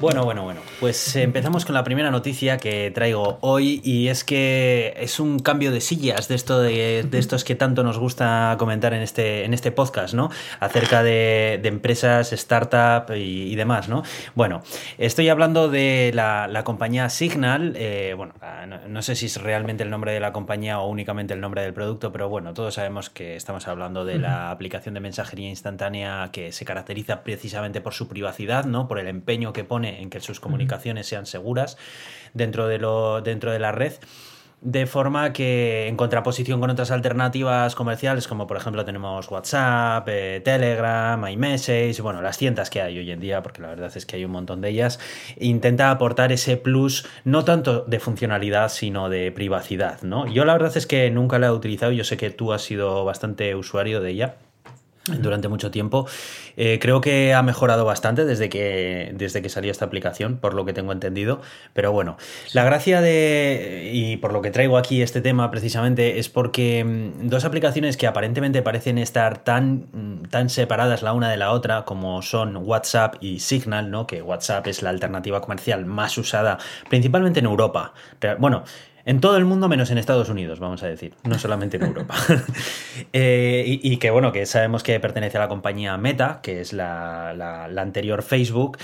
Bueno, 0.00 0.24
bueno, 0.24 0.44
bueno. 0.44 0.60
Pues 0.78 1.16
empezamos 1.16 1.64
con 1.64 1.74
la 1.74 1.82
primera 1.82 2.12
noticia 2.12 2.58
que 2.58 2.92
traigo 2.92 3.38
hoy 3.40 3.80
y 3.82 4.06
es 4.06 4.22
que 4.22 4.94
es 4.96 5.18
un 5.18 5.40
cambio 5.40 5.72
de 5.72 5.80
sillas 5.80 6.28
de 6.28 6.36
esto 6.36 6.60
de, 6.60 7.00
estos 7.14 7.42
que 7.42 7.56
tanto 7.56 7.82
nos 7.82 7.98
gusta 7.98 8.54
comentar 8.60 8.94
en 8.94 9.02
este, 9.02 9.44
en 9.44 9.54
este 9.54 9.72
podcast, 9.72 10.14
¿no? 10.14 10.30
Acerca 10.60 11.02
de, 11.02 11.60
empresas, 11.64 12.32
startup 12.32 13.12
y, 13.12 13.56
demás, 13.56 13.88
¿no? 13.88 14.04
Bueno, 14.36 14.62
estoy 14.98 15.30
hablando 15.30 15.68
de 15.68 16.12
la, 16.14 16.62
compañía 16.64 17.08
Signal. 17.08 17.72
Eh, 17.74 18.14
bueno, 18.16 18.34
ah, 18.40 18.66
no, 18.66 19.02
sé 19.02 19.16
si 19.16 19.26
es 19.26 19.42
realmente 19.42 19.82
el 19.82 19.90
nombre 19.90 20.12
de 20.12 20.20
la 20.20 20.32
compañía 20.32 20.78
o 20.78 20.88
únicamente 20.88 21.34
el 21.34 21.40
nombre 21.40 21.62
del 21.62 21.74
producto, 21.74 22.12
pero 22.12 22.28
bueno, 22.28 22.54
todos 22.54 22.74
sabemos 22.74 23.10
que 23.10 23.34
estamos 23.34 23.66
hablando 23.66 24.04
de 24.04 24.20
la 24.20 24.52
aplicación 24.52 24.94
de 24.94 25.00
mensajería 25.00 25.48
instantánea 25.48 26.30
que 26.30 26.52
se 26.52 26.64
caracteriza 26.64 27.24
precisamente 27.24 27.80
por 27.80 27.94
su 27.94 28.06
privacidad, 28.06 28.64
¿no? 28.64 28.86
Por 28.86 29.00
el 29.00 29.08
empeño 29.08 29.52
que 29.52 29.64
pone 29.64 29.87
en 29.88 30.10
que 30.10 30.20
sus 30.20 30.40
comunicaciones 30.40 31.06
sean 31.06 31.26
seguras 31.26 31.76
dentro 32.34 32.68
de, 32.68 32.78
lo, 32.78 33.20
dentro 33.22 33.52
de 33.52 33.58
la 33.58 33.72
red 33.72 33.94
de 34.60 34.86
forma 34.86 35.32
que 35.32 35.86
en 35.86 35.96
contraposición 35.96 36.60
con 36.60 36.70
otras 36.70 36.90
alternativas 36.90 37.74
comerciales 37.74 38.26
como 38.26 38.46
por 38.46 38.56
ejemplo 38.56 38.84
tenemos 38.84 39.30
WhatsApp, 39.30 40.06
eh, 40.08 40.40
Telegram, 40.44 41.24
iMessage, 41.28 42.00
bueno, 42.00 42.22
las 42.22 42.36
cientas 42.36 42.68
que 42.70 42.82
hay 42.82 42.98
hoy 42.98 43.10
en 43.10 43.20
día, 43.20 43.42
porque 43.42 43.62
la 43.62 43.68
verdad 43.68 43.92
es 43.94 44.04
que 44.04 44.16
hay 44.16 44.24
un 44.24 44.32
montón 44.32 44.60
de 44.60 44.70
ellas, 44.70 44.98
intenta 45.38 45.90
aportar 45.90 46.32
ese 46.32 46.56
plus 46.56 47.06
no 47.24 47.44
tanto 47.44 47.82
de 47.82 48.00
funcionalidad 48.00 48.68
sino 48.68 49.08
de 49.08 49.30
privacidad, 49.30 50.02
¿no? 50.02 50.26
Yo 50.26 50.44
la 50.44 50.54
verdad 50.54 50.76
es 50.76 50.86
que 50.86 51.10
nunca 51.10 51.38
la 51.38 51.48
he 51.48 51.52
utilizado, 51.52 51.92
yo 51.92 52.04
sé 52.04 52.16
que 52.16 52.30
tú 52.30 52.52
has 52.52 52.62
sido 52.62 53.04
bastante 53.04 53.54
usuario 53.54 54.00
de 54.00 54.10
ella 54.10 54.34
durante 55.20 55.48
mucho 55.48 55.70
tiempo. 55.70 56.06
Eh, 56.56 56.78
creo 56.80 57.00
que 57.00 57.34
ha 57.34 57.42
mejorado 57.42 57.84
bastante 57.84 58.24
desde 58.24 58.48
que, 58.48 59.12
desde 59.14 59.42
que 59.42 59.48
salió 59.48 59.70
esta 59.70 59.84
aplicación, 59.84 60.38
por 60.38 60.54
lo 60.54 60.64
que 60.64 60.72
tengo 60.72 60.92
entendido. 60.92 61.40
Pero 61.72 61.92
bueno, 61.92 62.16
la 62.52 62.64
gracia 62.64 63.00
de, 63.00 63.90
y 63.92 64.16
por 64.16 64.32
lo 64.32 64.42
que 64.42 64.50
traigo 64.50 64.76
aquí 64.76 65.02
este 65.02 65.20
tema 65.20 65.50
precisamente, 65.50 66.18
es 66.18 66.28
porque 66.28 66.84
mm, 66.84 67.28
dos 67.28 67.44
aplicaciones 67.44 67.96
que 67.96 68.06
aparentemente 68.06 68.62
parecen 68.62 68.98
estar 68.98 69.44
tan, 69.44 69.86
mm, 69.92 70.28
tan 70.30 70.50
separadas 70.50 71.02
la 71.02 71.12
una 71.12 71.30
de 71.30 71.36
la 71.36 71.52
otra, 71.52 71.84
como 71.84 72.22
son 72.22 72.56
WhatsApp 72.56 73.16
y 73.20 73.40
Signal, 73.40 73.90
¿no? 73.90 74.06
que 74.06 74.22
WhatsApp 74.22 74.66
es 74.66 74.82
la 74.82 74.90
alternativa 74.90 75.40
comercial 75.40 75.86
más 75.86 76.18
usada 76.18 76.58
principalmente 76.88 77.40
en 77.40 77.46
Europa. 77.46 77.92
Bueno, 78.38 78.64
en 79.08 79.22
todo 79.22 79.38
el 79.38 79.46
mundo 79.46 79.70
menos 79.70 79.90
en 79.90 79.96
Estados 79.96 80.28
Unidos, 80.28 80.60
vamos 80.60 80.82
a 80.82 80.86
decir, 80.86 81.14
no 81.24 81.38
solamente 81.38 81.78
en 81.78 81.84
Europa. 81.84 82.14
Eh, 83.12 83.78
y, 83.80 83.96
que 83.98 84.10
bueno, 84.10 84.32
que 84.32 84.44
sabemos 84.44 84.82
que 84.82 84.98
pertenece 84.98 85.38
a 85.38 85.40
la 85.40 85.48
compañía 85.48 85.96
Meta, 85.96 86.40
que 86.42 86.60
es 86.60 86.72
la, 86.72 87.30
anterior 87.76 88.22
Facebook. 88.22 88.76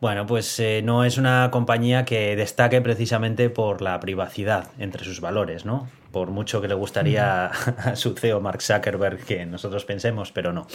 Bueno, 0.00 0.26
pues 0.26 0.60
eh, 0.60 0.82
no 0.84 1.04
es 1.04 1.16
una 1.16 1.48
compañía 1.50 2.04
que 2.04 2.36
destaque 2.36 2.80
precisamente 2.80 3.48
por 3.48 3.80
la 3.80 3.98
privacidad 3.98 4.68
entre 4.78 5.04
sus 5.04 5.20
valores, 5.20 5.64
¿no? 5.64 5.88
Por 6.12 6.30
mucho 6.30 6.60
que 6.60 6.68
le 6.68 6.74
gustaría 6.74 7.46
a 7.46 7.96
su 7.96 8.14
CEO 8.14 8.40
Mark 8.40 8.60
Zuckerberg 8.62 9.24
que 9.24 9.46
nosotros 9.46 9.84
pensemos, 9.84 10.32
pero 10.32 10.52
no, 10.52 10.66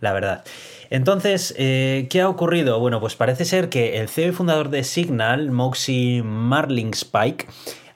la 0.00 0.12
verdad. 0.12 0.44
Entonces, 0.90 1.54
eh, 1.58 2.06
¿qué 2.10 2.22
ha 2.22 2.28
ocurrido? 2.28 2.80
Bueno, 2.80 2.98
pues 2.98 3.14
parece 3.14 3.44
ser 3.44 3.68
que 3.68 4.00
el 4.00 4.08
CEO 4.08 4.30
y 4.30 4.32
fundador 4.32 4.70
de 4.70 4.84
Signal, 4.84 5.50
Moxie 5.50 6.22
Marlingspike, 6.22 7.46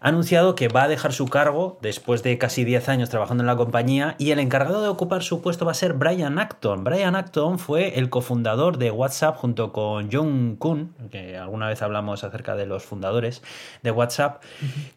ha 0.03 0.09
anunciado 0.09 0.57
que 0.57 0.67
va 0.67 0.83
a 0.83 0.89
dejar 0.89 1.13
su 1.13 1.29
cargo 1.29 1.79
después 1.81 2.25
de 2.25 2.37
casi 2.37 2.65
10 2.65 2.89
años 2.89 3.09
trabajando 3.09 3.45
en 3.45 3.47
la 3.47 3.55
compañía 3.55 4.17
y 4.19 4.33
el 4.33 4.41
encargado 4.41 4.83
de 4.83 4.89
ocupar 4.89 5.23
su 5.23 5.41
puesto 5.41 5.65
va 5.65 5.71
a 5.71 5.75
ser 5.77 5.93
Brian 5.93 6.41
Acton. 6.41 6.83
Brian 6.83 7.15
Acton 7.15 7.61
fue 7.61 8.01
el 8.01 8.11
cofundador 8.11 8.79
de 8.79 8.91
WhatsApp 8.91 9.37
junto 9.37 9.73
con 9.73 10.11
John 10.11 10.57
Kuhn, 10.57 10.93
que 11.13 11.37
alguna 11.39 11.69
vez 11.69 11.83
hablamos 11.83 12.25
acerca 12.25 12.57
de 12.57 12.67
los 12.67 12.83
fundadores 12.83 13.43
de 13.85 13.93
WhatsApp, 13.93 14.43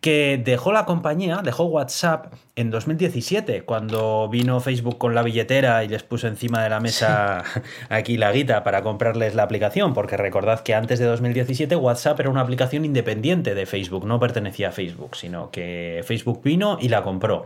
que 0.02 0.42
dejó 0.44 0.72
la 0.72 0.86
compañía, 0.86 1.42
dejó 1.44 1.66
WhatsApp 1.66 2.34
en 2.56 2.72
2017, 2.72 3.64
cuando 3.64 4.28
vino 4.30 4.60
Facebook 4.60 4.98
con 4.98 5.14
la 5.14 5.22
billetera 5.22 5.84
y 5.84 5.88
les 5.88 6.02
puso 6.02 6.28
encima 6.28 6.64
de 6.64 6.70
la 6.70 6.80
mesa 6.80 7.44
aquí 7.90 8.18
la 8.18 8.32
guita 8.32 8.64
para 8.64 8.82
comprarles 8.82 9.36
la 9.36 9.44
aplicación, 9.44 9.94
porque 9.94 10.18
recordad 10.18 10.62
que 10.62 10.74
antes 10.74 10.98
de 10.98 11.06
2017 11.06 11.76
WhatsApp 11.76 12.20
era 12.22 12.30
una 12.32 12.42
aplicación 12.42 12.86
independiente 12.86 13.54
de 13.54 13.68
Facebook, 13.68 14.08
no 14.08 14.20
pertenecía 14.20 14.70
a 14.70 14.72
Facebook 14.72 14.95
sino 15.14 15.52
que 15.52 16.02
Facebook 16.06 16.42
vino 16.44 16.78
y 16.80 16.90
la 16.90 17.04
compró. 17.04 17.46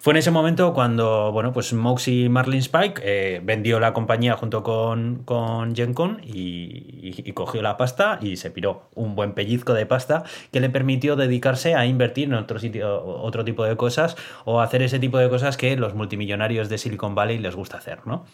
Fue 0.00 0.12
en 0.12 0.18
ese 0.18 0.30
momento 0.30 0.74
cuando, 0.74 1.32
bueno, 1.32 1.52
pues 1.52 1.72
Moxie 1.72 2.28
Marlin 2.28 2.60
Spike 2.60 3.02
eh, 3.04 3.40
vendió 3.42 3.80
la 3.80 3.92
compañía 3.92 4.36
junto 4.36 4.62
con, 4.62 5.24
con 5.24 5.74
Gencon 5.74 6.20
y, 6.22 7.32
cogió 7.32 7.62
la 7.62 7.76
pasta 7.76 8.18
y 8.22 8.36
se 8.36 8.50
piró. 8.50 8.82
Un 8.94 9.16
buen 9.16 9.32
pellizco 9.32 9.74
de 9.74 9.86
pasta 9.86 10.22
que 10.52 10.60
le 10.60 10.70
permitió 10.70 11.16
dedicarse 11.16 11.74
a 11.74 11.84
invertir 11.86 12.28
en 12.28 12.34
otro, 12.34 12.58
sitio, 12.58 13.04
otro 13.04 13.44
tipo 13.44 13.64
de 13.64 13.76
cosas 13.76 14.16
o 14.44 14.60
hacer 14.60 14.82
ese 14.82 14.98
tipo 14.98 15.18
de 15.18 15.28
cosas 15.28 15.56
que 15.56 15.76
los 15.76 15.94
multimillonarios 15.94 16.68
de 16.68 16.78
Silicon 16.78 17.14
Valley 17.14 17.38
les 17.38 17.56
gusta 17.56 17.78
hacer, 17.78 18.06
¿no? 18.06 18.24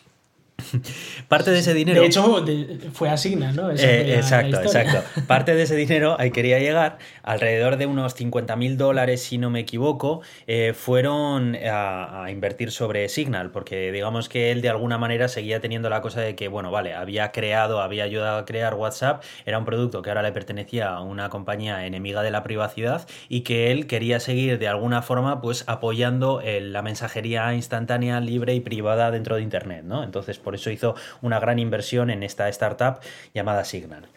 Parte 1.28 1.50
de 1.50 1.58
ese 1.58 1.74
dinero. 1.74 2.00
De 2.00 2.06
hecho, 2.06 2.44
fue 2.92 3.08
asigna, 3.08 3.52
¿no? 3.52 3.70
Eh, 3.70 4.16
exacto, 4.16 4.60
exacto. 4.60 5.02
Parte 5.26 5.54
de 5.54 5.62
ese 5.62 5.76
dinero, 5.76 6.16
ahí 6.18 6.30
quería 6.30 6.58
llegar, 6.58 6.98
alrededor 7.22 7.76
de 7.76 7.86
unos 7.86 8.14
50 8.14 8.56
mil 8.56 8.76
dólares, 8.76 9.22
si 9.22 9.38
no 9.38 9.50
me 9.50 9.60
equivoco, 9.60 10.22
eh, 10.46 10.72
fueron 10.74 11.56
a, 11.56 12.26
invertir 12.30 12.70
sobre 12.70 13.08
Signal, 13.08 13.50
porque 13.50 13.92
digamos 13.92 14.28
que 14.28 14.50
él 14.50 14.62
de 14.62 14.68
alguna 14.68 14.98
manera 14.98 15.28
seguía 15.28 15.60
teniendo 15.60 15.90
la 15.90 16.00
cosa 16.00 16.20
de 16.20 16.34
que, 16.34 16.48
bueno, 16.48 16.70
vale, 16.70 16.94
había 16.94 17.32
creado, 17.32 17.80
había 17.80 18.04
ayudado 18.04 18.38
a 18.38 18.44
crear 18.44 18.74
WhatsApp, 18.74 19.22
era 19.46 19.58
un 19.58 19.64
producto 19.64 20.02
que 20.02 20.10
ahora 20.10 20.22
le 20.22 20.32
pertenecía 20.32 20.90
a 20.90 21.00
una 21.00 21.28
compañía 21.28 21.86
enemiga 21.86 22.22
de 22.22 22.30
la 22.30 22.42
privacidad 22.42 23.06
y 23.28 23.42
que 23.42 23.70
él 23.70 23.86
quería 23.86 24.20
seguir 24.20 24.58
de 24.58 24.68
alguna 24.68 25.02
forma, 25.02 25.40
pues 25.40 25.64
apoyando 25.66 26.42
la 26.44 26.82
mensajería 26.82 27.54
instantánea, 27.54 28.20
libre 28.20 28.54
y 28.54 28.60
privada 28.60 29.10
dentro 29.10 29.36
de 29.36 29.42
Internet, 29.42 29.84
¿no? 29.84 30.02
Entonces, 30.02 30.38
por 30.38 30.53
eso 30.54 30.70
hizo 30.70 30.94
una 31.22 31.40
gran 31.40 31.58
inversión 31.58 32.10
en 32.10 32.22
esta 32.22 32.48
startup 32.48 33.00
llamada 33.32 33.64
Signal. 33.64 34.08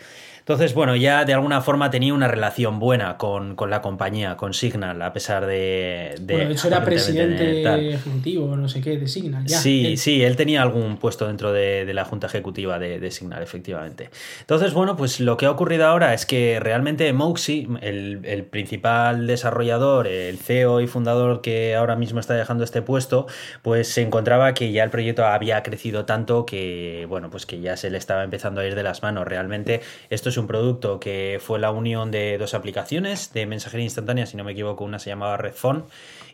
Entonces, 0.47 0.73
bueno, 0.73 0.95
ya 0.95 1.25
de 1.25 1.33
alguna 1.33 1.59
forma 1.59 1.89
tenía 1.89 2.13
una 2.13 2.29
relación 2.29 2.79
buena 2.79 3.17
con, 3.17 3.57
la 3.69 3.81
compañía, 3.81 4.37
con 4.37 4.53
Signal, 4.53 5.01
a 5.01 5.11
pesar 5.11 5.45
de. 5.45 6.15
bueno, 6.21 6.45
de 6.45 6.53
hecho 6.53 6.69
era 6.69 6.85
presidente 6.85 7.89
ejecutivo, 7.89 8.55
no 8.55 8.69
sé 8.69 8.79
qué, 8.79 8.97
de 8.97 9.09
Signal. 9.09 9.45
Ya. 9.45 9.57
Sí, 9.57 9.97
sí, 9.97 10.23
él 10.23 10.37
tenía 10.37 10.61
algún 10.61 10.95
puesto 10.99 11.27
dentro 11.27 11.51
de, 11.51 11.93
la 11.93 12.05
junta 12.05 12.27
ejecutiva 12.27 12.79
de, 12.79 13.11
Signal, 13.11 13.43
efectivamente. 13.43 14.09
Entonces, 14.39 14.73
bueno, 14.73 14.95
pues 14.95 15.19
lo 15.19 15.35
que 15.35 15.47
ha 15.47 15.51
ocurrido 15.51 15.85
ahora 15.85 16.13
es 16.13 16.25
que 16.25 16.61
realmente 16.61 17.11
Moxie, 17.11 17.67
el, 17.81 18.47
principal 18.49 19.27
desarrollador, 19.27 20.07
el 20.07 20.37
CEO 20.37 20.79
y 20.79 20.87
fundador 20.87 21.41
que 21.41 21.75
ahora 21.75 21.97
mismo 21.97 22.21
está 22.21 22.35
dejando 22.35 22.63
este 22.63 22.81
puesto, 22.81 23.27
pues 23.63 23.89
se 23.89 24.01
encontraba 24.01 24.53
que 24.53 24.71
ya 24.71 24.85
el 24.85 24.91
proyecto 24.91 25.25
había 25.25 25.61
crecido 25.61 26.05
tanto 26.05 26.45
que, 26.45 27.05
bueno, 27.09 27.29
pues 27.29 27.45
que 27.45 27.59
ya 27.59 27.75
se 27.75 27.89
le 27.89 27.97
estaba 27.97 28.23
empezando 28.23 28.61
a 28.61 28.65
ir 28.65 28.75
de 28.75 28.83
las 28.83 29.03
manos. 29.03 29.27
Realmente 29.27 29.81
esto 30.09 30.29
es 30.29 30.36
un 30.37 30.47
producto 30.47 30.99
que 30.99 31.39
fue 31.41 31.59
la 31.59 31.71
unión 31.71 32.11
de 32.11 32.37
dos 32.37 32.53
aplicaciones 32.53 33.33
de 33.33 33.45
mensajería 33.45 33.83
instantánea, 33.83 34.25
si 34.25 34.37
no 34.37 34.43
me 34.43 34.53
equivoco, 34.53 34.83
una 34.83 34.99
se 34.99 35.09
llamaba 35.09 35.37
Redphone 35.37 35.83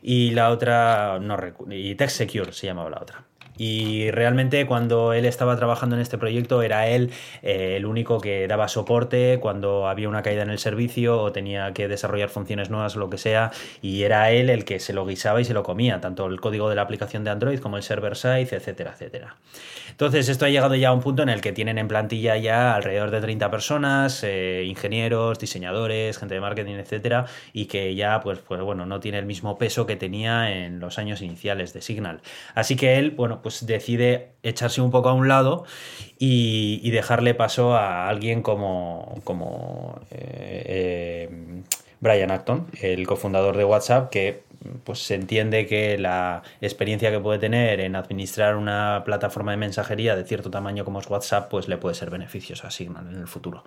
y 0.01 0.31
la 0.31 0.49
otra, 0.49 1.19
no 1.19 1.37
y 1.69 1.95
Text 1.95 2.17
Secure 2.17 2.53
se 2.53 2.67
llamaba 2.67 2.89
la 2.89 3.01
otra. 3.01 3.23
Y 3.57 4.11
realmente 4.11 4.65
cuando 4.65 5.13
él 5.13 5.25
estaba 5.25 5.55
trabajando 5.55 5.95
en 5.95 6.01
este 6.01 6.17
proyecto 6.17 6.61
era 6.61 6.87
él 6.87 7.11
eh, 7.41 7.75
el 7.77 7.85
único 7.85 8.19
que 8.19 8.47
daba 8.47 8.67
soporte 8.67 9.39
cuando 9.39 9.87
había 9.87 10.09
una 10.09 10.21
caída 10.21 10.43
en 10.43 10.49
el 10.49 10.59
servicio 10.59 11.21
o 11.21 11.31
tenía 11.31 11.73
que 11.73 11.87
desarrollar 11.87 12.29
funciones 12.29 12.69
nuevas 12.69 12.95
o 12.95 12.99
lo 12.99 13.09
que 13.09 13.17
sea. 13.17 13.51
Y 13.81 14.03
era 14.03 14.31
él 14.31 14.49
el 14.49 14.65
que 14.65 14.79
se 14.79 14.93
lo 14.93 15.05
guisaba 15.05 15.41
y 15.41 15.45
se 15.45 15.53
lo 15.53 15.63
comía, 15.63 16.01
tanto 16.01 16.25
el 16.25 16.39
código 16.39 16.69
de 16.69 16.75
la 16.75 16.81
aplicación 16.81 17.23
de 17.23 17.31
Android 17.31 17.59
como 17.59 17.77
el 17.77 17.83
server 17.83 18.15
side, 18.15 18.47
etcétera, 18.51 18.91
etcétera. 18.93 19.35
Entonces, 19.93 20.27
esto 20.27 20.45
ha 20.45 20.49
llegado 20.49 20.73
ya 20.73 20.89
a 20.89 20.93
un 20.93 21.01
punto 21.01 21.21
en 21.21 21.29
el 21.29 21.39
que 21.39 21.51
tienen 21.51 21.77
en 21.77 21.87
plantilla 21.87 22.35
ya 22.37 22.73
alrededor 22.73 23.11
de 23.11 23.21
30 23.21 23.51
personas, 23.51 24.23
eh, 24.23 24.63
ingenieros, 24.65 25.37
diseñadores, 25.37 26.17
gente 26.17 26.33
de 26.33 26.41
marketing, 26.41 26.75
etcétera, 26.75 27.25
y 27.53 27.65
que 27.65 27.93
ya, 27.93 28.19
pues, 28.21 28.39
pues 28.39 28.59
bueno, 28.61 28.87
no 28.87 28.99
tiene 28.99 29.19
el 29.19 29.25
mismo 29.25 29.59
peso 29.59 29.85
que 29.85 29.95
tenía 29.95 30.51
en 30.51 30.79
los 30.79 30.97
años 30.97 31.21
iniciales 31.21 31.73
de 31.73 31.81
Signal. 31.81 32.21
Así 32.55 32.75
que 32.75 32.97
él, 32.97 33.11
bueno, 33.11 33.42
pues 33.43 33.65
decide 33.65 34.29
echarse 34.41 34.81
un 34.81 34.89
poco 34.89 35.09
a 35.09 35.13
un 35.13 35.27
lado 35.27 35.65
y, 36.17 36.89
dejarle 36.89 37.35
paso 37.35 37.75
a 37.75 38.07
alguien 38.07 38.41
como, 38.41 39.15
como 39.23 39.99
eh, 40.11 41.29
eh, 41.29 41.63
Brian 41.99 42.31
Acton, 42.31 42.67
el 42.81 43.05
cofundador 43.05 43.57
de 43.57 43.65
WhatsApp, 43.65 44.09
que 44.09 44.43
pues 44.83 44.99
se 44.99 45.15
entiende 45.15 45.65
que 45.65 45.97
la 45.97 46.43
experiencia 46.61 47.11
que 47.11 47.19
puede 47.19 47.39
tener 47.39 47.79
en 47.79 47.95
administrar 47.95 48.55
una 48.55 49.03
plataforma 49.05 49.51
de 49.51 49.57
mensajería 49.57 50.15
de 50.15 50.23
cierto 50.23 50.49
tamaño 50.49 50.85
como 50.85 50.99
es 50.99 51.09
WhatsApp, 51.09 51.49
pues 51.49 51.67
le 51.67 51.77
puede 51.77 51.95
ser 51.95 52.09
beneficioso 52.09 52.67
a 52.67 52.71
Signal 52.71 53.07
en 53.07 53.19
el 53.19 53.27
futuro. 53.27 53.63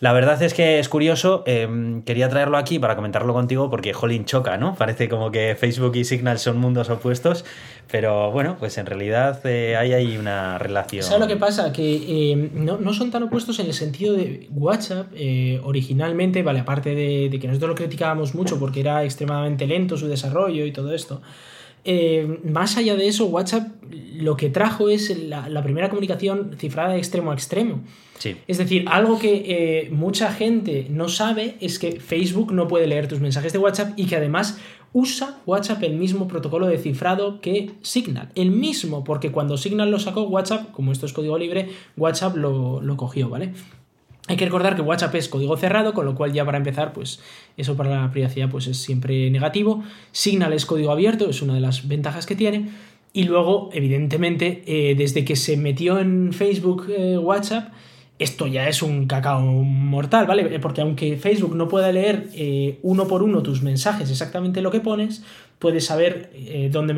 La 0.00 0.12
verdad 0.12 0.40
es 0.42 0.54
que 0.54 0.78
es 0.78 0.88
curioso, 0.88 1.42
em, 1.46 2.02
quería 2.02 2.28
traerlo 2.28 2.56
aquí 2.56 2.78
para 2.78 2.96
comentarlo 2.96 3.32
contigo 3.32 3.68
porque 3.70 3.92
Jolín 3.92 4.24
choca, 4.24 4.56
¿no? 4.56 4.74
Parece 4.74 5.08
como 5.08 5.30
que 5.30 5.56
Facebook 5.58 5.96
y 5.96 6.04
Signal 6.04 6.38
son 6.38 6.58
mundos 6.58 6.88
opuestos, 6.90 7.44
pero 7.90 8.30
bueno, 8.30 8.56
pues 8.58 8.78
en 8.78 8.86
realidad 8.86 9.40
eh, 9.44 9.76
hay 9.76 9.92
ahí 9.92 10.16
una 10.16 10.58
relación. 10.58 11.02
¿Sabes 11.02 11.20
lo 11.20 11.26
que 11.26 11.36
pasa? 11.36 11.72
Que 11.72 12.32
em, 12.32 12.50
no, 12.54 12.92
son 12.92 13.10
tan 13.10 13.24
opuestos 13.24 13.58
en 13.58 13.66
el 13.66 13.74
sentido 13.74 14.14
de 14.14 14.48
WhatsApp 14.52 15.08
eh, 15.14 15.60
originalmente, 15.64 16.42
vale, 16.42 16.60
aparte 16.60 16.94
de, 16.94 17.28
de 17.28 17.38
que 17.38 17.48
nosotros 17.48 17.70
lo 17.70 17.74
criticábamos 17.74 18.34
mucho 18.34 18.58
porque 18.58 18.80
era 18.80 19.04
extremadamente 19.04 19.66
lento 19.66 19.96
su 19.96 20.06
desarrollo 20.06 20.27
y 20.66 20.72
todo 20.72 20.94
esto. 20.94 21.20
Eh, 21.84 22.40
más 22.44 22.76
allá 22.76 22.96
de 22.96 23.08
eso, 23.08 23.26
WhatsApp 23.26 23.68
lo 24.14 24.36
que 24.36 24.50
trajo 24.50 24.88
es 24.88 25.16
la, 25.16 25.62
primera 25.62 25.88
comunicación 25.88 26.56
cifrada 26.58 26.92
de 26.92 26.98
extremo 26.98 27.30
a 27.30 27.34
extremo. 27.34 27.80
Es 28.48 28.58
decir, 28.58 28.84
algo 28.88 29.18
que 29.18 29.44
eh, 29.46 29.90
mucha 29.90 30.32
gente 30.32 30.88
no 30.90 31.08
sabe 31.08 31.56
es 31.60 31.78
que 31.78 32.00
Facebook 32.00 32.52
no 32.52 32.66
puede 32.66 32.88
leer 32.88 33.06
tus 33.06 33.20
mensajes 33.20 33.52
de 33.52 33.60
WhatsApp 33.60 33.92
y 33.96 34.06
que 34.06 34.16
además 34.16 34.58
usa 34.92 35.38
WhatsApp 35.46 35.82
el 35.84 35.94
mismo 35.94 36.26
protocolo 36.26 36.66
de 36.66 36.78
cifrado 36.78 37.40
que 37.40 37.70
Signal. 37.82 38.30
El 38.34 38.50
mismo, 38.50 39.04
porque 39.04 39.30
cuando 39.30 39.56
Signal 39.56 39.90
lo 39.90 40.00
sacó, 40.00 40.22
WhatsApp, 40.22 40.72
como 40.72 40.90
esto 40.90 41.06
es 41.06 41.12
código 41.12 41.38
libre, 41.38 41.68
WhatsApp 41.96 42.36
lo, 42.36 42.80
lo 42.80 42.96
cogió, 42.96 43.28
¿vale? 43.28 43.52
Hay 44.28 44.36
que 44.36 44.44
recordar 44.44 44.76
que 44.76 44.82
WhatsApp 44.82 45.14
es 45.14 45.28
código 45.28 45.56
cerrado, 45.56 45.94
con 45.94 46.04
lo 46.04 46.14
cual 46.14 46.34
ya 46.34 46.44
para 46.44 46.58
empezar, 46.58 46.92
pues 46.92 47.20
eso 47.56 47.76
para 47.76 48.02
la 48.02 48.10
privacidad 48.12 48.50
pues 48.50 48.66
es 48.66 48.76
siempre 48.76 49.30
negativo. 49.30 49.82
Signal 50.12 50.52
es 50.52 50.66
código 50.66 50.92
abierto, 50.92 51.30
es 51.30 51.40
una 51.40 51.54
de 51.54 51.60
las 51.60 51.88
ventajas 51.88 52.26
que 52.26 52.36
tiene. 52.36 52.68
Y 53.14 53.24
luego, 53.24 53.70
evidentemente, 53.72 54.62
eh, 54.66 54.94
desde 54.94 55.24
que 55.24 55.34
se 55.34 55.56
metió 55.56 55.98
en 55.98 56.34
Facebook 56.34 56.86
eh, 56.90 57.16
WhatsApp, 57.16 57.72
esto 58.18 58.46
ya 58.46 58.68
es 58.68 58.82
un 58.82 59.06
cacao 59.06 59.40
mortal, 59.40 60.26
¿vale? 60.26 60.58
Porque 60.58 60.80
aunque 60.80 61.16
Facebook 61.16 61.54
no 61.54 61.68
pueda 61.68 61.92
leer 61.92 62.28
eh, 62.34 62.78
uno 62.82 63.06
por 63.06 63.22
uno 63.22 63.42
tus 63.42 63.62
mensajes, 63.62 64.10
exactamente 64.10 64.60
lo 64.60 64.70
que 64.70 64.80
pones, 64.80 65.22
puedes 65.58 65.86
saber 65.86 66.30
eh, 66.34 66.68
dónde, 66.72 66.94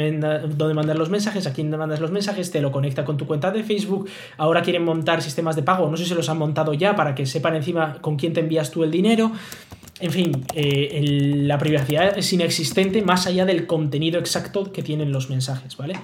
dónde 0.56 0.74
mandar 0.74 0.96
los 0.96 1.10
mensajes, 1.10 1.46
a 1.46 1.52
quién 1.52 1.70
mandas 1.70 2.00
los 2.00 2.10
mensajes, 2.10 2.50
te 2.50 2.60
lo 2.60 2.72
conecta 2.72 3.04
con 3.04 3.16
tu 3.16 3.26
cuenta 3.26 3.50
de 3.50 3.62
Facebook. 3.64 4.08
Ahora 4.38 4.62
quieren 4.62 4.84
montar 4.84 5.20
sistemas 5.22 5.56
de 5.56 5.62
pago, 5.62 5.90
no 5.90 5.96
sé 5.96 6.06
si 6.06 6.14
los 6.14 6.28
han 6.28 6.38
montado 6.38 6.72
ya 6.74 6.96
para 6.96 7.14
que 7.14 7.26
sepan 7.26 7.56
encima 7.56 7.98
con 8.00 8.16
quién 8.16 8.32
te 8.32 8.40
envías 8.40 8.70
tú 8.70 8.82
el 8.82 8.90
dinero. 8.90 9.32
En 10.00 10.10
fin, 10.10 10.46
eh, 10.54 11.02
la 11.42 11.58
privacidad 11.58 12.16
es 12.16 12.32
inexistente 12.32 13.02
más 13.02 13.26
allá 13.26 13.44
del 13.44 13.66
contenido 13.66 14.18
exacto 14.18 14.72
que 14.72 14.82
tienen 14.82 15.12
los 15.12 15.28
mensajes, 15.28 15.76
¿vale? 15.76 15.94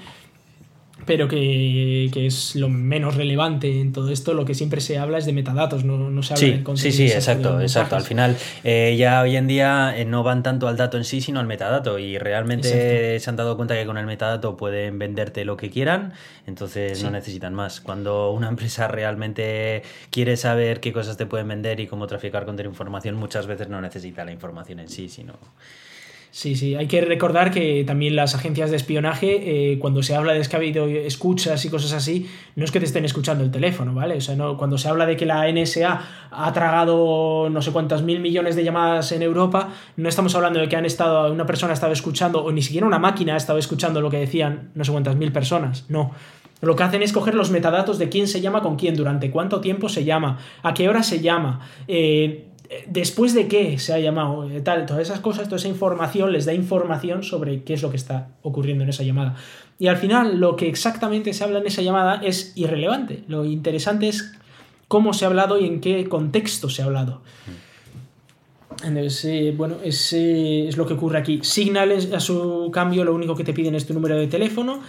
Pero 1.07 1.29
que, 1.29 2.11
es 2.15 2.57
lo 2.57 2.69
menos 2.69 3.15
relevante 3.15 3.81
en 3.81 3.93
todo 3.93 4.11
esto. 4.11 4.35
Lo 4.35 4.45
que 4.45 4.55
siempre 4.55 4.81
se 4.81 4.99
habla 4.99 5.19
es 5.19 5.25
de 5.25 5.33
metadatos, 5.33 5.85
no, 5.85 6.23
se 6.23 6.35
habla 6.35 6.47
de 6.59 6.63
contenido. 6.65 6.97
Sí, 6.97 7.09
sí, 7.09 7.13
exacto, 7.13 7.61
exacto. 7.61 7.95
Al 7.97 8.03
final, 8.03 8.37
eh, 8.65 8.97
ya 8.99 9.23
hoy 9.23 9.37
en 9.37 9.47
día 9.47 9.97
eh, 9.97 10.05
no 10.05 10.25
van 10.25 10.43
tanto 10.43 10.67
al 10.67 10.77
dato 10.77 10.97
en 10.97 11.05
sí, 11.05 11.21
sino 11.21 11.39
al 11.39 11.47
metadato. 11.47 11.99
Y 12.01 12.19
realmente 12.19 13.21
se 13.21 13.31
han 13.31 13.37
dado 13.37 13.57
cuenta 13.57 13.75
que 13.75 13.87
con 13.87 13.99
el 13.99 14.07
metadato 14.07 14.57
pueden 14.57 14.99
venderte 14.99 15.45
lo 15.45 15.57
que 15.57 15.71
quieran, 15.71 16.13
entonces 16.47 17.03
no 17.05 17.11
necesitan 17.13 17.55
más. 17.55 17.81
Cuando 17.81 18.33
una 18.33 18.49
empresa 18.57 18.89
realmente 18.89 19.83
quiere 20.11 20.37
saber 20.37 20.81
qué 20.81 20.93
cosas 20.93 21.17
te 21.17 21.27
pueden 21.27 21.47
vender 21.47 21.79
y 21.79 21.87
cómo 21.87 22.09
traficar 22.09 22.45
con 22.45 22.57
tu 22.57 22.65
información, 22.65 23.15
muchas 23.15 23.47
veces 23.47 23.69
no 23.69 23.81
necesita 23.81 24.25
la 24.25 24.33
información 24.33 24.81
en 24.81 24.89
sí, 24.89 25.09
sino 25.09 25.35
Sí, 26.31 26.55
sí, 26.55 26.75
hay 26.75 26.87
que 26.87 27.01
recordar 27.01 27.51
que 27.51 27.83
también 27.85 28.15
las 28.15 28.35
agencias 28.35 28.71
de 28.71 28.77
espionaje, 28.77 29.73
eh, 29.73 29.79
cuando 29.79 30.03
se 30.03 30.15
habla 30.15 30.35
de 30.35 30.43
que 30.47 30.55
ha 30.55 30.59
habido 30.59 30.87
escuchas 30.87 31.65
y 31.65 31.71
cosas 31.71 31.93
así, 31.93 32.29
no 32.57 32.65
es 32.65 32.71
que 32.71 32.79
te 32.79 32.85
estén 32.85 33.05
escuchando 33.05 33.43
el 33.43 33.51
teléfono, 33.51 33.95
¿vale? 33.95 34.17
O 34.17 34.21
sea, 34.21 34.37
no, 34.37 34.59
cuando 34.59 34.77
se 34.77 34.89
habla 34.89 35.07
de 35.07 35.17
que 35.17 35.25
la 35.25 35.51
NSA 35.51 36.29
ha 36.31 36.53
tragado 36.53 37.49
no 37.51 37.63
sé 37.63 37.73
cuántas 37.73 38.03
mil 38.03 38.21
millones 38.21 38.55
de 38.55 38.65
llamadas 38.65 39.13
en 39.13 39.23
Europa, 39.23 39.71
no 39.97 40.09
estamos 40.09 40.35
hablando 40.35 40.61
de 40.61 40.69
que 40.69 40.77
han 40.77 40.85
estado, 40.85 41.33
una 41.33 41.47
persona 41.47 41.73
ha 41.73 41.75
estado 41.75 41.93
escuchando, 41.93 42.45
o 42.45 42.53
ni 42.53 42.61
siquiera 42.61 42.87
una 42.87 42.99
máquina 42.99 43.35
ha 43.35 43.39
estado 43.39 43.59
escuchando 43.59 44.01
lo 44.01 44.11
que 44.11 44.19
decían 44.19 44.71
no 44.75 44.85
sé 44.85 44.93
cuántas 44.93 45.17
mil 45.17 45.33
personas, 45.33 45.87
no. 45.89 46.13
Lo 46.63 46.75
que 46.75 46.83
hacen 46.83 47.03
es 47.03 47.13
coger 47.13 47.35
los 47.35 47.51
metadatos 47.51 47.99
de 47.99 48.09
quién 48.09 48.27
se 48.27 48.41
llama 48.41 48.63
con 48.63 48.77
quién, 48.77 48.95
durante 48.95 49.31
cuánto 49.31 49.61
tiempo 49.61 49.89
se 49.89 50.05
llama, 50.05 50.39
a 50.63 50.73
qué 50.73 50.89
hora 50.89 51.03
se 51.03 51.21
llama, 51.21 51.61
eh, 51.87 52.46
después 52.87 53.35
de 53.35 53.49
qué 53.49 53.79
se 53.79 53.93
ha 53.93 53.99
llamado, 53.99 54.49
eh, 54.51 54.61
tal, 54.61 54.87
todas 54.87 55.03
esas 55.03 55.21
cosas, 55.21 55.45
toda 55.45 55.57
esa 55.57 55.69
información 55.69 56.33
les 56.33 56.45
da 56.45 56.55
información 56.55 57.23
sobre 57.23 57.63
qué 57.63 57.75
es 57.75 57.83
lo 57.83 57.91
que 57.91 57.97
está 57.97 58.29
ocurriendo 58.43 58.85
en 58.85 58.91
esa 58.91 59.03
llamada. 59.03 59.37
Y 59.79 59.89
al 59.89 59.97
final 59.97 60.41
lo 60.41 60.57
que 60.57 60.69
exactamente 60.69 61.33
se 61.33 61.45
habla 61.45 61.59
en 61.59 61.67
esa 61.67 61.83
llamada 61.83 62.21
es 62.23 62.53
irrelevante. 62.57 63.25
Lo 63.29 63.45
interesante 63.45 64.09
es 64.09 64.33
cómo 64.89 65.13
se 65.13 65.25
ha 65.25 65.29
hablado 65.29 65.61
y 65.61 65.67
en 65.67 65.81
qué 65.81 66.09
contexto 66.09 66.69
se 66.69 66.83
ha 66.83 66.87
hablado. 66.87 67.23
Entonces, 68.85 69.25
eh, 69.25 69.55
bueno, 69.57 69.77
es, 69.83 70.13
es, 70.13 70.77
lo 70.77 70.87
que 70.87 70.95
ocurre 70.95 71.19
aquí. 71.19 71.41
Signal, 71.43 71.93
a 72.15 72.21
su 72.21 72.71
cambio, 72.73 73.05
lo 73.05 73.15
único 73.15 73.35
que 73.35 73.45
te 73.45 73.53
piden 73.53 73.75
es 73.75 73.87
tu 73.87 73.95
número 73.95 74.17
de 74.17 74.27
teléfono 74.27 74.81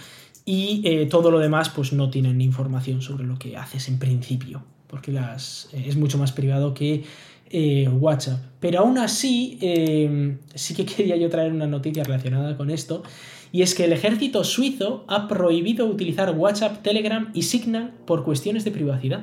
y 0.44 0.82
eh, 0.84 1.06
todo 1.06 1.30
lo 1.30 1.38
demás, 1.38 1.68
pues 1.68 1.92
no 1.92 2.08
tienen 2.10 2.40
información 2.40 3.02
sobre 3.02 3.24
lo 3.24 3.38
que 3.38 3.56
haces 3.56 3.88
en 3.88 3.98
principio, 3.98 4.62
porque 4.86 5.12
las, 5.12 5.68
es 5.72 5.96
mucho 5.96 6.16
más 6.16 6.32
privado 6.32 6.72
que 6.72 7.04
eh, 7.50 7.88
WhatsApp. 7.88 8.40
Pero 8.60 8.80
aún 8.80 8.98
así, 8.98 9.58
em, 9.60 10.38
sí 10.54 10.74
que 10.74 10.84
quería 10.86 11.16
yo 11.16 11.28
traer 11.28 11.52
una 11.52 11.66
noticia 11.66 12.04
relacionada 12.04 12.56
con 12.56 12.70
esto, 12.70 13.02
y 13.50 13.62
es 13.62 13.74
que 13.74 13.84
el 13.84 13.92
ejército 13.92 14.44
suizo 14.44 15.04
ha 15.08 15.26
prohibido 15.26 15.86
utilizar 15.86 16.36
WhatsApp, 16.36 16.82
Telegram 16.82 17.30
y 17.34 17.42
Signal 17.42 17.92
por 18.04 18.24
cuestiones 18.24 18.64
de 18.64 18.70
privacidad. 18.70 19.22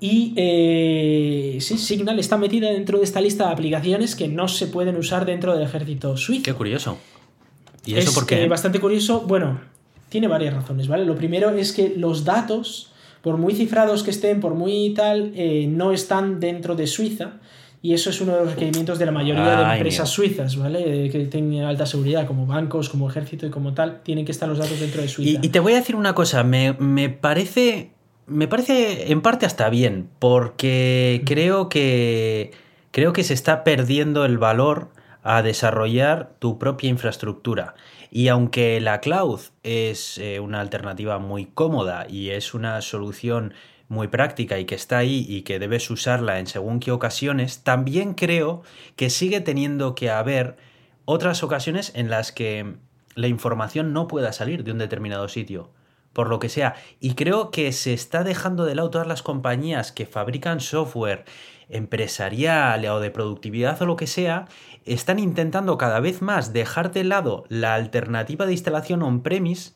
Y 0.00 0.32
eh, 0.36 1.58
sí, 1.60 1.76
Signal 1.76 2.20
está 2.20 2.36
metida 2.36 2.70
dentro 2.70 2.98
de 2.98 3.04
esta 3.04 3.20
lista 3.20 3.46
de 3.46 3.52
aplicaciones 3.52 4.14
que 4.14 4.28
no 4.28 4.46
se 4.46 4.68
pueden 4.68 4.96
usar 4.96 5.26
dentro 5.26 5.54
del 5.54 5.64
ejército 5.64 6.16
suizo. 6.16 6.44
Qué 6.44 6.54
curioso. 6.54 6.98
¿Y 7.84 7.96
eso 7.96 8.12
por 8.12 8.26
qué? 8.26 8.46
bastante 8.46 8.78
curioso. 8.78 9.22
Bueno, 9.22 9.60
tiene 10.08 10.28
varias 10.28 10.54
razones, 10.54 10.86
¿vale? 10.86 11.04
Lo 11.04 11.16
primero 11.16 11.50
es 11.50 11.72
que 11.72 11.94
los 11.96 12.24
datos 12.24 12.92
por 13.22 13.36
muy 13.36 13.54
cifrados 13.54 14.02
que 14.02 14.10
estén, 14.10 14.40
por 14.40 14.54
muy 14.54 14.94
tal, 14.94 15.32
eh, 15.34 15.66
no 15.68 15.92
están 15.92 16.40
dentro 16.40 16.74
de 16.74 16.86
Suiza. 16.86 17.32
Y 17.80 17.94
eso 17.94 18.10
es 18.10 18.20
uno 18.20 18.32
de 18.34 18.40
los 18.40 18.50
requerimientos 18.50 18.98
de 18.98 19.06
la 19.06 19.12
mayoría 19.12 19.56
de 19.56 19.74
empresas 19.74 20.08
suizas, 20.08 20.56
¿vale? 20.56 21.06
Eh, 21.06 21.10
que 21.10 21.20
tienen 21.26 21.62
alta 21.62 21.86
seguridad, 21.86 22.26
como 22.26 22.44
bancos, 22.44 22.88
como 22.88 23.08
ejército 23.08 23.46
y 23.46 23.50
como 23.50 23.72
tal, 23.72 24.00
tienen 24.02 24.24
que 24.24 24.32
estar 24.32 24.48
los 24.48 24.58
datos 24.58 24.80
dentro 24.80 25.00
de 25.00 25.08
Suiza. 25.08 25.38
Y, 25.40 25.48
te 25.48 25.60
voy 25.60 25.74
a 25.74 25.76
decir 25.76 25.94
una 25.94 26.14
cosa, 26.14 26.42
me, 26.42 26.74
parece. 27.08 27.92
Me 28.26 28.48
parece 28.48 29.12
en 29.12 29.22
parte 29.22 29.46
hasta 29.46 29.70
bien, 29.70 30.08
porque 30.18 31.22
creo 31.24 31.68
que. 31.68 32.50
Creo 32.90 33.12
que 33.12 33.22
se 33.22 33.34
está 33.34 33.62
perdiendo 33.62 34.24
el 34.24 34.38
valor 34.38 34.88
a 35.22 35.42
desarrollar 35.42 36.32
tu 36.38 36.58
propia 36.58 36.90
infraestructura. 36.90 37.74
Y 38.10 38.28
aunque 38.28 38.80
la 38.80 39.00
cloud 39.00 39.40
es 39.62 40.18
eh, 40.18 40.40
una 40.40 40.60
alternativa 40.60 41.18
muy 41.18 41.46
cómoda 41.46 42.06
y 42.08 42.30
es 42.30 42.54
una 42.54 42.80
solución 42.80 43.54
muy 43.88 44.08
práctica 44.08 44.58
y 44.58 44.64
que 44.64 44.74
está 44.74 44.98
ahí 44.98 45.26
y 45.28 45.42
que 45.42 45.58
debes 45.58 45.90
usarla 45.90 46.38
en 46.38 46.46
según 46.46 46.80
qué 46.80 46.90
ocasiones, 46.92 47.62
también 47.64 48.14
creo 48.14 48.62
que 48.96 49.10
sigue 49.10 49.40
teniendo 49.40 49.94
que 49.94 50.10
haber 50.10 50.56
otras 51.04 51.42
ocasiones 51.42 51.92
en 51.94 52.10
las 52.10 52.32
que 52.32 52.74
la 53.14 53.28
información 53.28 53.92
no 53.92 54.06
pueda 54.06 54.32
salir 54.32 54.62
de 54.62 54.72
un 54.72 54.78
determinado 54.78 55.28
sitio, 55.28 55.70
por 56.12 56.28
lo 56.28 56.38
que 56.38 56.48
sea. 56.48 56.74
Y 57.00 57.14
creo 57.14 57.50
que 57.50 57.72
se 57.72 57.94
está 57.94 58.24
dejando 58.24 58.64
de 58.64 58.74
lado 58.74 58.90
todas 58.90 59.06
las 59.06 59.22
compañías 59.22 59.90
que 59.90 60.06
fabrican 60.06 60.60
software 60.60 61.24
empresarial 61.70 62.84
o 62.86 63.00
de 63.00 63.10
productividad 63.10 63.80
o 63.82 63.86
lo 63.86 63.96
que 63.96 64.06
sea, 64.06 64.46
están 64.92 65.18
intentando 65.18 65.78
cada 65.78 66.00
vez 66.00 66.22
más 66.22 66.52
dejar 66.52 66.92
de 66.92 67.04
lado 67.04 67.44
la 67.48 67.74
alternativa 67.74 68.46
de 68.46 68.52
instalación 68.52 69.02
on-premise 69.02 69.72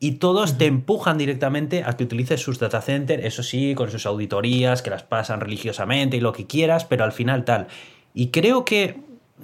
y 0.00 0.12
todos 0.12 0.58
te 0.58 0.66
empujan 0.66 1.18
directamente 1.18 1.84
a 1.84 1.94
que 1.94 2.04
utilices 2.04 2.40
sus 2.40 2.58
data 2.58 2.82
centers, 2.82 3.24
eso 3.24 3.42
sí, 3.42 3.74
con 3.74 3.90
sus 3.90 4.06
auditorías, 4.06 4.82
que 4.82 4.90
las 4.90 5.02
pasan 5.02 5.40
religiosamente 5.40 6.16
y 6.16 6.20
lo 6.20 6.32
que 6.32 6.46
quieras, 6.46 6.84
pero 6.84 7.04
al 7.04 7.12
final 7.12 7.44
tal. 7.44 7.68
Y 8.12 8.28
creo 8.28 8.64
que 8.64 9.00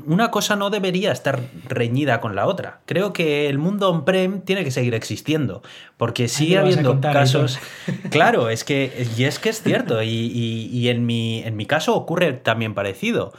una 0.07 0.31
cosa 0.31 0.57
no 0.57 0.71
debería 0.71 1.12
estar 1.12 1.41
reñida 1.68 2.21
con 2.21 2.37
la 2.37 2.47
otra. 2.47 2.81
Creo 2.87 3.12
que 3.12 3.49
el 3.49 3.59
mundo 3.59 3.91
on-prem 3.91 4.43
tiene 4.43 4.64
que 4.64 4.71
seguir 4.71 4.95
existiendo, 4.95 5.62
porque 5.97 6.29
sigue 6.29 6.59
habiendo 6.59 7.01
casos... 7.01 7.59
Claro, 8.11 8.51
es 8.51 8.64
que, 8.64 9.07
y 9.16 9.25
es 9.25 9.39
que 9.39 9.49
es 9.49 9.62
cierto, 9.62 10.03
y, 10.03 10.89
en, 10.89 11.07
mi, 11.07 11.43
en 11.43 11.57
mi 11.57 11.66
caso 11.66 11.95
ocurre 11.95 12.33
también 12.33 12.75
parecido. 12.75 13.33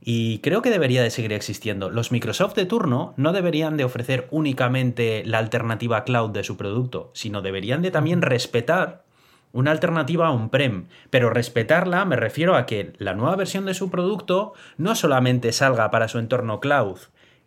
Y 0.00 0.38
creo 0.38 0.62
que 0.62 0.70
debería 0.70 1.02
de 1.02 1.10
seguir 1.10 1.32
existiendo. 1.32 1.90
Los 1.90 2.12
Microsoft 2.12 2.54
de 2.54 2.66
turno 2.66 3.14
no 3.16 3.32
deberían 3.32 3.76
de 3.76 3.84
ofrecer 3.84 4.28
únicamente 4.30 5.22
la 5.26 5.38
alternativa 5.38 6.04
cloud 6.04 6.30
de 6.30 6.44
su 6.44 6.56
producto, 6.56 7.10
sino 7.14 7.42
deberían 7.42 7.82
de 7.82 7.90
también 7.90 8.22
respetar 8.22 9.04
una 9.52 9.70
alternativa 9.70 10.30
on-prem, 10.30 10.86
pero 11.10 11.30
respetarla 11.30 12.04
me 12.04 12.16
refiero 12.16 12.54
a 12.54 12.66
que 12.66 12.92
la 12.98 13.14
nueva 13.14 13.36
versión 13.36 13.64
de 13.64 13.74
su 13.74 13.90
producto 13.90 14.52
no 14.76 14.94
solamente 14.94 15.52
salga 15.52 15.90
para 15.90 16.08
su 16.08 16.18
entorno 16.18 16.60
cloud, 16.60 16.98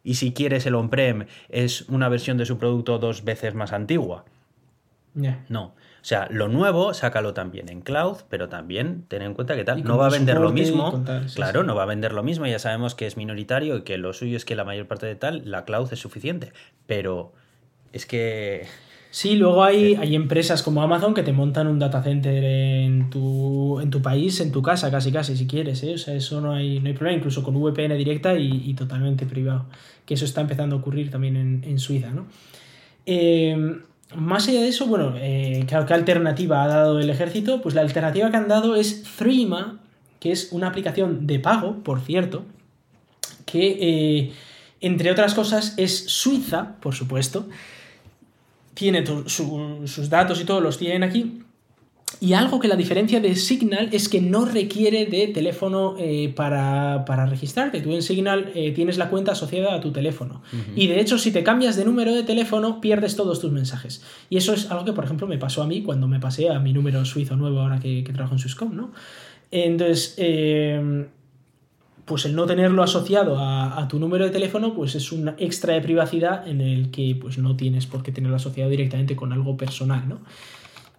y 0.03 0.15
si 0.15 0.33
quieres 0.33 0.65
el 0.65 0.75
on-prem 0.75 1.27
es 1.49 1.87
una 1.89 2.09
versión 2.09 2.37
de 2.37 2.45
su 2.45 2.57
producto 2.57 2.97
dos 2.97 3.23
veces 3.23 3.53
más 3.53 3.71
antigua. 3.71 4.25
No. 5.13 5.73
O 6.01 6.03
sea, 6.03 6.27
lo 6.31 6.47
nuevo, 6.47 6.95
sácalo 6.95 7.33
también 7.33 7.69
en 7.69 7.81
cloud, 7.81 8.17
pero 8.27 8.49
también 8.49 9.05
ten 9.07 9.21
en 9.21 9.35
cuenta 9.35 9.55
que 9.55 9.63
tal, 9.63 9.83
no 9.83 9.97
va 9.97 10.07
a 10.07 10.09
vender 10.09 10.39
lo 10.39 10.51
mismo. 10.51 11.03
claro, 11.35 11.63
no 11.63 11.75
va 11.75 11.83
a 11.83 11.85
vender 11.85 12.13
lo 12.13 12.23
mismo, 12.23 12.47
ya 12.47 12.57
sabemos 12.57 12.95
que 12.95 13.05
es 13.05 13.17
minoritario 13.17 13.77
y 13.77 13.81
que 13.83 13.97
lo 13.97 14.11
suyo 14.13 14.35
es 14.35 14.43
que 14.43 14.55
la 14.55 14.63
mayor 14.63 14.87
parte 14.87 15.05
de 15.05 15.15
tal, 15.15 15.43
la 15.45 15.63
cloud 15.63 15.93
es 15.93 15.99
suficiente. 15.99 16.53
Pero 16.87 17.33
es 17.93 18.07
que 18.07 18.67
Sí, 19.11 19.35
luego 19.35 19.61
hay, 19.65 19.95
hay 19.95 20.15
empresas 20.15 20.63
como 20.63 20.81
Amazon 20.81 21.13
que 21.13 21.21
te 21.21 21.33
montan 21.33 21.67
un 21.67 21.79
data 21.79 22.01
center 22.01 22.41
en 22.45 23.09
tu, 23.09 23.81
en 23.81 23.89
tu 23.89 24.01
país, 24.01 24.39
en 24.39 24.53
tu 24.53 24.61
casa, 24.61 24.89
casi 24.89 25.11
casi, 25.11 25.35
si 25.35 25.47
quieres. 25.47 25.83
¿eh? 25.83 25.95
O 25.95 25.97
sea, 25.97 26.15
eso 26.15 26.39
no 26.39 26.53
hay, 26.53 26.79
no 26.79 26.87
hay 26.87 26.93
problema, 26.93 27.17
incluso 27.17 27.43
con 27.43 27.53
VPN 27.61 27.97
directa 27.97 28.39
y, 28.39 28.73
totalmente 28.73 29.25
privado. 29.25 29.65
Que 30.05 30.13
eso 30.13 30.23
está 30.23 30.39
empezando 30.39 30.77
a 30.77 30.79
ocurrir 30.79 31.11
también 31.11 31.35
en, 31.35 31.77
Suiza, 31.77 32.09
¿no? 32.11 32.25
Eh, 33.05 33.81
más 34.15 34.47
allá 34.47 34.61
de 34.61 34.67
eso, 34.67 34.87
bueno, 34.87 35.13
eh, 35.17 35.65
¿qué, 35.67 35.75
alternativa 35.75 36.63
ha 36.63 36.67
dado 36.67 36.99
el 36.99 37.09
ejército? 37.09 37.61
Pues 37.61 37.75
la 37.75 37.81
alternativa 37.81 38.29
que 38.29 38.37
han 38.37 38.47
dado 38.47 38.75
es 38.75 39.03
Threema, 39.03 39.79
que 40.19 40.31
es 40.31 40.49
una 40.51 40.67
aplicación 40.67 41.27
de 41.27 41.39
pago, 41.39 41.77
por 41.83 42.01
cierto, 42.01 42.43
que, 43.45 43.77
eh, 43.79 44.33
entre 44.81 45.11
otras 45.11 45.33
cosas, 45.33 45.75
es 45.77 46.05
suiza, 46.05 46.75
por 46.79 46.95
supuesto, 46.95 47.47
tiene 48.73 49.03
sus 49.27 50.09
datos 50.09 50.41
y 50.41 50.45
todo, 50.45 50.61
los 50.61 50.77
tienen 50.77 51.03
aquí. 51.03 51.43
Y 52.23 52.33
algo 52.33 52.59
que 52.59 52.67
la 52.67 52.75
diferencia 52.75 53.19
de 53.19 53.35
Signal 53.35 53.89
es 53.91 54.07
que 54.07 54.21
no 54.21 54.45
requiere 54.45 55.07
de 55.07 55.29
teléfono 55.29 55.95
eh, 55.97 56.31
para, 56.35 57.25
registrarte. 57.25 57.81
Tú 57.81 57.91
en 57.93 58.03
Signal 58.03 58.51
eh, 58.53 58.71
tienes 58.73 58.99
la 58.99 59.09
cuenta 59.09 59.31
asociada 59.31 59.73
a 59.73 59.81
tu 59.81 59.91
teléfono. 59.91 60.43
Y 60.75 60.85
de 60.85 61.01
hecho, 61.01 61.17
si 61.17 61.31
te 61.31 61.41
cambias 61.41 61.77
de 61.77 61.83
número 61.83 62.13
de 62.13 62.21
teléfono, 62.21 62.79
pierdes 62.79 63.15
todos 63.15 63.41
tus 63.41 63.51
mensajes. 63.51 64.03
Y 64.29 64.37
eso 64.37 64.53
es 64.53 64.69
algo 64.69 64.85
que, 64.85 64.93
por 64.93 65.03
ejemplo, 65.03 65.25
me 65.25 65.39
pasó 65.39 65.63
a 65.63 65.67
mí 65.67 65.81
cuando 65.81 66.07
me 66.07 66.19
pasé 66.19 66.51
a 66.51 66.59
mi 66.59 66.73
número 66.73 67.03
suizo 67.05 67.35
nuevo 67.35 67.59
ahora 67.59 67.79
que, 67.79 68.03
trabajo 68.03 68.35
en 68.35 68.39
Swisscom, 68.39 68.75
¿no? 68.75 68.91
Entonces, 69.49 70.13
eh, 70.17 71.07
pues 72.05 72.25
el 72.25 72.35
no 72.35 72.45
tenerlo 72.45 72.83
asociado 72.83 73.37
a, 73.39 73.87
tu 73.87 73.97
número 73.97 74.25
de 74.25 74.31
teléfono, 74.31 74.75
pues 74.75 74.93
es 74.93 75.11
un 75.11 75.29
extra 75.39 75.73
de 75.73 75.81
privacidad 75.81 76.47
en 76.47 76.61
el 76.61 76.91
que 76.91 77.17
pues 77.19 77.39
no 77.39 77.55
tienes 77.55 77.87
por 77.87 78.03
qué 78.03 78.11
tenerlo 78.11 78.35
asociado 78.35 78.69
directamente 78.69 79.15
con 79.15 79.33
algo 79.33 79.57
personal, 79.57 80.07
¿no? 80.07 80.19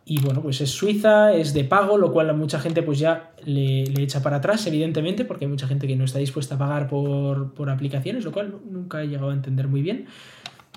Y 0.04 0.20
bueno, 0.20 0.42
pues 0.42 0.60
es 0.60 0.70
Suiza, 0.70 1.32
es 1.32 1.54
de 1.54 1.64
pago, 1.64 1.96
lo 1.96 2.12
cual 2.12 2.28
a 2.30 2.32
mucha 2.32 2.58
gente 2.58 2.82
pues 2.82 2.98
ya 2.98 3.32
le, 3.44 3.82
echa 4.02 4.22
para 4.22 4.38
atrás, 4.38 4.66
evidentemente, 4.66 5.24
porque 5.24 5.44
hay 5.44 5.50
mucha 5.50 5.68
gente 5.68 5.86
que 5.86 5.94
no 5.94 6.04
está 6.04 6.18
dispuesta 6.18 6.56
a 6.56 6.58
pagar 6.58 6.88
por, 6.88 7.70
aplicaciones, 7.70 8.24
lo 8.24 8.32
cual 8.32 8.58
nunca 8.68 9.02
he 9.02 9.06
llegado 9.06 9.30
a 9.30 9.34
entender 9.34 9.68
muy 9.68 9.80
bien. 9.80 10.06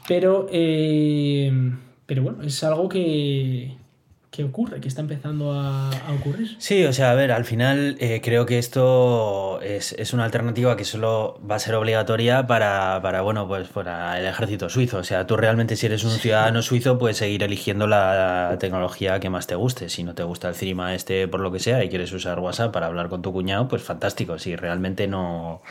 Pero, 0.07 0.47
eh, 0.51 1.51
pero 2.05 2.21
bueno, 2.21 2.43
es 2.43 2.63
algo 2.63 2.87
que, 2.87 3.75
¿Qué 4.35 4.43
ocurre? 4.43 4.81
¿Qué 4.81 4.89
está 4.89 4.99
empezando 4.99 5.53
a, 5.53 5.89
ocurrir? 6.19 6.57
Sí, 6.57 6.83
o 6.83 6.91
sea, 6.91 7.11
a 7.11 7.13
ver, 7.13 7.31
al 7.31 7.45
final 7.45 7.95
eh, 8.01 8.19
creo 8.21 8.45
que 8.45 8.59
esto 8.59 9.61
es, 9.61 10.13
una 10.13 10.25
alternativa 10.25 10.75
que 10.75 10.83
solo 10.83 11.39
va 11.49 11.55
a 11.55 11.59
ser 11.59 11.73
obligatoria 11.75 12.45
para, 12.45 12.99
para, 13.01 13.21
bueno, 13.21 13.47
pues 13.47 13.69
para 13.69 14.19
el 14.19 14.25
ejército 14.25 14.67
suizo. 14.67 14.97
O 14.97 15.03
sea, 15.05 15.25
tú 15.25 15.37
realmente 15.37 15.77
si 15.77 15.85
eres 15.85 16.03
un 16.03 16.11
ciudadano 16.11 16.61
suizo 16.63 16.97
puedes 16.97 17.15
seguir 17.15 17.43
eligiendo 17.43 17.87
la 17.87 18.57
tecnología 18.59 19.21
que 19.21 19.29
más 19.29 19.47
te 19.47 19.55
guste. 19.55 19.87
Si 19.87 20.03
no 20.03 20.15
te 20.15 20.23
gusta 20.23 20.49
el 20.49 20.55
Cima 20.55 20.93
este 20.95 21.29
por 21.29 21.39
lo 21.39 21.49
que 21.53 21.59
sea 21.59 21.81
y 21.85 21.87
quieres 21.87 22.11
usar 22.11 22.37
WhatsApp 22.39 22.73
para 22.73 22.87
hablar 22.87 23.07
con 23.07 23.21
tu 23.21 23.31
cuñado, 23.31 23.69
pues 23.69 23.83
fantástico. 23.83 24.37
Si 24.37 24.57
realmente 24.57 25.07
no... 25.07 25.61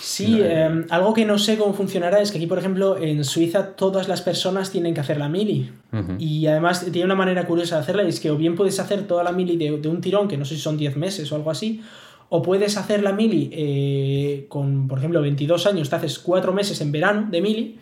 Sí, 0.00 0.40
em, 0.42 0.86
algo 0.88 1.12
que 1.12 1.26
no 1.26 1.38
sé 1.38 1.58
cómo 1.58 1.74
funcionará 1.74 2.22
es 2.22 2.32
que 2.32 2.38
aquí, 2.38 2.46
por 2.46 2.58
ejemplo, 2.58 2.96
en 2.96 3.22
Suiza 3.22 3.72
todas 3.72 4.08
las 4.08 4.22
personas 4.22 4.70
tienen 4.70 4.94
que 4.94 5.00
hacer 5.00 5.18
la 5.18 5.28
mili. 5.28 5.72
Y 6.18 6.48
además 6.48 6.84
tiene 6.90 7.04
una 7.04 7.14
manera 7.14 7.44
curiosa 7.44 7.76
de 7.76 7.82
hacerla 7.82 8.02
y 8.02 8.06
es 8.14 8.20
que 8.20 8.30
o 8.30 8.36
bien 8.36 8.54
puedes 8.54 8.80
hacer 8.80 9.06
toda 9.06 9.22
la 9.22 9.32
mili 9.32 9.56
de, 9.56 9.88
un 9.88 10.00
tirón, 10.00 10.28
que 10.28 10.36
no 10.36 10.44
sé 10.44 10.54
si 10.56 10.60
son 10.60 10.76
10 10.76 10.96
meses 10.96 11.30
o 11.30 11.36
algo 11.36 11.50
así, 11.50 11.82
o 12.28 12.42
puedes 12.42 12.76
hacer 12.76 13.02
la 13.02 13.12
mili 13.12 13.50
eh, 13.52 14.46
con, 14.48 14.88
por 14.88 14.98
ejemplo, 14.98 15.20
22 15.20 15.66
años, 15.66 15.90
te 15.90 15.96
haces 15.96 16.18
4 16.18 16.52
meses 16.52 16.80
en 16.80 16.92
verano 16.92 17.28
de 17.30 17.40
mili, 17.40 17.78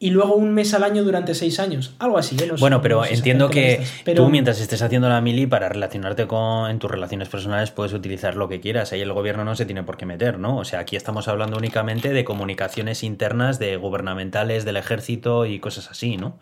y 0.00 0.10
luego 0.10 0.34
un 0.34 0.54
mes 0.54 0.74
al 0.74 0.84
año 0.84 1.02
durante 1.02 1.34
6 1.34 1.58
años. 1.58 1.94
Algo 1.98 2.18
así. 2.18 2.36
¿eh? 2.40 2.52
bueno, 2.58 2.80
pero 2.80 3.04
entiendo 3.04 3.50
que 3.50 3.84
tú 4.14 4.28
mientras 4.28 4.60
estés 4.60 4.80
haciendo 4.82 5.08
la 5.08 5.20
mili 5.20 5.46
para 5.46 5.68
relacionarte 5.68 6.26
con 6.26 6.70
en 6.70 6.78
tus 6.78 6.90
relaciones 6.90 7.28
personales 7.28 7.70
puedes 7.70 7.92
utilizar 7.92 8.36
lo 8.36 8.48
que 8.48 8.60
quieras. 8.60 8.92
Ahí 8.92 9.00
el 9.00 9.12
gobierno 9.12 9.44
no 9.44 9.56
se 9.56 9.66
tiene 9.66 9.82
por 9.82 9.96
qué 9.96 10.06
meter, 10.06 10.38
¿no? 10.38 10.56
O 10.58 10.64
sea, 10.64 10.80
aquí 10.80 10.94
estamos 10.94 11.26
hablando 11.26 11.56
únicamente 11.56 12.12
de 12.12 12.24
comunicaciones 12.24 13.02
internas 13.02 13.58
de 13.58 13.76
gubernamentales, 13.76 14.64
del 14.64 14.76
ejército 14.76 15.46
y 15.46 15.58
cosas 15.58 15.90
así, 15.90 16.16
¿no? 16.16 16.38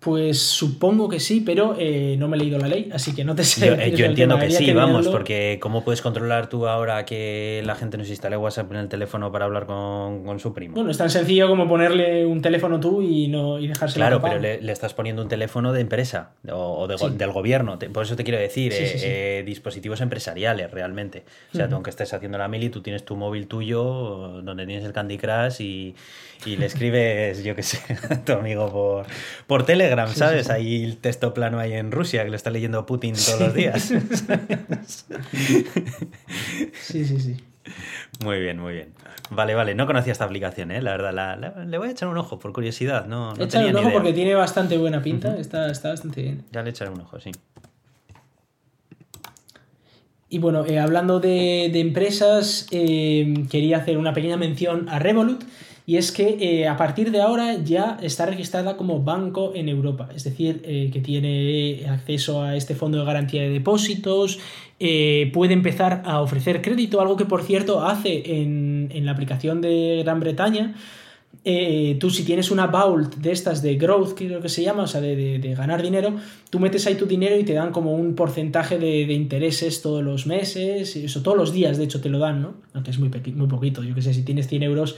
Pues 0.00 0.40
supongo 0.40 1.08
que 1.08 1.20
sí, 1.20 1.42
pero 1.44 1.74
eh, 1.78 2.16
no 2.18 2.28
me 2.28 2.36
he 2.36 2.40
leído 2.40 2.58
la 2.58 2.68
ley, 2.68 2.90
así 2.92 3.14
que 3.14 3.24
no 3.24 3.34
te 3.34 3.44
sé. 3.44 3.66
Yo, 3.66 3.74
eh, 3.74 4.06
entiendo 4.06 4.38
que 4.38 4.50
sí, 4.50 4.72
vamos, 4.72 5.08
porque 5.08 5.58
¿cómo 5.60 5.84
puedes 5.84 6.02
controlar 6.02 6.48
tú 6.48 6.68
ahora 6.68 7.04
que 7.04 7.62
la 7.64 7.74
gente 7.74 7.96
nos 7.96 8.08
instale 8.08 8.36
WhatsApp 8.36 8.70
en 8.72 8.78
el 8.78 8.88
teléfono 8.88 9.32
para 9.32 9.46
hablar 9.46 9.66
con, 9.66 10.38
su 10.38 10.52
primo? 10.52 10.74
Bueno, 10.74 10.90
es 10.90 10.98
tan 10.98 11.10
sencillo 11.10 11.48
como 11.48 11.66
ponerle 11.66 12.26
un 12.26 12.42
teléfono 12.42 12.78
tú 12.78 13.02
y 13.02 13.28
no 13.28 13.58
y 13.58 13.68
dejárselo. 13.68 14.04
Claro, 14.04 14.20
pero 14.20 14.38
le, 14.38 14.72
estás 14.72 14.94
poniendo 14.94 15.22
un 15.22 15.28
teléfono 15.28 15.72
de 15.72 15.80
empresa 15.80 16.32
o, 16.52 16.86
del 16.86 17.32
gobierno. 17.32 17.78
Por 17.78 18.04
eso 18.04 18.16
te 18.16 18.22
quiero 18.22 18.38
decir, 18.38 18.72
eh, 18.76 19.42
dispositivos 19.46 20.00
empresariales 20.02 20.70
realmente. 20.70 21.24
O 21.52 21.56
sea, 21.56 21.68
tú 21.68 21.74
aunque 21.74 21.90
estés 21.90 22.12
haciendo 22.12 22.38
la 22.38 22.48
mili, 22.48 22.68
tú 22.68 22.82
tienes 22.82 23.04
tu 23.04 23.16
móvil 23.16 23.46
tuyo 23.46 24.42
donde 24.42 24.66
tienes 24.66 24.84
el 24.84 24.92
Candy 24.92 25.18
Crush 25.18 25.60
y, 25.60 25.94
y 26.44 26.56
le 26.56 26.66
escribes, 26.66 27.42
yo 27.42 27.54
qué 27.54 27.62
sé, 27.62 27.80
a 28.10 28.24
tu 28.24 28.32
amigo 28.32 28.70
por, 28.70 29.06
por 29.46 29.64
Telegram, 29.86 30.08
¿sabes? 30.12 30.50
Ahí 30.50 30.82
el 30.82 30.96
texto 30.96 31.32
plano 31.32 31.60
ahí 31.60 31.72
en 31.72 31.92
Rusia, 31.92 32.24
que 32.24 32.30
lo 32.30 32.36
está 32.36 32.50
leyendo 32.50 32.84
Putin 32.86 33.14
todos 33.14 33.40
los 33.40 33.54
días. 33.54 33.82
sí, 36.80 37.04
sí, 37.04 37.20
sí. 37.20 37.36
Muy 38.24 38.40
bien, 38.40 38.58
muy 38.58 38.74
bien. 38.74 38.88
Vale, 39.30 39.54
vale, 39.54 39.74
no 39.74 39.86
conocía 39.86 40.12
esta 40.12 40.24
aplicación, 40.24 40.70
¿eh? 40.70 40.82
la 40.82 40.96
verdad. 40.96 41.64
le 41.66 41.78
voy 41.78 41.88
a 41.88 41.90
echar 41.92 42.08
un 42.08 42.18
ojo 42.18 42.38
por 42.38 42.52
curiosidad. 42.52 43.06
No, 43.06 43.34
no 43.34 43.44
Échale 43.44 43.70
un 43.70 43.76
ojo 43.76 43.92
porque 43.92 44.12
tiene 44.12 44.34
bastante 44.34 44.76
buena 44.76 45.02
pinta, 45.02 45.36
está, 45.36 45.70
está 45.70 45.90
bastante 45.90 46.22
bien. 46.22 46.44
Ya 46.52 46.62
le 46.62 46.70
echaré 46.70 46.90
un 46.90 47.00
ojo, 47.00 47.20
sí. 47.20 47.30
Y 50.28 50.38
bueno, 50.38 50.66
eh, 50.66 50.80
hablando 50.80 51.20
de, 51.20 51.66
empresas, 51.78 52.66
eh, 52.72 53.46
quería 53.48 53.78
hacer 53.78 53.98
una 53.98 54.12
pequeña 54.12 54.36
mención 54.36 54.88
a 54.88 54.98
Revolut, 54.98 55.44
y 55.88 55.98
es 55.98 56.10
que 56.10 56.36
eh, 56.40 56.66
a 56.66 56.76
partir 56.76 57.12
de 57.12 57.20
ahora 57.20 57.62
ya 57.62 57.96
está 58.02 58.26
registrada 58.26 58.76
como 58.76 59.04
banco 59.04 59.52
en 59.54 59.68
Europa, 59.68 60.08
es 60.14 60.24
decir, 60.24 60.60
eh, 60.64 60.90
que 60.92 61.00
tiene 61.00 61.86
acceso 61.88 62.42
a 62.42 62.56
este 62.56 62.74
fondo 62.74 62.98
de 62.98 63.04
garantía 63.04 63.42
de 63.42 63.50
depósitos, 63.50 64.40
eh, 64.80 65.30
puede 65.32 65.54
empezar 65.54 66.02
a 66.04 66.20
ofrecer 66.20 66.60
crédito, 66.60 67.00
algo 67.00 67.16
que 67.16 67.24
por 67.24 67.44
cierto 67.44 67.86
hace 67.86 68.40
en, 68.42 68.90
la 69.06 69.12
aplicación 69.12 69.60
de 69.60 70.02
Gran 70.04 70.18
Bretaña. 70.18 70.74
tú 72.00 72.10
si 72.10 72.24
tienes 72.24 72.50
una 72.50 72.66
vault 72.66 73.14
de 73.18 73.30
estas 73.30 73.62
de 73.62 73.76
growth, 73.76 74.14
creo 74.16 74.40
que 74.40 74.48
se 74.48 74.64
llama, 74.64 74.82
o 74.82 74.86
sea, 74.88 75.00
de, 75.00 75.54
ganar 75.56 75.82
dinero, 75.82 76.16
tú 76.50 76.58
metes 76.58 76.84
ahí 76.88 76.96
tu 76.96 77.06
dinero 77.06 77.38
y 77.38 77.44
te 77.44 77.52
dan 77.52 77.70
como 77.70 77.94
un 77.94 78.16
porcentaje 78.16 78.78
de, 78.78 79.12
intereses 79.12 79.82
todos 79.82 80.02
los 80.02 80.26
meses, 80.26 80.96
eso 80.96 81.22
todos 81.22 81.38
los 81.38 81.52
días 81.52 81.78
de 81.78 81.84
hecho 81.84 82.00
te 82.00 82.08
lo 82.08 82.18
dan, 82.18 82.42
¿no? 82.42 82.54
Aunque 82.74 82.90
es 82.90 82.98
muy, 82.98 83.08
muy 83.36 83.46
poquito, 83.46 83.84
yo 83.84 83.94
que 83.94 84.02
sé, 84.02 84.12
si 84.12 84.24
tienes 84.24 84.48
100 84.48 84.64
euros 84.64 84.96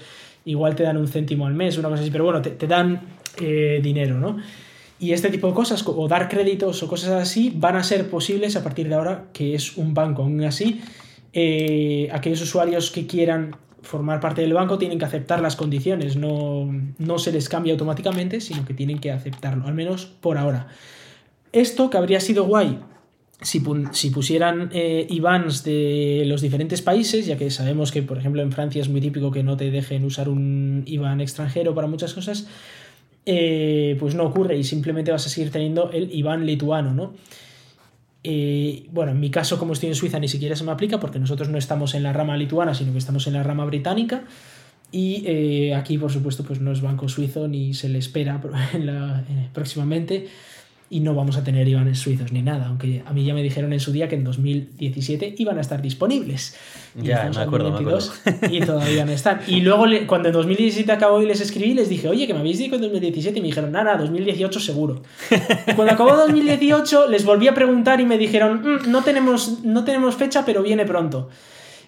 igual 0.48 0.74
te 0.74 0.82
dan 0.82 0.96
un 0.96 1.06
céntimo 1.06 1.46
al 1.46 1.54
mes, 1.54 1.76
una 1.76 1.88
cosa 1.88 2.00
así, 2.00 2.10
pero 2.10 2.24
bueno, 2.24 2.40
te, 2.40 2.66
dan 2.66 3.00
eh, 3.40 3.80
dinero, 3.82 4.18
¿no? 4.18 4.38
Y 4.98 5.12
este 5.12 5.28
tipo 5.28 5.46
de 5.46 5.54
cosas, 5.54 5.84
o 5.86 6.08
dar 6.08 6.28
créditos 6.28 6.82
o 6.82 6.88
cosas 6.88 7.10
así, 7.10 7.52
van 7.54 7.76
a 7.76 7.84
ser 7.84 8.08
posibles 8.10 8.56
a 8.56 8.64
partir 8.64 8.88
de 8.88 8.94
ahora 8.94 9.26
que 9.32 9.54
es 9.54 9.76
un 9.76 9.94
banco. 9.94 10.22
Aún 10.22 10.42
así, 10.42 10.80
eh, 11.32 12.08
aquellos 12.12 12.40
usuarios 12.40 12.90
que 12.90 13.06
quieran 13.06 13.54
formar 13.82 14.20
parte 14.20 14.40
del 14.40 14.54
banco 14.54 14.78
tienen 14.78 14.98
que 14.98 15.04
aceptar 15.04 15.40
las 15.40 15.54
condiciones, 15.54 16.16
no, 16.16 16.68
no 16.98 17.18
se 17.18 17.30
les 17.30 17.48
cambia 17.48 17.74
automáticamente, 17.74 18.40
sino 18.40 18.64
que 18.64 18.74
tienen 18.74 18.98
que 18.98 19.12
aceptarlo, 19.12 19.66
al 19.66 19.74
menos 19.74 20.06
por 20.06 20.36
ahora. 20.36 20.66
Esto 21.52 21.90
que 21.90 21.98
habría 21.98 22.20
sido 22.20 22.44
guay 22.44 22.80
si, 23.40 24.10
pusieran 24.10 24.70
eh, 24.72 25.06
IBANs 25.08 25.62
de 25.62 26.24
los 26.26 26.40
diferentes 26.40 26.82
países, 26.82 27.26
ya 27.26 27.36
que 27.36 27.50
sabemos 27.50 27.92
que, 27.92 28.02
por 28.02 28.18
ejemplo, 28.18 28.42
en 28.42 28.50
Francia 28.50 28.82
es 28.82 28.88
muy 28.88 29.00
típico 29.00 29.30
que 29.30 29.44
no 29.44 29.56
te 29.56 29.70
dejen 29.70 30.04
usar 30.04 30.28
un 30.28 30.82
IBAN 30.86 31.20
extranjero 31.20 31.74
para 31.74 31.86
muchas 31.86 32.14
cosas, 32.14 32.48
eh, 33.26 33.96
pues 34.00 34.16
no 34.16 34.24
ocurre 34.24 34.56
y 34.56 34.64
simplemente 34.64 35.12
vas 35.12 35.26
a 35.26 35.28
seguir 35.28 35.52
teniendo 35.52 35.92
el 35.92 36.12
IBAN 36.12 36.46
lituano, 36.46 36.92
¿no? 36.92 37.14
Eh, 38.24 38.86
bueno, 38.90 39.12
en 39.12 39.20
mi 39.20 39.30
caso, 39.30 39.58
como 39.58 39.72
estoy 39.72 39.90
en 39.90 39.94
Suiza, 39.94 40.18
ni 40.18 40.28
siquiera 40.28 40.56
se 40.56 40.64
me 40.64 40.72
aplica 40.72 40.98
porque 40.98 41.20
nosotros 41.20 41.48
no 41.48 41.58
estamos 41.58 41.94
en 41.94 42.02
la 42.02 42.12
rama 42.12 42.36
lituana, 42.36 42.74
sino 42.74 42.90
que 42.90 42.98
estamos 42.98 43.28
en 43.28 43.34
la 43.34 43.44
rama 43.44 43.64
británica. 43.64 44.24
Y 44.90 45.70
aquí, 45.72 45.98
por 45.98 46.10
supuesto, 46.10 46.44
pues 46.44 46.60
no 46.60 46.72
es 46.72 46.80
banco 46.80 47.10
suizo 47.10 47.46
ni 47.46 47.74
se 47.74 47.90
le 47.90 47.98
espera 47.98 48.40
próximamente. 49.52 50.28
Y 50.90 51.00
no 51.00 51.14
vamos 51.14 51.36
a 51.36 51.44
tener 51.44 51.68
Ivanes 51.68 51.98
suizos 51.98 52.32
ni 52.32 52.40
nada, 52.42 52.66
aunque 52.66 53.02
a 53.04 53.12
mí 53.12 53.24
ya 53.24 53.34
me 53.34 53.42
dijeron 53.42 53.72
en 53.72 53.80
su 53.80 53.92
día 53.92 54.08
que 54.08 54.14
en 54.14 54.24
2017 54.24 55.34
iban 55.38 55.58
a 55.58 55.60
estar 55.60 55.82
disponibles. 55.82 56.56
ya, 56.94 57.30
me 57.34 57.40
acuerdo, 57.40 57.72
me 57.72 57.78
acuerdo. 57.78 58.10
Y 58.50 58.60
todavía 58.60 59.04
no 59.04 59.12
están. 59.12 59.40
Y 59.46 59.60
luego 59.60 59.84
cuando 60.06 60.28
en 60.28 60.34
2017 60.34 60.90
acabó 60.90 61.20
y 61.20 61.26
les 61.26 61.40
escribí, 61.40 61.74
les 61.74 61.88
dije, 61.88 62.08
oye, 62.08 62.26
que 62.26 62.32
me 62.32 62.40
habéis 62.40 62.58
dicho 62.58 62.76
en 62.76 62.80
2017 62.80 63.38
y 63.38 63.42
me 63.42 63.48
dijeron, 63.48 63.72
nada, 63.72 63.96
2018 63.96 64.60
seguro. 64.60 65.02
cuando 65.76 65.92
acabó 65.92 66.16
2018 66.16 67.08
les 67.08 67.24
volví 67.24 67.48
a 67.48 67.54
preguntar 67.54 68.00
y 68.00 68.06
me 68.06 68.16
dijeron, 68.16 68.62
mm, 68.62 68.90
no, 68.90 69.02
tenemos, 69.02 69.64
no 69.64 69.84
tenemos 69.84 70.16
fecha, 70.16 70.44
pero 70.46 70.62
viene 70.62 70.86
pronto. 70.86 71.28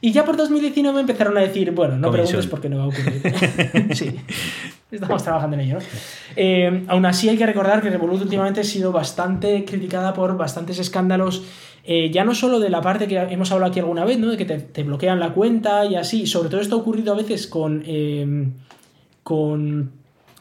Y 0.03 0.13
ya 0.13 0.25
por 0.25 0.37
2019 0.37 1.01
empezaron 1.01 1.37
a 1.37 1.41
decir, 1.41 1.73
bueno, 1.73 1.99
no 1.99 2.11
preguntes 2.11 2.47
porque 2.47 2.71
no 2.71 2.79
va 2.79 2.85
a 2.85 2.87
ocurrir. 2.87 3.23
sí, 3.95 4.17
estamos 4.91 5.23
trabajando 5.23 5.57
en 5.57 5.61
ello. 5.61 5.75
¿no? 5.75 5.81
Eh, 6.37 6.85
aún 6.89 7.05
así 7.05 7.29
hay 7.29 7.37
que 7.37 7.45
recordar 7.45 7.83
que 7.83 7.91
Revolut 7.91 8.23
últimamente 8.23 8.61
ha 8.61 8.65
sido 8.65 8.93
bastante 8.93 9.65
criticada 9.67 10.15
por 10.15 10.39
bastantes 10.39 10.79
escándalos, 10.79 11.43
eh, 11.85 12.11
ya 12.11 12.25
no 12.25 12.35
solo 12.35 12.61
de 12.61 12.71
la 12.71 12.81
parte 12.81 13.09
que 13.09 13.19
hemos 13.19 13.53
hablado 13.53 13.71
aquí 13.71 13.81
alguna 13.81 14.07
vez, 14.07 14.19
¿no? 14.19 14.31
de 14.31 14.39
que 14.39 14.47
te, 14.47 14.83
bloquean 14.83 15.21
la 15.21 15.35
cuenta 15.35 15.85
y 15.85 15.97
así, 15.97 16.27
sobre 16.27 16.49
todo 16.49 16.63
esto 16.63 16.77
ha 16.77 16.79
ocurrido 16.79 17.13
a 17.13 17.17
veces 17.17 17.47
con, 17.47 17.83
eh, 17.85 18.49
con 19.23 19.93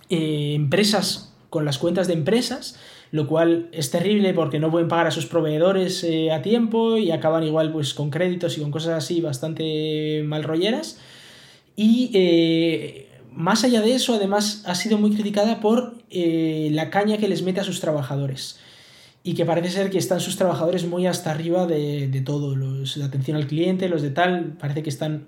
empresas, 0.09 1.33
con 1.49 1.65
las 1.65 1.77
cuentas 1.77 2.07
de 2.07 2.13
empresas 2.13 2.79
lo 3.11 3.27
cual 3.27 3.69
es 3.71 3.89
terrible 3.89 4.33
porque 4.33 4.59
no 4.59 4.69
pueden 4.69 4.87
pagar 4.87 5.07
a 5.07 5.11
sus 5.11 5.25
proveedores 5.25 6.03
eh, 6.03 6.31
a 6.31 6.41
tiempo 6.41 6.97
y 6.97 7.11
acaban 7.11 7.43
igual 7.43 7.71
pues 7.71 7.93
con 7.93 8.09
créditos 8.09 8.57
y 8.57 8.61
con 8.61 8.71
cosas 8.71 9.03
así 9.03 9.21
bastante 9.21 10.21
mal 10.25 10.43
rolleras. 10.43 10.99
Y 11.75 12.11
eh, 12.13 13.07
más 13.31 13.63
allá 13.63 13.81
de 13.81 13.93
eso, 13.93 14.15
además 14.15 14.63
ha 14.65 14.75
sido 14.75 14.97
muy 14.97 15.11
criticada 15.11 15.59
por 15.59 15.95
eh, 16.09 16.69
la 16.71 16.89
caña 16.89 17.17
que 17.17 17.27
les 17.27 17.41
mete 17.41 17.61
a 17.61 17.63
sus 17.63 17.79
trabajadores. 17.79 18.59
Y 19.23 19.33
que 19.33 19.45
parece 19.45 19.69
ser 19.69 19.89
que 19.89 19.97
están 19.97 20.21
sus 20.21 20.37
trabajadores 20.37 20.85
muy 20.85 21.05
hasta 21.05 21.31
arriba 21.31 21.67
de, 21.67 22.07
de 22.07 22.21
todo, 22.21 22.55
los 22.55 22.97
de 22.97 23.03
atención 23.03 23.35
al 23.37 23.47
cliente, 23.47 23.89
los 23.89 24.01
de 24.01 24.11
tal, 24.11 24.55
parece 24.59 24.81
que 24.81 24.89
están 24.89 25.27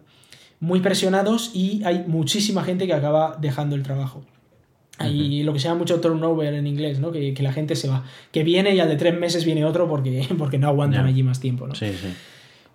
muy 0.59 0.79
presionados 0.79 1.51
y 1.53 1.83
hay 1.83 2.05
muchísima 2.07 2.63
gente 2.63 2.87
que 2.87 2.93
acaba 2.93 3.37
dejando 3.41 3.75
el 3.75 3.83
trabajo. 3.83 4.23
Hay 5.01 5.43
lo 5.43 5.53
que 5.53 5.59
se 5.59 5.67
llama 5.67 5.79
mucho 5.79 5.99
turnover 5.99 6.53
en 6.53 6.67
inglés, 6.67 6.99
¿no? 6.99 7.11
Que, 7.11 7.33
la 7.39 7.53
gente 7.53 7.75
se 7.75 7.87
va. 7.87 8.03
Que 8.31 8.43
viene 8.43 8.75
y 8.75 8.79
al 8.79 8.89
de 8.89 8.95
tres 8.95 9.17
meses 9.17 9.45
viene 9.45 9.65
otro 9.65 9.87
porque, 9.87 10.27
porque 10.37 10.57
no 10.57 10.67
aguantan 10.67 11.05
allí 11.05 11.23
más 11.23 11.39
tiempo, 11.39 11.67
¿no? 11.67 11.75
Sí, 11.75 11.87
sí. 11.89 12.07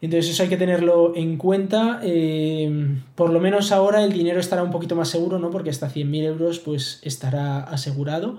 Entonces 0.03 0.31
eso 0.31 0.43
hay 0.43 0.49
que 0.49 0.57
tenerlo 0.57 1.15
en 1.17 1.37
cuenta. 1.37 2.01
Eh, 2.03 2.99
por 3.15 3.31
lo 3.31 3.41
menos 3.41 3.73
ahora 3.73 4.05
el 4.05 4.13
dinero 4.13 4.41
estará 4.41 4.63
un 4.63 4.71
poquito 4.71 4.95
más 4.95 5.09
seguro, 5.09 5.39
¿no? 5.39 5.51
Porque 5.51 5.71
hasta 5.71 5.91
100.000 5.91 6.23
euros 6.25 6.59
pues 6.59 7.01
estará 7.03 7.61
asegurado. 7.61 8.39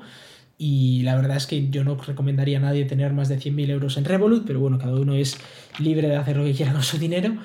Y 0.59 1.03
la 1.03 1.15
verdad 1.15 1.37
es 1.37 1.45
que 1.45 1.69
yo 1.69 1.83
no 1.83 1.95
recomendaría 1.95 2.57
a 2.57 2.61
nadie 2.61 2.85
tener 2.85 3.13
más 3.13 3.29
de 3.29 3.37
100.000 3.37 3.69
euros 3.69 3.97
en 3.97 4.05
Revolut, 4.05 4.45
pero 4.45 4.59
bueno, 4.59 4.79
cada 4.79 4.99
uno 4.99 5.13
es 5.13 5.37
libre 5.79 6.07
de 6.07 6.15
hacer 6.15 6.37
lo 6.37 6.43
que 6.43 6.53
quiera 6.53 6.73
con 6.73 6.83
su 6.83 6.97
dinero. 6.97 7.35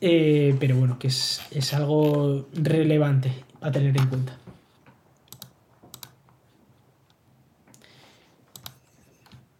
Eh, 0.00 0.54
pero 0.60 0.76
bueno, 0.76 0.98
que 0.98 1.08
es, 1.08 1.40
es 1.50 1.72
algo 1.72 2.48
relevante 2.54 3.32
a 3.60 3.70
tener 3.70 3.96
en 3.96 4.06
cuenta. 4.06 4.36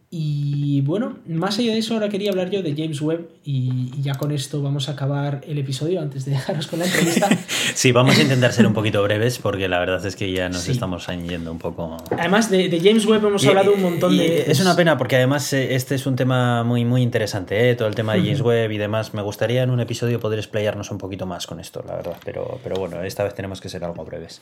Y 0.09 0.83
bueno, 0.83 1.19
más 1.27 1.59
allá 1.59 1.73
de 1.73 1.79
eso, 1.79 1.95
ahora 1.95 2.09
quería 2.09 2.31
hablar 2.31 2.49
yo 2.49 2.63
de 2.63 2.75
James 2.77 3.01
Webb 3.01 3.29
y, 3.45 3.91
ya 4.01 4.15
con 4.15 4.31
esto 4.31 4.63
vamos 4.63 4.89
a 4.89 4.93
acabar 4.93 5.41
el 5.49 5.59
episodio 5.59 6.01
antes 6.01 6.25
de 6.25 6.31
dejaros 6.31 6.69
con 6.69 6.79
la 6.79 6.85
entrevista. 6.85 7.29
sí, 7.75 7.91
vamos 7.91 8.17
a 8.17 8.23
intentar 8.23 8.53
ser 8.53 8.69
un 8.69 8.73
poquito 8.73 9.03
breves 9.03 9.39
porque 9.39 9.69
la 9.69 9.81
verdad 9.81 10.05
es 10.07 10.15
que 10.15 10.31
ya 10.31 10.49
nos 10.49 10.69
estamos 10.69 11.07
yendo 11.09 11.51
un 11.51 11.59
poco. 11.59 11.97
Además, 12.17 12.51
de, 12.51 12.81
James 12.83 13.05
Webb 13.05 13.27
hemos 13.27 13.45
hablado 13.47 13.75
un 13.75 13.83
montón 13.83 14.17
de. 14.17 14.49
Es 14.49 14.61
una 14.61 14.77
pena 14.77 14.97
porque 14.97 15.17
además 15.17 15.53
eh, 15.53 15.75
este 15.75 15.97
es 15.97 16.07
un 16.07 16.15
tema 16.15 16.63
muy, 16.63 16.85
muy 16.85 17.03
interesante, 17.03 17.69
¿eh? 17.69 17.75
todo 17.75 17.89
el 17.89 17.97
tema 17.97 18.15
de 18.15 18.21
James 18.21 18.43
Webb 18.43 18.71
y 18.71 18.79
demás. 18.79 19.13
Me 19.13 19.23
gustaría 19.23 19.65
en 19.65 19.71
un 19.71 19.81
episodio 19.81 20.21
poder 20.21 20.39
explayarnos 20.39 20.93
un 20.93 20.99
poquito 20.99 21.27
más 21.27 21.49
con 21.49 21.59
esto, 21.59 21.85
la 21.87 21.97
verdad, 21.97 22.17
pero, 22.25 22.61
pero 22.63 22.77
bueno, 22.77 23.03
esta 23.03 23.25
vez 23.25 23.35
tenemos 23.35 23.61
que 23.61 23.69
ser 23.69 23.83
algo 23.83 24.05
breves. 24.05 24.41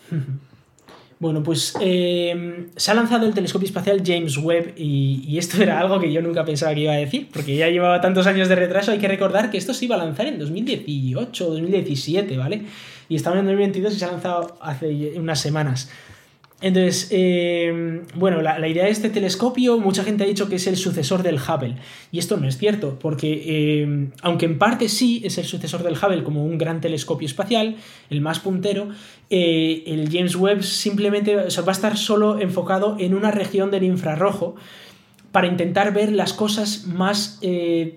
Bueno, 1.24 1.42
pues 1.42 1.74
eh, 1.80 2.66
se 2.76 2.90
ha 2.90 2.94
lanzado 2.94 3.24
el 3.24 3.32
telescopio 3.32 3.64
espacial 3.64 4.02
James 4.04 4.36
Webb 4.36 4.74
y, 4.76 5.38
esto 5.38 5.62
era 5.62 5.80
algo 5.80 5.98
que 5.98 6.12
yo 6.12 6.20
nunca 6.20 6.44
pensaba 6.44 6.74
que 6.74 6.80
iba 6.80 6.92
a 6.92 6.96
decir, 6.96 7.28
porque 7.32 7.56
ya 7.56 7.70
llevaba 7.70 7.98
tantos 8.02 8.26
años 8.26 8.46
de 8.50 8.56
retraso. 8.56 8.92
Hay 8.92 8.98
que 8.98 9.08
recordar 9.08 9.50
que 9.50 9.56
esto 9.56 9.72
se 9.72 9.86
iba 9.86 9.94
a 9.94 9.98
lanzar 10.04 10.26
en 10.26 10.38
2018 10.38 11.46
o 11.46 11.50
2017, 11.52 12.36
¿vale? 12.36 12.64
Y 13.08 13.16
estamos 13.16 13.38
en 13.38 13.46
2022 13.46 13.94
y 13.94 13.98
se 13.98 14.04
ha 14.04 14.08
lanzado 14.08 14.58
hace 14.60 15.14
unas 15.16 15.40
semanas. 15.40 15.90
Entonces, 16.60 17.08
eh, 17.10 18.02
bueno, 18.14 18.40
la, 18.40 18.66
idea 18.66 18.84
de 18.84 18.90
este 18.90 19.10
telescopio, 19.10 19.78
mucha 19.78 20.04
gente 20.04 20.24
ha 20.24 20.26
dicho 20.26 20.48
que 20.48 20.54
es 20.54 20.66
el 20.66 20.76
sucesor 20.76 21.22
del 21.22 21.36
Hubble. 21.36 21.76
Y 22.10 22.18
esto 22.18 22.36
no 22.36 22.48
es 22.48 22.56
cierto, 22.56 22.98
porque 22.98 23.42
eh, 23.82 24.08
aunque 24.22 24.46
en 24.46 24.58
parte 24.58 24.88
sí 24.88 25.20
es 25.24 25.36
el 25.36 25.44
sucesor 25.44 25.82
del 25.82 25.94
Hubble 25.94 26.22
como 26.22 26.44
un 26.44 26.56
gran 26.56 26.80
telescopio 26.80 27.26
espacial, 27.26 27.76
el 28.08 28.20
más 28.20 28.40
puntero, 28.40 28.88
eh, 29.30 29.82
el 29.86 30.08
James 30.10 30.36
Webb 30.36 30.62
simplemente 30.62 31.36
va 31.36 31.42
a 31.42 31.72
estar 31.72 31.98
solo 31.98 32.40
enfocado 32.40 32.96
en 32.98 33.14
una 33.14 33.30
región 33.30 33.70
del 33.70 33.82
infrarrojo 33.82 34.54
para 35.32 35.48
intentar 35.48 35.92
ver 35.92 36.12
las 36.12 36.32
cosas 36.32 36.86
más 36.86 37.40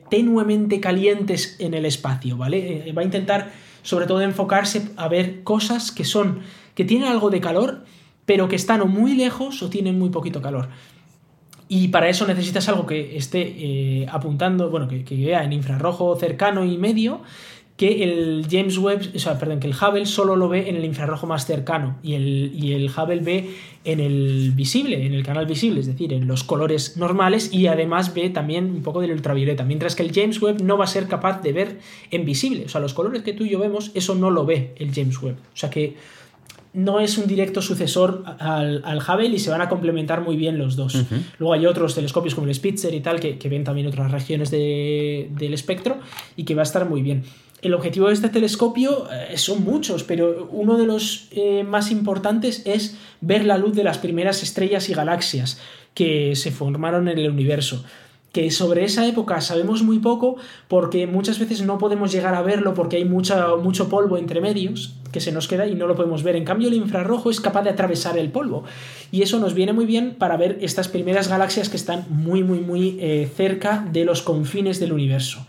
tenuemente 0.09 0.79
calientes 0.79 1.55
en 1.59 1.75
el 1.75 1.85
espacio, 1.85 2.35
¿vale? 2.35 2.91
va 2.97 3.03
a 3.03 3.05
intentar 3.05 3.51
sobre 3.83 4.07
todo 4.07 4.21
enfocarse 4.21 4.89
a 4.97 5.07
ver 5.07 5.43
cosas 5.43 5.91
que 5.91 6.03
son, 6.03 6.41
que 6.73 6.83
tienen 6.83 7.07
algo 7.07 7.29
de 7.29 7.39
calor, 7.39 7.85
pero 8.27 8.49
que 8.49 8.57
están 8.57 8.81
o 8.81 8.85
muy 8.85 9.15
lejos 9.15 9.63
o 9.63 9.69
tienen 9.69 9.97
muy 9.97 10.09
poquito 10.09 10.41
calor. 10.41 10.67
Y 11.69 11.87
para 11.87 12.09
eso 12.09 12.27
necesitas 12.27 12.67
algo 12.67 12.85
que 12.85 13.17
esté 13.17 13.41
eh, 13.41 14.05
apuntando, 14.11 14.69
bueno, 14.69 14.87
que, 14.87 15.03
vea 15.15 15.43
en 15.43 15.53
infrarrojo 15.53 16.13
cercano 16.17 16.65
y 16.65 16.77
medio, 16.77 17.21
que 17.77 18.03
el 18.03 18.45
James 18.49 18.77
Webb, 18.77 19.11
o 19.15 19.19
sea, 19.19 19.39
perdón, 19.39 19.61
que 19.61 19.67
el 19.67 19.73
Hubble 19.73 20.05
solo 20.05 20.35
lo 20.35 20.49
ve 20.49 20.67
en 20.67 20.75
el 20.75 20.83
infrarrojo 20.83 21.25
más 21.25 21.45
cercano 21.45 21.97
y 22.03 22.15
el, 22.15 22.51
y 22.53 22.73
el 22.73 22.89
Hubble 22.89 23.19
ve 23.19 23.55
en 23.85 24.01
el 24.01 24.51
visible, 24.53 25.05
en 25.05 25.13
el 25.13 25.23
canal 25.23 25.45
visible, 25.45 25.79
es 25.79 25.87
decir, 25.87 26.11
en 26.11 26.27
los 26.27 26.43
colores 26.43 26.97
normales 26.97 27.53
y 27.53 27.67
además 27.67 28.13
ve 28.13 28.29
también 28.29 28.65
un 28.65 28.81
poco 28.81 28.99
del 28.99 29.11
ultravioleta, 29.11 29.63
mientras 29.63 29.95
que 29.95 30.03
el 30.03 30.11
James 30.13 30.41
Webb 30.41 30.61
no 30.63 30.77
va 30.77 30.83
a 30.83 30.87
ser 30.87 31.07
capaz 31.07 31.41
de 31.41 31.53
ver 31.53 31.79
en 32.11 32.25
visible, 32.25 32.65
o 32.65 32.69
sea, 32.69 32.81
los 32.81 32.93
colores 32.93 33.21
que 33.21 33.31
tú 33.31 33.45
y 33.45 33.51
yo 33.51 33.59
vemos, 33.59 33.91
eso 33.93 34.15
no 34.15 34.31
lo 34.31 34.45
ve 34.45 34.73
el 34.77 34.93
James 34.93 35.21
Webb, 35.21 35.37
o 35.37 35.57
sea 35.57 35.69
que 35.69 35.95
no 36.77 36.99
es 36.99 37.17
un 37.17 37.25
directo 37.25 37.59
sucesor 37.59 38.23
al, 38.37 38.83
al, 38.85 38.99
Hubble 38.99 39.29
y 39.29 39.39
se 39.39 39.49
van 39.49 39.61
a 39.61 39.67
complementar 39.67 40.21
muy 40.21 40.35
bien 40.35 40.59
los 40.59 40.75
dos. 40.75 40.95
Luego 41.39 41.53
hay 41.53 41.65
otros 41.65 41.95
telescopios 41.95 42.35
como 42.35 42.45
el 42.45 42.53
Spitzer 42.53 42.93
y 42.93 42.99
tal 42.99 43.19
que, 43.19 43.49
ven 43.49 43.63
también 43.63 43.87
otras 43.87 44.11
regiones 44.11 44.51
del 44.51 45.53
espectro 45.53 45.97
y 46.35 46.43
que 46.43 46.53
va 46.53 46.61
a 46.61 46.63
estar 46.63 46.87
muy 46.87 47.01
bien. 47.01 47.23
El 47.63 47.73
objetivo 47.73 48.09
de 48.09 48.13
este 48.13 48.29
telescopio 48.29 49.07
eh, 49.11 49.39
son 49.39 49.63
muchos, 49.63 50.03
pero 50.03 50.47
uno 50.51 50.77
de 50.77 50.85
los 50.85 51.29
eh, 51.31 51.63
más 51.63 51.89
importantes 51.89 52.61
es 52.67 52.95
ver 53.21 53.43
la 53.43 53.57
luz 53.57 53.75
de 53.75 53.83
las 53.83 53.97
primeras 53.97 54.43
estrellas 54.43 54.87
y 54.89 54.93
galaxias 54.93 55.59
que 55.95 56.35
se 56.35 56.51
formaron 56.51 57.07
en 57.07 57.17
el 57.17 57.31
universo 57.31 57.83
que 58.37 58.51
sobre 58.51 58.83
esa 58.83 59.07
época 59.07 59.41
sabemos 59.41 59.81
muy 59.81 59.97
poco 59.97 60.35
porque 60.67 61.07
muchas 61.07 61.39
veces 61.39 61.63
no 61.63 61.79
podemos 61.79 62.11
llegar 62.11 62.35
a 62.35 62.43
verlo 62.43 62.75
porque 62.75 62.97
hay 62.97 63.03
mucho 63.03 63.89
polvo 63.89 64.15
entre 64.15 64.41
medios 64.41 64.93
que 65.11 65.21
se 65.21 65.31
nos 65.31 65.47
queda 65.47 65.65
y 65.65 65.73
no 65.73 65.87
lo 65.87 65.95
podemos 65.95 66.21
ver. 66.21 66.35
En 66.35 66.45
cambio, 66.45 66.67
el 66.67 66.75
infrarrojo 66.75 67.31
es 67.31 67.41
capaz 67.41 67.63
de 67.63 67.71
atravesar 67.71 68.15
el 68.15 68.29
polvo 68.29 68.63
y 69.11 69.23
eso 69.23 69.39
nos 69.39 69.55
viene 69.55 69.73
muy 69.73 69.87
bien 69.87 70.13
para 70.19 70.37
ver 70.37 70.59
estas 70.61 70.87
primeras 70.87 71.29
galaxias 71.29 71.67
que 71.67 71.77
están 71.77 72.05
muy, 72.11 72.43
muy, 72.43 72.59
muy 72.59 72.99
eh, 72.99 73.27
cerca 73.35 73.83
de 73.91 74.05
los 74.05 74.21
confines 74.21 74.79
del 74.79 74.93
universo. 74.93 75.47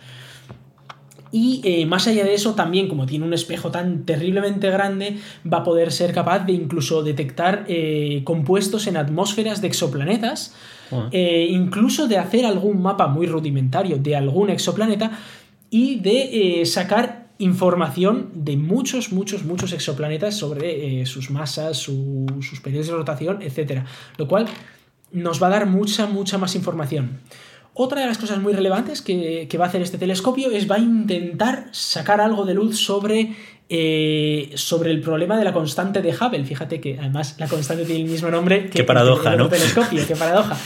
Y 1.31 1.61
eh, 1.65 1.85
más 1.85 2.09
allá 2.09 2.25
de 2.25 2.33
eso, 2.33 2.55
también 2.55 2.89
como 2.89 3.05
tiene 3.05 3.27
un 3.27 3.35
espejo 3.35 3.71
tan 3.71 4.07
terriblemente 4.07 4.71
grande, 4.71 5.19
va 5.45 5.59
a 5.59 5.63
poder 5.63 5.93
ser 5.93 6.15
capaz 6.15 6.47
de 6.47 6.55
incluso 6.55 7.03
detectar 7.03 7.67
eh, 7.69 8.23
compuestos 8.25 8.87
en 8.87 8.97
atmósferas 8.97 9.61
de 9.61 9.67
exoplanetas, 9.67 10.55
eh, 11.13 11.49
incluso 11.51 12.09
de 12.09 12.19
hacer 12.19 12.47
algún 12.47 12.81
mapa 12.83 13.07
muy 13.07 13.27
rudimentario 13.27 13.99
de 13.99 14.17
algún 14.17 14.51
exoplaneta 14.51 15.13
y 15.71 16.01
de 16.01 16.63
sacar 16.65 17.29
información 17.39 18.31
de 18.35 18.57
muchos, 18.57 19.13
muchos, 19.13 19.45
muchos 19.45 19.73
exoplanetas 19.73 20.35
sobre 20.35 21.07
sus 21.07 21.31
masas, 21.31 21.77
sus 21.77 22.61
periodos 22.63 22.89
de 22.89 22.95
rotación, 22.95 23.43
etc. 23.43 23.83
Lo 24.17 24.27
cual 24.27 24.47
nos 25.13 25.43
va 25.43 25.47
a 25.47 25.51
dar 25.51 25.67
mucha, 25.67 26.07
mucha 26.07 26.39
más 26.39 26.55
información. 26.55 27.21
Otra 27.81 28.01
de 28.01 28.09
las 28.09 28.19
cosas 28.19 28.41
muy 28.41 28.53
relevantes 28.55 29.03
que, 29.03 29.49
va 29.57 29.67
a 29.67 29.69
hacer 29.69 29.83
este 29.83 29.99
telescopio 29.99 30.51
es 30.51 30.69
va 30.69 30.75
a 30.75 30.81
intentar 30.81 31.69
sacar 31.71 32.21
algo 32.21 32.45
de 32.45 32.55
luz 32.55 32.77
sobre, 32.77 33.37
eh, 33.69 34.51
sobre 34.55 34.91
el 34.91 35.01
problema 35.01 35.37
de 35.37 35.45
la 35.45 35.53
constante 35.53 36.01
de 36.03 36.11
Hubble. 36.15 36.45
Fíjate 36.45 36.81
que 36.81 36.99
además 36.99 37.37
la 37.39 37.49
constante 37.49 37.85
tiene 37.85 38.03
el 38.03 38.11
mismo 38.11 38.31
nombre 38.31 38.65
que 38.65 38.71
qué 38.71 38.85
paradoja, 38.85 39.35
el, 39.35 39.49
telescopio, 39.49 40.07
qué 40.07 40.17
paradoja. 40.17 40.57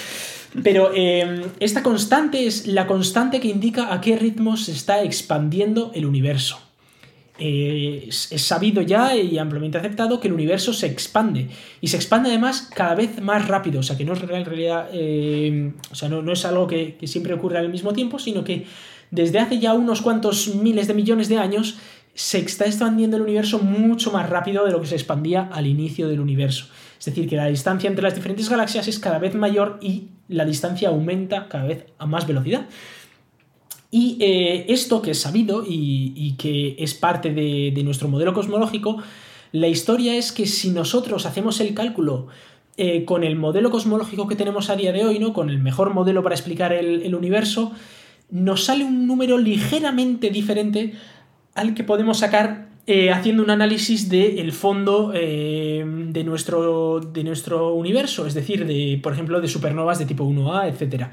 Pero 0.62 0.92
eh, 0.94 1.46
esta 1.60 1.82
constante 1.82 2.46
es 2.46 2.66
la 2.66 2.86
constante 2.86 3.40
que 3.40 3.48
indica 3.48 3.92
a 3.92 4.00
qué 4.00 4.16
ritmo 4.16 4.56
se 4.56 4.72
está 4.72 5.02
expandiendo 5.02 5.90
el 5.94 6.06
universo. 6.06 6.60
eh, 7.38 8.04
es, 8.08 8.42
sabido 8.42 8.82
ya 8.82 9.16
y 9.16 9.38
ampliamente 9.38 9.78
aceptado 9.78 10.20
que 10.20 10.28
el 10.28 10.34
universo 10.34 10.72
se 10.72 10.86
expande. 10.86 11.48
Y 11.80 11.88
se 11.88 11.96
expande 11.96 12.28
además 12.28 12.68
cada 12.74 12.94
vez 12.94 13.20
más 13.20 13.48
rápido. 13.48 13.80
O 13.80 13.82
sea, 13.82 13.96
que 13.96 14.04
no 14.04 14.12
es 14.12 14.22
en 14.22 14.44
realidad. 14.44 14.88
Eh, 14.92 15.72
o 15.90 15.94
sea, 15.94 16.08
no, 16.08 16.32
es 16.32 16.44
algo 16.44 16.66
que, 16.66 16.98
siempre 17.04 17.34
ocurre 17.34 17.58
al 17.58 17.68
mismo 17.68 17.92
tiempo, 17.92 18.18
sino 18.18 18.44
que 18.44 18.66
desde 19.10 19.38
hace 19.38 19.58
ya 19.58 19.74
unos 19.74 20.02
cuantos 20.02 20.54
miles 20.54 20.86
de 20.86 20.94
millones 20.94 21.28
de 21.28 21.38
años 21.38 21.78
se 22.14 22.38
está 22.38 22.66
expandiendo 22.66 23.16
el 23.16 23.22
universo 23.22 23.58
mucho 23.58 24.10
más 24.12 24.28
rápido 24.28 24.64
de 24.64 24.72
lo 24.72 24.80
que 24.80 24.86
se 24.86 24.94
expandía 24.94 25.48
al 25.52 25.66
inicio 25.66 26.08
del 26.08 26.20
universo. 26.20 26.66
Es 26.98 27.06
decir, 27.06 27.28
que 27.28 27.36
la 27.36 27.46
distancia 27.46 27.88
entre 27.88 28.02
las 28.02 28.14
diferentes 28.14 28.48
galaxias 28.48 28.86
es 28.86 28.98
cada 28.98 29.18
vez 29.18 29.34
mayor 29.34 29.78
y 29.82 30.08
la 30.28 30.44
distancia 30.44 30.88
aumenta 30.88 31.48
cada 31.48 31.64
vez 31.64 31.86
a 31.98 32.06
más 32.06 32.26
velocidad. 32.26 32.66
Y 33.94 34.16
eh, 34.20 34.64
esto 34.68 35.02
que 35.02 35.10
es 35.10 35.20
sabido 35.20 35.64
y, 35.68 36.34
que 36.38 36.76
es 36.78 36.94
parte 36.94 37.32
de, 37.32 37.82
nuestro 37.84 38.08
modelo 38.08 38.32
cosmológico, 38.32 39.02
la 39.52 39.68
historia 39.68 40.16
es 40.16 40.32
que 40.32 40.46
si 40.46 40.70
nosotros 40.70 41.26
hacemos 41.26 41.60
el 41.60 41.74
cálculo 41.74 42.28
eh, 42.78 43.04
con 43.04 43.22
el 43.22 43.36
modelo 43.36 43.70
cosmológico 43.70 44.26
que 44.26 44.34
tenemos 44.34 44.70
a 44.70 44.76
día 44.76 44.92
de 44.92 45.04
hoy, 45.04 45.18
¿no? 45.18 45.34
con 45.34 45.50
el 45.50 45.58
mejor 45.58 45.92
modelo 45.92 46.22
para 46.22 46.34
explicar 46.34 46.72
el, 46.72 47.14
universo, 47.14 47.72
nos 48.30 48.64
sale 48.64 48.82
un 48.82 49.06
número 49.06 49.36
ligeramente 49.36 50.30
diferente 50.30 50.94
al 51.54 51.74
que 51.74 51.84
podemos 51.84 52.18
sacar 52.18 52.68
eh, 52.86 53.10
haciendo 53.10 53.42
un 53.42 53.50
análisis 53.50 54.08
del 54.08 54.52
fondo 54.52 55.10
de, 55.10 56.22
nuestro, 56.24 57.00
de 57.00 57.24
nuestro 57.24 57.74
universo, 57.74 58.26
es 58.26 58.34
decir, 58.34 58.66
de, 58.66 58.98
por 59.02 59.12
ejemplo, 59.12 59.40
de 59.40 59.48
supernovas 59.48 59.98
de 59.98 60.06
tipo 60.06 60.24
1A, 60.24 60.68
etc. 60.68 61.06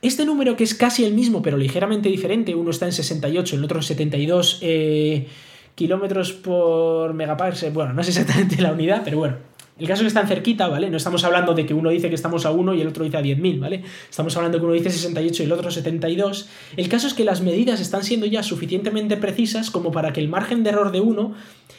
Este 0.00 0.24
número 0.24 0.56
que 0.56 0.64
es 0.64 0.74
casi 0.74 1.04
el 1.04 1.14
mismo 1.14 1.42
pero 1.42 1.56
ligeramente 1.56 2.08
diferente, 2.08 2.54
uno 2.54 2.70
está 2.70 2.86
en 2.86 2.92
68, 2.92 3.56
el 3.56 3.64
otro 3.64 3.78
en 3.78 3.82
72 3.82 4.58
eh, 4.62 5.26
kilómetros 5.74 6.32
por 6.32 7.14
megaparsec, 7.14 7.72
bueno, 7.72 7.92
no 7.92 8.00
es 8.00 8.08
exactamente 8.08 8.60
la 8.62 8.72
unidad, 8.72 9.02
pero 9.04 9.18
bueno, 9.18 9.36
el 9.78 9.86
caso 9.86 10.00
es 10.00 10.02
que 10.02 10.08
están 10.08 10.26
cerquita, 10.26 10.66
¿vale? 10.68 10.90
No 10.90 10.96
estamos 10.96 11.22
hablando 11.24 11.54
de 11.54 11.64
que 11.64 11.74
uno 11.74 11.90
dice 11.90 12.08
que 12.08 12.14
estamos 12.14 12.44
a 12.46 12.50
1 12.50 12.74
y 12.74 12.80
el 12.80 12.88
otro 12.88 13.04
dice 13.04 13.16
a 13.16 13.22
10.000, 13.22 13.60
¿vale? 13.60 13.84
Estamos 14.10 14.36
hablando 14.36 14.58
que 14.58 14.64
uno 14.64 14.74
dice 14.74 14.90
68 14.90 15.42
y 15.42 15.46
el 15.46 15.52
otro 15.52 15.70
72. 15.70 16.48
El 16.76 16.88
caso 16.88 17.06
es 17.06 17.14
que 17.14 17.24
las 17.24 17.42
medidas 17.42 17.80
están 17.80 18.02
siendo 18.02 18.26
ya 18.26 18.42
suficientemente 18.42 19.16
precisas 19.16 19.70
como 19.70 19.92
para 19.92 20.12
que 20.12 20.20
el 20.20 20.28
margen 20.28 20.64
de 20.64 20.70
error 20.70 20.90
de 20.90 21.00
uno 21.00 21.34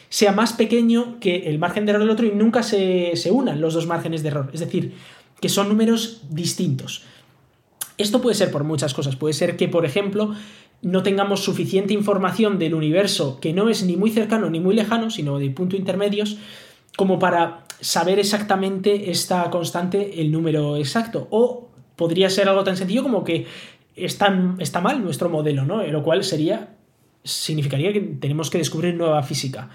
sea 0.08 0.32
más 0.32 0.54
pequeño 0.54 1.18
que 1.20 1.48
el 1.50 1.58
margen 1.58 1.84
de 1.84 1.90
error 1.92 2.02
del 2.02 2.10
otro 2.10 2.26
y 2.26 2.32
nunca 2.32 2.62
se, 2.62 3.16
se 3.16 3.30
unan 3.30 3.60
los 3.60 3.74
dos 3.74 3.86
márgenes 3.86 4.22
de 4.22 4.28
error. 4.28 4.50
Es 4.52 4.60
decir, 4.60 4.94
que 5.40 5.48
son 5.48 5.68
números 5.68 6.22
distintos. 6.30 7.02
Esto 7.98 8.22
puede 8.22 8.34
ser 8.34 8.50
por 8.50 8.64
muchas 8.64 8.94
cosas. 8.94 9.16
Puede 9.16 9.34
ser 9.34 9.58
que, 9.58 9.68
por 9.68 9.84
ejemplo, 9.84 10.34
no 10.82 11.02
tengamos 11.02 11.44
suficiente 11.44 11.92
información 11.92 12.58
del 12.58 12.74
universo 12.74 13.40
que 13.40 13.52
no 13.52 13.68
es 13.68 13.82
ni 13.82 13.96
muy 13.96 14.10
cercano 14.10 14.48
ni 14.48 14.60
muy 14.60 14.74
lejano, 14.74 15.10
sino 15.10 15.38
de 15.38 15.50
punto 15.50 15.76
intermedios, 15.76 16.38
como 16.96 17.18
para 17.18 17.64
saber 17.80 18.18
exactamente 18.18 19.10
esta 19.10 19.48
constante, 19.50 20.20
el 20.20 20.30
número 20.30 20.76
exacto. 20.76 21.28
O 21.30 21.68
podría 21.96 22.30
ser 22.30 22.48
algo 22.48 22.64
tan 22.64 22.76
sencillo 22.76 23.02
como 23.02 23.24
que 23.24 23.46
está, 23.96 24.54
está 24.58 24.80
mal 24.80 25.02
nuestro 25.02 25.28
modelo, 25.28 25.64
¿no? 25.64 25.82
Lo 25.82 26.02
cual 26.02 26.24
sería. 26.24 26.70
significaría 27.24 27.92
que 27.92 28.00
tenemos 28.00 28.50
que 28.50 28.58
descubrir 28.58 28.94
nueva 28.94 29.22
física. 29.22 29.70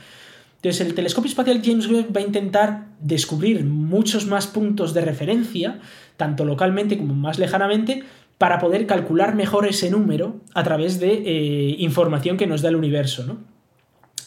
Entonces, 0.55 0.87
el 0.87 0.95
telescopio 0.95 1.29
espacial 1.29 1.61
James 1.63 1.87
Webb 1.87 2.15
va 2.15 2.21
a 2.21 2.23
intentar 2.23 2.87
descubrir 2.99 3.63
muchos 3.65 4.25
más 4.25 4.47
puntos 4.47 4.95
de 4.95 5.01
referencia, 5.01 5.79
tanto 6.17 6.43
localmente 6.43 6.97
como 6.97 7.13
más 7.13 7.37
lejanamente, 7.37 8.03
para 8.39 8.57
poder 8.57 8.87
calcular 8.87 9.35
mejor 9.35 9.67
ese 9.67 9.91
número 9.91 10.41
a 10.55 10.63
través 10.63 10.99
de 10.99 11.13
eh, 11.13 11.75
información 11.77 12.37
que 12.37 12.47
nos 12.47 12.63
da 12.63 12.69
el 12.69 12.75
universo, 12.75 13.25
¿no? 13.25 13.37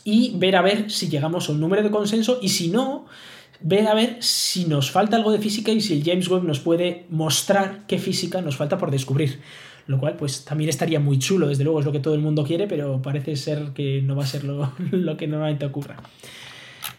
Y 0.05 0.39
ver 0.39 0.55
a 0.55 0.63
ver 0.63 0.91
si 0.91 1.09
llegamos 1.09 1.49
a 1.49 1.53
un 1.53 1.61
número 1.61 1.83
de 1.83 1.91
consenso 1.91 2.39
y 2.41 2.51
si 2.51 2.69
no, 2.69 3.07
ver 3.61 3.89
a 3.89 3.95
ver 3.95 4.17
si 4.21 4.65
nos 4.67 4.91
falta 4.91 5.17
algo 5.17 5.33
de 5.33 5.39
física 5.39 5.73
y 5.73 5.81
si 5.81 5.95
el 5.95 6.05
James 6.05 6.29
Webb 6.29 6.45
nos 6.45 6.61
puede 6.61 7.07
mostrar 7.11 7.87
qué 7.87 7.99
física 7.99 8.41
nos 8.41 8.57
falta 8.57 8.79
por 8.79 8.91
descubrir 8.91 9.41
lo 9.89 9.99
cual 9.99 10.17
pues 10.17 10.45
también 10.45 10.69
estaría 10.69 11.01
muy 11.01 11.19
chulo, 11.19 11.49
desde 11.49 11.65
luego 11.65 11.81
es 11.81 11.87
lo 11.87 11.93
que 11.93 11.99
todo 11.99 12.15
el 12.15 12.21
mundo 12.21 12.45
quiere, 12.45 12.69
pero 12.69 13.01
parece 13.03 13.35
ser 13.37 13.71
que 13.75 14.03
no 14.03 14.15
va 14.15 14.23
a 14.23 14.27
ser 14.27 14.45
lo, 14.45 14.71
que 15.17 15.27
normalmente 15.27 15.65
ocurra. 15.65 15.97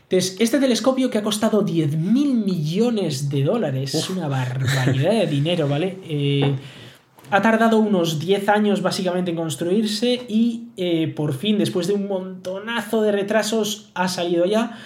Entonces, 0.09 0.37
este 0.39 0.59
telescopio 0.59 1.11
que 1.11 1.19
ha 1.19 1.23
costado 1.23 1.63
10.000 1.63 1.95
millones 2.43 3.29
de 3.29 3.43
dólares, 3.43 3.93
es 3.93 4.09
una 4.09 4.27
barbaridad 4.27 5.11
de 5.11 5.27
dinero, 5.27 5.69
¿vale? 5.69 5.99
Eh, 6.03 6.55
ha 7.29 7.41
tardado 7.43 7.77
unos 7.77 8.19
10 8.19 8.49
años 8.49 8.81
básicamente 8.81 9.29
en 9.29 9.37
construirse 9.37 10.25
y 10.27 10.69
eh, 10.75 11.13
por 11.15 11.35
fin, 11.35 11.59
después 11.59 11.85
de 11.85 11.93
un 11.93 12.07
montonazo 12.07 13.03
de 13.03 13.11
retrasos, 13.11 13.91
ha 13.93 14.07
salido 14.07 14.47
ya. 14.47 14.79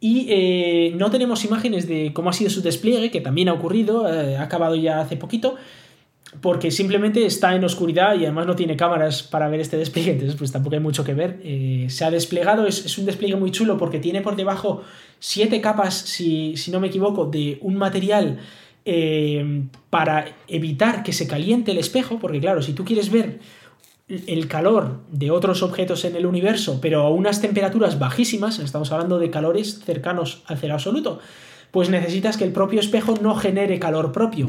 Y 0.00 0.26
eh, 0.28 0.92
no 0.96 1.10
tenemos 1.10 1.44
imágenes 1.44 1.88
de 1.88 2.12
cómo 2.12 2.30
ha 2.30 2.32
sido 2.32 2.50
su 2.50 2.62
despliegue, 2.62 3.10
que 3.10 3.20
también 3.20 3.48
ha 3.48 3.52
ocurrido, 3.52 4.06
ha 4.06 4.42
acabado 4.42 4.76
ya 4.76 5.00
hace 5.00 5.16
poquito, 5.16 5.56
porque 6.40 6.70
simplemente 6.70 7.24
está 7.24 7.54
en 7.54 7.64
oscuridad 7.64 8.14
y 8.14 8.24
además 8.24 8.46
no 8.46 8.54
tiene 8.54 8.76
cámaras 8.76 9.22
para 9.22 9.48
ver 9.48 9.60
este 9.60 9.76
despliegue, 9.76 10.12
entonces 10.12 10.36
pues 10.36 10.52
tampoco 10.52 10.76
hay 10.76 10.80
mucho 10.80 11.04
que 11.04 11.14
ver. 11.14 11.40
Eh, 11.42 11.86
se 11.88 12.04
ha 12.04 12.10
desplegado, 12.10 12.66
es, 12.66 12.98
un 12.98 13.06
despliegue 13.06 13.36
muy 13.36 13.50
chulo 13.50 13.78
porque 13.78 13.98
tiene 13.98 14.20
por 14.20 14.36
debajo 14.36 14.82
siete 15.18 15.60
capas, 15.60 15.94
si, 15.94 16.54
no 16.70 16.80
me 16.80 16.88
equivoco, 16.88 17.26
de 17.26 17.58
un 17.62 17.76
material 17.76 18.38
eh, 18.84 19.62
para 19.90 20.26
evitar 20.48 21.02
que 21.02 21.12
se 21.12 21.26
caliente 21.26 21.72
el 21.72 21.78
espejo, 21.78 22.18
porque 22.18 22.40
claro, 22.40 22.62
si 22.62 22.72
tú 22.72 22.84
quieres 22.84 23.10
ver 23.10 23.38
el 24.08 24.48
calor 24.48 25.00
de 25.10 25.30
otros 25.30 25.62
objetos 25.62 26.04
en 26.04 26.16
el 26.16 26.26
universo, 26.26 26.78
pero 26.80 27.02
a 27.02 27.10
unas 27.10 27.40
temperaturas 27.40 27.98
bajísimas, 27.98 28.58
estamos 28.58 28.90
hablando 28.90 29.18
de 29.18 29.30
calores 29.30 29.80
cercanos 29.84 30.42
al 30.46 30.58
cero 30.58 30.74
absoluto, 30.74 31.20
pues 31.70 31.90
necesitas 31.90 32.36
que 32.36 32.44
el 32.44 32.52
propio 32.52 32.80
espejo 32.80 33.14
no 33.20 33.34
genere 33.34 33.78
calor 33.78 34.12
propio. 34.12 34.46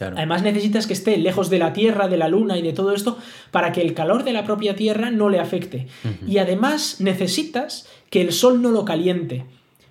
Además 0.00 0.42
necesitas 0.42 0.86
que 0.86 0.92
esté 0.92 1.18
lejos 1.18 1.50
de 1.50 1.58
la 1.58 1.72
Tierra, 1.72 2.08
de 2.08 2.16
la 2.16 2.28
Luna 2.28 2.56
y 2.56 2.62
de 2.62 2.72
todo 2.72 2.94
esto 2.94 3.18
para 3.50 3.72
que 3.72 3.82
el 3.82 3.92
calor 3.92 4.24
de 4.24 4.32
la 4.32 4.44
propia 4.44 4.74
Tierra 4.74 5.10
no 5.10 5.28
le 5.28 5.38
afecte. 5.38 5.88
Y 6.26 6.38
además 6.38 7.00
necesitas 7.00 7.88
que 8.08 8.22
el 8.22 8.32
Sol 8.32 8.62
no 8.62 8.70
lo 8.70 8.84
caliente. 8.84 9.44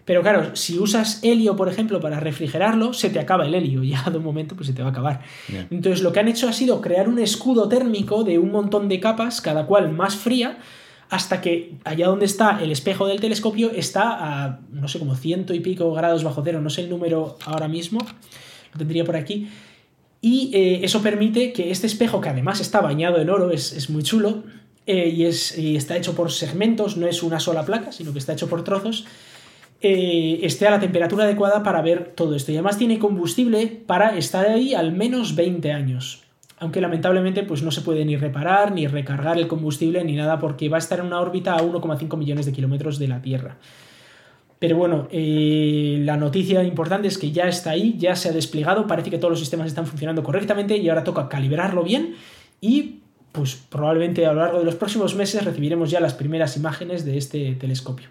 Pero 0.09 0.23
claro, 0.23 0.55
si 0.55 0.79
usas 0.79 1.19
helio, 1.21 1.55
por 1.55 1.69
ejemplo, 1.69 1.99
para 1.99 2.19
refrigerarlo, 2.19 2.93
se 2.93 3.11
te 3.11 3.19
acaba 3.19 3.45
el 3.45 3.53
helio. 3.53 3.83
Ya 3.89 4.09
de 4.09 4.17
un 4.17 4.23
momento 4.23 4.55
pues 4.55 4.65
se 4.65 4.73
te 4.73 4.81
va 4.81 4.87
a 4.87 4.91
acabar. 4.91 5.21
Entonces 5.69 6.01
lo 6.01 6.11
que 6.11 6.19
han 6.19 6.27
hecho 6.27 6.49
ha 6.49 6.51
sido 6.51 6.81
crear 6.81 7.07
un 7.07 7.19
escudo 7.19 7.69
térmico 7.69 8.23
de 8.23 8.39
un 8.39 8.51
montón 8.51 8.89
de 8.89 8.99
capas, 8.99 9.39
cada 9.39 9.67
cual 9.67 9.91
más 9.91 10.15
fría, 10.15 10.57
hasta 11.11 11.41
que 11.41 11.75
allá 11.83 12.07
donde 12.07 12.25
está 12.25 12.57
el 12.59 12.71
espejo 12.71 13.05
del 13.05 13.19
telescopio 13.19 13.69
está 13.69 14.45
a, 14.45 14.61
no 14.71 14.87
sé, 14.87 14.97
como 14.97 15.13
ciento 15.13 15.53
y 15.53 15.59
pico 15.59 15.93
grados 15.93 16.23
bajo 16.23 16.41
cero, 16.43 16.59
no 16.59 16.71
sé 16.71 16.81
el 16.81 16.89
número 16.89 17.37
ahora 17.45 17.67
mismo, 17.67 17.99
lo 18.73 18.79
tendría 18.79 19.03
por 19.03 19.15
aquí, 19.15 19.47
y 20.21 20.49
eh, 20.55 20.79
eso 20.81 21.03
permite 21.03 21.53
que 21.53 21.69
este 21.69 21.85
espejo, 21.85 22.19
que 22.19 22.29
además 22.29 22.61
está 22.61 22.81
bañado 22.81 23.19
en 23.19 23.29
oro, 23.29 23.51
es, 23.51 23.91
muy 23.91 24.01
chulo, 24.01 24.41
eh, 24.87 25.07
y, 25.15 25.25
es, 25.25 25.55
está 25.55 25.97
hecho 25.97 26.15
por 26.15 26.31
segmentos, 26.31 26.97
no 26.97 27.05
es 27.05 27.21
una 27.21 27.39
sola 27.39 27.63
placa, 27.63 27.91
sino 27.91 28.11
que 28.11 28.17
está 28.17 28.33
hecho 28.33 28.49
por 28.49 28.63
trozos, 28.63 29.05
eh, 29.81 30.39
esté 30.43 30.67
a 30.67 30.71
la 30.71 30.79
temperatura 30.79 31.23
adecuada 31.23 31.63
para 31.63 31.81
ver 31.81 32.13
todo 32.15 32.35
esto. 32.35 32.51
Y 32.51 32.55
además 32.55 32.77
tiene 32.77 32.99
combustible 32.99 33.67
para 33.85 34.17
estar 34.17 34.45
ahí 34.45 34.73
al 34.73 34.91
menos 34.91 35.35
20 35.35 35.71
años. 35.71 36.23
Aunque 36.57 36.81
lamentablemente 36.81 37.43
pues 37.43 37.63
no 37.63 37.71
se 37.71 37.81
puede 37.81 38.03
ni 38.03 38.17
reparar, 38.17 38.73
ni 38.73 38.87
recargar 38.87 39.37
el 39.37 39.47
combustible, 39.47 40.03
ni 40.03 40.15
nada, 40.15 40.39
porque 40.39 40.67
va 40.67 40.77
a 40.77 40.79
estar 40.79 40.99
en 40.99 41.05
una 41.05 41.21
órbita 41.21 41.53
a 41.55 41.61
1,5 41.61 42.17
millones 42.17 42.45
de 42.45 42.51
kilómetros 42.51 42.99
de 42.99 43.07
la 43.07 43.21
Tierra. 43.21 43.57
Pero 44.59 44.75
bueno, 44.75 45.07
eh, 45.09 46.01
la 46.03 46.17
noticia 46.17 46.61
importante 46.63 47.07
es 47.07 47.17
que 47.17 47.31
ya 47.31 47.47
está 47.47 47.71
ahí, 47.71 47.95
ya 47.97 48.17
se 48.17 48.27
ha 48.27 48.33
desplegado, 48.33 48.87
parece 48.87 49.09
que 49.09 49.17
todos 49.17 49.31
los 49.31 49.39
sistemas 49.39 49.67
están 49.67 49.87
funcionando 49.87 50.21
correctamente 50.21 50.75
y 50.75 50.89
ahora 50.89 51.05
toca 51.05 51.29
calibrarlo 51.29 51.81
bien 51.81 52.15
y 52.59 52.99
pues 53.31 53.55
probablemente 53.55 54.25
a 54.25 54.33
lo 54.33 54.41
largo 54.41 54.59
de 54.59 54.65
los 54.65 54.75
próximos 54.75 55.15
meses 55.15 55.45
recibiremos 55.45 55.89
ya 55.89 56.01
las 56.01 56.13
primeras 56.13 56.57
imágenes 56.57 57.05
de 57.05 57.17
este 57.17 57.55
telescopio. 57.55 58.09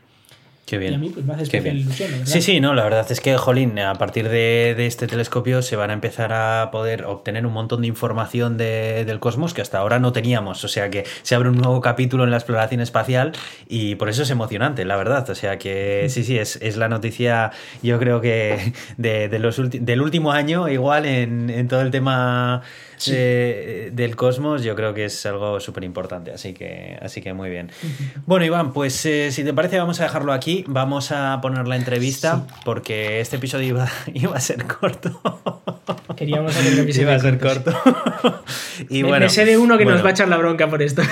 Qué 0.68 0.76
bien. 0.76 0.92
Y 0.92 0.96
a 0.96 0.98
mí 0.98 1.08
pues, 1.08 1.24
me 1.24 1.32
hace 1.32 1.44
especial 1.44 1.78
ilusión, 1.78 2.10
¿verdad? 2.10 2.26
Sí, 2.26 2.42
sí, 2.42 2.60
no, 2.60 2.74
la 2.74 2.84
verdad 2.84 3.10
es 3.10 3.22
que, 3.22 3.38
jolín, 3.38 3.78
a 3.78 3.94
partir 3.94 4.28
de, 4.28 4.74
este 4.86 5.06
telescopio 5.06 5.62
se 5.62 5.76
van 5.76 5.88
a 5.88 5.94
empezar 5.94 6.34
a 6.34 6.70
poder 6.70 7.06
obtener 7.06 7.46
un 7.46 7.54
montón 7.54 7.80
de 7.80 7.86
información 7.86 8.58
del 8.58 9.18
cosmos 9.18 9.54
que 9.54 9.62
hasta 9.62 9.78
ahora 9.78 9.98
no 9.98 10.12
teníamos. 10.12 10.64
O 10.64 10.68
sea 10.68 10.90
que 10.90 11.06
se 11.22 11.34
abre 11.34 11.48
un 11.48 11.56
nuevo 11.56 11.80
capítulo 11.80 12.24
en 12.24 12.30
la 12.30 12.36
exploración 12.36 12.82
espacial 12.82 13.32
y 13.66 13.94
por 13.94 14.10
eso 14.10 14.24
es 14.24 14.30
emocionante, 14.30 14.84
la 14.84 14.96
verdad. 14.96 15.30
O 15.30 15.34
sea 15.34 15.58
que 15.58 16.06
sí, 16.10 16.22
sí, 16.22 16.36
es, 16.36 16.76
la 16.76 16.90
noticia, 16.90 17.50
yo 17.82 17.98
creo 17.98 18.20
que 18.20 18.74
de, 18.98 19.38
los 19.38 19.58
del 19.70 20.02
último 20.02 20.32
año, 20.32 20.68
igual 20.68 21.06
en, 21.06 21.48
en 21.48 21.66
todo 21.66 21.80
el 21.80 21.90
tema 21.90 22.62
del 23.06 24.16
cosmos, 24.16 24.62
yo 24.62 24.74
creo 24.74 24.94
que 24.94 25.06
es 25.06 25.26
algo 25.26 25.60
súper 25.60 25.84
importante. 25.84 26.32
Así 26.32 26.54
que, 26.54 26.98
así 27.00 27.20
que 27.20 27.32
muy 27.32 27.50
bien. 27.50 27.70
Bueno, 28.26 28.44
Iván, 28.44 28.72
pues 28.72 29.06
eh, 29.06 29.30
si 29.32 29.42
te 29.42 29.54
parece, 29.54 29.78
vamos 29.78 30.00
a 30.00 30.04
dejarlo 30.04 30.32
aquí. 30.32 30.64
Vamos 30.66 31.12
a 31.12 31.40
poner 31.40 31.66
la 31.66 31.76
entrevista 31.76 32.46
porque 32.64 33.20
este 33.20 33.36
episodio 33.36 33.68
iba, 33.68 33.88
iba 34.14 34.36
a 34.36 34.40
ser 34.40 34.64
corto. 34.66 35.20
Queríamos 36.16 36.56
hacer 36.56 36.74
un 36.74 36.80
episodio. 36.80 37.08
Iba 37.08 37.16
a 37.16 37.18
ser 37.20 37.38
corto. 37.38 37.72
y 38.88 39.02
bueno, 39.02 39.26
me 39.26 39.28
sé 39.30 39.44
de 39.44 39.56
uno 39.56 39.78
que 39.78 39.84
nos 39.84 40.02
va 40.04 40.08
a 40.08 40.10
echar 40.10 40.28
la 40.28 40.36
bronca 40.36 40.68
por 40.68 40.82
esto. 40.82 41.02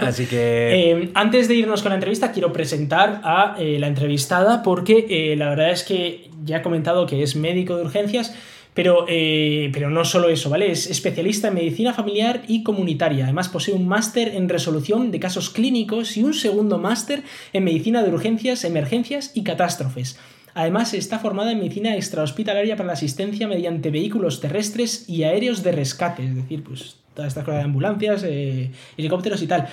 Así 0.00 0.26
que. 0.26 0.92
Eh, 0.92 1.10
antes 1.14 1.48
de 1.48 1.54
irnos 1.54 1.82
con 1.82 1.90
la 1.90 1.96
entrevista, 1.96 2.32
quiero 2.32 2.52
presentar 2.52 3.20
a 3.24 3.56
eh, 3.58 3.78
la 3.78 3.88
entrevistada 3.88 4.62
porque 4.62 5.06
eh, 5.08 5.36
la 5.36 5.50
verdad 5.50 5.70
es 5.70 5.82
que 5.82 6.30
ya 6.44 6.58
he 6.58 6.62
comentado 6.62 7.06
que 7.06 7.22
es 7.22 7.36
médico 7.36 7.76
de 7.76 7.82
urgencias. 7.82 8.34
Pero, 8.74 9.04
pero 9.06 9.90
no 9.90 10.04
solo 10.04 10.30
eso, 10.30 10.48
¿vale? 10.48 10.70
Es 10.70 10.88
especialista 10.88 11.48
en 11.48 11.54
medicina 11.54 11.92
familiar 11.92 12.42
y 12.48 12.62
comunitaria. 12.62 13.24
Además 13.24 13.48
posee 13.48 13.74
un 13.74 13.86
máster 13.86 14.34
en 14.34 14.48
resolución 14.48 15.10
de 15.10 15.20
casos 15.20 15.50
clínicos 15.50 16.16
y 16.16 16.24
un 16.24 16.32
segundo 16.32 16.78
máster 16.78 17.22
en 17.52 17.64
medicina 17.64 18.02
de 18.02 18.10
urgencias, 18.10 18.64
emergencias 18.64 19.32
y 19.34 19.42
catástrofes. 19.42 20.18
Además, 20.54 20.92
está 20.92 21.18
formada 21.18 21.52
en 21.52 21.58
medicina 21.58 21.96
extrahospitalaria 21.96 22.76
para 22.76 22.88
la 22.88 22.92
asistencia 22.92 23.48
mediante 23.48 23.90
vehículos 23.90 24.40
terrestres 24.40 25.08
y 25.08 25.22
aéreos 25.22 25.62
de 25.62 25.72
rescate, 25.72 26.24
es 26.24 26.34
decir, 26.34 26.62
pues 26.62 26.96
todas 27.14 27.28
estas 27.28 27.44
cosas 27.44 27.60
de 27.60 27.64
ambulancias, 27.64 28.24
eh, 28.24 28.70
helicópteros 28.96 29.42
y 29.42 29.46
tal. 29.46 29.68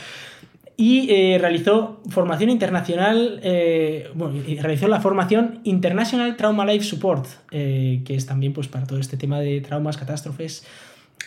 Y 0.81 1.11
eh, 1.11 1.37
realizó 1.37 1.99
formación 2.07 2.49
internacional, 2.49 3.41
eh, 3.43 4.09
bueno, 4.15 4.41
realizó 4.61 4.87
la 4.87 5.01
formación 5.01 5.59
International 5.65 6.37
Trauma 6.37 6.65
Life 6.65 6.85
Support, 6.85 7.27
que 7.49 8.05
es 8.07 8.25
también 8.25 8.53
pues, 8.53 8.69
para 8.69 8.87
todo 8.87 8.97
este 8.97 9.17
tema 9.17 9.41
de 9.41 9.59
traumas, 9.59 9.97
catástrofes 9.97 10.65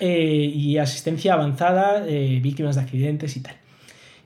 y 0.00 0.78
asistencia 0.78 1.34
avanzada, 1.34 2.02
víctimas 2.06 2.76
de 2.76 2.80
accidentes 2.80 3.36
y 3.36 3.40
tal. 3.40 3.56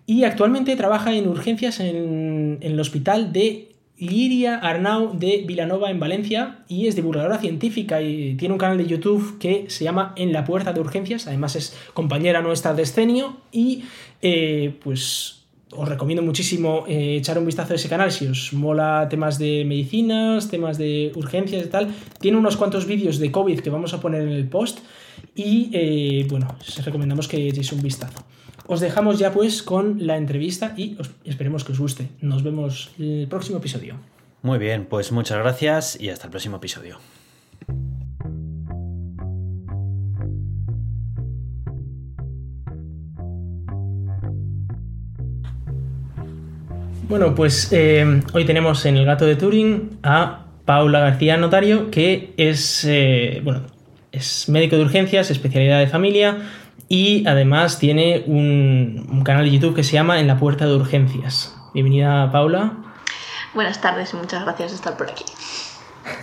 Y 0.06 0.22
actualmente 0.22 0.76
trabaja 0.76 1.12
en 1.12 1.26
urgencias 1.26 1.80
en 1.80 2.58
el 2.60 2.78
hospital 2.78 3.32
de 3.32 3.72
Liria 3.98 4.58
Arnau 4.58 5.18
de 5.18 5.44
Vilanova 5.46 5.90
en 5.90 5.98
Valencia 5.98 6.58
y 6.68 6.86
es 6.86 6.96
divulgadora 6.96 7.38
científica 7.38 8.02
y 8.02 8.34
tiene 8.34 8.52
un 8.52 8.58
canal 8.58 8.76
de 8.78 8.86
YouTube 8.86 9.38
que 9.38 9.66
se 9.68 9.84
llama 9.84 10.12
En 10.16 10.32
la 10.32 10.44
Puerta 10.44 10.72
de 10.72 10.80
Urgencias, 10.80 11.26
además 11.26 11.56
es 11.56 11.76
compañera 11.94 12.42
nuestra 12.42 12.74
de 12.74 12.82
escenio 12.82 13.38
y 13.52 13.84
eh, 14.20 14.76
pues 14.84 15.36
os 15.70 15.88
recomiendo 15.88 16.22
muchísimo 16.22 16.84
eh, 16.86 17.16
echar 17.16 17.38
un 17.38 17.46
vistazo 17.46 17.72
a 17.72 17.76
ese 17.76 17.88
canal 17.88 18.12
si 18.12 18.26
os 18.26 18.52
mola 18.52 19.08
temas 19.08 19.38
de 19.38 19.64
medicinas, 19.64 20.48
temas 20.48 20.78
de 20.78 21.12
urgencias 21.14 21.64
y 21.64 21.68
tal. 21.68 21.94
Tiene 22.20 22.38
unos 22.38 22.56
cuantos 22.56 22.86
vídeos 22.86 23.18
de 23.18 23.32
COVID 23.32 23.60
que 23.60 23.70
vamos 23.70 23.94
a 23.94 24.00
poner 24.00 24.22
en 24.22 24.32
el 24.32 24.46
post 24.46 24.80
y 25.34 25.70
eh, 25.72 26.26
bueno, 26.28 26.48
os 26.60 26.84
recomendamos 26.84 27.28
que 27.28 27.48
echéis 27.48 27.72
un 27.72 27.82
vistazo. 27.82 28.24
Os 28.68 28.80
dejamos 28.80 29.18
ya 29.18 29.32
pues 29.32 29.62
con 29.62 30.06
la 30.06 30.16
entrevista 30.16 30.74
y 30.76 30.96
esperemos 31.24 31.64
que 31.64 31.72
os 31.72 31.78
guste. 31.78 32.08
Nos 32.20 32.42
vemos 32.42 32.90
el 32.98 33.26
próximo 33.28 33.58
episodio. 33.58 33.94
Muy 34.42 34.58
bien, 34.58 34.86
pues 34.86 35.12
muchas 35.12 35.38
gracias 35.38 36.00
y 36.00 36.10
hasta 36.10 36.26
el 36.26 36.30
próximo 36.30 36.56
episodio. 36.56 36.98
Bueno, 47.08 47.36
pues 47.36 47.72
eh, 47.72 48.20
hoy 48.32 48.44
tenemos 48.44 48.84
en 48.84 48.96
el 48.96 49.04
gato 49.04 49.26
de 49.26 49.36
Turing 49.36 50.00
a 50.02 50.46
Paula 50.64 50.98
García 50.98 51.36
Notario, 51.36 51.88
que 51.92 52.34
es, 52.36 52.84
eh, 52.84 53.40
bueno, 53.44 53.62
es 54.10 54.48
médico 54.48 54.76
de 54.76 54.82
urgencias, 54.82 55.30
especialidad 55.30 55.78
de 55.78 55.86
familia, 55.86 56.38
y 56.88 57.26
además 57.26 57.78
tiene 57.78 58.24
un, 58.26 59.22
canal 59.24 59.44
de 59.44 59.50
YouTube 59.50 59.74
que 59.74 59.82
se 59.82 59.92
llama 59.92 60.20
En 60.20 60.26
la 60.26 60.38
Puerta 60.38 60.66
de 60.66 60.74
Urgencias. 60.74 61.54
Bienvenida, 61.74 62.30
Paula. 62.30 62.74
Buenas 63.54 63.80
tardes 63.80 64.12
y 64.12 64.16
muchas 64.16 64.44
gracias 64.44 64.70
por 64.70 64.74
estar 64.74 64.96
por 64.96 65.10
aquí. 65.10 65.24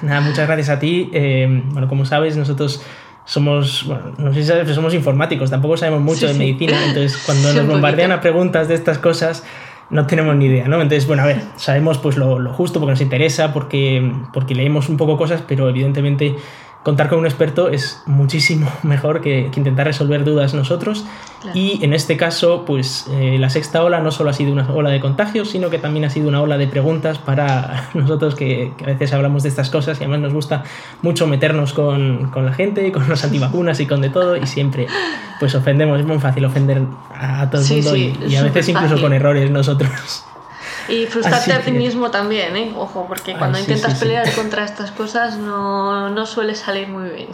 Nada, 0.01 0.21
muchas 0.21 0.47
gracias 0.47 0.69
a 0.69 0.79
ti. 0.79 1.09
Eh, 1.13 1.63
bueno, 1.71 1.89
como 1.89 2.05
sabes, 2.05 2.37
nosotros 2.37 2.81
somos, 3.25 3.85
bueno, 3.85 4.13
no 4.17 4.33
sé 4.33 4.41
si 4.41 4.47
sabes, 4.47 4.63
pero 4.63 4.75
somos 4.75 4.93
informáticos, 4.93 5.49
tampoco 5.49 5.77
sabemos 5.77 6.01
mucho 6.01 6.27
de 6.27 6.33
medicina, 6.33 6.77
entonces 6.85 7.17
cuando 7.25 7.53
nos 7.53 7.67
bombardean 7.67 8.11
a 8.11 8.21
preguntas 8.21 8.67
de 8.67 8.75
estas 8.75 8.97
cosas 8.97 9.43
no 9.89 10.07
tenemos 10.07 10.35
ni 10.35 10.45
idea, 10.45 10.67
¿no? 10.67 10.81
Entonces, 10.81 11.05
bueno, 11.07 11.23
a 11.23 11.25
ver, 11.25 11.41
sabemos 11.55 11.99
pues 11.99 12.17
lo, 12.17 12.39
lo 12.39 12.51
justo 12.53 12.79
porque 12.79 12.91
nos 12.91 13.01
interesa, 13.01 13.53
porque, 13.53 14.11
porque 14.33 14.55
leemos 14.55 14.89
un 14.89 14.97
poco 14.97 15.17
cosas, 15.17 15.43
pero 15.47 15.69
evidentemente 15.69 16.35
contar 16.83 17.09
con 17.09 17.19
un 17.19 17.25
experto 17.25 17.69
es 17.69 18.03
muchísimo 18.05 18.71
mejor 18.83 19.21
que, 19.21 19.49
intentar 19.55 19.87
resolver 19.87 20.23
dudas 20.23 20.53
nosotros. 20.53 21.05
Y 21.53 21.83
en 21.83 21.93
este 21.93 22.15
caso, 22.15 22.63
pues 22.65 23.05
eh, 23.11 23.37
la 23.37 23.49
sexta 23.49 23.83
ola 23.83 23.99
no 23.99 24.11
solo 24.11 24.29
ha 24.29 24.33
sido 24.33 24.53
una 24.53 24.71
ola 24.71 24.91
de 24.91 25.01
contagios, 25.01 25.49
sino 25.49 25.69
que 25.69 25.77
también 25.77 26.05
ha 26.05 26.09
sido 26.09 26.29
una 26.29 26.41
ola 26.41 26.57
de 26.57 26.67
preguntas 26.67 27.17
para 27.17 27.89
nosotros 27.93 28.35
que, 28.35 28.71
a 28.81 28.85
veces 28.85 29.11
hablamos 29.11 29.43
de 29.43 29.49
estas 29.49 29.69
cosas 29.69 29.99
y 29.99 30.03
además 30.03 30.21
nos 30.21 30.33
gusta 30.33 30.63
mucho 31.01 31.27
meternos 31.27 31.73
con, 31.73 32.31
la 32.33 32.53
gente, 32.53 32.89
con 32.93 33.09
los 33.09 33.23
antivacunas 33.25 33.79
y 33.81 33.85
con 33.85 33.99
de 33.99 34.09
todo 34.09 34.37
y 34.37 34.47
siempre 34.47 34.87
pues 35.39 35.53
ofendemos, 35.55 35.99
es 35.99 36.05
muy 36.05 36.19
fácil 36.19 36.45
ofender 36.45 36.81
a 37.13 37.49
todo 37.49 37.61
el 37.61 37.67
mundo 37.67 37.95
y, 37.95 38.35
a 38.37 38.43
veces 38.43 38.69
incluso 38.69 39.01
con 39.01 39.11
errores 39.11 39.51
nosotros. 39.51 40.23
Y 40.89 41.05
frustrarte 41.05 41.53
a 41.53 41.61
ti 41.61 41.71
mismo 41.71 42.11
también, 42.11 42.55
¿eh? 42.55 42.73
Ojo, 42.75 43.05
porque 43.07 43.35
cuando 43.35 43.59
intentas 43.59 43.99
pelear 43.99 44.31
contra 44.33 44.65
estas 44.65 44.91
cosas 44.91 45.37
no, 45.37 46.09
no, 46.09 46.25
suele 46.25 46.55
salir 46.55 46.87
muy 46.87 47.09
bien. 47.09 47.29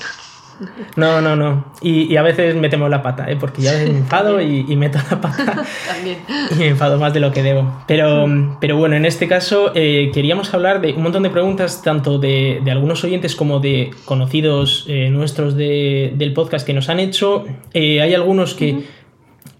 No, 0.95 1.21
no, 1.21 1.35
no. 1.35 1.71
Y, 1.81 2.15
a 2.17 2.21
veces 2.21 2.55
metemos 2.55 2.89
la 2.89 3.01
pata, 3.01 3.29
¿eh? 3.31 3.37
porque 3.39 3.61
ya 3.61 3.71
me 3.73 3.85
enfado 3.85 4.41
y, 4.41 4.75
meto 4.75 4.99
la 5.09 5.21
pata. 5.21 5.63
también. 5.87 6.17
Y 6.51 6.55
me 6.55 6.67
enfado 6.67 6.99
más 6.99 7.13
de 7.13 7.21
lo 7.21 7.31
que 7.31 7.43
debo. 7.43 7.81
Pero, 7.87 8.57
pero 8.59 8.77
bueno, 8.77 8.95
en 8.95 9.05
este 9.05 9.27
caso 9.27 9.71
eh, 9.73 10.11
queríamos 10.13 10.53
hablar 10.53 10.81
de 10.81 10.93
un 10.93 11.03
montón 11.03 11.23
de 11.23 11.29
preguntas, 11.29 11.81
tanto 11.81 12.19
de, 12.19 12.59
de 12.63 12.71
algunos 12.71 13.03
oyentes 13.03 13.35
como 13.35 13.59
de 13.59 13.91
conocidos 14.05 14.85
eh, 14.87 15.09
nuestros 15.09 15.55
de, 15.55 16.13
del 16.15 16.33
podcast 16.33 16.65
que 16.65 16.73
nos 16.73 16.89
han 16.89 16.99
hecho. 16.99 17.45
Eh, 17.73 18.01
hay 18.01 18.13
algunos 18.13 18.53
que 18.53 18.85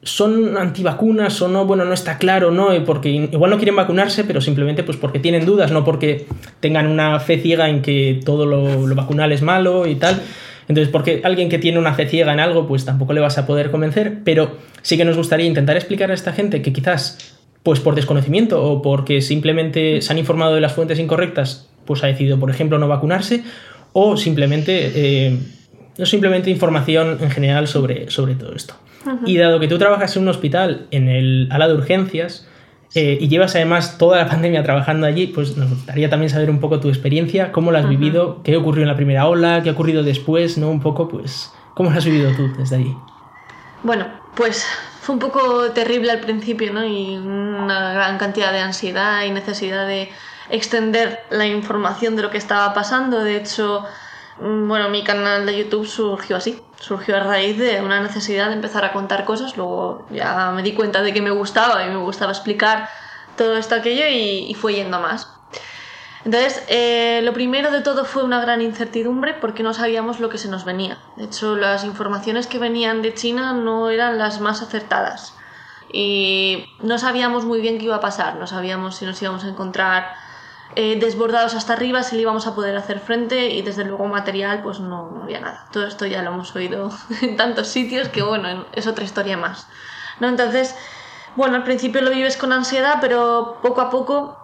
son 0.02 0.58
antivacunas 0.58 1.42
o 1.42 1.48
no, 1.48 1.66
bueno, 1.66 1.86
no 1.86 1.94
está 1.94 2.18
claro, 2.18 2.52
¿no? 2.52 2.70
Porque 2.86 3.10
igual 3.10 3.52
no 3.52 3.58
quieren 3.58 3.76
vacunarse, 3.76 4.24
pero 4.24 4.40
simplemente 4.42 4.84
pues 4.84 4.98
porque 4.98 5.20
tienen 5.20 5.46
dudas, 5.46 5.72
no 5.72 5.84
porque 5.84 6.26
tengan 6.60 6.88
una 6.88 7.20
fe 7.20 7.40
ciega 7.40 7.70
en 7.70 7.82
que 7.82 8.20
todo 8.24 8.46
lo, 8.46 8.88
lo 8.88 8.96
vacunal 8.96 9.32
es 9.32 9.42
malo 9.42 9.88
y 9.88 9.96
tal. 9.96 10.22
Entonces, 10.70 10.92
porque 10.92 11.22
alguien 11.24 11.50
que 11.50 11.58
tiene 11.58 11.80
una 11.80 11.96
fe 11.96 12.08
ciega 12.08 12.32
en 12.32 12.40
algo, 12.40 12.68
pues 12.68 12.86
tampoco 12.86 13.14
le 13.14 13.22
vas 13.22 13.40
a 13.40 13.48
poder 13.48 13.72
convencer, 13.72 14.20
pero 14.24 14.58
sí 14.84 14.98
que 14.98 15.04
nos 15.04 15.18
gustaría 15.18 15.48
intentar 15.48 15.76
explicar 15.76 16.12
a 16.12 16.14
esta 16.14 16.32
gente 16.32 16.62
que 16.62 16.72
quizás, 16.72 17.38
pues 17.64 17.80
por 17.80 17.96
desconocimiento 17.96 18.64
o 18.64 18.82
porque 18.84 19.22
simplemente 19.22 20.02
se 20.04 20.14
han 20.14 20.20
informado 20.20 20.54
de 20.54 20.62
las 20.62 20.74
fuentes 20.74 21.00
incorrectas, 21.00 21.68
pues 21.86 22.04
ha 22.04 22.08
decidido, 22.08 22.40
por 22.40 22.52
ejemplo, 22.52 22.78
no 22.78 22.88
vacunarse, 22.88 23.44
o 23.94 24.16
simplemente, 24.16 24.92
eh, 24.94 25.40
no 26.00 26.06
simplemente 26.06 26.50
información 26.50 27.18
en 27.20 27.30
general 27.30 27.68
sobre, 27.68 28.10
sobre 28.10 28.36
todo 28.36 28.56
esto. 28.56 28.74
Y 29.26 29.38
dado 29.38 29.60
que 29.60 29.68
tú 29.68 29.78
trabajas 29.78 30.16
en 30.16 30.24
un 30.24 30.30
hospital, 30.30 30.88
en 30.92 31.10
el 31.10 31.50
ala 31.52 31.68
de 31.68 31.74
urgencias, 31.74 32.48
eh, 32.96 33.18
y 33.20 33.28
llevas 33.28 33.56
además 33.56 33.98
toda 33.98 34.18
la 34.18 34.28
pandemia 34.30 34.64
trabajando 34.64 35.06
allí, 35.06 35.28
pues 35.28 35.58
nos 35.58 35.70
gustaría 35.70 36.10
también 36.10 36.30
saber 36.30 36.50
un 36.50 36.60
poco 36.60 36.80
tu 36.80 36.88
experiencia, 36.88 37.52
cómo 37.52 37.72
la 37.72 37.80
has 37.80 37.90
vivido, 37.90 38.42
qué 38.44 38.56
ocurrió 38.56 38.84
en 38.84 38.88
la 38.88 38.96
primera 38.96 39.28
ola, 39.28 39.62
qué 39.62 39.70
ha 39.70 39.74
ocurrido 39.74 40.02
después, 40.04 40.58
¿no? 40.58 40.70
Un 40.70 40.80
poco, 40.80 41.10
pues, 41.10 41.52
¿cómo 41.74 41.90
lo 41.90 41.98
has 41.98 42.06
vivido 42.06 42.32
tú 42.36 42.50
desde 42.58 42.78
allí? 42.78 42.96
Bueno, 43.84 44.08
pues 44.36 44.66
fue 45.02 45.16
un 45.16 45.20
poco 45.20 45.72
terrible 45.72 46.12
al 46.12 46.20
principio, 46.22 46.72
¿no? 46.72 46.86
Y 46.86 47.18
una 47.18 47.94
gran 47.94 48.18
cantidad 48.18 48.54
de 48.54 48.60
ansiedad 48.60 49.26
y 49.26 49.32
necesidad 49.32 49.86
de 49.86 50.10
extender 50.50 51.20
la 51.30 51.46
información 51.46 52.16
de 52.16 52.22
lo 52.22 52.30
que 52.30 52.38
estaba 52.38 52.74
pasando. 52.74 53.24
De 53.24 53.36
hecho, 53.36 53.86
bueno, 54.42 54.90
mi 54.90 55.04
canal 55.04 55.46
de 55.46 55.58
YouTube 55.58 55.86
surgió 55.86 56.38
así, 56.38 56.62
surgió 56.80 57.18
a 57.18 57.20
raíz 57.20 57.58
de 57.58 57.82
una 57.82 58.00
necesidad 58.02 58.48
de 58.48 58.54
empezar 58.54 58.86
a 58.86 58.94
contar 58.94 59.26
cosas. 59.26 59.58
Luego 59.58 60.06
ya 60.12 60.52
me 60.52 60.64
di 60.64 60.74
cuenta 60.74 61.02
de 61.02 61.14
que 61.14 61.22
me 61.22 61.32
gustaba 61.32 61.86
y 61.86 61.90
me 61.90 61.98
gustaba 61.98 62.32
explicar 62.32 62.90
todo 63.36 63.58
esto, 63.58 63.76
aquello 63.76 64.06
y, 64.08 64.54
fue 64.54 64.76
yendo 64.76 65.00
más. 65.00 65.30
Entonces, 66.26 66.64
eh, 66.68 67.22
lo 67.24 67.34
primero 67.34 67.72
de 67.72 67.82
todo 67.82 68.06
fue 68.06 68.24
una 68.24 68.42
gran 68.42 68.62
incertidumbre 68.62 69.34
porque 69.34 69.64
no 69.64 69.74
sabíamos 69.74 70.20
lo 70.20 70.30
que 70.30 70.38
se 70.38 70.50
nos 70.50 70.66
venía. 70.66 70.98
De 71.16 71.26
hecho, 71.26 71.56
las 71.56 71.84
informaciones 71.84 72.48
que 72.48 72.60
venían 72.60 73.02
de 73.02 73.14
China 73.14 73.54
no 73.54 73.90
eran 73.90 74.18
las 74.18 74.42
más 74.42 74.62
acertadas. 74.62 75.34
Y 75.92 76.66
no 76.82 76.98
sabíamos 76.98 77.46
muy 77.46 77.62
bien 77.62 77.78
qué 77.78 77.86
iba 77.86 77.96
a 77.96 78.02
pasar, 78.02 78.36
no 78.36 78.48
sabíamos 78.48 78.98
si 78.98 79.06
nos 79.06 79.22
íbamos 79.22 79.44
a 79.44 79.48
encontrar 79.48 80.14
eh, 80.76 81.00
desbordados 81.00 81.56
hasta 81.56 81.74
arriba 81.74 82.04
si 82.04 82.16
le 82.16 82.22
íbamos 82.22 82.46
a 82.46 82.54
poder 82.54 82.76
hacer 82.76 83.00
frente 83.00 83.50
y 83.50 83.62
desde 83.62 83.86
luego 83.86 84.06
material 84.08 84.62
pues 84.62 84.80
no, 84.80 85.22
había 85.24 85.40
nada. 85.40 85.68
Todo 85.72 85.88
esto 85.88 86.06
ya 86.06 86.22
lo 86.22 86.32
hemos 86.32 86.56
oído 86.56 86.92
en 87.22 87.36
tantos 87.38 87.68
sitios 87.68 88.10
que 88.10 88.22
bueno, 88.22 88.66
es 88.74 88.88
otra 88.88 89.04
historia 89.04 89.38
más. 89.38 89.68
¿no? 90.20 90.28
Entonces, 90.28 90.76
bueno, 91.36 91.56
al 91.56 91.64
principio 91.64 92.02
lo 92.02 92.12
vives 92.12 92.38
con 92.38 92.54
ansiedad, 92.54 92.98
pero 93.02 93.58
poco 93.62 93.82
a 93.82 93.90
poco 93.90 94.38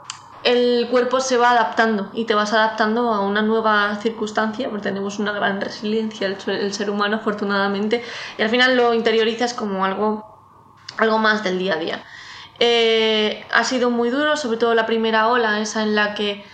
el 0.43 0.87
cuerpo 0.89 1.19
se 1.19 1.37
va 1.37 1.51
adaptando 1.51 2.09
y 2.13 2.25
te 2.25 2.35
vas 2.35 2.53
adaptando 2.53 3.11
a 3.13 3.21
una 3.21 3.41
nueva 3.41 3.95
circunstancia, 4.01 4.69
porque 4.69 4.83
tenemos 4.83 5.17
una 5.17 5.31
gran 5.31 5.59
resiliencia 5.59 6.27
el, 6.27 6.37
el 6.47 6.73
ser 6.73 6.91
humano 6.91 7.17
afortunadamente, 7.17 8.03
y 8.37 8.43
al 8.43 8.49
final 8.49 8.77
lo 8.77 8.93
interiorizas 8.93 9.55
como 9.55 9.83
algo, 9.85 10.37
algo 10.97 11.17
más 11.17 11.43
del 11.43 11.57
día 11.57 11.73
a 11.73 11.77
día. 11.77 12.03
Eh, 12.59 13.45
ha 13.53 13.63
sido 13.63 13.89
muy 13.89 14.09
duro, 14.09 14.37
sobre 14.37 14.57
todo 14.57 14.75
la 14.75 14.85
primera 14.85 15.27
ola, 15.27 15.59
esa 15.59 15.83
en 15.83 15.95
la 15.95 16.13
que 16.13 16.45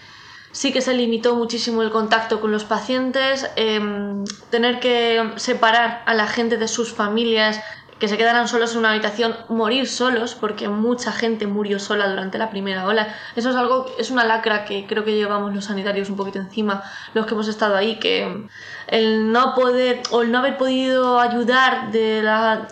sí 0.51 0.73
que 0.73 0.81
se 0.81 0.93
limitó 0.93 1.35
muchísimo 1.35 1.81
el 1.81 1.91
contacto 1.91 2.41
con 2.41 2.51
los 2.51 2.65
pacientes, 2.65 3.49
em, 3.55 4.25
tener 4.49 4.79
que 4.79 5.31
separar 5.37 6.03
a 6.05 6.13
la 6.13 6.27
gente 6.27 6.57
de 6.57 6.67
sus 6.67 6.91
familias, 6.93 7.61
que 7.99 8.07
se 8.07 8.17
quedaran 8.17 8.47
solos 8.47 8.73
en 8.73 8.79
una 8.79 8.89
habitación, 8.89 9.35
morir 9.47 9.87
solos, 9.87 10.33
porque 10.33 10.67
mucha 10.67 11.11
gente 11.11 11.45
murió 11.45 11.77
sola 11.77 12.09
durante 12.09 12.39
la 12.39 12.49
primera 12.49 12.87
ola. 12.87 13.15
Eso 13.35 13.51
es 13.51 13.55
algo, 13.55 13.85
es 13.99 14.09
una 14.09 14.23
lacra 14.23 14.65
que 14.65 14.87
creo 14.87 15.05
que 15.05 15.13
llevamos 15.13 15.53
los 15.53 15.65
sanitarios 15.65 16.09
un 16.09 16.15
poquito 16.15 16.39
encima, 16.39 16.83
los 17.13 17.27
que 17.27 17.35
hemos 17.35 17.47
estado 17.47 17.75
ahí, 17.75 17.99
que 17.99 18.47
el 18.87 19.31
no 19.31 19.53
poder 19.53 20.01
o 20.09 20.23
el 20.23 20.31
no 20.31 20.39
haber 20.39 20.57
podido 20.57 21.19
ayudar 21.19 21.91
de 21.91 22.23
la, 22.23 22.67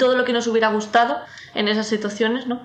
todo 0.00 0.16
lo 0.16 0.24
que 0.24 0.32
nos 0.32 0.48
hubiera 0.48 0.68
gustado 0.70 1.16
en 1.56 1.68
esas 1.68 1.86
situaciones, 1.86 2.46
¿no? 2.46 2.60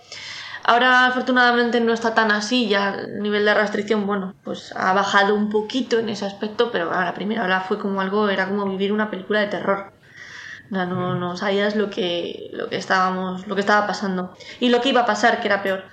Ahora 0.64 1.08
afortunadamente 1.08 1.82
no 1.82 1.92
está 1.92 2.14
tan 2.14 2.32
así, 2.32 2.68
ya 2.68 2.90
el 2.94 3.22
nivel 3.22 3.46
de 3.46 3.54
restricción, 3.54 4.06
bueno, 4.06 4.36
pues 4.44 4.74
ha 4.76 4.94
bajado 4.94 5.34
un 5.34 5.50
poquito 5.50 5.98
en 5.98 6.10
ese 6.10 6.26
aspecto, 6.26 6.72
pero 6.72 6.92
la 6.92 7.14
primera 7.16 7.46
ola 7.46 7.62
fue 7.62 7.80
como 7.80 8.00
algo, 8.00 8.30
era 8.30 8.48
como 8.48 8.66
vivir 8.66 8.94
una 8.94 9.10
película 9.10 9.40
de 9.40 9.48
terror 9.48 9.92
no, 10.72 11.16
no 11.16 11.38
sabías 11.38 11.76
lo 11.76 11.90
que, 11.90 12.50
lo 12.54 12.70
que 12.70 12.78
estábamos, 12.78 13.46
lo 13.46 13.56
que 13.56 13.62
estaba 13.62 13.86
pasando 13.88 14.34
y 14.60 14.70
lo 14.70 14.82
que 14.82 14.90
iba 14.90 15.02
a 15.02 15.06
pasar, 15.06 15.42
que 15.42 15.48
era 15.48 15.62
peor. 15.62 15.84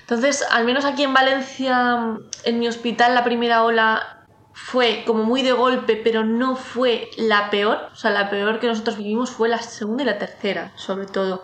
Entonces, 0.00 0.44
al 0.50 0.64
menos 0.64 0.84
aquí 0.84 1.02
en 1.02 1.14
Valencia, 1.14 2.16
en 2.44 2.58
mi 2.58 2.68
hospital, 2.68 3.14
la 3.14 3.24
primera 3.24 3.64
ola 3.64 4.24
fue 4.52 5.02
como 5.06 5.24
muy 5.24 5.42
de 5.42 5.52
golpe, 5.52 6.00
pero 6.02 6.24
no 6.24 6.56
fue 6.56 7.08
la 7.16 7.50
peor. 7.50 7.88
O 7.92 7.96
sea, 7.96 8.10
la 8.10 8.30
peor 8.30 8.60
que 8.60 8.68
nosotros 8.68 8.96
vivimos 8.96 9.30
fue 9.30 9.48
la 9.48 9.60
segunda 9.60 10.02
y 10.02 10.06
la 10.06 10.18
tercera, 10.18 10.72
sobre 10.76 11.06
todo. 11.06 11.42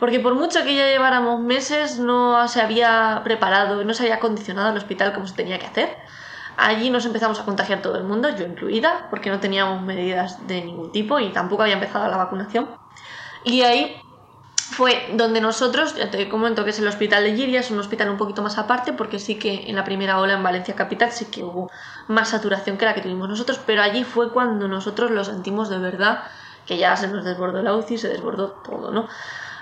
Porque 0.00 0.20
por 0.20 0.34
mucho 0.34 0.62
que 0.64 0.74
ya 0.74 0.86
lleváramos 0.86 1.40
meses, 1.40 1.98
no 1.98 2.46
se 2.48 2.60
había 2.60 3.20
preparado, 3.24 3.84
no 3.84 3.94
se 3.94 4.04
había 4.04 4.16
acondicionado 4.16 4.70
el 4.70 4.76
hospital 4.76 5.12
como 5.12 5.26
se 5.26 5.34
tenía 5.34 5.58
que 5.58 5.66
hacer. 5.66 5.96
Allí 6.56 6.90
nos 6.90 7.04
empezamos 7.06 7.40
a 7.40 7.44
contagiar 7.44 7.82
todo 7.82 7.96
el 7.96 8.04
mundo, 8.04 8.28
yo 8.36 8.44
incluida, 8.44 9.08
porque 9.10 9.30
no 9.30 9.40
teníamos 9.40 9.82
medidas 9.82 10.46
de 10.46 10.62
ningún 10.62 10.92
tipo 10.92 11.18
y 11.18 11.32
tampoco 11.32 11.62
había 11.62 11.74
empezado 11.74 12.08
la 12.08 12.16
vacunación. 12.16 12.68
Y 13.44 13.62
ahí 13.62 14.00
fue 14.56 15.10
donde 15.14 15.40
nosotros, 15.40 15.94
ya 15.94 16.10
te 16.10 16.28
comento 16.28 16.64
que 16.64 16.70
es 16.70 16.78
el 16.78 16.88
hospital 16.88 17.24
de 17.24 17.34
Giria, 17.34 17.60
es 17.60 17.70
un 17.70 17.78
hospital 17.78 18.08
un 18.10 18.16
poquito 18.16 18.42
más 18.42 18.56
aparte, 18.56 18.92
porque 18.92 19.18
sí 19.18 19.38
que 19.38 19.68
en 19.68 19.76
la 19.76 19.84
primera 19.84 20.18
ola 20.20 20.34
en 20.34 20.42
Valencia 20.42 20.74
Capital 20.74 21.12
sí 21.12 21.26
que 21.26 21.42
hubo 21.42 21.70
más 22.08 22.30
saturación 22.30 22.78
que 22.78 22.84
la 22.84 22.94
que 22.94 23.00
tuvimos 23.00 23.28
nosotros, 23.28 23.60
pero 23.66 23.82
allí 23.82 24.04
fue 24.04 24.32
cuando 24.32 24.66
nosotros 24.68 25.10
lo 25.10 25.24
sentimos 25.24 25.68
de 25.68 25.78
verdad, 25.78 26.24
que 26.66 26.78
ya 26.78 26.96
se 26.96 27.08
nos 27.08 27.24
desbordó 27.24 27.62
la 27.62 27.74
UCI, 27.74 27.98
se 27.98 28.08
desbordó 28.08 28.52
todo, 28.64 28.90
¿no? 28.90 29.08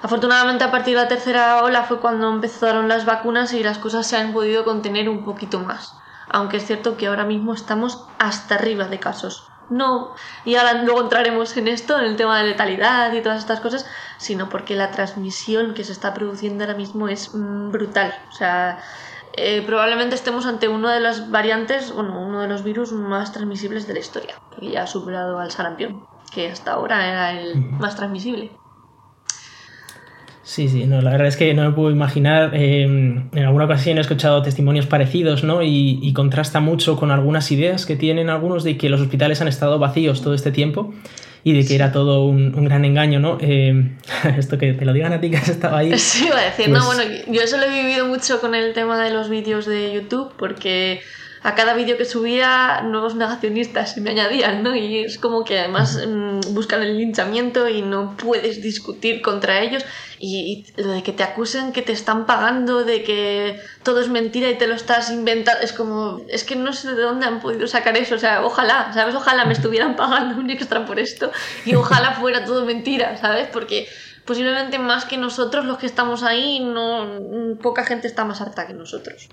Afortunadamente 0.02 0.64
a 0.64 0.70
partir 0.70 0.96
de 0.96 1.02
la 1.02 1.08
tercera 1.08 1.62
ola 1.62 1.84
fue 1.84 2.00
cuando 2.00 2.28
empezaron 2.28 2.88
las 2.88 3.04
vacunas 3.04 3.52
y 3.52 3.62
las 3.62 3.78
cosas 3.78 4.06
se 4.06 4.16
han 4.16 4.32
podido 4.32 4.64
contener 4.64 5.08
un 5.08 5.24
poquito 5.24 5.60
más 5.60 5.94
aunque 6.32 6.56
es 6.56 6.66
cierto 6.66 6.96
que 6.96 7.06
ahora 7.06 7.24
mismo 7.24 7.54
estamos 7.54 8.04
hasta 8.18 8.56
arriba 8.56 8.88
de 8.88 8.98
casos. 8.98 9.48
No, 9.70 10.14
y 10.44 10.56
ahora 10.56 10.82
luego 10.82 11.02
entraremos 11.02 11.56
en 11.56 11.68
esto, 11.68 11.98
en 11.98 12.04
el 12.04 12.16
tema 12.16 12.38
de 12.38 12.48
letalidad 12.48 13.12
y 13.12 13.22
todas 13.22 13.38
estas 13.38 13.60
cosas, 13.60 13.86
sino 14.18 14.48
porque 14.48 14.74
la 14.74 14.90
transmisión 14.90 15.72
que 15.72 15.84
se 15.84 15.92
está 15.92 16.12
produciendo 16.12 16.64
ahora 16.64 16.76
mismo 16.76 17.08
es 17.08 17.34
mm, 17.34 17.70
brutal. 17.70 18.14
O 18.28 18.32
sea, 18.32 18.80
eh, 19.34 19.62
probablemente 19.64 20.14
estemos 20.14 20.46
ante 20.46 20.68
una 20.68 20.92
de 20.92 21.00
las 21.00 21.30
variantes, 21.30 21.92
bueno, 21.92 22.20
uno 22.20 22.40
de 22.42 22.48
los 22.48 22.64
virus 22.64 22.92
más 22.92 23.32
transmisibles 23.32 23.86
de 23.86 23.94
la 23.94 24.00
historia, 24.00 24.34
que 24.58 24.70
ya 24.70 24.82
ha 24.82 24.86
superado 24.86 25.38
al 25.38 25.50
sarampión, 25.50 26.06
que 26.34 26.50
hasta 26.50 26.72
ahora 26.72 27.06
era 27.06 27.40
el 27.40 27.56
más 27.72 27.96
transmisible. 27.96 28.50
Sí, 30.44 30.68
sí, 30.68 30.86
no, 30.86 31.00
la 31.00 31.10
verdad 31.12 31.28
es 31.28 31.36
que 31.36 31.54
no 31.54 31.62
me 31.62 31.70
puedo 31.70 31.90
imaginar. 31.90 32.50
Eh, 32.54 32.82
en 32.82 33.44
alguna 33.44 33.66
ocasión 33.66 33.98
he 33.98 34.00
escuchado 34.00 34.42
testimonios 34.42 34.86
parecidos, 34.86 35.44
¿no? 35.44 35.62
Y, 35.62 36.12
contrasta 36.14 36.60
mucho 36.60 36.96
con 36.96 37.10
algunas 37.10 37.50
ideas 37.52 37.86
que 37.86 37.96
tienen 37.96 38.28
algunos 38.28 38.64
de 38.64 38.76
que 38.76 38.88
los 38.88 39.00
hospitales 39.00 39.40
han 39.40 39.48
estado 39.48 39.78
vacíos 39.78 40.20
todo 40.20 40.34
este 40.34 40.50
tiempo 40.50 40.92
y 41.44 41.52
de 41.54 41.64
que 41.66 41.74
era 41.74 41.92
todo 41.92 42.24
un, 42.24 42.64
gran 42.64 42.84
engaño, 42.84 43.20
¿no? 43.20 43.38
Eh, 43.40 43.92
esto 44.36 44.58
que 44.58 44.72
te 44.72 44.84
lo 44.84 44.92
digan 44.92 45.12
a 45.12 45.20
ti 45.20 45.30
que 45.30 45.36
has 45.36 45.48
estado 45.48 45.76
ahí. 45.76 45.92
Sí, 45.98 46.26
iba 46.26 46.38
a 46.38 46.44
decir, 46.44 46.68
no, 46.68 46.84
pues 46.84 46.96
bueno, 46.96 47.14
yo 47.28 47.40
eso 47.40 47.56
lo 47.56 47.64
he 47.64 47.82
vivido 47.82 48.06
mucho 48.06 48.40
con 48.40 48.54
el 48.56 48.72
tema 48.72 49.02
de 49.02 49.12
los 49.12 49.28
vídeos 49.28 49.66
de 49.66 49.92
YouTube 49.92 50.32
porque 50.36 51.00
a 51.42 51.54
cada 51.56 51.74
vídeo 51.74 51.98
que 51.98 52.04
subía 52.04 52.82
nuevos 52.82 53.16
negacionistas 53.16 53.94
se 53.94 54.00
me 54.00 54.10
añadían, 54.10 54.62
¿no? 54.62 54.76
Y 54.76 54.98
es 54.98 55.18
como 55.18 55.44
que 55.44 55.58
además 55.58 55.98
mm, 56.06 56.54
buscan 56.54 56.82
el 56.82 56.96
linchamiento 56.96 57.68
y 57.68 57.82
no 57.82 58.16
puedes 58.16 58.62
discutir 58.62 59.22
contra 59.22 59.60
ellos. 59.60 59.84
Y, 60.20 60.66
lo 60.76 60.92
de 60.92 61.02
que 61.02 61.12
te 61.12 61.24
acusen 61.24 61.72
que 61.72 61.82
te 61.82 61.90
están 61.90 62.26
pagando, 62.26 62.84
de 62.84 63.02
que 63.02 63.58
todo 63.82 64.00
es 64.00 64.08
mentira 64.08 64.48
y 64.50 64.54
te 64.54 64.68
lo 64.68 64.74
estás 64.74 65.10
inventando, 65.10 65.60
es 65.62 65.72
como, 65.72 66.20
es 66.28 66.44
que 66.44 66.54
no 66.54 66.72
sé 66.72 66.94
de 66.94 67.02
dónde 67.02 67.26
han 67.26 67.40
podido 67.40 67.66
sacar 67.66 67.96
eso. 67.96 68.14
O 68.14 68.18
sea, 68.18 68.44
ojalá, 68.44 68.92
¿sabes? 68.94 69.16
Ojalá 69.16 69.44
me 69.44 69.52
estuvieran 69.52 69.96
pagando 69.96 70.38
un 70.38 70.48
extra 70.48 70.86
por 70.86 71.00
esto 71.00 71.32
y 71.64 71.74
ojalá 71.74 72.12
fuera 72.20 72.44
todo 72.44 72.64
mentira, 72.64 73.16
¿sabes? 73.16 73.48
Porque 73.48 73.88
posiblemente 74.24 74.78
más 74.78 75.06
que 75.06 75.16
nosotros 75.16 75.64
los 75.64 75.78
que 75.78 75.86
estamos 75.86 76.22
ahí, 76.22 76.60
no 76.60 77.58
poca 77.60 77.84
gente 77.84 78.06
está 78.06 78.24
más 78.24 78.40
harta 78.40 78.68
que 78.68 78.74
nosotros. 78.74 79.28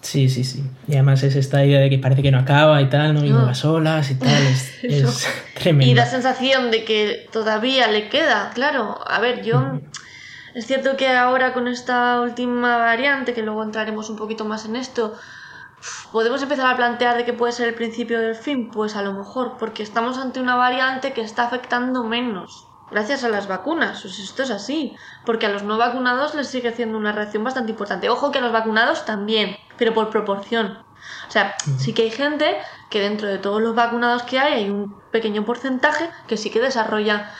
Sí, 0.00 0.28
sí, 0.28 0.44
sí. 0.44 0.64
Y 0.88 0.94
además 0.94 1.22
es 1.22 1.36
esta 1.36 1.64
idea 1.64 1.80
de 1.80 1.90
que 1.90 1.98
parece 1.98 2.22
que 2.22 2.30
no 2.30 2.38
acaba 2.38 2.80
y 2.80 2.88
tal, 2.88 3.14
no, 3.14 3.24
y 3.24 3.30
nuevas 3.30 3.64
olas 3.64 4.10
y 4.10 4.14
tal, 4.18 4.42
es, 4.46 4.78
tremendo. 5.54 5.92
Y 5.92 5.94
la 5.94 6.06
sensación 6.06 6.70
de 6.70 6.84
que 6.84 7.28
todavía 7.32 7.88
le 7.88 8.08
queda, 8.08 8.50
claro. 8.54 8.98
A 9.06 9.20
ver, 9.20 9.42
yo... 9.42 9.80
Es 10.52 10.66
cierto 10.66 10.96
que 10.96 11.08
ahora 11.08 11.52
con 11.52 11.68
esta 11.68 12.20
última 12.20 12.76
variante, 12.76 13.34
que 13.34 13.42
luego 13.42 13.62
entraremos 13.62 14.10
un 14.10 14.16
poquito 14.16 14.44
más 14.44 14.64
en 14.64 14.74
esto, 14.74 15.14
podemos 16.10 16.42
empezar 16.42 16.66
a 16.66 16.76
plantear 16.76 17.16
de 17.16 17.24
que 17.24 17.32
puede 17.32 17.52
ser 17.52 17.68
el 17.68 17.74
principio 17.74 18.18
del 18.18 18.34
fin, 18.34 18.68
pues 18.68 18.96
a 18.96 19.02
lo 19.02 19.12
mejor, 19.12 19.58
porque 19.60 19.84
estamos 19.84 20.18
ante 20.18 20.40
una 20.40 20.56
variante 20.56 21.12
que 21.12 21.20
está 21.20 21.44
afectando 21.44 22.02
menos 22.02 22.66
gracias 22.90 23.24
a 23.24 23.28
las 23.28 23.48
vacunas. 23.48 24.02
Pues 24.02 24.18
esto 24.18 24.42
es 24.42 24.50
así. 24.50 24.96
Porque 25.24 25.46
a 25.46 25.48
los 25.48 25.62
no 25.62 25.78
vacunados 25.78 26.34
les 26.34 26.48
sigue 26.48 26.68
haciendo 26.68 26.98
una 26.98 27.12
reacción 27.12 27.44
bastante 27.44 27.72
importante. 27.72 28.08
Ojo 28.08 28.30
que 28.30 28.38
a 28.38 28.42
los 28.42 28.52
vacunados 28.52 29.04
también, 29.04 29.56
pero 29.76 29.94
por 29.94 30.10
proporción. 30.10 30.78
O 31.28 31.30
sea, 31.30 31.54
sí 31.78 31.94
que 31.94 32.02
hay 32.02 32.10
gente 32.10 32.58
que 32.90 33.00
dentro 33.00 33.28
de 33.28 33.38
todos 33.38 33.62
los 33.62 33.74
vacunados 33.74 34.22
que 34.24 34.38
hay 34.38 34.52
hay 34.52 34.70
un 34.70 35.00
pequeño 35.10 35.44
porcentaje 35.44 36.10
que 36.26 36.36
sí 36.36 36.50
que 36.50 36.60
desarrolla 36.60 37.30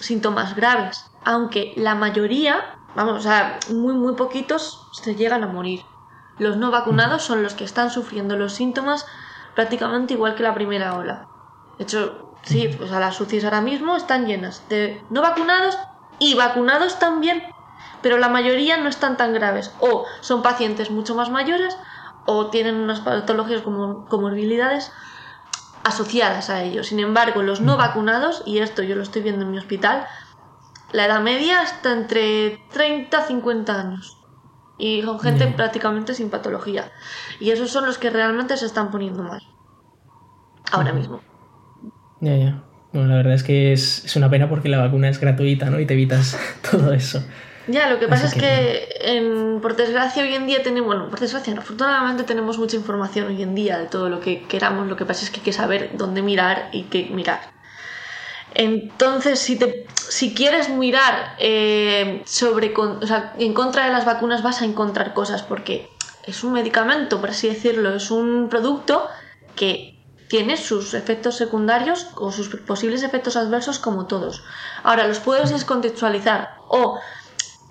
síntomas 0.00 0.56
graves. 0.56 1.10
Aunque 1.24 1.72
la 1.76 1.94
mayoría, 1.94 2.76
vamos, 2.94 3.18
o 3.18 3.20
sea, 3.20 3.58
muy, 3.70 3.94
muy 3.94 4.14
poquitos 4.14 4.88
se 4.92 5.14
llegan 5.14 5.44
a 5.44 5.48
morir. 5.48 5.82
Los 6.38 6.56
no 6.56 6.70
vacunados 6.70 7.22
son 7.22 7.42
los 7.42 7.54
que 7.54 7.64
están 7.64 7.90
sufriendo 7.90 8.36
los 8.36 8.54
síntomas 8.54 9.06
prácticamente 9.54 10.14
igual 10.14 10.34
que 10.34 10.42
la 10.42 10.54
primera 10.54 10.96
ola. 10.96 11.28
De 11.78 11.84
hecho, 11.84 12.23
Sí, 12.44 12.68
pues 12.76 12.92
a 12.92 13.00
las 13.00 13.20
UCIs 13.20 13.44
ahora 13.44 13.60
mismo 13.60 13.96
están 13.96 14.26
llenas 14.26 14.68
de 14.68 15.02
no 15.10 15.22
vacunados 15.22 15.78
y 16.18 16.34
vacunados 16.34 16.98
también, 16.98 17.42
pero 18.02 18.18
la 18.18 18.28
mayoría 18.28 18.76
no 18.76 18.88
están 18.88 19.16
tan 19.16 19.32
graves. 19.32 19.72
O 19.80 20.04
son 20.20 20.42
pacientes 20.42 20.90
mucho 20.90 21.14
más 21.14 21.30
mayores 21.30 21.76
o 22.26 22.46
tienen 22.48 22.76
unas 22.76 23.00
patologías 23.00 23.62
como 23.62 24.06
comorbilidades 24.06 24.92
asociadas 25.84 26.50
a 26.50 26.62
ellos. 26.62 26.88
Sin 26.88 27.00
embargo, 27.00 27.42
los 27.42 27.60
no 27.60 27.76
vacunados, 27.76 28.42
y 28.46 28.58
esto 28.58 28.82
yo 28.82 28.96
lo 28.96 29.02
estoy 29.02 29.22
viendo 29.22 29.44
en 29.44 29.50
mi 29.50 29.58
hospital, 29.58 30.06
la 30.92 31.06
edad 31.06 31.20
media 31.20 31.62
está 31.62 31.92
entre 31.92 32.62
30 32.72 33.20
y 33.20 33.26
50 33.26 33.80
años. 33.80 34.18
Y 34.76 35.02
son 35.02 35.20
gente 35.20 35.46
prácticamente 35.48 36.14
sin 36.14 36.30
patología. 36.30 36.90
Y 37.40 37.50
esos 37.50 37.70
son 37.70 37.86
los 37.86 37.98
que 37.98 38.10
realmente 38.10 38.56
se 38.56 38.66
están 38.66 38.90
poniendo 38.90 39.22
mal. 39.22 39.40
Ahora 40.72 40.92
mismo. 40.92 41.20
Ya, 42.24 42.36
ya. 42.36 42.62
Bueno, 42.92 43.08
la 43.08 43.16
verdad 43.16 43.34
es 43.34 43.42
que 43.42 43.72
es, 43.72 44.16
una 44.16 44.30
pena 44.30 44.48
porque 44.48 44.68
la 44.68 44.78
vacuna 44.78 45.08
es 45.08 45.20
gratuita, 45.20 45.68
¿no? 45.68 45.78
Y 45.78 45.84
te 45.86 45.94
evitas 45.94 46.38
todo 46.70 46.92
eso. 46.92 47.22
Ya, 47.66 47.90
lo 47.90 47.98
que 47.98 48.08
pasa 48.08 48.26
es 48.26 48.34
que, 48.34 48.88
en, 49.00 49.60
por 49.60 49.76
desgracia 49.76 50.22
hoy 50.22 50.34
en 50.34 50.46
día 50.46 50.62
tenemos, 50.62 50.86
bueno, 50.86 51.10
por 51.10 51.18
desgracia, 51.18 51.54
afortunadamente 51.56 52.22
tenemos 52.24 52.58
mucha 52.58 52.76
información 52.76 53.28
hoy 53.28 53.42
en 53.42 53.54
día 53.54 53.78
de 53.78 53.86
todo 53.86 54.10
lo 54.10 54.20
que 54.20 54.42
queramos, 54.42 54.86
lo 54.86 54.96
que 54.96 55.06
pasa 55.06 55.24
es 55.24 55.30
que 55.30 55.40
hay 55.40 55.44
que 55.44 55.52
saber 55.52 55.90
dónde 55.94 56.22
mirar 56.22 56.68
y 56.72 56.84
qué 56.84 57.08
mirar. 57.10 57.40
Entonces, 58.54 59.38
si, 59.38 59.56
te, 59.56 59.86
si 59.94 60.34
quieres 60.34 60.68
mirar 60.68 61.34
eh, 61.38 62.22
sobre, 62.26 62.72
o 62.76 63.06
sea, 63.06 63.34
en 63.38 63.54
contra 63.54 63.86
de 63.86 63.92
las 63.92 64.04
vacunas 64.04 64.42
vas 64.42 64.62
a 64.62 64.66
encontrar 64.66 65.14
cosas 65.14 65.42
porque 65.42 65.88
es 66.26 66.44
un 66.44 66.52
medicamento, 66.52 67.20
por 67.20 67.30
así 67.30 67.48
decirlo, 67.48 67.94
es 67.94 68.10
un 68.10 68.48
producto 68.48 69.08
que 69.56 69.93
tiene 70.34 70.56
sus 70.56 70.94
efectos 70.94 71.36
secundarios 71.36 72.08
o 72.16 72.32
sus 72.32 72.48
posibles 72.48 73.04
efectos 73.04 73.36
adversos 73.36 73.78
como 73.78 74.08
todos. 74.08 74.42
Ahora, 74.82 75.06
los 75.06 75.20
puedes 75.20 75.50
descontextualizar 75.50 76.56
o, 76.66 76.98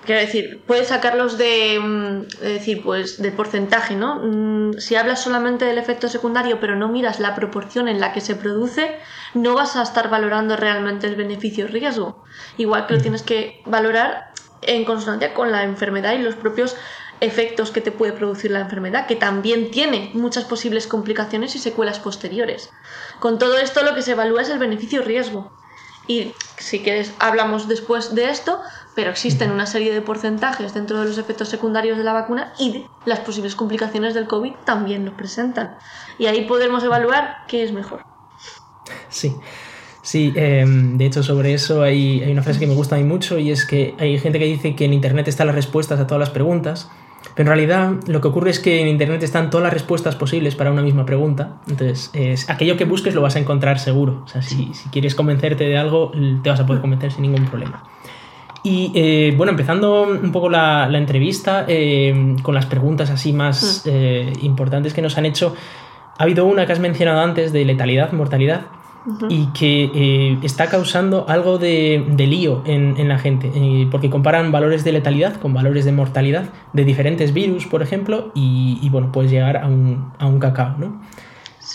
quiero 0.06 0.22
decir, 0.22 0.64
puedes 0.65 0.88
sacarlos 0.88 1.38
de, 1.38 1.77
mm, 1.77 2.22
decir, 2.40 2.81
pues, 2.81 3.22
del 3.22 3.34
porcentaje, 3.34 3.98
¿no? 3.98 4.22
Mm, 4.23 4.80
si 4.80 4.95
hablas 4.95 5.22
solamente 5.22 5.65
del 5.65 5.77
efecto 5.77 6.07
secundario 6.07 6.61
pero 6.61 6.77
no 6.77 6.88
miras 6.88 7.19
la 7.19 7.35
proporción 7.35 7.90
en 7.90 7.99
la 7.99 8.14
que 8.14 8.22
se 8.22 8.38
produce, 8.38 8.98
no 9.34 9.56
vas 9.56 9.76
a 9.76 9.81
estar 9.81 10.10
valorando 10.10 10.56
realmente 10.56 11.06
el 11.07 11.18
beneficio-riesgo. 11.18 12.23
Igual 12.56 12.88
que 12.88 12.94
lo 12.94 13.02
tienes 13.02 13.23
que 13.23 13.61
valorar 13.65 14.31
en 14.61 14.85
consonancia 14.85 15.34
con 15.34 15.52
la 15.52 15.64
enfermedad 15.64 16.14
y 16.14 16.19
los 16.19 16.35
propios 16.35 16.77
efectos 17.24 17.72
que 17.72 17.82
te 17.82 17.91
puede 17.91 18.12
producir 18.12 18.52
la 18.52 18.60
enfermedad, 18.60 19.08
que 19.08 19.16
también 19.16 19.72
tiene 19.72 20.12
muchas 20.14 20.44
posibles 20.44 20.88
complicaciones 20.88 21.56
y 21.56 21.60
secuelas 21.60 22.00
posteriores. 22.00 22.70
Con 23.20 23.40
todo 23.40 23.58
esto 23.58 23.84
lo 23.84 23.95
que 23.95 24.02
se 24.02 24.12
evalúa 24.12 24.41
es 24.41 24.50
el 24.50 24.60
beneficio-riesgo. 24.60 25.52
Y 26.06 26.34
si 26.58 26.82
quieres 26.82 27.14
hablamos 27.20 27.70
después 27.70 28.14
de 28.14 28.30
esto, 28.30 28.60
pero 28.94 29.10
existen 29.10 29.52
una 29.52 29.66
serie 29.66 29.94
de 29.94 30.02
porcentajes 30.02 30.74
dentro 30.74 31.00
de 31.00 31.08
los 31.08 31.18
efectos 31.18 31.48
secundarios 31.48 31.98
de 31.98 32.04
la 32.04 32.12
vacuna 32.12 32.54
y 32.60 32.86
las 33.06 33.22
posibles 33.22 33.56
complicaciones 33.56 34.14
del 34.14 34.28
COVID 34.28 34.54
también 34.66 35.06
nos 35.06 35.14
presentan. 35.14 35.78
Y 36.20 36.26
ahí 36.26 36.41
podemos 36.45 36.84
evaluar 36.84 37.38
qué 37.48 37.64
es 37.64 37.72
mejor. 37.72 38.04
Sí. 39.10 39.34
Sí, 40.02 40.34
em, 40.36 40.98
de 40.98 41.06
hecho 41.06 41.24
sobre 41.24 41.54
eso 41.54 41.82
hay, 41.82 42.22
hay, 42.22 42.34
una 42.34 42.44
frase 42.44 42.60
que 42.60 42.68
me 42.68 42.74
gusta 42.74 42.95
a 42.95 42.98
mí 42.98 43.06
mucho 43.06 43.40
y 43.40 43.52
es 43.52 43.66
que 43.66 43.95
hay 43.98 44.20
gente 44.20 44.38
que 44.38 44.44
dice 44.44 44.76
que 44.76 44.84
en 44.84 44.91
Internet 44.91 45.30
están 45.30 45.48
las 45.48 45.56
respuestas 45.56 45.98
a 45.98 46.08
todas 46.08 46.20
las 46.20 46.30
preguntas, 46.30 46.90
pero 47.35 47.51
en 47.51 47.57
realidad 47.57 47.91
lo 48.07 48.22
que 48.22 48.27
ocurre 48.27 48.51
es 48.51 48.60
que 48.60 48.81
en 48.81 48.88
Internet 48.88 49.23
están 49.23 49.49
todas 49.49 49.64
las 49.64 49.73
respuestas 49.73 50.15
posibles 50.15 50.55
para 50.55 50.72
una 50.72 50.81
misma 50.81 51.05
pregunta. 51.05 51.57
Entonces, 51.68 52.11
es, 52.14 52.49
aquello 52.49 52.77
que 52.77 52.85
busques 52.85 53.15
lo 53.15 53.22
vas 53.22 53.35
a 53.35 53.39
encontrar 53.39 53.80
seguro. 53.80 54.22
O 54.26 54.27
sea, 54.27 54.41
si, 54.41 54.73
si 54.73 54.89
quieres 54.89 55.15
convencerte 55.15 55.64
de 55.64 55.77
algo, 55.77 56.11
te 56.43 56.49
vas 56.49 56.60
a 56.60 56.65
poder 56.65 56.81
convencer 56.81 57.11
sin 57.11 57.23
ningún 57.23 57.45
problema. 57.45 57.84
Y 58.64 58.91
eh, 58.95 59.34
bueno, 59.35 59.51
empezando 59.51 60.03
un 60.03 60.31
poco 60.31 60.49
la, 60.49 60.88
la 60.88 60.97
entrevista 60.97 61.65
eh, 61.68 62.35
con 62.41 62.55
las 62.55 62.65
preguntas 62.65 63.10
así 63.10 63.34
más 63.34 63.84
mm. 63.85 63.89
eh, 63.91 64.34
importantes 64.41 64.93
que 64.93 65.01
nos 65.01 65.18
han 65.18 65.26
hecho, 65.26 65.55
ha 66.18 66.23
habido 66.23 66.45
una 66.45 66.65
que 66.65 66.72
has 66.72 66.80
mencionado 66.80 67.22
antes 67.22 67.51
de 67.51 67.65
letalidad, 67.65 68.14
mortalidad 68.14 68.68
y 69.30 69.47
que 69.47 69.91
eh, 69.93 70.39
está 70.43 70.67
causando 70.67 71.25
algo 71.27 71.57
de, 71.57 72.05
lío 72.17 72.63
en, 72.65 73.07
la 73.07 73.19
gente, 73.19 73.51
eh, 73.53 73.88
porque 73.91 74.09
comparan 74.09 74.51
valores 74.51 74.84
de 74.84 74.93
letalidad 74.93 75.35
con 75.35 75.53
valores 75.53 75.85
de 75.85 75.91
mortalidad 75.91 76.45
de 76.73 76.85
diferentes 76.85 77.34
virus, 77.34 77.65
por 77.65 77.81
ejemplo, 77.81 78.31
y, 78.34 78.88
bueno, 78.89 79.11
puedes 79.11 79.31
llegar 79.31 79.57
a 79.57 79.67
un, 79.67 80.13
a 80.19 80.27
un 80.27 80.39
cacao, 80.39 80.77
¿no? 80.77 81.01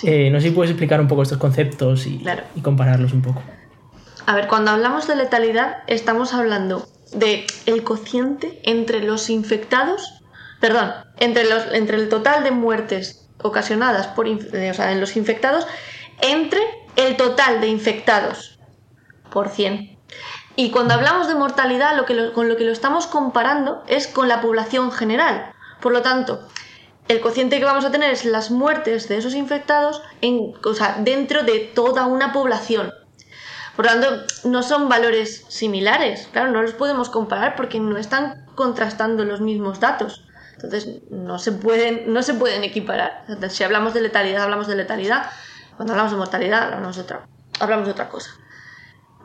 Eh, 0.04 0.30
no 0.30 0.40
sé 0.40 0.48
si 0.48 0.54
puedes 0.54 0.70
explicar 0.70 1.00
un 1.00 1.08
poco 1.08 1.22
estos 1.22 1.38
conceptos 1.38 2.06
y, 2.06 2.24
y 2.54 2.60
compararlos 2.60 3.12
un 3.12 3.22
poco. 3.22 3.42
A 4.26 4.34
ver, 4.34 4.46
cuando 4.46 4.70
hablamos 4.70 5.08
de 5.08 5.16
letalidad, 5.16 5.78
estamos 5.86 6.34
hablando 6.34 6.86
de 7.12 7.46
el 7.66 7.82
cociente 7.82 8.60
entre 8.64 9.02
los 9.02 9.30
infectados, 9.30 10.22
perdón, 10.60 10.90
entre, 11.18 11.48
los, 11.48 11.64
entre 11.72 11.96
el 11.96 12.08
total 12.08 12.44
de 12.44 12.50
muertes 12.50 13.28
ocasionadas 13.42 14.08
por, 14.08 14.26
o 14.26 14.74
sea, 14.74 14.92
en 14.92 15.00
los 15.00 15.16
infectados 15.16 15.66
entre 16.20 16.60
el 16.98 17.16
total 17.16 17.60
de 17.60 17.68
infectados 17.68 18.58
por 19.30 19.48
100. 19.48 19.96
Y 20.56 20.70
cuando 20.72 20.94
hablamos 20.94 21.28
de 21.28 21.36
mortalidad, 21.36 22.04
con 22.34 22.48
lo 22.48 22.56
que 22.56 22.64
lo 22.64 22.72
estamos 22.72 23.06
comparando 23.06 23.84
es 23.86 24.08
con 24.08 24.26
la 24.26 24.40
población 24.40 24.90
general. 24.90 25.52
Por 25.80 25.92
lo 25.92 26.02
tanto, 26.02 26.48
el 27.06 27.20
cociente 27.20 27.60
que 27.60 27.64
vamos 27.64 27.84
a 27.84 27.92
tener 27.92 28.10
es 28.10 28.24
las 28.24 28.50
muertes 28.50 29.08
de 29.08 29.16
esos 29.16 29.34
infectados 29.34 30.02
en, 30.20 30.54
dentro 31.04 31.44
de 31.44 31.60
toda 31.60 32.06
una 32.06 32.32
población. 32.32 32.92
Por 33.76 33.84
lo 33.84 33.92
tanto, 33.92 34.24
no 34.42 34.64
son 34.64 34.88
valores 34.88 35.44
similares. 35.48 36.28
Claro, 36.32 36.50
no 36.50 36.62
los 36.62 36.72
podemos 36.72 37.10
comparar 37.10 37.54
porque 37.54 37.78
no 37.78 37.96
están 37.96 38.44
contrastando 38.56 39.24
los 39.24 39.40
mismos 39.40 39.78
datos. 39.78 40.24
Entonces, 40.54 41.02
no 41.10 41.38
se 41.38 41.52
pueden, 41.52 42.12
no 42.12 42.24
se 42.24 42.34
pueden 42.34 42.64
equiparar. 42.64 43.24
si 43.48 43.62
hablamos 43.62 43.94
de 43.94 44.00
letalidad, 44.00 44.42
hablamos 44.42 44.66
de 44.66 44.74
letalidad. 44.74 45.30
Cuando 45.78 45.92
hablamos 45.92 46.10
de 46.10 46.18
mortalidad, 46.18 46.72
hablamos 46.74 46.96
de 46.96 47.02
otra, 47.02 47.28
hablamos 47.60 47.86
de 47.86 47.92
otra 47.92 48.08
cosa. 48.08 48.32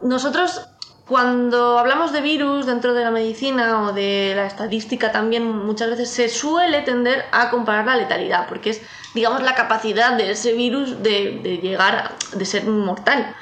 Nosotros, 0.04 0.62
cuando 1.08 1.80
hablamos 1.80 2.14
de 2.14 2.22
virus 2.22 2.68
dentro 2.68 2.94
de 2.94 3.04
la 3.04 3.10
medicina 3.10 3.82
o 3.82 3.92
de 3.92 4.34
la 4.36 4.46
estadística 4.46 5.12
también, 5.12 5.48
muchas 5.48 5.90
veces 5.90 6.12
se 6.12 6.30
suele 6.30 6.84
tender 6.84 7.26
a 7.32 7.50
comparar 7.50 7.88
la 7.88 7.96
letalidad, 7.96 8.48
porque 8.48 8.70
es, 8.70 8.84
digamos, 9.16 9.42
la 9.42 9.56
capacidad 9.56 10.16
de 10.16 10.30
ese 10.30 10.54
virus 10.54 11.02
de, 11.02 11.40
de 11.42 11.58
llegar, 11.58 12.12
de 12.34 12.46
ser 12.46 12.66
mortal. 12.66 13.36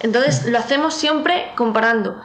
Entonces, 0.00 0.46
lo 0.46 0.56
hacemos 0.56 0.94
siempre 0.94 1.52
comparando 1.56 2.18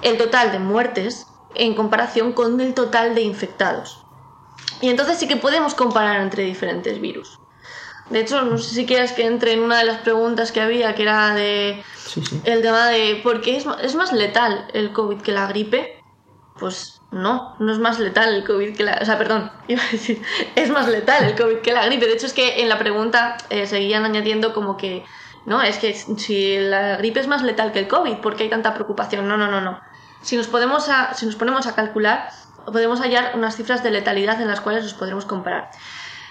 el 0.00 0.16
total 0.16 0.50
de 0.50 0.60
muertes 0.60 1.26
en 1.54 1.74
comparación 1.74 2.32
con 2.32 2.58
el 2.58 2.72
total 2.72 3.14
de 3.14 3.20
infectados. 3.20 4.02
Y 4.80 4.88
entonces 4.88 5.18
sí 5.18 5.28
que 5.28 5.36
podemos 5.36 5.74
comparar 5.74 6.22
entre 6.22 6.44
diferentes 6.44 6.98
virus. 7.02 7.38
De 8.10 8.20
hecho, 8.20 8.42
no 8.42 8.58
sé 8.58 8.74
si 8.74 8.86
quieres 8.86 9.12
que 9.12 9.26
entre 9.26 9.52
en 9.52 9.60
una 9.60 9.78
de 9.78 9.84
las 9.84 9.98
preguntas 9.98 10.52
que 10.52 10.60
había, 10.60 10.94
que 10.94 11.02
era 11.02 11.34
de 11.34 11.82
el 12.44 12.62
tema 12.62 12.88
de 12.88 13.20
¿por 13.22 13.40
qué 13.40 13.56
es, 13.56 13.66
es, 13.82 13.94
más 13.94 14.12
letal 14.12 14.66
el 14.74 14.92
COVID 14.92 15.22
que 15.22 15.32
la 15.32 15.46
gripe? 15.46 16.00
Pues 16.58 17.00
no, 17.10 17.56
no 17.58 17.72
es 17.72 17.78
más 17.78 17.98
letal 17.98 18.34
el 18.34 18.44
COVID 18.44 18.76
que 18.76 18.84
la... 18.84 18.98
O 19.00 19.04
sea, 19.04 19.16
perdón, 19.16 19.50
iba 19.68 19.82
a 19.82 19.90
decir, 19.90 20.22
es 20.54 20.70
más 20.70 20.88
letal 20.88 21.24
el 21.24 21.34
COVID 21.34 21.58
que 21.58 21.72
la 21.72 21.86
gripe. 21.86 22.06
De 22.06 22.12
hecho, 22.12 22.26
es 22.26 22.34
que 22.34 22.62
en 22.62 22.68
la 22.68 22.78
pregunta 22.78 23.36
eh, 23.50 23.66
seguían 23.66 24.04
añadiendo 24.04 24.52
como 24.52 24.76
que, 24.76 25.04
no, 25.46 25.62
es 25.62 25.78
que 25.78 25.94
si 25.94 26.58
la 26.58 26.96
gripe 26.96 27.20
es 27.20 27.26
más 27.26 27.42
letal 27.42 27.72
que 27.72 27.78
el 27.78 27.88
COVID, 27.88 28.16
¿por 28.18 28.36
qué 28.36 28.44
hay 28.44 28.50
tanta 28.50 28.74
preocupación? 28.74 29.26
No, 29.26 29.36
no, 29.36 29.50
no, 29.50 29.60
no. 29.60 29.80
Si 30.20 30.36
nos, 30.36 30.46
podemos 30.46 30.88
si 31.14 31.26
nos 31.26 31.36
ponemos 31.36 31.66
a 31.66 31.74
calcular, 31.74 32.30
podemos 32.66 33.00
hallar 33.00 33.32
unas 33.34 33.56
cifras 33.56 33.82
de 33.82 33.90
letalidad 33.90 34.40
en 34.40 34.48
las 34.48 34.60
cuales 34.60 34.84
nos 34.84 34.94
podremos 34.94 35.24
comparar. 35.24 35.70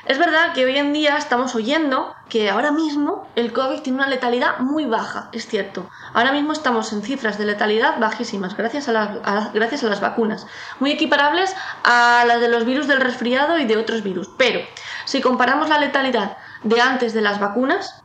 Es 0.05 0.19
verdad 0.19 0.51
que 0.53 0.65
hoy 0.65 0.77
en 0.77 0.91
día 0.91 1.15
estamos 1.15 1.55
oyendo 1.55 2.13
que 2.27 2.49
ahora 2.49 2.73
mismo 2.73 3.25
el 3.38 3.53
COVID 3.53 3.80
tiene 3.80 3.99
una 3.99 4.09
letalidad 4.09 4.59
muy 4.59 4.84
baja, 4.84 5.30
es 5.31 5.47
cierto. 5.47 5.89
Ahora 6.13 6.34
mismo 6.34 6.51
estamos 6.51 6.91
en 6.91 7.03
cifras 7.03 7.38
de 7.38 7.45
letalidad 7.45 7.99
bajísimas 8.01 8.57
gracias 8.57 8.89
a, 8.89 8.91
las, 8.91 9.53
gracias 9.53 9.81
a 9.85 9.88
las 9.88 10.01
vacunas, 10.01 10.45
muy 10.81 10.91
equiparables 10.91 11.55
a 11.85 12.25
las 12.27 12.41
de 12.41 12.49
los 12.49 12.65
virus 12.65 12.88
del 12.88 12.99
resfriado 12.99 13.57
y 13.59 13.65
de 13.65 13.77
otros 13.77 14.03
virus. 14.03 14.30
Pero 14.38 14.59
si 15.05 15.21
comparamos 15.21 15.69
la 15.69 15.80
letalidad 15.80 16.35
de 16.63 16.81
antes 16.81 17.13
de 17.13 17.21
las 17.21 17.39
vacunas, 17.39 18.03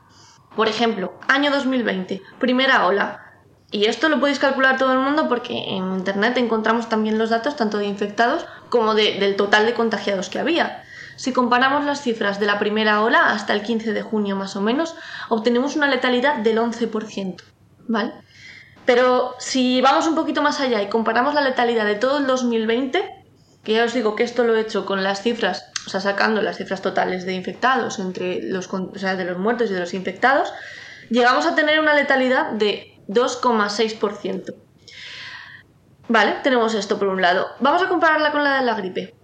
por 0.55 0.69
ejemplo, 0.69 1.15
año 1.27 1.51
2020, 1.51 2.23
primera 2.39 2.87
ola, 2.87 3.25
y 3.73 3.87
esto 3.87 4.09
lo 4.09 4.21
podéis 4.21 4.39
calcular 4.39 4.79
todo 4.79 4.93
el 4.93 5.01
mundo 5.01 5.29
porque 5.29 5.53
en 5.53 5.93
Internet 5.95 6.37
encontramos 6.39 6.89
también 6.89 7.19
los 7.19 7.31
datos 7.31 7.57
tanto 7.57 7.79
de 7.79 7.87
infectados 7.87 8.47
como 8.71 8.95
del 8.95 9.35
total 9.35 9.67
de 9.67 9.75
contagiados 9.75 10.29
que 10.29 10.39
había. 10.39 10.85
Si 11.19 11.33
comparamos 11.33 11.85
las 11.85 12.01
cifras 12.01 12.39
de 12.39 12.47
la 12.47 12.61
primera 12.61 13.03
ola 13.03 13.33
hasta 13.33 13.53
el 13.53 13.63
15 13.63 13.93
de 13.93 14.03
junio 14.03 14.37
más 14.37 14.55
o 14.55 14.61
menos, 14.61 14.95
obtenemos 15.29 15.75
una 15.75 15.89
letalidad 15.89 16.37
del 16.37 16.59
11%, 16.59 17.43
¿vale? 17.89 18.13
Pero 18.87 19.35
si 19.41 19.81
vamos 19.81 20.07
un 20.07 20.15
poquito 20.15 20.43
más 20.43 20.61
allá 20.61 20.81
y 20.81 20.89
comparamos 20.89 21.35
la 21.35 21.41
letalidad 21.41 21.87
de 21.87 21.97
todo 21.97 22.19
el 22.19 22.29
2020, 22.29 23.25
que 23.65 23.73
ya 23.73 23.85
os 23.85 23.95
digo 23.95 24.15
que 24.15 24.23
esto 24.23 24.45
lo 24.45 24.55
he 24.55 24.61
hecho 24.61 24.87
con 24.87 25.03
las 25.03 25.21
cifras, 25.21 25.73
o 25.89 25.91
sea, 25.91 26.01
sacando 26.01 26.41
las 26.41 26.57
cifras 26.57 26.83
totales 26.83 27.27
de 27.27 27.35
infectados 27.35 27.99
entre 27.99 28.41
los, 28.41 28.73
o 28.73 28.93
sea, 28.95 29.17
de 29.17 29.25
los 29.25 29.39
muertos 29.39 29.73
y 29.73 29.75
de 29.75 29.81
los 29.81 29.95
infectados, 29.95 30.53
llegamos 31.11 31.47
a 31.47 31.57
tener 31.57 31.81
una 31.81 31.95
letalidad 31.95 32.53
de 32.53 32.97
2,6%. 33.09 34.55
Vale, 36.07 36.37
tenemos 36.45 36.75
esto 36.75 36.97
por 36.97 37.09
un 37.09 37.21
lado. 37.21 37.49
Vamos 37.59 37.83
a 37.83 37.89
compararla 37.89 38.31
con 38.31 38.45
la 38.45 38.61
de 38.61 38.65
la 38.65 38.75
gripe. 38.75 39.18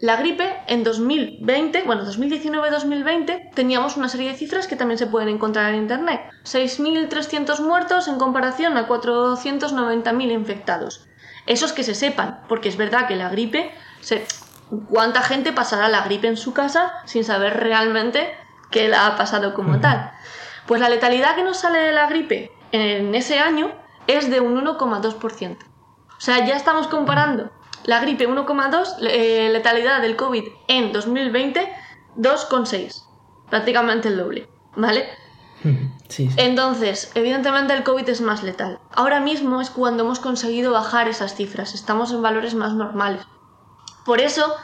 La 0.00 0.14
gripe 0.14 0.62
en 0.68 0.84
2020, 0.84 1.82
bueno, 1.82 2.04
2019-2020, 2.04 3.50
teníamos 3.52 3.96
una 3.96 4.08
serie 4.08 4.30
de 4.30 4.36
cifras 4.36 4.68
que 4.68 4.76
también 4.76 4.96
se 4.96 5.08
pueden 5.08 5.28
encontrar 5.28 5.74
en 5.74 5.80
Internet. 5.80 6.20
6.300 6.44 7.60
muertos 7.60 8.06
en 8.06 8.16
comparación 8.16 8.76
a 8.76 8.86
490.000 8.86 10.32
infectados. 10.32 11.08
Esos 11.46 11.72
que 11.72 11.82
se 11.82 11.96
sepan, 11.96 12.42
porque 12.48 12.68
es 12.68 12.76
verdad 12.76 13.08
que 13.08 13.16
la 13.16 13.28
gripe, 13.28 13.72
¿cuánta 14.88 15.22
gente 15.22 15.52
pasará 15.52 15.88
la 15.88 16.02
gripe 16.02 16.28
en 16.28 16.36
su 16.36 16.52
casa 16.52 16.92
sin 17.04 17.24
saber 17.24 17.58
realmente 17.58 18.36
qué 18.70 18.86
la 18.86 19.06
ha 19.06 19.16
pasado 19.16 19.52
como 19.52 19.80
tal? 19.80 20.12
Pues 20.68 20.80
la 20.80 20.90
letalidad 20.90 21.34
que 21.34 21.42
nos 21.42 21.56
sale 21.56 21.78
de 21.78 21.92
la 21.92 22.06
gripe 22.06 22.52
en 22.70 23.16
ese 23.16 23.40
año 23.40 23.72
es 24.06 24.30
de 24.30 24.38
un 24.38 24.64
1,2%. 24.64 25.56
O 25.60 26.20
sea, 26.20 26.44
ya 26.44 26.54
estamos 26.54 26.86
comparando 26.86 27.50
la 27.88 28.00
gripe 28.00 28.28
1,2, 28.28 28.96
eh, 29.00 29.48
letalidad 29.50 30.02
del 30.02 30.14
COVID 30.14 30.44
en 30.68 30.92
2020 30.92 31.72
2,6. 32.16 33.04
Prácticamente 33.48 34.08
el 34.08 34.18
doble, 34.18 34.48
¿vale? 34.76 35.08
Sí, 36.08 36.30
Entonces, 36.38 37.12
evidentemente 37.14 37.74
el 37.74 37.82
COVID 37.82 38.08
es 38.08 38.22
más 38.22 38.42
letal. 38.42 38.80
Ahora 38.94 39.20
mismo 39.20 39.60
es 39.60 39.68
cuando 39.68 40.04
hemos 40.04 40.20
conseguido 40.20 40.72
bajar 40.72 41.06
esas 41.06 41.34
cifras, 41.34 41.74
estamos 41.74 42.12
en 42.12 42.22
valores 42.22 42.54
más 42.54 42.72
normales. 42.72 43.26
Por 44.06 44.22
eso 44.22 44.54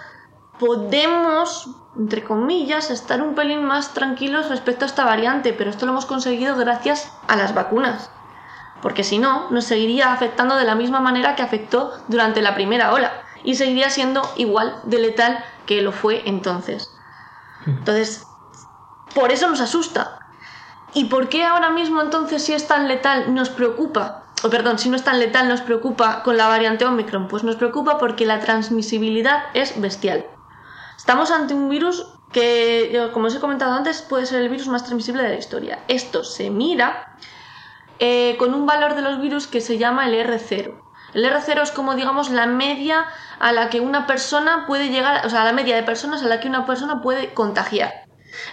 podemos, 0.58 1.68
entre 1.98 2.24
comillas, 2.24 2.90
estar 2.90 3.20
un 3.20 3.34
pelín 3.34 3.62
más 3.62 3.92
tranquilos 3.92 4.48
respecto 4.48 4.86
a 4.86 4.88
esta 4.88 5.04
variante, 5.04 5.52
pero 5.52 5.68
esto 5.68 5.84
lo 5.84 5.92
hemos 5.92 6.06
conseguido 6.06 6.56
gracias 6.56 7.12
a 7.28 7.36
las 7.36 7.54
vacunas 7.54 8.08
porque 8.84 9.02
si 9.02 9.16
no, 9.16 9.48
nos 9.48 9.64
seguiría 9.64 10.12
afectando 10.12 10.56
de 10.56 10.64
la 10.64 10.74
misma 10.74 11.00
manera 11.00 11.34
que 11.36 11.42
afectó 11.42 11.94
durante 12.06 12.42
la 12.42 12.54
primera 12.54 12.92
ola 12.92 13.22
y 13.42 13.54
seguiría 13.54 13.88
siendo 13.88 14.20
igual 14.36 14.78
de 14.84 14.98
letal 14.98 15.42
que 15.64 15.80
lo 15.80 15.90
fue 15.90 16.20
entonces. 16.26 16.94
Entonces, 17.66 18.26
por 19.14 19.32
eso 19.32 19.48
nos 19.48 19.62
asusta. 19.62 20.18
¿Y 20.92 21.06
por 21.06 21.30
qué 21.30 21.46
ahora 21.46 21.70
mismo 21.70 22.02
entonces 22.02 22.42
si 22.42 22.52
es 22.52 22.68
tan 22.68 22.86
letal 22.86 23.32
nos 23.32 23.48
preocupa? 23.48 24.26
O 24.42 24.50
perdón, 24.50 24.78
si 24.78 24.90
no 24.90 24.96
es 24.96 25.02
tan 25.02 25.18
letal 25.18 25.48
nos 25.48 25.62
preocupa 25.62 26.22
con 26.22 26.36
la 26.36 26.48
variante 26.48 26.84
Omicron, 26.84 27.26
pues 27.28 27.42
nos 27.42 27.56
preocupa 27.56 27.96
porque 27.96 28.26
la 28.26 28.40
transmisibilidad 28.40 29.44
es 29.54 29.80
bestial. 29.80 30.26
Estamos 30.94 31.30
ante 31.30 31.54
un 31.54 31.70
virus 31.70 32.06
que, 32.32 33.08
como 33.14 33.28
os 33.28 33.34
he 33.34 33.40
comentado 33.40 33.72
antes, 33.72 34.02
puede 34.02 34.26
ser 34.26 34.42
el 34.42 34.50
virus 34.50 34.68
más 34.68 34.82
transmisible 34.82 35.22
de 35.22 35.30
la 35.30 35.38
historia. 35.38 35.78
Esto 35.88 36.22
se 36.22 36.50
mira 36.50 37.16
eh, 37.98 38.36
con 38.38 38.54
un 38.54 38.66
valor 38.66 38.94
de 38.94 39.02
los 39.02 39.20
virus 39.20 39.46
que 39.46 39.60
se 39.60 39.78
llama 39.78 40.06
el 40.06 40.14
R0. 40.14 40.74
El 41.14 41.24
R0 41.24 41.62
es 41.62 41.70
como, 41.70 41.94
digamos, 41.94 42.30
la 42.30 42.46
media 42.46 43.06
a 43.38 43.52
la 43.52 43.70
que 43.70 43.80
una 43.80 44.06
persona 44.06 44.64
puede 44.66 44.88
llegar, 44.88 45.24
o 45.24 45.30
sea, 45.30 45.44
la 45.44 45.52
media 45.52 45.76
de 45.76 45.84
personas 45.84 46.22
a 46.22 46.26
la 46.26 46.40
que 46.40 46.48
una 46.48 46.66
persona 46.66 47.00
puede 47.02 47.32
contagiar. 47.32 48.04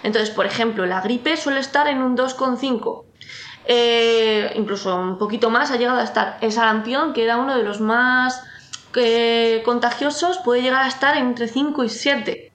Entonces, 0.04 0.30
por 0.30 0.46
ejemplo, 0.46 0.86
la 0.86 1.00
gripe 1.00 1.36
suele 1.36 1.60
estar 1.60 1.88
en 1.88 2.02
un 2.02 2.16
2,5. 2.16 3.04
Eh, 3.64 4.52
incluso 4.56 4.96
un 4.96 5.18
poquito 5.18 5.50
más 5.50 5.70
ha 5.70 5.76
llegado 5.76 5.98
a 5.98 6.04
estar. 6.04 6.38
El 6.40 6.52
sarampión, 6.52 7.12
que 7.12 7.24
era 7.24 7.36
uno 7.36 7.56
de 7.56 7.64
los 7.64 7.80
más 7.80 8.44
eh, 8.94 9.62
contagiosos, 9.64 10.38
puede 10.38 10.62
llegar 10.62 10.84
a 10.84 10.88
estar 10.88 11.16
entre 11.16 11.48
5 11.48 11.84
y 11.84 11.88
7. 11.88 12.52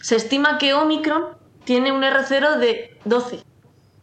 Se 0.00 0.16
estima 0.16 0.58
que 0.58 0.74
Omicron 0.74 1.36
tiene 1.64 1.92
un 1.92 2.02
R0 2.02 2.56
de 2.56 2.98
12. 3.04 3.42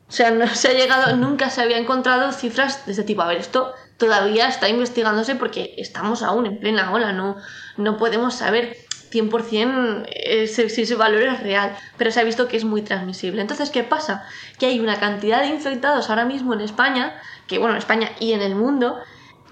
O 0.07 0.11
sea, 0.11 0.31
no 0.31 0.47
se 0.47 0.69
ha 0.69 0.73
llegado, 0.73 1.15
nunca 1.15 1.49
se 1.49 1.61
había 1.61 1.77
encontrado 1.77 2.31
cifras 2.31 2.85
de 2.85 2.91
este 2.91 3.03
tipo. 3.03 3.21
A 3.21 3.27
ver, 3.27 3.37
esto 3.37 3.73
todavía 3.97 4.47
está 4.47 4.69
investigándose 4.69 5.35
porque 5.35 5.73
estamos 5.77 6.21
aún 6.21 6.45
en 6.45 6.59
plena 6.59 6.93
ola, 6.93 7.11
no, 7.11 7.37
no 7.77 7.97
podemos 7.97 8.35
saber 8.35 8.77
100% 9.11 10.47
si 10.47 10.81
ese 10.81 10.95
valor 10.95 11.23
es 11.23 11.41
real, 11.41 11.75
pero 11.97 12.11
se 12.11 12.19
ha 12.19 12.23
visto 12.23 12.47
que 12.47 12.57
es 12.57 12.65
muy 12.65 12.81
transmisible. 12.81 13.41
Entonces, 13.41 13.69
¿qué 13.69 13.83
pasa? 13.83 14.25
Que 14.59 14.67
hay 14.67 14.79
una 14.79 14.99
cantidad 14.99 15.41
de 15.41 15.47
infectados 15.47 16.09
ahora 16.09 16.25
mismo 16.25 16.53
en 16.53 16.61
España, 16.61 17.15
que 17.47 17.57
bueno, 17.57 17.73
en 17.73 17.79
España 17.79 18.11
y 18.19 18.33
en 18.33 18.41
el 18.41 18.55
mundo, 18.55 18.99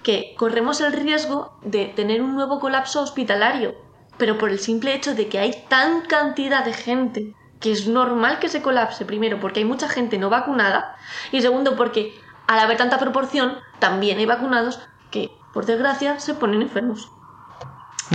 que 0.02 0.34
corremos 0.36 0.80
el 0.80 0.92
riesgo 0.92 1.58
de 1.62 1.86
tener 1.86 2.20
un 2.22 2.34
nuevo 2.34 2.60
colapso 2.60 3.00
hospitalario, 3.02 3.74
pero 4.18 4.38
por 4.38 4.50
el 4.50 4.58
simple 4.58 4.94
hecho 4.94 5.14
de 5.14 5.28
que 5.28 5.38
hay 5.38 5.64
tan 5.68 6.02
cantidad 6.02 6.64
de 6.64 6.74
gente 6.74 7.34
que 7.64 7.72
es 7.72 7.88
normal 7.88 8.40
que 8.40 8.50
se 8.50 8.60
colapse, 8.60 9.06
primero 9.06 9.40
porque 9.40 9.60
hay 9.60 9.64
mucha 9.64 9.88
gente 9.88 10.18
no 10.18 10.28
vacunada 10.28 10.96
y 11.32 11.40
segundo 11.40 11.76
porque 11.76 12.14
al 12.46 12.58
haber 12.58 12.76
tanta 12.76 12.98
proporción, 12.98 13.54
también 13.78 14.18
hay 14.18 14.26
vacunados 14.26 14.80
que, 15.10 15.30
por 15.54 15.64
desgracia, 15.64 16.20
se 16.20 16.34
ponen 16.34 16.60
enfermos. 16.60 17.08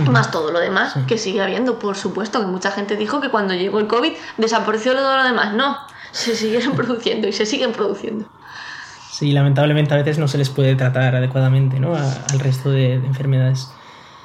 Más 0.08 0.30
todo 0.30 0.52
lo 0.52 0.60
demás 0.60 0.94
que 1.08 1.18
sigue 1.18 1.42
habiendo, 1.42 1.80
por 1.80 1.96
supuesto, 1.96 2.38
que 2.38 2.46
mucha 2.46 2.70
gente 2.70 2.96
dijo 2.96 3.20
que 3.20 3.28
cuando 3.28 3.52
llegó 3.54 3.80
el 3.80 3.88
COVID 3.88 4.12
desapareció 4.36 4.94
todo 4.94 5.16
lo 5.16 5.24
demás. 5.24 5.52
No, 5.54 5.78
se 6.12 6.36
siguieron 6.36 6.72
produciendo 6.76 7.26
y 7.26 7.32
se 7.32 7.44
siguen 7.44 7.72
produciendo. 7.72 8.26
Sí, 9.10 9.32
lamentablemente 9.32 9.94
a 9.94 9.96
veces 9.96 10.18
no 10.18 10.28
se 10.28 10.38
les 10.38 10.48
puede 10.48 10.76
tratar 10.76 11.16
adecuadamente 11.16 11.80
¿no? 11.80 11.96
al 11.96 12.38
resto 12.38 12.70
de, 12.70 12.94
enfermedades. 12.94 13.72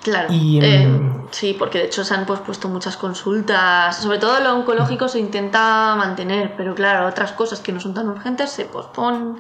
Claro. 0.06 0.28
Eh, 0.32 0.88
sí, 1.32 1.56
porque 1.58 1.80
de 1.80 1.86
hecho 1.86 2.04
se 2.04 2.14
han 2.14 2.28
pospuesto 2.28 2.70
muchas 2.70 2.96
consultas. 2.96 3.98
Sobre 3.98 4.20
todo 4.20 4.40
lo 4.40 4.54
oncológico 4.54 5.08
se 5.08 5.18
intenta 5.18 5.96
mantener, 5.96 6.54
pero 6.56 6.76
claro, 6.76 7.08
otras 7.08 7.32
cosas 7.32 7.60
que 7.60 7.72
no 7.72 7.80
son 7.80 7.96
tan 7.96 8.08
urgentes 8.08 8.52
se 8.52 8.66
posponen 8.66 9.38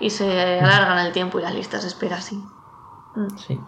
y 0.00 0.08
se 0.08 0.60
alargan 0.60 1.04
el 1.04 1.12
tiempo 1.12 1.38
y 1.38 1.42
las 1.42 1.54
listas 1.54 1.82
de 1.82 1.88
espera, 1.88 2.22
sí. 2.22 2.42
Mm. 3.16 3.36
Sí. 3.36 3.60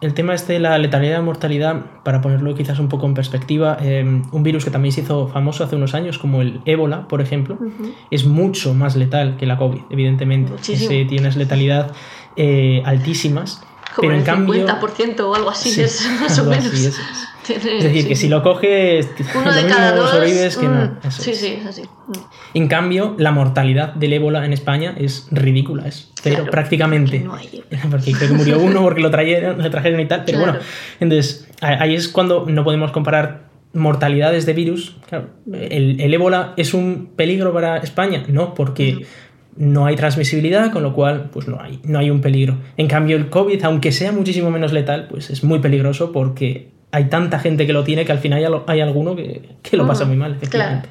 El 0.00 0.14
tema 0.14 0.34
este 0.34 0.54
de 0.54 0.58
la 0.58 0.76
letalidad 0.78 1.20
y 1.20 1.22
mortalidad, 1.22 1.76
para 2.02 2.20
ponerlo 2.20 2.56
quizás 2.56 2.80
un 2.80 2.88
poco 2.88 3.06
en 3.06 3.14
perspectiva, 3.14 3.78
em, 3.80 4.22
un 4.32 4.42
virus 4.42 4.64
que 4.64 4.72
también 4.72 4.90
se 4.90 5.02
hizo 5.02 5.28
famoso 5.28 5.62
hace 5.62 5.76
unos 5.76 5.94
años, 5.94 6.18
como 6.18 6.42
el 6.42 6.60
ébola, 6.64 7.06
por 7.06 7.20
ejemplo, 7.20 7.56
es 8.10 8.26
mucho 8.26 8.74
más 8.74 8.96
letal 8.96 9.36
que 9.36 9.46
la 9.46 9.56
COVID, 9.56 9.82
evidentemente. 9.90 10.54
Ese 10.56 11.04
tiene 11.04 11.30
letalidad 11.30 11.92
eh, 12.34 12.82
altísimas. 12.84 13.62
Como 13.96 14.08
pero 14.08 14.18
en 14.18 14.24
cambio, 14.24 14.66
50% 14.66 15.20
o 15.20 15.34
algo 15.34 15.50
así, 15.50 15.80
es 15.80 16.08
más 16.20 16.38
o 16.38 16.44
menos. 16.44 16.72
Es 17.46 17.62
decir, 17.62 18.08
que 18.08 18.16
si 18.16 18.28
lo 18.28 18.42
coges, 18.42 19.06
uno 19.34 19.52
de 19.52 19.66
cada 19.66 19.94
dos 19.94 20.12
sobrevives 20.12 20.56
que 20.56 20.66
no. 20.66 20.86
Mm, 20.86 21.10
sí, 21.10 21.34
sí, 21.34 21.58
es 21.60 21.66
así. 21.66 21.82
Mm. 21.82 22.12
En 22.54 22.68
cambio, 22.68 23.14
la 23.18 23.32
mortalidad 23.32 23.92
del 23.92 24.14
ébola 24.14 24.46
en 24.46 24.54
España 24.54 24.94
es 24.96 25.28
ridícula, 25.30 25.86
es 25.86 26.10
cero, 26.22 26.46
prácticamente. 26.50 27.20
No 27.20 27.34
hay 27.34 27.62
porque 27.90 28.12
creo 28.12 28.30
que 28.30 28.34
murió 28.34 28.58
uno 28.58 28.80
porque 28.80 29.02
lo 29.02 29.10
trajeron, 29.10 29.62
lo 29.62 29.70
trajeron 29.70 30.00
y 30.00 30.06
tal, 30.06 30.22
pero 30.24 30.38
bueno, 30.38 30.54
entonces 31.00 31.46
ahí 31.60 31.94
es 31.94 32.08
cuando 32.08 32.46
no 32.48 32.64
podemos 32.64 32.92
comparar 32.92 33.48
mortalidades 33.74 34.46
de 34.46 34.52
virus. 34.54 34.96
Claro, 35.08 35.28
el, 35.52 36.00
el 36.00 36.14
ébola 36.14 36.54
es 36.56 36.72
un 36.72 37.10
peligro 37.14 37.52
para 37.52 37.76
España, 37.78 38.24
no, 38.28 38.54
porque 38.54 39.04
no 39.56 39.86
hay 39.86 39.96
transmisibilidad, 39.96 40.72
con 40.72 40.82
lo 40.82 40.94
cual 40.94 41.30
pues 41.32 41.48
no 41.48 41.60
hay, 41.60 41.80
no 41.84 41.98
hay 41.98 42.10
un 42.10 42.20
peligro. 42.20 42.56
En 42.76 42.88
cambio 42.88 43.16
el 43.16 43.28
COVID, 43.30 43.62
aunque 43.64 43.92
sea 43.92 44.12
muchísimo 44.12 44.50
menos 44.50 44.72
letal, 44.72 45.06
pues 45.08 45.30
es 45.30 45.44
muy 45.44 45.60
peligroso 45.60 46.12
porque 46.12 46.70
hay 46.90 47.04
tanta 47.04 47.38
gente 47.38 47.66
que 47.66 47.72
lo 47.72 47.84
tiene 47.84 48.04
que 48.04 48.12
al 48.12 48.18
final 48.18 48.44
hay, 48.44 48.52
hay 48.66 48.80
alguno 48.80 49.16
que, 49.16 49.42
lo 49.72 49.86
pasa 49.86 50.04
muy 50.04 50.16
mal, 50.16 50.34
efectivamente. 50.34 50.88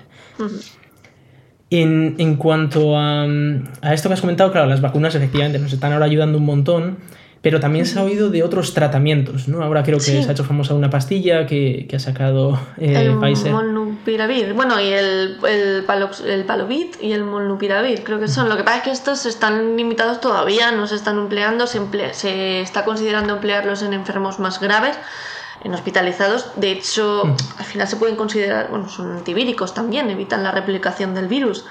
En, 1.70 2.16
en, 2.20 2.36
cuanto 2.36 2.98
a, 2.98 3.24
a, 3.24 3.94
esto 3.94 4.10
que 4.10 4.14
has 4.14 4.22
comentado, 4.22 4.52
claro, 4.52 4.68
las 4.68 4.82
vacunas 4.82 5.16
efectivamente 5.16 5.60
nos 5.60 5.74
están 5.74 5.92
ahora 5.92 6.06
ayudando 6.06 6.38
un 6.38 6.46
montón, 6.46 6.98
pero 7.44 7.60
también 7.60 7.86
se 7.86 8.00
ha 8.00 8.04
oído 8.04 8.30
de 8.30 8.42
otros 8.42 8.74
tratamientos, 8.74 9.50
¿no? 9.50 9.62
Ahora 9.62 9.84
creo 9.84 9.98
que 9.98 10.06
se 10.06 10.30
ha 10.30 10.32
hecho 10.32 10.46
famosa 10.46 10.76
una 10.76 10.90
pastilla 10.90 11.46
que, 11.46 11.86
que 11.90 11.98
ha 11.98 12.00
sacado 12.00 12.58
eh, 12.78 12.94
el 12.96 13.20
Pfizer. 13.20 13.52
Molnupiravir, 13.52 14.54
bueno, 14.54 14.80
y 14.80 14.88
el, 14.88 15.38
el, 15.46 15.86
el 16.26 16.46
Palovit 16.46 16.96
y 17.04 17.12
el 17.12 17.26
Molnupiravir, 17.26 18.06
creo 18.06 18.18
que 18.18 18.30
son. 18.30 18.48
Lo 18.48 18.56
que 18.56 18.64
pasa 18.64 18.78
es 18.78 18.84
que 18.84 18.92
estos 18.92 19.26
están 19.26 19.76
limitados 19.76 20.22
todavía, 20.22 20.72
no 20.72 20.88
se 20.88 20.96
están 20.96 21.20
empleando, 21.20 21.68
se, 21.68 21.82
se 22.14 22.62
está 22.62 22.86
considerando 22.86 23.34
emplearlos 23.34 23.82
en 23.82 23.92
enfermos 23.92 24.40
más 24.40 24.62
graves 24.62 24.98
en 25.66 25.74
hospitalizados. 25.74 26.52
De 26.56 26.72
hecho, 26.72 27.24
al 27.58 27.66
final 27.66 27.90
se 27.90 27.98
pueden 27.98 28.16
considerar, 28.16 28.70
bueno, 28.70 28.88
son 28.88 29.12
antivíricos 29.12 29.74
también, 29.74 30.10
evitan 30.10 30.44
la 30.44 30.52
replicación 30.52 31.14
del 31.14 31.28
virus. 31.28 31.66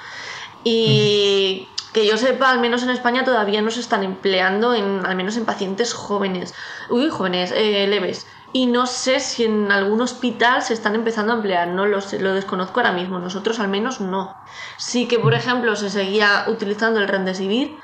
Y. 0.65 1.67
que 1.93 2.07
yo 2.07 2.17
sepa, 2.17 2.51
al 2.51 2.61
menos 2.61 2.83
en 2.83 2.91
España 2.91 3.25
todavía 3.25 3.61
no 3.63 3.71
se 3.71 3.81
están 3.81 4.03
empleando, 4.03 4.75
en, 4.75 5.05
al 5.05 5.15
menos 5.15 5.37
en 5.37 5.45
pacientes 5.45 5.93
jóvenes, 5.93 6.55
uy, 6.89 7.11
jóvenes, 7.11 7.53
eh, 7.55 7.87
leves. 7.87 8.27
Y 8.55 8.67
no 8.67 8.87
sé 8.87 9.21
si 9.21 9.45
en 9.45 9.71
algún 9.71 10.01
hospital 10.01 10.63
se 10.63 10.75
están 10.75 10.95
empezando 10.95 11.33
a 11.33 11.37
emplear, 11.37 11.69
no 11.69 11.87
lo 11.87 12.01
sé, 12.01 12.19
lo 12.19 12.35
desconozco 12.35 12.81
ahora 12.81 12.93
mismo, 12.93 13.19
nosotros 13.19 13.61
al 13.61 13.69
menos 13.69 14.01
no. 14.01 14.37
Sí 14.77 15.07
que, 15.07 15.19
por 15.19 15.35
ejemplo, 15.35 15.75
se 15.77 15.91
seguía 15.91 16.45
utilizando 16.49 17.01
el 17.01 17.09
Remdesivir, 17.09 17.79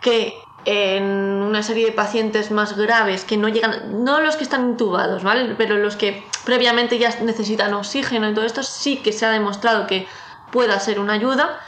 que 0.00 0.40
en 0.64 1.04
una 1.04 1.62
serie 1.62 1.86
de 1.86 1.92
pacientes 1.92 2.50
más 2.50 2.76
graves 2.76 3.24
que 3.24 3.36
no 3.36 3.48
llegan, 3.48 4.04
no 4.04 4.20
los 4.20 4.36
que 4.36 4.44
están 4.44 4.70
intubados, 4.70 5.22
¿vale? 5.22 5.54
Pero 5.56 5.78
los 5.78 5.96
que 5.96 6.24
previamente 6.44 6.98
ya 6.98 7.10
necesitan 7.22 7.74
oxígeno 7.74 8.28
y 8.28 8.34
todo 8.34 8.44
esto, 8.44 8.62
sí 8.62 8.98
que 8.98 9.12
se 9.12 9.24
ha 9.24 9.30
demostrado 9.30 9.86
que 9.86 10.06
pueda 10.50 10.78
ser 10.80 10.98
una 10.98 11.14
ayuda 11.14 11.60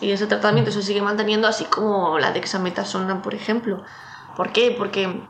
y 0.00 0.12
ese 0.12 0.26
tratamiento 0.26 0.72
se 0.72 0.82
sigue 0.82 1.02
manteniendo, 1.02 1.46
así 1.46 1.64
como 1.64 2.18
la 2.18 2.32
dexametasona, 2.32 3.22
por 3.22 3.34
ejemplo. 3.34 3.82
¿Por 4.36 4.52
qué? 4.52 4.74
Porque, 4.76 5.28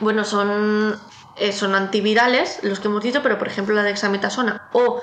bueno, 0.00 0.24
son, 0.24 0.98
eh, 1.36 1.52
son 1.52 1.74
antivirales 1.74 2.60
los 2.62 2.80
que 2.80 2.88
hemos 2.88 3.02
dicho, 3.02 3.22
pero 3.22 3.38
por 3.38 3.48
ejemplo 3.48 3.74
la 3.74 3.82
dexametasona 3.82 4.62
o 4.72 5.00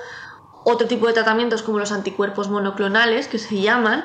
otro 0.64 0.86
tipo 0.86 1.06
de 1.06 1.14
tratamientos 1.14 1.62
como 1.62 1.78
los 1.78 1.92
anticuerpos 1.92 2.48
monoclonales 2.48 3.28
que 3.28 3.38
se 3.38 3.60
llaman, 3.60 4.04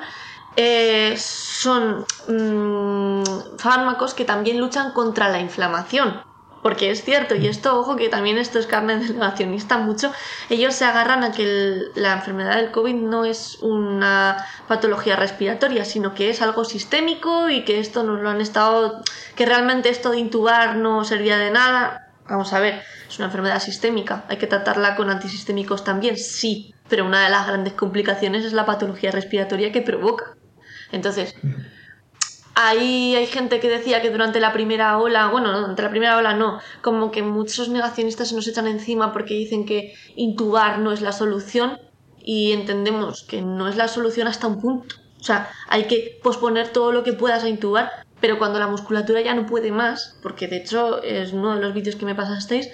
eh, 0.56 1.16
son 1.18 2.06
mm, 2.30 3.58
fármacos 3.58 4.14
que 4.14 4.24
también 4.24 4.60
luchan 4.60 4.92
contra 4.94 5.30
la 5.30 5.40
inflamación. 5.40 6.22
Porque 6.66 6.90
es 6.90 7.04
cierto, 7.04 7.36
y 7.36 7.46
esto, 7.46 7.80
ojo, 7.80 7.96
que 7.96 8.10
también 8.10 8.40
esto 8.40 8.58
es 8.58 8.66
carne 8.66 8.98
de 8.98 9.14
negacionista 9.14 9.78
mucho, 9.78 10.12
ellos 10.50 10.74
se 10.74 10.84
agarran 10.84 11.24
a 11.24 11.32
que 11.32 11.92
la 11.94 12.14
enfermedad 12.14 12.56
del 12.56 12.72
COVID 12.72 12.96
no 12.96 13.24
es 13.24 13.60
una 13.62 14.44
patología 14.68 15.16
respiratoria, 15.16 15.86
sino 15.86 16.16
que 16.16 16.32
es 16.32 16.42
algo 16.42 16.66
sistémico 16.66 17.52
y 17.52 17.66
que 17.66 17.80
esto 17.80 18.02
nos 18.02 18.20
lo 18.20 18.32
han 18.32 18.42
estado, 18.42 19.04
que 19.36 19.46
realmente 19.46 19.90
esto 19.90 20.10
de 20.10 20.18
intubar 20.18 20.78
no 20.78 21.04
servía 21.04 21.38
de 21.38 21.52
nada. 21.52 22.12
Vamos 22.28 22.52
a 22.52 22.60
ver, 22.60 22.82
es 23.08 23.20
una 23.20 23.28
enfermedad 23.28 23.62
sistémica, 23.62 24.26
hay 24.28 24.38
que 24.38 24.48
tratarla 24.48 24.96
con 24.96 25.12
antisistémicos 25.12 25.84
también, 25.84 26.18
sí, 26.18 26.74
pero 26.90 27.06
una 27.06 27.26
de 27.26 27.30
las 27.30 27.46
grandes 27.46 27.74
complicaciones 27.74 28.44
es 28.44 28.54
la 28.54 28.66
patología 28.66 29.12
respiratoria 29.12 29.72
que 29.72 29.84
provoca. 29.84 30.36
Entonces, 30.92 31.36
ahí 32.56 33.16
hay 33.16 33.28
gente 33.28 33.60
que 33.60 33.70
decía 33.70 34.02
que 34.02 34.10
durante 34.10 34.40
la 34.40 34.54
primera 34.54 34.98
ola, 34.98 35.28
bueno, 35.28 35.58
durante 35.58 35.82
la 35.82 35.90
primera 35.90 36.18
ola 36.18 36.34
no, 36.34 36.60
como 36.82 37.12
que 37.12 37.22
muchos 37.22 37.70
negacionistas 37.70 38.30
se 38.30 38.36
nos 38.36 38.48
echan 38.48 38.68
encima 38.68 39.14
porque 39.14 39.34
dicen 39.34 39.66
que 39.66 39.94
intubar 40.16 40.80
no 40.80 40.92
es 40.92 41.02
la 41.02 41.12
solución 41.12 41.80
y 42.18 42.54
entendemos 42.54 43.24
que 43.24 43.42
no 43.42 43.68
es 43.68 43.76
la 43.76 43.88
solución 43.88 44.28
hasta 44.28 44.48
un 44.48 44.60
punto. 44.60 44.96
O 45.20 45.24
sea, 45.24 45.50
hay 45.68 45.86
que 45.86 46.20
posponer 46.24 46.70
todo 46.70 46.92
lo 46.92 47.04
que 47.04 47.14
puedas 47.14 47.44
a 47.44 47.50
intubar, 47.50 47.92
pero 48.20 48.38
cuando 48.38 48.60
la 48.60 48.68
musculatura 48.68 49.22
ya 49.22 49.34
no 49.34 49.46
puede 49.46 49.72
más, 49.72 50.18
porque 50.24 50.48
de 50.48 50.58
hecho 50.58 51.04
es 51.04 51.34
uno 51.34 51.56
de 51.56 51.62
los 51.62 51.74
vídeos 51.74 51.96
que 51.96 52.06
me 52.06 52.16
pasasteis, 52.16 52.70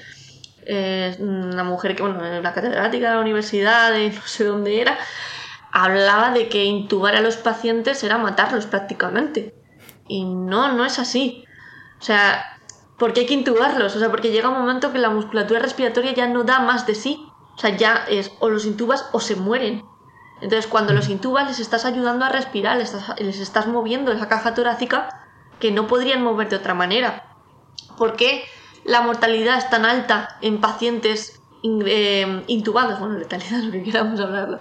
una 1.20 1.64
mujer 1.64 1.96
que, 1.96 2.04
bueno, 2.04 2.22
la 2.42 2.54
catedrática 2.54 3.10
de 3.10 3.16
la 3.16 3.22
universidad, 3.22 3.92
de 3.92 4.10
no 4.12 4.22
sé 4.26 4.44
dónde 4.44 4.80
era, 4.80 4.98
hablaba 5.72 6.32
de 6.32 6.50
que 6.50 6.66
intubar 6.66 7.16
a 7.16 7.22
los 7.22 7.38
pacientes 7.38 8.04
era 8.04 8.18
matarlos 8.18 8.68
prácticamente. 8.68 9.56
Y 10.12 10.26
no, 10.26 10.74
no 10.74 10.84
es 10.84 11.00
así. 11.00 11.46
O 11.98 12.04
sea, 12.04 12.60
¿por 12.98 13.14
qué 13.14 13.22
hay 13.22 13.26
que 13.28 13.34
intubarlos? 13.34 13.96
O 13.96 14.00
sea, 14.00 14.10
porque 14.10 14.30
llega 14.30 14.50
un 14.50 14.60
momento 14.60 14.92
que 14.92 15.00
la 15.00 15.10
musculatura 15.10 15.62
respiratoria 15.62 16.14
ya 16.14 16.28
no 16.28 16.44
da 16.44 16.60
más 16.60 16.86
de 16.86 16.96
sí. 16.96 17.26
O 17.56 17.58
sea, 17.58 17.78
ya 17.78 18.04
es 18.10 18.34
o 18.40 18.50
los 18.50 18.66
intubas 18.66 19.08
o 19.14 19.22
se 19.22 19.38
mueren. 19.38 19.86
Entonces, 20.42 20.68
cuando 20.68 20.92
los 20.92 21.08
intubas, 21.08 21.48
les 21.48 21.60
estás 21.60 21.86
ayudando 21.86 22.26
a 22.26 22.30
respirar, 22.30 22.76
les 22.76 22.94
estás, 22.94 23.22
les 23.22 23.40
estás 23.40 23.68
moviendo 23.68 24.12
esa 24.12 24.28
caja 24.28 24.54
torácica 24.54 25.28
que 25.62 25.72
no 25.72 25.88
podrían 25.88 26.22
mover 26.22 26.50
de 26.50 26.58
otra 26.58 26.74
manera. 26.74 27.38
¿Por 27.98 28.18
qué 28.18 28.44
la 28.84 29.02
mortalidad 29.04 29.60
es 29.60 29.70
tan 29.70 29.86
alta 29.86 30.38
en 30.42 30.60
pacientes 30.60 31.42
eh, 31.64 32.44
intubados? 32.48 33.00
Bueno, 33.00 33.18
letalidad, 33.18 33.60
lo 33.64 33.72
que 33.72 33.84
queramos 33.84 34.20
hablarlo. 34.20 34.60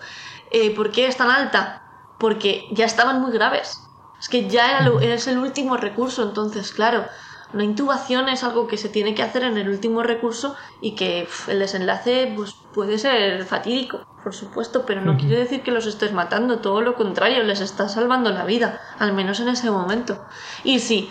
Eh, 0.53 0.73
¿Por 0.77 0.93
qué 0.93 1.09
es 1.09 1.17
tan 1.17 1.29
alta? 1.29 1.83
Porque 2.21 2.69
ya 2.71 2.85
estaban 2.85 3.21
muy 3.21 3.33
graves. 3.33 3.81
Es 4.21 4.29
que 4.29 4.49
ya 4.49 4.79
era, 4.79 4.91
es 5.03 5.27
el 5.27 5.39
último 5.39 5.77
recurso, 5.79 6.23
entonces, 6.23 6.73
claro, 6.73 7.07
una 7.53 7.65
intubación 7.65 8.29
es 8.29 8.45
algo 8.45 8.69
que 8.69 8.77
se 8.77 8.89
tiene 8.89 9.15
que 9.15 9.23
hacer 9.23 9.43
en 9.43 9.59
el 9.59 9.69
último 9.69 10.03
recurso 10.03 10.55
y 10.81 10.95
que 10.95 11.27
el 11.49 11.59
desenlace 11.59 12.33
pues, 12.37 12.55
puede 12.73 12.99
ser 12.99 13.45
fatídico, 13.45 14.07
por 14.23 14.35
supuesto, 14.35 14.85
pero 14.87 15.01
no 15.01 15.17
quiere 15.17 15.39
decir 15.39 15.63
que 15.63 15.73
los 15.73 15.87
estés 15.87 16.13
matando, 16.13 16.61
todo 16.61 16.81
lo 16.81 16.95
contrario, 16.95 17.43
les 17.43 17.61
estás 17.61 17.95
salvando 17.95 18.31
la 18.31 18.45
vida, 18.45 18.81
al 18.99 19.15
menos 19.15 19.41
en 19.41 19.49
ese 19.49 19.71
momento. 19.71 20.25
Y 20.63 20.79
si, 20.79 21.11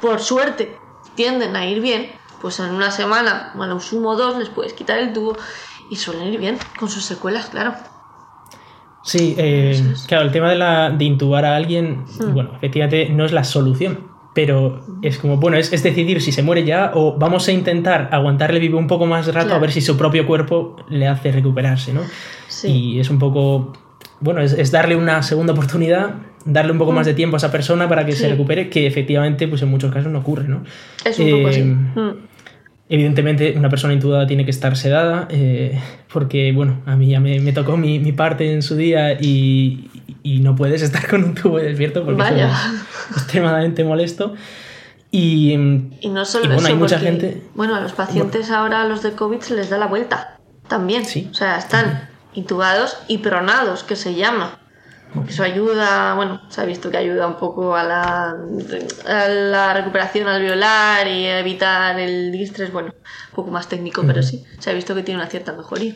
por 0.00 0.20
suerte, 0.20 0.78
tienden 1.16 1.56
a 1.56 1.66
ir 1.66 1.80
bien, 1.80 2.12
pues 2.40 2.60
en 2.60 2.70
una 2.70 2.90
semana, 2.90 3.52
a 3.58 3.66
lo 3.66 3.80
sumo 3.80 4.14
dos, 4.16 4.36
les 4.36 4.50
puedes 4.50 4.74
quitar 4.74 4.98
el 4.98 5.12
tubo 5.12 5.36
y 5.90 5.96
suelen 5.96 6.32
ir 6.32 6.38
bien, 6.38 6.58
con 6.78 6.88
sus 6.88 7.04
secuelas, 7.04 7.46
claro. 7.46 7.74
Sí, 9.04 9.34
eh, 9.36 9.80
claro, 10.08 10.24
el 10.24 10.32
tema 10.32 10.48
de, 10.48 10.56
la, 10.56 10.90
de 10.90 11.04
intubar 11.04 11.44
a 11.44 11.56
alguien, 11.56 12.04
hmm. 12.18 12.32
bueno, 12.32 12.50
efectivamente 12.56 13.10
no 13.10 13.26
es 13.26 13.32
la 13.32 13.44
solución, 13.44 13.98
pero 14.34 14.80
es 15.02 15.18
como, 15.18 15.36
bueno, 15.36 15.58
es, 15.58 15.70
decidir 15.70 16.22
si 16.22 16.32
se 16.32 16.42
muere 16.42 16.64
ya 16.64 16.90
o 16.94 17.16
vamos 17.18 17.46
a 17.48 17.52
intentar 17.52 18.08
aguantarle 18.10 18.58
vivo 18.58 18.78
un 18.78 18.86
poco 18.86 19.04
más 19.04 19.32
rato 19.32 19.54
a 19.54 19.58
ver 19.58 19.72
si 19.72 19.82
su 19.82 19.96
propio 19.98 20.26
cuerpo 20.26 20.76
le 20.88 21.06
hace 21.06 21.30
recuperarse, 21.32 21.92
¿no? 21.92 22.00
Sí. 22.48 22.68
Y 22.68 23.00
es 23.00 23.10
un 23.10 23.18
poco, 23.18 23.74
bueno, 24.20 24.40
es, 24.40 24.72
darle 24.72 24.96
una 24.96 25.22
segunda 25.22 25.52
oportunidad, 25.52 26.14
darle 26.46 26.72
un 26.72 26.78
poco 26.78 26.92
más 26.92 27.06
de 27.06 27.12
tiempo 27.12 27.36
a 27.36 27.38
esa 27.38 27.52
persona 27.52 27.88
para 27.88 28.06
que 28.06 28.12
se 28.12 28.28
recupere, 28.28 28.70
que 28.70 28.86
efectivamente, 28.86 29.46
pues 29.48 29.60
en 29.60 29.68
muchos 29.68 29.92
casos 29.92 30.10
no 30.10 30.20
ocurre, 30.20 30.48
¿no? 30.48 30.64
Es 31.04 31.18
un 31.18 31.30
poco 31.30 31.48
así. 31.48 31.60
Eh, 31.60 31.64
mm. 31.64 32.33
Evidentemente, 32.88 33.54
una 33.56 33.70
persona 33.70 33.94
intubada 33.94 34.26
tiene 34.26 34.44
que 34.44 34.50
estar 34.50 34.76
sedada, 34.76 35.26
eh, 35.30 35.80
porque, 36.12 36.52
bueno, 36.52 36.82
a 36.84 36.96
mí 36.96 37.08
ya 37.08 37.20
me, 37.20 37.52
tocó 37.52 37.78
mi, 37.78 38.12
parte 38.12 38.52
en 38.52 38.62
su 38.62 38.76
día 38.76 39.14
y, 39.14 39.90
no 40.22 40.54
puedes 40.54 40.82
estar 40.82 41.08
con 41.08 41.24
un 41.24 41.34
tubo 41.34 41.58
despierto 41.58 42.04
porque 42.04 42.22
es 42.22 43.16
extremadamente 43.16 43.84
molesto. 43.84 44.34
Y, 45.10 45.56
no 45.56 46.24
solo 46.24 46.52
bueno, 46.52 46.66
hay 46.66 46.74
mucha 46.74 46.98
gente. 46.98 47.42
Bueno, 47.54 47.74
a 47.74 47.80
los 47.80 47.92
pacientes 47.92 48.50
ahora, 48.50 48.82
a 48.82 48.84
los 48.86 49.02
de 49.02 49.12
COVID, 49.12 49.40
se 49.40 49.54
les 49.54 49.70
da 49.70 49.78
la 49.78 49.86
vuelta 49.86 50.38
también. 50.68 51.04
¿Sí? 51.04 51.28
O 51.30 51.34
sea, 51.34 51.56
están 51.56 52.10
intubados 52.34 52.98
y 53.08 53.18
pronados, 53.18 53.84
que 53.84 53.96
se 53.96 54.14
llama. 54.14 54.58
Eso 55.28 55.42
ayuda, 55.42 56.14
bueno, 56.14 56.40
se 56.48 56.60
ha 56.60 56.64
visto 56.64 56.90
que 56.90 56.96
ayuda 56.96 57.26
un 57.26 57.36
poco 57.36 57.76
a 57.76 57.84
la, 57.84 58.36
a 59.06 59.28
la 59.28 59.74
recuperación 59.74 60.26
alveolar 60.26 61.06
y 61.06 61.26
a 61.26 61.40
evitar 61.40 61.98
el 61.98 62.32
distrés, 62.32 62.72
bueno, 62.72 62.88
un 62.88 63.34
poco 63.34 63.50
más 63.50 63.68
técnico, 63.68 64.02
pero 64.06 64.22
sí, 64.22 64.44
se 64.58 64.70
ha 64.70 64.72
visto 64.72 64.94
que 64.94 65.02
tiene 65.02 65.20
una 65.20 65.30
cierta 65.30 65.52
mejoría. 65.52 65.94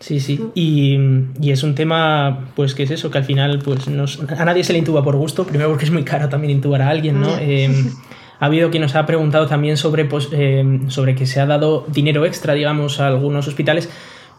Sí, 0.00 0.20
sí, 0.20 0.40
y, 0.54 0.96
y, 1.40 1.50
es 1.50 1.64
un 1.64 1.74
tema, 1.74 2.50
pues, 2.54 2.74
que 2.74 2.84
es 2.84 2.90
eso? 2.92 3.10
Que 3.10 3.18
al 3.18 3.24
final, 3.24 3.58
pues, 3.64 3.88
a 3.88 4.44
nadie 4.44 4.62
se 4.62 4.72
le 4.72 4.78
intuba 4.78 5.02
por 5.02 5.16
gusto, 5.16 5.44
primero 5.44 5.70
porque 5.70 5.86
es 5.86 5.90
muy 5.90 6.04
caro 6.04 6.28
también 6.28 6.52
intubar 6.52 6.82
a 6.82 6.88
alguien, 6.88 7.20
¿no? 7.20 7.36
Em, 7.36 7.90
ha 8.38 8.46
habido 8.46 8.70
quien 8.70 8.82
nos 8.82 8.94
ha 8.94 9.06
preguntado 9.06 9.48
también 9.48 9.76
sobre, 9.76 10.04
pues, 10.04 10.28
em, 10.30 10.88
sobre 10.88 11.16
que 11.16 11.26
se 11.26 11.40
ha 11.40 11.46
dado 11.46 11.84
dinero 11.88 12.24
extra, 12.26 12.54
digamos, 12.54 13.00
a 13.00 13.08
algunos 13.08 13.48
hospitales 13.48 13.88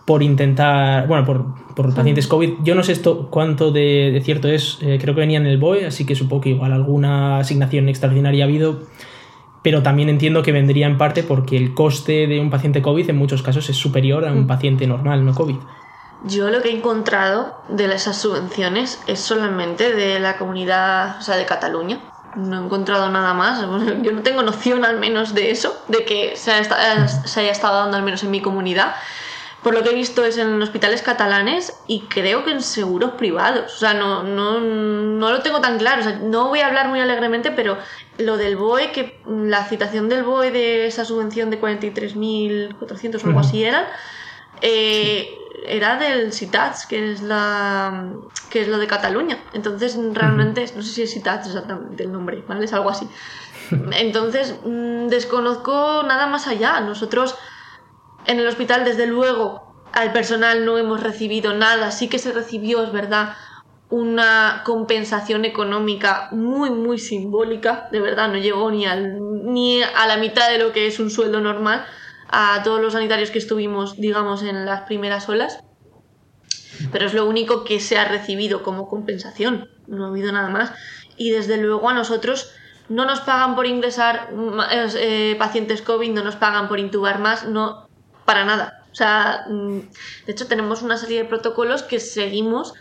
por 0.09 0.23
intentar, 0.23 1.05
bueno, 1.05 1.23
por, 1.23 1.45
por 1.75 1.93
pacientes 1.93 2.25
COVID. 2.25 2.63
Yo 2.63 2.73
no 2.73 2.81
sé 2.81 2.93
esto 2.93 3.27
cuánto 3.29 3.69
de, 3.69 4.19
cierto 4.25 4.47
es, 4.47 4.79
eh, 4.81 4.97
creo 4.99 5.13
que 5.13 5.21
venía 5.21 5.37
en 5.37 5.45
el 5.45 5.59
BOE, 5.59 5.85
así 5.85 6.03
que 6.03 6.15
supongo 6.15 6.41
que 6.41 6.49
igual 6.49 6.73
alguna 6.73 7.37
asignación 7.37 7.87
extraordinaria 7.89 8.43
ha 8.43 8.47
habido, 8.47 8.79
pero 9.61 9.83
también 9.83 10.09
entiendo 10.09 10.41
que 10.41 10.51
vendría 10.51 10.87
en 10.87 10.97
parte 10.97 11.21
porque 11.21 11.57
el 11.57 11.75
coste 11.75 12.25
de 12.25 12.39
un 12.39 12.49
paciente 12.49 12.81
COVID 12.81 13.07
en 13.07 13.17
muchos 13.17 13.43
casos 13.43 13.69
es 13.69 13.77
superior 13.77 14.27
a 14.27 14.31
un 14.31 14.45
mm. 14.45 14.47
paciente 14.47 14.87
normal, 14.87 15.23
no 15.23 15.35
COVID. 15.35 15.57
Yo 16.23 16.49
lo 16.49 16.63
que 16.63 16.69
he 16.69 16.75
encontrado 16.75 17.61
de 17.69 17.85
esas 17.93 18.19
subvenciones 18.19 19.03
es 19.05 19.19
solamente 19.19 19.93
de 19.93 20.19
la 20.19 20.39
comunidad, 20.39 21.19
o 21.19 21.21
sea, 21.21 21.35
de 21.35 21.45
Cataluña. 21.45 21.99
No 22.35 22.59
he 22.59 22.65
encontrado 22.65 23.11
nada 23.11 23.35
más. 23.35 23.61
Yo 24.01 24.11
no 24.11 24.23
tengo 24.23 24.41
noción 24.41 24.85
al 24.85 24.97
menos 24.97 25.35
de 25.35 25.51
eso, 25.51 25.79
de 25.87 26.03
que 26.03 26.35
se 26.35 26.51
haya 26.51 27.51
estado 27.51 27.77
dando 27.77 27.95
al 27.95 28.01
menos 28.01 28.23
en 28.23 28.31
mi 28.31 28.41
comunidad 28.41 28.95
por 29.63 29.73
lo 29.73 29.83
que 29.83 29.89
he 29.89 29.93
visto 29.93 30.23
es 30.23 30.37
en 30.37 30.61
hospitales 30.61 31.01
catalanes 31.01 31.73
y 31.85 32.01
creo 32.01 32.45
que 32.45 32.51
en 32.51 32.61
seguros 32.61 33.11
privados. 33.11 33.75
O 33.75 33.77
sea, 33.77 33.93
no, 33.93 34.23
no, 34.23 34.59
no 34.59 35.31
lo 35.31 35.41
tengo 35.41 35.59
tan 35.59 35.77
claro. 35.77 36.01
O 36.01 36.03
sea, 36.03 36.17
no 36.17 36.47
voy 36.47 36.61
a 36.61 36.67
hablar 36.67 36.87
muy 36.87 37.01
alegremente, 37.01 37.51
pero 37.51 37.77
lo 38.17 38.37
del 38.37 38.55
BOE, 38.55 38.91
que 38.91 39.19
la 39.27 39.65
citación 39.65 40.07
del 40.07 40.23
BOE 40.23 40.51
de 40.51 40.87
esa 40.87 41.03
subvención 41.03 41.49
de 41.49 41.59
43.400 41.59 43.23
o 43.23 43.27
algo 43.27 43.39
así 43.41 43.63
era, 43.65 43.87
eh, 44.61 45.29
era 45.67 45.97
del 45.97 46.31
CITATS, 46.31 46.85
que 46.85 47.11
es, 47.11 47.21
la, 47.21 48.13
que 48.49 48.61
es 48.61 48.69
lo 48.69 48.77
de 48.77 48.87
Cataluña. 48.87 49.39
Entonces, 49.51 49.99
realmente, 50.13 50.65
no 50.73 50.81
sé 50.81 50.93
si 50.93 51.01
es 51.01 51.13
CITATS 51.13 51.47
exactamente 51.47 52.03
el 52.03 52.13
nombre, 52.13 52.45
¿vale? 52.47 52.63
Es 52.63 52.71
algo 52.71 52.89
así. 52.89 53.09
Entonces, 53.91 54.55
mm, 54.63 55.07
desconozco 55.07 56.03
nada 56.07 56.27
más 56.27 56.47
allá. 56.47 56.79
Nosotros 56.79 57.35
en 58.25 58.39
el 58.39 58.47
hospital, 58.47 58.85
desde 58.85 59.07
luego, 59.07 59.69
al 59.91 60.11
personal 60.11 60.65
no 60.65 60.77
hemos 60.77 61.01
recibido 61.01 61.53
nada. 61.53 61.91
Sí 61.91 62.07
que 62.07 62.19
se 62.19 62.31
recibió, 62.31 62.83
es 62.83 62.91
verdad, 62.91 63.33
una 63.89 64.61
compensación 64.65 65.45
económica 65.45 66.29
muy, 66.31 66.69
muy 66.69 66.99
simbólica. 66.99 67.89
De 67.91 67.99
verdad, 67.99 68.29
no 68.29 68.37
llegó 68.37 68.69
ni, 68.71 68.85
ni 68.85 69.81
a 69.81 70.07
la 70.07 70.17
mitad 70.17 70.49
de 70.49 70.59
lo 70.59 70.71
que 70.71 70.87
es 70.87 70.99
un 70.99 71.09
sueldo 71.09 71.41
normal 71.41 71.85
a 72.31 72.61
todos 72.63 72.79
los 72.79 72.93
sanitarios 72.93 73.31
que 73.31 73.39
estuvimos, 73.39 73.97
digamos, 73.97 74.43
en 74.43 74.65
las 74.65 74.81
primeras 74.81 75.27
olas. 75.27 75.63
Pero 76.91 77.07
es 77.07 77.13
lo 77.13 77.25
único 77.25 77.63
que 77.63 77.79
se 77.79 77.97
ha 77.97 78.05
recibido 78.05 78.63
como 78.63 78.87
compensación. 78.87 79.69
No 79.87 80.05
ha 80.05 80.09
habido 80.09 80.31
nada 80.31 80.49
más. 80.49 80.71
Y 81.17 81.31
desde 81.31 81.57
luego 81.57 81.89
a 81.89 81.93
nosotros 81.93 82.51
no 82.89 83.05
nos 83.05 83.21
pagan 83.21 83.55
por 83.55 83.65
ingresar 83.65 84.29
eh, 84.71 85.35
pacientes 85.37 85.81
COVID, 85.81 86.11
no 86.11 86.23
nos 86.23 86.35
pagan 86.35 86.67
por 86.67 86.79
intubar 86.79 87.19
más, 87.19 87.47
no 87.47 87.88
para 88.29 88.45
nada. 88.45 88.85
O 88.91 88.95
sea, 88.95 89.45
mm, 89.49 89.79
de 90.27 90.31
hecho 90.31 90.45
tenemos 90.45 90.83
una 90.83 90.97
serie 90.97 91.23
de 91.23 91.25
protocolos 91.27 91.81
que 91.81 91.99
seguimos 91.99 92.75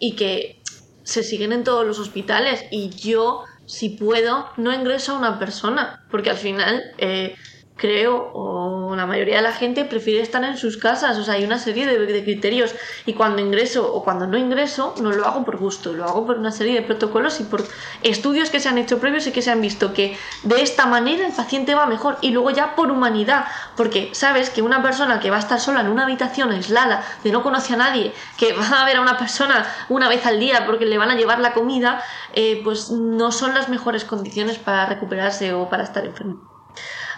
y 0.00 0.16
que 0.16 0.62
se 1.02 1.22
siguen 1.22 1.52
en 1.52 1.64
todos 1.64 1.86
los 1.86 1.98
hospitales 1.98 2.64
y 2.70 2.88
yo, 2.88 3.44
si 3.66 3.90
puedo, 3.90 4.48
no 4.56 4.72
ingreso 4.72 5.12
a 5.12 5.18
una 5.18 5.38
persona, 5.38 6.06
porque 6.10 6.30
al 6.30 6.38
final 6.38 6.82
eh, 6.96 7.36
creo, 7.76 8.30
o 8.32 8.96
la 8.96 9.06
mayoría 9.06 9.36
de 9.36 9.42
la 9.42 9.52
gente 9.52 9.84
prefiere 9.84 10.22
estar 10.22 10.42
en 10.42 10.56
sus 10.56 10.78
casas. 10.78 11.18
O 11.18 11.24
sea, 11.24 11.34
hay 11.34 11.44
una 11.44 11.58
serie 11.58 11.86
de, 11.86 12.24
criterios. 12.24 12.74
Y 13.04 13.12
cuando 13.12 13.42
ingreso 13.42 13.92
o 13.92 14.02
cuando 14.02 14.26
no 14.26 14.38
ingreso, 14.38 14.94
no 15.00 15.12
lo 15.12 15.26
hago 15.26 15.44
por 15.44 15.58
gusto, 15.58 15.92
lo 15.92 16.04
hago 16.04 16.26
por 16.26 16.38
una 16.38 16.50
serie 16.50 16.74
de 16.74 16.82
protocolos 16.82 17.40
y 17.40 17.44
por 17.44 17.62
estudios 18.02 18.50
que 18.50 18.60
se 18.60 18.68
han 18.68 18.78
hecho 18.78 18.98
previos 18.98 19.26
y 19.26 19.32
que 19.32 19.42
se 19.42 19.50
han 19.50 19.60
visto 19.60 19.92
que 19.92 20.16
de 20.42 20.62
esta 20.62 20.86
manera 20.86 21.26
el 21.26 21.32
paciente 21.32 21.74
va 21.74 21.86
mejor. 21.86 22.16
Y 22.22 22.30
luego 22.30 22.50
ya 22.50 22.74
por 22.74 22.90
humanidad, 22.90 23.46
porque 23.76 24.10
sabes 24.12 24.50
que 24.50 24.62
una 24.62 24.82
persona 24.82 25.20
que 25.20 25.30
va 25.30 25.36
a 25.36 25.40
estar 25.40 25.60
sola 25.60 25.82
en 25.82 25.88
una 25.88 26.04
habitación 26.04 26.50
aislada, 26.50 27.04
de 27.22 27.30
no 27.30 27.42
conoce 27.42 27.74
a 27.74 27.76
nadie, 27.76 28.12
que 28.38 28.54
va 28.54 28.82
a 28.82 28.86
ver 28.86 28.96
a 28.96 29.02
una 29.02 29.18
persona 29.18 29.66
una 29.88 30.08
vez 30.08 30.24
al 30.26 30.40
día 30.40 30.64
porque 30.66 30.86
le 30.86 30.96
van 30.98 31.10
a 31.10 31.16
llevar 31.16 31.40
la 31.40 31.52
comida, 31.52 32.02
eh, 32.32 32.60
pues 32.64 32.90
no 32.90 33.32
son 33.32 33.54
las 33.54 33.68
mejores 33.68 34.04
condiciones 34.04 34.58
para 34.58 34.86
recuperarse 34.86 35.52
o 35.52 35.68
para 35.68 35.84
estar 35.84 36.04
enfermo. 36.04 36.55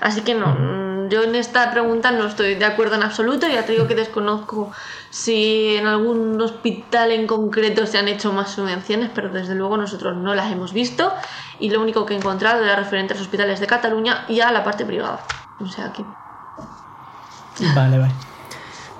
Así 0.00 0.20
que 0.22 0.34
no, 0.34 0.46
mm, 0.46 1.08
yo 1.08 1.22
en 1.22 1.34
esta 1.34 1.70
pregunta 1.70 2.10
no 2.10 2.26
estoy 2.26 2.54
de 2.54 2.64
acuerdo 2.64 2.96
en 2.96 3.02
absoluto. 3.02 3.46
Ya 3.48 3.64
te 3.64 3.72
digo 3.72 3.86
que 3.86 3.94
desconozco 3.94 4.70
si 5.10 5.76
en 5.76 5.86
algún 5.86 6.40
hospital 6.40 7.12
en 7.12 7.26
concreto 7.26 7.86
se 7.86 7.98
han 7.98 8.08
hecho 8.08 8.32
más 8.32 8.50
subvenciones, 8.50 9.10
pero 9.14 9.28
desde 9.28 9.54
luego 9.54 9.76
nosotros 9.76 10.16
no 10.16 10.34
las 10.34 10.52
hemos 10.52 10.72
visto 10.72 11.12
y 11.58 11.70
lo 11.70 11.80
único 11.80 12.06
que 12.06 12.14
he 12.14 12.16
encontrado 12.16 12.62
era 12.62 12.76
referente 12.76 13.14
a 13.14 13.16
los 13.16 13.22
hospitales 13.24 13.60
de 13.60 13.66
Cataluña 13.66 14.24
y 14.28 14.40
a 14.40 14.52
la 14.52 14.64
parte 14.64 14.84
privada. 14.84 15.20
O 15.60 15.66
sea, 15.66 15.86
aquí. 15.86 16.04
Vale, 17.74 17.98
vale. 17.98 18.12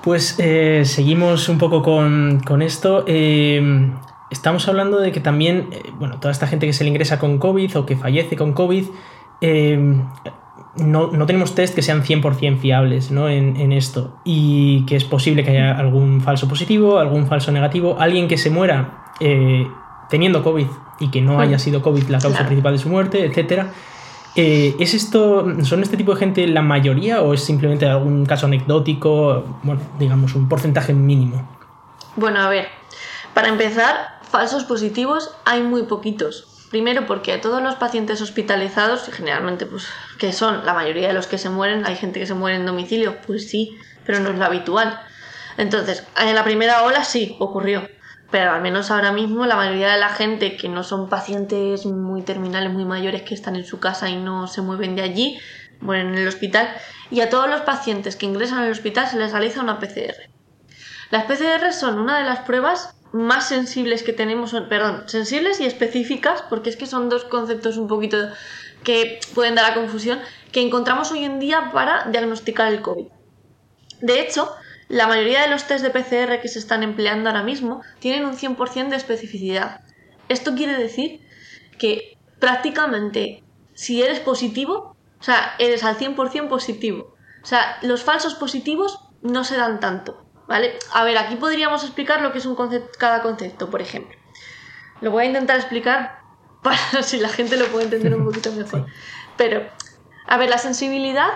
Pues 0.01 0.35
eh, 0.39 0.83
seguimos 0.85 1.49
un 1.49 1.57
poco 1.57 1.83
con, 1.83 2.61
esto. 2.61 3.03
Eh, 3.05 3.91
estamos 4.29 4.67
hablando 4.67 4.99
de 4.99 5.11
que 5.11 5.19
también, 5.19 5.69
eh, 5.71 5.91
bueno, 5.93 6.19
toda 6.19 6.31
esta 6.31 6.47
gente 6.47 6.65
que 6.65 6.73
se 6.73 6.83
le 6.83 6.89
ingresa 6.89 7.19
con 7.19 7.37
COVID 7.37 7.77
o 7.77 7.85
que 7.85 7.97
fallece 7.97 8.35
con 8.35 8.53
COVID, 8.53 8.85
no, 10.75 11.09
tenemos 11.25 11.55
test 11.55 11.75
que 11.75 11.81
sean 11.81 12.03
100% 12.03 12.59
fiables 12.59 13.11
¿no? 13.11 13.29
en, 13.29 13.71
esto 13.71 14.19
y 14.23 14.85
que 14.85 14.95
es 14.95 15.03
posible 15.03 15.43
que 15.43 15.51
haya 15.51 15.77
algún 15.77 16.21
falso 16.21 16.47
positivo, 16.47 16.99
algún 16.99 17.27
falso 17.27 17.51
negativo, 17.51 17.97
alguien 17.99 18.27
que 18.27 18.37
se 18.37 18.49
muera 18.49 19.11
eh, 19.19 19.67
teniendo 20.09 20.43
COVID 20.43 20.67
y 20.99 21.09
que 21.09 21.21
no 21.21 21.39
haya 21.39 21.59
sido 21.59 21.81
COVID 21.81 22.07
la 22.09 22.19
causa 22.19 22.45
principal 22.45 22.73
de 22.73 22.79
su 22.79 22.89
muerte, 22.89 23.25
etc. 23.25 23.67
Eh, 24.35 24.75
¿Es 24.79 24.93
esto, 24.93 25.45
son 25.63 25.81
este 25.81 25.97
tipo 25.97 26.13
de 26.13 26.19
gente 26.19 26.47
la 26.47 26.61
mayoría 26.61 27.21
o 27.21 27.33
es 27.33 27.43
simplemente 27.43 27.85
algún 27.85 28.25
caso 28.25 28.45
anecdótico, 28.45 29.59
bueno, 29.63 29.81
digamos, 29.97 30.35
un 30.35 30.47
porcentaje 30.47 30.93
mínimo? 30.93 31.47
Bueno, 32.15 32.39
a 32.39 32.49
ver, 32.49 32.67
para 33.33 33.47
empezar, 33.47 34.19
falsos 34.29 34.63
positivos 34.65 35.31
hay 35.45 35.61
muy 35.61 35.83
poquitos. 35.83 36.48
Primero 36.69 37.07
porque 37.07 37.37
todos 37.39 37.63
los 37.63 37.75
pacientes 37.75 38.21
hospitalizados, 38.21 39.09
generalmente 39.11 39.65
pues 39.65 39.87
que 40.19 40.31
son 40.33 40.65
la 40.65 40.73
mayoría 40.73 41.07
de 41.07 41.13
los 41.13 41.25
que 41.25 41.39
se 41.39 41.49
mueren, 41.49 41.85
hay 41.85 41.95
gente 41.95 42.19
que 42.19 42.27
se 42.27 42.35
muere 42.35 42.57
en 42.57 42.65
domicilio, 42.65 43.17
pues 43.25 43.49
sí, 43.49 43.77
pero 44.05 44.19
no 44.19 44.29
es 44.29 44.37
lo 44.37 44.45
habitual. 44.45 44.99
Entonces, 45.57 46.05
en 46.17 46.35
la 46.35 46.43
primera 46.43 46.83
ola 46.83 47.03
sí 47.03 47.35
ocurrió, 47.39 47.89
pero 48.29 48.51
al 48.51 48.61
menos 48.61 48.91
ahora 48.91 49.11
mismo 49.11 49.45
la 49.47 49.55
mayoría 49.55 49.91
de 49.91 49.99
la 49.99 50.09
gente 50.09 50.57
que 50.57 50.69
no 50.69 50.83
son 50.83 51.09
pacientes 51.09 51.85
muy 51.87 52.21
terminales, 52.21 52.71
muy 52.71 52.85
mayores, 52.85 53.23
que 53.23 53.33
están 53.33 53.55
en 53.55 53.65
su 53.65 53.79
casa 53.79 54.07
y 54.09 54.15
no 54.15 54.47
se 54.47 54.61
mueven 54.61 54.95
de 54.95 55.01
allí, 55.01 55.39
mueren 55.81 56.09
en 56.09 56.19
el 56.19 56.27
hospital, 56.27 56.69
y 57.09 57.21
a 57.21 57.29
todos 57.29 57.49
los 57.49 57.61
pacientes 57.61 58.15
que 58.15 58.27
ingresan 58.27 58.59
al 58.59 58.71
hospital 58.71 59.07
se 59.07 59.17
les 59.17 59.31
realiza 59.31 59.61
una 59.61 59.79
PCR. 59.79 60.29
Las 61.09 61.25
PCR 61.25 61.73
son 61.73 61.97
una 61.97 62.19
de 62.19 62.25
las 62.25 62.39
pruebas 62.41 62.95
más 63.11 63.47
sensibles 63.47 64.03
que 64.03 64.13
tenemos, 64.13 64.55
perdón, 64.69 65.03
sensibles 65.07 65.59
y 65.59 65.65
específicas, 65.65 66.43
porque 66.43 66.69
es 66.69 66.77
que 66.77 66.85
son 66.85 67.09
dos 67.09 67.25
conceptos 67.25 67.77
un 67.77 67.87
poquito 67.87 68.17
que 68.83 69.19
pueden 69.33 69.55
dar 69.55 69.71
a 69.71 69.73
confusión, 69.73 70.19
que 70.51 70.61
encontramos 70.61 71.11
hoy 71.11 71.23
en 71.23 71.39
día 71.39 71.71
para 71.73 72.05
diagnosticar 72.05 72.71
el 72.71 72.81
COVID. 72.81 73.07
De 74.01 74.21
hecho, 74.21 74.51
la 74.87 75.07
mayoría 75.07 75.41
de 75.41 75.49
los 75.49 75.65
test 75.67 75.83
de 75.83 75.89
PCR 75.89 76.41
que 76.41 76.47
se 76.47 76.59
están 76.59 76.83
empleando 76.83 77.29
ahora 77.29 77.43
mismo 77.43 77.81
tienen 77.99 78.25
un 78.25 78.37
100% 78.37 78.89
de 78.89 78.95
especificidad. 78.95 79.81
Esto 80.29 80.55
quiere 80.55 80.77
decir 80.77 81.21
que 81.77 82.17
prácticamente 82.39 83.43
si 83.73 84.01
eres 84.01 84.19
positivo, 84.19 84.95
o 85.19 85.23
sea, 85.23 85.55
eres 85.59 85.83
al 85.83 85.97
100% 85.97 86.47
positivo. 86.47 87.15
O 87.41 87.45
sea, 87.45 87.77
los 87.81 88.03
falsos 88.03 88.35
positivos 88.35 88.99
no 89.21 89.43
se 89.43 89.57
dan 89.57 89.79
tanto, 89.79 90.25
¿vale? 90.49 90.79
A 90.91 91.03
ver, 91.03 91.17
aquí 91.17 91.35
podríamos 91.35 91.83
explicar 91.83 92.21
lo 92.21 92.33
que 92.33 92.39
es 92.39 92.45
un 92.47 92.55
concepto, 92.55 92.97
cada 92.99 93.21
concepto, 93.21 93.69
por 93.69 93.81
ejemplo. 93.81 94.17
Lo 94.99 95.11
voy 95.11 95.23
a 95.23 95.27
intentar 95.27 95.55
explicar 95.55 96.23
para 96.63 97.03
si 97.03 97.19
la 97.19 97.29
gente 97.29 97.55
lo 97.55 97.67
puede 97.67 97.85
entender 97.85 98.13
un 98.15 98.25
poquito 98.25 98.51
mejor. 98.51 98.87
Pero, 99.37 99.61
a 100.27 100.37
ver, 100.37 100.49
la 100.49 100.57
sensibilidad, 100.57 101.29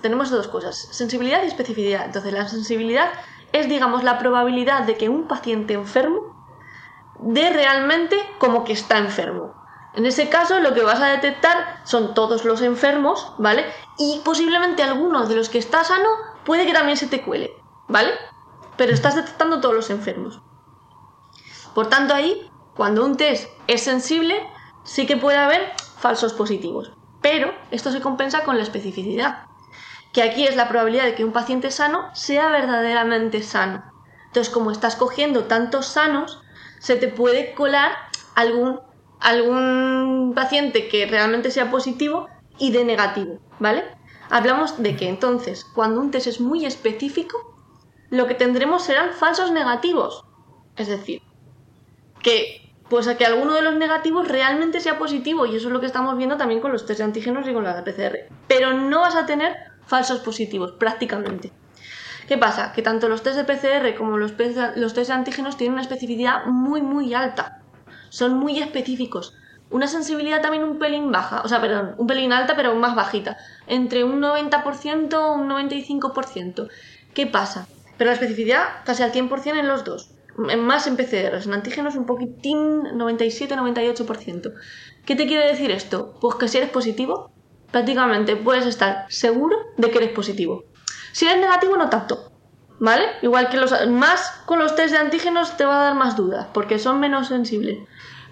tenemos 0.00 0.30
dos 0.30 0.48
cosas, 0.48 0.76
sensibilidad 0.76 1.44
y 1.44 1.46
especificidad. 1.46 2.06
Entonces, 2.06 2.32
la 2.32 2.48
sensibilidad 2.48 3.12
es, 3.52 3.68
digamos, 3.68 4.02
la 4.02 4.18
probabilidad 4.18 4.82
de 4.84 4.96
que 4.96 5.08
un 5.08 5.28
paciente 5.28 5.74
enfermo 5.74 6.34
dé 7.20 7.50
realmente 7.50 8.16
como 8.38 8.64
que 8.64 8.72
está 8.72 8.98
enfermo. 8.98 9.54
En 9.94 10.06
ese 10.06 10.28
caso, 10.28 10.60
lo 10.60 10.74
que 10.74 10.82
vas 10.82 11.00
a 11.00 11.08
detectar 11.08 11.80
son 11.84 12.14
todos 12.14 12.44
los 12.44 12.62
enfermos, 12.62 13.32
¿vale? 13.38 13.64
Y 13.98 14.20
posiblemente 14.24 14.82
algunos 14.82 15.28
de 15.28 15.36
los 15.36 15.48
que 15.48 15.58
está 15.58 15.84
sano 15.84 16.08
puede 16.44 16.66
que 16.66 16.72
también 16.72 16.96
se 16.96 17.08
te 17.08 17.22
cuele, 17.22 17.52
¿vale? 17.88 18.12
Pero 18.78 18.94
estás 18.94 19.16
detectando 19.16 19.60
todos 19.60 19.74
los 19.74 19.90
enfermos. 19.90 20.40
Por 21.74 21.88
tanto, 21.88 22.14
ahí 22.14 22.50
cuando 22.74 23.04
un 23.04 23.16
test 23.16 23.50
es 23.66 23.82
sensible, 23.82 24.40
sí 24.84 25.04
que 25.04 25.16
puede 25.16 25.36
haber 25.36 25.72
falsos 25.98 26.32
positivos. 26.32 26.92
Pero 27.20 27.52
esto 27.72 27.90
se 27.90 28.00
compensa 28.00 28.44
con 28.44 28.56
la 28.56 28.62
especificidad, 28.62 29.46
que 30.12 30.22
aquí 30.22 30.46
es 30.46 30.54
la 30.54 30.68
probabilidad 30.68 31.04
de 31.04 31.16
que 31.16 31.24
un 31.24 31.32
paciente 31.32 31.72
sano 31.72 32.08
sea 32.14 32.50
verdaderamente 32.50 33.42
sano. 33.42 33.82
Entonces, 34.26 34.52
como 34.52 34.70
estás 34.70 34.94
cogiendo 34.94 35.44
tantos 35.44 35.86
sanos, 35.86 36.40
se 36.78 36.94
te 36.94 37.08
puede 37.08 37.52
colar 37.54 37.92
algún, 38.36 38.80
algún 39.18 40.32
paciente 40.36 40.88
que 40.88 41.06
realmente 41.06 41.50
sea 41.50 41.70
positivo 41.70 42.28
y 42.58 42.70
de 42.70 42.84
negativo, 42.84 43.40
¿vale? 43.58 43.84
Hablamos 44.30 44.80
de 44.80 44.96
que 44.96 45.08
entonces, 45.08 45.64
cuando 45.64 46.00
un 46.00 46.12
test 46.12 46.28
es 46.28 46.40
muy 46.40 46.64
específico, 46.64 47.47
lo 48.10 48.26
que 48.26 48.34
tendremos 48.34 48.84
serán 48.84 49.12
falsos 49.12 49.50
negativos. 49.52 50.24
Es 50.76 50.88
decir, 50.88 51.22
que 52.22 52.68
pues 52.88 53.06
a 53.06 53.16
que 53.16 53.26
alguno 53.26 53.54
de 53.54 53.62
los 53.62 53.74
negativos 53.74 54.28
realmente 54.28 54.80
sea 54.80 54.98
positivo 54.98 55.44
y 55.44 55.56
eso 55.56 55.68
es 55.68 55.72
lo 55.72 55.80
que 55.80 55.86
estamos 55.86 56.16
viendo 56.16 56.36
también 56.36 56.60
con 56.60 56.72
los 56.72 56.86
test 56.86 56.98
de 56.98 57.04
antígenos 57.04 57.46
y 57.46 57.52
con 57.52 57.64
la 57.64 57.84
PCR. 57.84 58.30
Pero 58.46 58.72
no 58.72 59.00
vas 59.00 59.14
a 59.14 59.26
tener 59.26 59.56
falsos 59.86 60.20
positivos 60.20 60.72
prácticamente. 60.72 61.52
¿Qué 62.26 62.38
pasa? 62.38 62.72
Que 62.72 62.82
tanto 62.82 63.08
los 63.08 63.22
test 63.22 63.36
de 63.36 63.44
PCR 63.44 63.94
como 63.96 64.16
los, 64.16 64.32
los 64.76 64.94
test 64.94 65.08
de 65.08 65.14
antígenos 65.14 65.56
tienen 65.56 65.74
una 65.74 65.82
especificidad 65.82 66.46
muy 66.46 66.80
muy 66.80 67.14
alta. 67.14 67.62
Son 68.08 68.34
muy 68.34 68.58
específicos. 68.58 69.34
Una 69.70 69.86
sensibilidad 69.86 70.40
también 70.40 70.64
un 70.64 70.78
pelín 70.78 71.12
baja, 71.12 71.42
o 71.42 71.48
sea, 71.48 71.60
perdón, 71.60 71.94
un 71.98 72.06
pelín 72.06 72.32
alta 72.32 72.56
pero 72.56 72.74
más 72.74 72.94
bajita. 72.94 73.36
Entre 73.66 74.02
un 74.02 74.22
90% 74.22 75.14
o 75.14 75.32
un 75.34 75.48
95%. 75.50 76.68
¿Qué 77.12 77.26
pasa? 77.26 77.66
Pero 77.98 78.08
la 78.08 78.14
especificidad 78.14 78.84
casi 78.84 79.02
al 79.02 79.12
100% 79.12 79.58
en 79.58 79.68
los 79.68 79.84
dos 79.84 80.14
más 80.38 80.86
en 80.86 80.96
PCRs, 80.96 81.46
en 81.46 81.54
antígenos 81.54 81.96
un 81.96 82.06
poquitín 82.06 82.84
97-98%. 82.84 84.54
¿Qué 85.04 85.16
te 85.16 85.26
quiere 85.26 85.48
decir 85.48 85.70
esto? 85.70 86.14
Pues 86.20 86.36
que 86.36 86.48
si 86.48 86.58
eres 86.58 86.70
positivo, 86.70 87.32
prácticamente 87.72 88.36
puedes 88.36 88.66
estar 88.66 89.06
seguro 89.08 89.56
de 89.76 89.90
que 89.90 89.98
eres 89.98 90.10
positivo. 90.10 90.64
Si 91.12 91.26
eres 91.26 91.40
negativo, 91.40 91.76
no 91.76 91.90
tanto. 91.90 92.32
¿Vale? 92.80 93.04
Igual 93.22 93.48
que 93.48 93.56
los 93.56 93.74
más 93.88 94.42
con 94.46 94.60
los 94.60 94.76
test 94.76 94.92
de 94.92 94.98
antígenos 94.98 95.56
te 95.56 95.64
va 95.64 95.80
a 95.80 95.84
dar 95.84 95.94
más 95.96 96.16
dudas, 96.16 96.46
porque 96.54 96.78
son 96.78 97.00
menos 97.00 97.26
sensibles. 97.26 97.78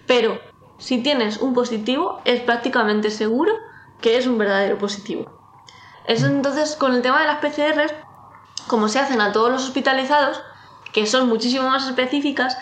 Pero 0.06 0.38
si 0.78 1.02
tienes 1.02 1.38
un 1.38 1.52
positivo, 1.52 2.20
es 2.24 2.40
prácticamente 2.42 3.10
seguro 3.10 3.52
que 4.00 4.16
es 4.16 4.28
un 4.28 4.38
verdadero 4.38 4.78
positivo. 4.78 5.32
Eso 6.06 6.26
entonces, 6.26 6.76
con 6.76 6.94
el 6.94 7.02
tema 7.02 7.20
de 7.20 7.26
las 7.26 7.38
PCRs, 7.38 7.92
como 8.66 8.88
se 8.88 8.98
hacen 8.98 9.20
a 9.20 9.32
todos 9.32 9.50
los 9.50 9.64
hospitalizados, 9.64 10.42
que 10.92 11.06
son 11.06 11.28
muchísimo 11.28 11.68
más 11.68 11.86
específicas, 11.86 12.56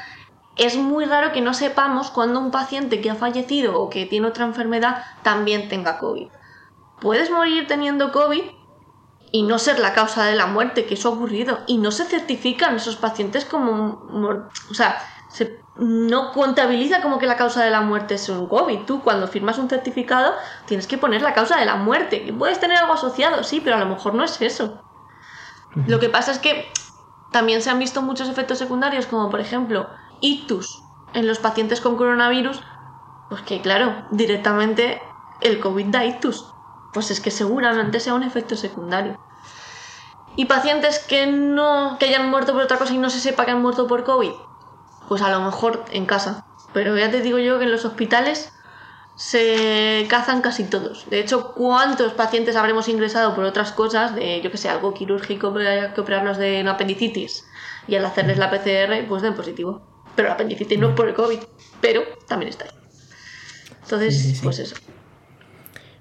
es 0.56 0.76
muy 0.76 1.04
raro 1.04 1.32
que 1.32 1.40
no 1.40 1.54
sepamos 1.54 2.10
cuando 2.10 2.40
un 2.40 2.50
paciente 2.50 3.00
que 3.00 3.10
ha 3.10 3.14
fallecido 3.16 3.80
o 3.80 3.90
que 3.90 4.06
tiene 4.06 4.28
otra 4.28 4.44
enfermedad 4.44 5.04
también 5.22 5.68
tenga 5.68 5.98
COVID. 5.98 6.28
Puedes 7.00 7.30
morir 7.30 7.66
teniendo 7.66 8.12
COVID 8.12 8.42
y 9.32 9.42
no 9.42 9.58
ser 9.58 9.80
la 9.80 9.92
causa 9.94 10.24
de 10.24 10.36
la 10.36 10.46
muerte, 10.46 10.86
que 10.86 10.94
eso 10.94 11.08
ha 11.08 11.12
ocurrido, 11.12 11.58
y 11.66 11.78
no 11.78 11.90
se 11.90 12.04
certifican 12.04 12.76
esos 12.76 12.94
pacientes 12.94 13.44
como... 13.44 14.06
O 14.70 14.74
sea, 14.74 14.96
se, 15.28 15.58
no 15.76 16.32
contabiliza 16.32 17.02
como 17.02 17.18
que 17.18 17.26
la 17.26 17.36
causa 17.36 17.64
de 17.64 17.70
la 17.70 17.80
muerte 17.80 18.14
es 18.14 18.28
un 18.28 18.46
COVID. 18.46 18.84
Tú 18.86 19.02
cuando 19.02 19.26
firmas 19.26 19.58
un 19.58 19.68
certificado 19.68 20.34
tienes 20.66 20.86
que 20.86 20.98
poner 20.98 21.22
la 21.22 21.34
causa 21.34 21.58
de 21.58 21.66
la 21.66 21.74
muerte. 21.74 22.32
Puedes 22.38 22.60
tener 22.60 22.78
algo 22.78 22.92
asociado, 22.92 23.42
sí, 23.42 23.60
pero 23.60 23.74
a 23.74 23.80
lo 23.80 23.86
mejor 23.86 24.14
no 24.14 24.22
es 24.22 24.40
eso. 24.40 24.80
Lo 25.86 25.98
que 25.98 26.08
pasa 26.08 26.32
es 26.32 26.38
que 26.38 26.70
también 27.32 27.62
se 27.62 27.70
han 27.70 27.78
visto 27.78 28.00
muchos 28.00 28.28
efectos 28.28 28.58
secundarios, 28.58 29.06
como 29.06 29.28
por 29.28 29.40
ejemplo 29.40 29.88
ictus 30.20 30.82
en 31.14 31.26
los 31.26 31.38
pacientes 31.38 31.80
con 31.80 31.96
coronavirus, 31.96 32.62
pues 33.28 33.42
que 33.42 33.60
claro, 33.60 34.06
directamente 34.10 35.02
el 35.40 35.60
COVID 35.60 35.86
da 35.86 36.04
ictus. 36.04 36.46
Pues 36.92 37.10
es 37.10 37.20
que 37.20 37.32
seguramente 37.32 37.98
sea 37.98 38.14
un 38.14 38.22
efecto 38.22 38.54
secundario. 38.56 39.18
Y 40.36 40.46
pacientes 40.46 41.00
que 41.00 41.26
no 41.26 41.96
que 41.98 42.06
hayan 42.06 42.30
muerto 42.30 42.52
por 42.52 42.62
otra 42.62 42.78
cosa 42.78 42.94
y 42.94 42.98
no 42.98 43.10
se 43.10 43.20
sepa 43.20 43.44
que 43.44 43.50
han 43.50 43.62
muerto 43.62 43.86
por 43.86 44.04
COVID, 44.04 44.32
pues 45.08 45.22
a 45.22 45.30
lo 45.30 45.40
mejor 45.40 45.84
en 45.90 46.06
casa. 46.06 46.46
Pero 46.72 46.96
ya 46.96 47.10
te 47.10 47.20
digo 47.20 47.38
yo 47.38 47.58
que 47.58 47.64
en 47.64 47.72
los 47.72 47.84
hospitales 47.84 48.52
se 49.16 50.06
cazan 50.08 50.40
casi 50.40 50.64
todos. 50.64 51.08
De 51.08 51.20
hecho, 51.20 51.52
¿cuántos 51.54 52.12
pacientes 52.12 52.56
habremos 52.56 52.88
ingresado 52.88 53.34
por 53.34 53.44
otras 53.44 53.72
cosas, 53.72 54.14
de 54.14 54.40
yo 54.42 54.50
que 54.50 54.56
sé, 54.56 54.68
algo 54.68 54.92
quirúrgico 54.94 55.54
que 55.54 56.00
operarlos 56.00 56.38
de 56.38 56.60
una 56.62 56.72
apendicitis 56.72 57.44
y 57.86 57.94
al 57.94 58.04
hacerles 58.04 58.38
la 58.38 58.50
PCR, 58.50 59.06
pues 59.08 59.22
den 59.22 59.34
positivo? 59.34 59.82
Pero 60.16 60.28
la 60.28 60.34
apendicitis 60.34 60.78
no 60.78 60.90
es 60.90 60.94
por 60.94 61.08
el 61.08 61.14
COVID, 61.14 61.38
pero 61.80 62.02
también 62.26 62.50
está 62.50 62.64
ahí. 62.64 62.70
Entonces, 63.82 64.40
pues 64.42 64.58
eso. 64.58 64.76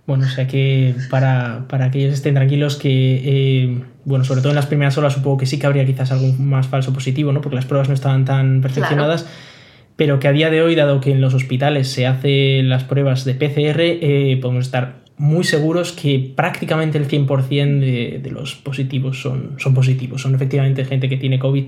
Bueno, 0.05 0.25
o 0.25 0.29
sea 0.29 0.47
que 0.47 0.95
para, 1.09 1.65
para 1.69 1.89
que 1.89 1.99
ellos 1.99 2.13
estén 2.15 2.35
tranquilos 2.35 2.75
que, 2.75 3.21
eh, 3.23 3.83
bueno, 4.03 4.25
sobre 4.25 4.41
todo 4.41 4.49
en 4.49 4.57
las 4.57 4.65
primeras 4.65 4.97
olas 4.97 5.13
supongo 5.13 5.37
que 5.37 5.45
sí 5.45 5.59
que 5.59 5.65
habría 5.65 5.85
quizás 5.85 6.11
algún 6.11 6.49
más 6.49 6.67
falso 6.67 6.91
positivo, 6.91 7.31
¿no? 7.31 7.41
Porque 7.41 7.55
las 7.55 7.65
pruebas 7.65 7.87
no 7.87 7.93
estaban 7.93 8.25
tan 8.25 8.61
perfeccionadas 8.61 9.25
pero 9.95 10.19
que 10.19 10.27
a 10.27 10.31
día 10.31 10.49
de 10.49 10.61
hoy, 10.61 10.75
dado 10.75 10.99
que 10.99 11.11
en 11.11 11.21
los 11.21 11.33
hospitales 11.33 11.87
se 11.87 12.07
hacen 12.07 12.69
las 12.69 12.83
pruebas 12.83 13.25
de 13.25 13.35
PCR, 13.35 13.79
eh, 13.79 14.37
podemos 14.41 14.65
estar 14.65 15.03
muy 15.17 15.43
seguros 15.43 15.91
que 15.91 16.33
prácticamente 16.35 16.97
el 16.97 17.07
100% 17.07 17.79
de, 17.79 18.19
de, 18.21 18.31
los 18.31 18.55
positivos 18.55 19.21
son, 19.21 19.55
son 19.57 19.73
positivos, 19.73 20.21
son 20.21 20.33
efectivamente 20.35 20.85
gente 20.85 21.07
que 21.07 21.17
tiene 21.17 21.39
COVID. 21.39 21.65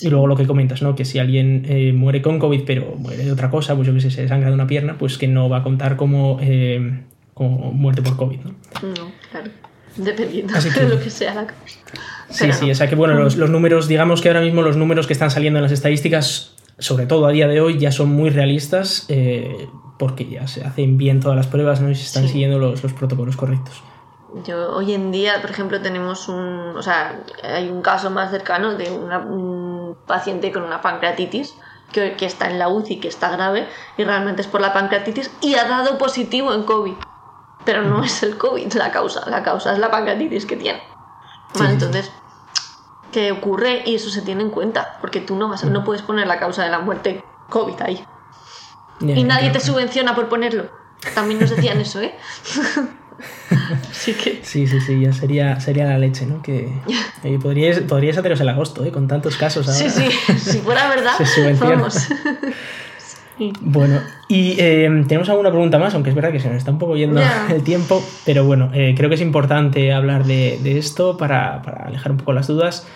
Y 0.00 0.08
luego 0.08 0.26
lo 0.26 0.36
que 0.36 0.46
comentas, 0.46 0.82
¿no? 0.82 0.94
Que 0.94 1.04
si 1.04 1.18
alguien 1.18 1.64
eh, 1.68 1.92
muere 1.92 2.22
con 2.22 2.38
COVID, 2.38 2.62
pero 2.64 2.94
muere 2.96 3.24
de 3.24 3.32
otra 3.32 3.50
cosa, 3.50 3.74
pues 3.74 3.86
yo 3.86 3.94
que 3.94 4.00
sé, 4.00 4.10
se 4.10 4.26
sangra 4.26 4.48
de 4.48 4.54
una 4.54 4.66
pierna, 4.66 4.96
pues 4.98 5.18
que 5.18 5.28
no 5.28 5.48
va 5.48 5.58
a 5.58 5.62
contar 5.62 5.96
como, 5.96 6.38
eh, 6.40 7.02
como 7.34 7.72
muerte 7.72 8.02
por 8.02 8.16
COVID, 8.16 8.38
¿no? 8.38 8.50
No, 8.82 9.12
claro. 9.30 9.50
Dependiendo 9.96 10.54
de 10.54 10.88
lo 10.88 10.98
que 10.98 11.10
sea 11.10 11.34
la 11.34 11.46
cosa. 11.46 11.78
Sí, 12.30 12.50
sí, 12.52 12.70
o 12.70 12.74
sea 12.74 12.88
que 12.88 12.94
bueno, 12.94 13.14
los, 13.14 13.36
los 13.36 13.50
números, 13.50 13.88
digamos 13.88 14.22
que 14.22 14.28
ahora 14.28 14.40
mismo 14.40 14.62
los 14.62 14.78
números 14.78 15.06
que 15.06 15.12
están 15.12 15.30
saliendo 15.30 15.58
en 15.58 15.64
las 15.64 15.72
estadísticas 15.72 16.54
sobre 16.82 17.06
todo 17.06 17.26
a 17.26 17.30
día 17.30 17.48
de 17.48 17.60
hoy, 17.60 17.78
ya 17.78 17.92
son 17.92 18.10
muy 18.10 18.30
realistas. 18.30 19.06
Eh, 19.08 19.68
porque 20.02 20.28
ya 20.28 20.48
se 20.48 20.64
hacen 20.64 20.98
bien 20.98 21.20
todas 21.20 21.36
las 21.36 21.46
pruebas 21.46 21.80
¿no? 21.80 21.88
y 21.88 21.94
se 21.94 22.02
están 22.02 22.26
siguiendo 22.26 22.58
los, 22.58 22.80
protocolos 22.92 23.36
correctos. 23.36 23.80
Yo, 24.44 24.74
hoy 24.74 24.94
en 24.94 25.12
día, 25.12 25.40
por 25.40 25.50
ejemplo, 25.50 25.80
tenemos 25.80 26.28
un. 26.28 26.74
O 26.76 26.82
sea, 26.82 27.22
hay 27.44 27.68
un 27.68 27.82
caso 27.82 28.10
más 28.10 28.32
cercano 28.32 28.74
de 28.74 28.90
un 28.90 29.96
paciente 30.04 30.50
con 30.50 30.64
una 30.64 30.80
pancreatitis 30.80 31.54
que, 31.92 32.16
que, 32.16 32.26
está 32.26 32.50
en 32.50 32.58
la 32.58 32.68
UCI, 32.68 32.98
que 32.98 33.06
está 33.06 33.30
grave, 33.30 33.68
y 33.96 34.02
realmente 34.02 34.42
es 34.42 34.48
por 34.48 34.60
la 34.60 34.72
pancreatitis 34.72 35.30
y 35.40 35.54
ha 35.54 35.68
dado 35.68 35.98
positivo 35.98 36.52
en 36.52 36.64
COVID. 36.64 36.94
Pero 37.64 37.82
no 37.82 38.02
es 38.02 38.24
el 38.24 38.36
COVID 38.36 38.72
la 38.72 38.90
causa, 38.90 39.30
la 39.30 39.44
causa 39.44 39.72
es 39.72 39.78
la 39.78 39.92
pancreatitis 39.92 40.46
que 40.46 40.56
tiene. 40.56 40.82
entonces, 41.60 42.10
¿qué 43.12 43.32
ocurre? 43.32 43.82
Y 43.86 43.94
eso 43.94 44.10
se 44.10 44.22
tiene 44.22 44.42
en 44.42 44.50
cuenta, 44.50 44.98
porque 45.00 45.20
tú 45.20 45.36
no, 45.36 45.48
vas, 45.48 45.64
no 45.64 45.84
puedes 45.84 46.02
poner 46.02 46.26
la 46.26 46.38
causa 46.38 46.64
de 46.64 46.70
la 46.70 46.80
muerte 46.80 47.22
COVID 47.48 47.80
ahí. 47.82 48.04
y 49.00 49.24
nadie 49.24 49.50
te 49.50 49.60
subvenciona 49.60 50.14
por 50.14 50.28
ponerlo. 50.28 50.70
También 51.14 51.40
nos 51.40 51.50
decían 51.50 51.80
eso, 51.80 52.00
¿eh? 52.00 52.14
Sí, 53.92 54.66
sí, 54.66 54.80
sí, 54.80 55.00
ya 55.00 55.12
sería, 55.12 55.60
sería 55.60 55.84
la 55.84 55.98
leche, 55.98 56.26
¿no? 56.26 56.42
Que 56.42 56.72
podríais, 57.42 57.80
podríais 57.80 58.18
haceros 58.18 58.40
el 58.40 58.48
agosto, 58.48 58.84
¿eh? 58.84 58.92
Con 58.92 59.08
tantos 59.08 59.36
casos 59.36 59.68
ahora. 59.68 59.78
Sí, 59.78 59.90
sí, 59.90 60.38
si 60.38 60.58
fuera 60.58 60.88
verdad, 60.88 61.12
vamos. 61.60 62.08
Bueno, 63.60 64.00
y 64.28 64.54
eh, 64.58 65.04
tenemos 65.08 65.28
alguna 65.28 65.50
pregunta 65.50 65.78
más, 65.78 65.94
aunque 65.94 66.10
es 66.10 66.16
verdad 66.16 66.32
que 66.32 66.40
se 66.40 66.48
nos 66.48 66.58
está 66.58 66.70
un 66.70 66.78
poco 66.78 66.96
yendo 66.96 67.20
el 67.50 67.62
tiempo, 67.62 68.02
pero 68.24 68.44
bueno, 68.44 68.70
eh, 68.72 68.94
creo 68.96 69.08
que 69.08 69.16
es 69.16 69.20
importante 69.20 69.92
hablar 69.92 70.24
de, 70.24 70.78
esto 70.78 71.16
para, 71.16 71.62
para, 71.62 71.86
alejar 71.86 72.12
un 72.12 72.18
poco 72.18 72.32
las 72.32 72.46
dudas. 72.46 72.86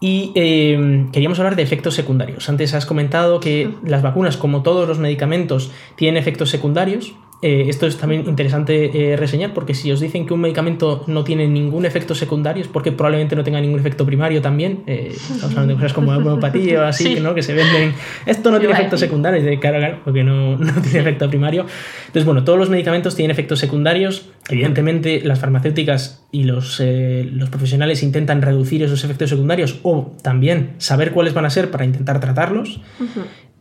Y 0.00 0.32
eh, 0.34 1.06
queríamos 1.12 1.38
hablar 1.38 1.54
de 1.54 1.62
efectos 1.62 1.94
secundarios. 1.94 2.48
Antes 2.48 2.74
has 2.74 2.86
comentado 2.86 3.38
que 3.38 3.72
las 3.84 4.02
vacunas, 4.02 4.36
como 4.36 4.62
todos 4.62 4.88
los 4.88 4.98
medicamentos, 4.98 5.70
tienen 5.94 6.20
efectos 6.20 6.50
secundarios. 6.50 7.14
Eh, 7.44 7.68
esto 7.68 7.88
es 7.88 7.96
también 7.96 8.24
interesante 8.28 9.12
eh, 9.12 9.16
reseñar 9.16 9.52
porque 9.52 9.74
si 9.74 9.90
os 9.90 9.98
dicen 9.98 10.26
que 10.26 10.32
un 10.32 10.40
medicamento 10.40 11.02
no 11.08 11.24
tiene 11.24 11.48
ningún 11.48 11.84
efecto 11.84 12.14
secundario 12.14 12.62
es 12.62 12.68
porque 12.68 12.92
probablemente 12.92 13.34
no 13.34 13.42
tenga 13.42 13.60
ningún 13.60 13.80
efecto 13.80 14.06
primario 14.06 14.40
también. 14.40 14.84
Eh, 14.86 15.08
estamos 15.10 15.50
hablando 15.50 15.74
de 15.74 15.74
cosas 15.74 15.92
como 15.92 16.12
homeopatía 16.12 16.82
o 16.82 16.84
así, 16.84 17.18
¿no? 17.20 17.34
que 17.34 17.42
se 17.42 17.52
venden. 17.52 17.94
Esto 18.26 18.52
no 18.52 18.60
tiene 18.60 18.74
efecto 18.74 18.96
secundario, 18.96 19.42
de 19.42 19.58
cara 19.58 20.00
porque 20.04 20.22
no, 20.22 20.56
no 20.56 20.72
tiene 20.82 21.00
efecto 21.00 21.28
primario. 21.28 21.66
Entonces, 22.06 22.24
bueno, 22.24 22.44
todos 22.44 22.60
los 22.60 22.70
medicamentos 22.70 23.16
tienen 23.16 23.32
efectos 23.32 23.58
secundarios. 23.58 24.28
Evidentemente, 24.48 25.20
las 25.24 25.40
farmacéuticas 25.40 26.24
y 26.30 26.44
los, 26.44 26.80
los 26.80 27.50
profesionales 27.50 28.04
intentan 28.04 28.40
reducir 28.40 28.84
esos 28.84 29.02
efectos 29.02 29.30
secundarios 29.30 29.80
o 29.82 30.12
también 30.22 30.74
saber 30.78 31.10
cuáles 31.10 31.34
van 31.34 31.44
a 31.44 31.50
ser 31.50 31.72
para 31.72 31.84
intentar 31.84 32.20
tratarlos. 32.20 32.80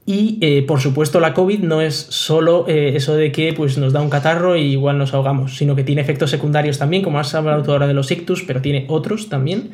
Y 0.06 0.40
eh, 0.41 0.64
por 0.64 0.80
supuesto 0.80 1.19
la 1.19 1.34
COVID 1.34 1.60
no 1.60 1.82
es 1.82 1.95
solo 1.95 2.65
eh, 2.68 2.94
eso 2.95 3.15
de 3.15 3.32
que 3.32 3.53
pues, 3.53 3.78
nos 3.78 3.94
da 3.94 4.02
un 4.02 4.10
catarro 4.10 4.57
y 4.57 4.64
igual 4.72 4.98
nos 4.98 5.14
ahogamos, 5.14 5.57
sino 5.57 5.76
que 5.76 5.84
tiene 5.84 6.02
efectos 6.02 6.32
secundarios 6.32 6.80
también, 6.80 7.03
como 7.03 7.19
has 7.19 7.34
hablado 7.36 7.61
tú 7.61 7.72
ahora 7.72 7.88
de 7.88 7.94
los 7.94 8.10
ictus, 8.10 8.44
pero 8.44 8.61
tiene 8.61 8.86
otros 8.90 9.30
también. 9.30 9.72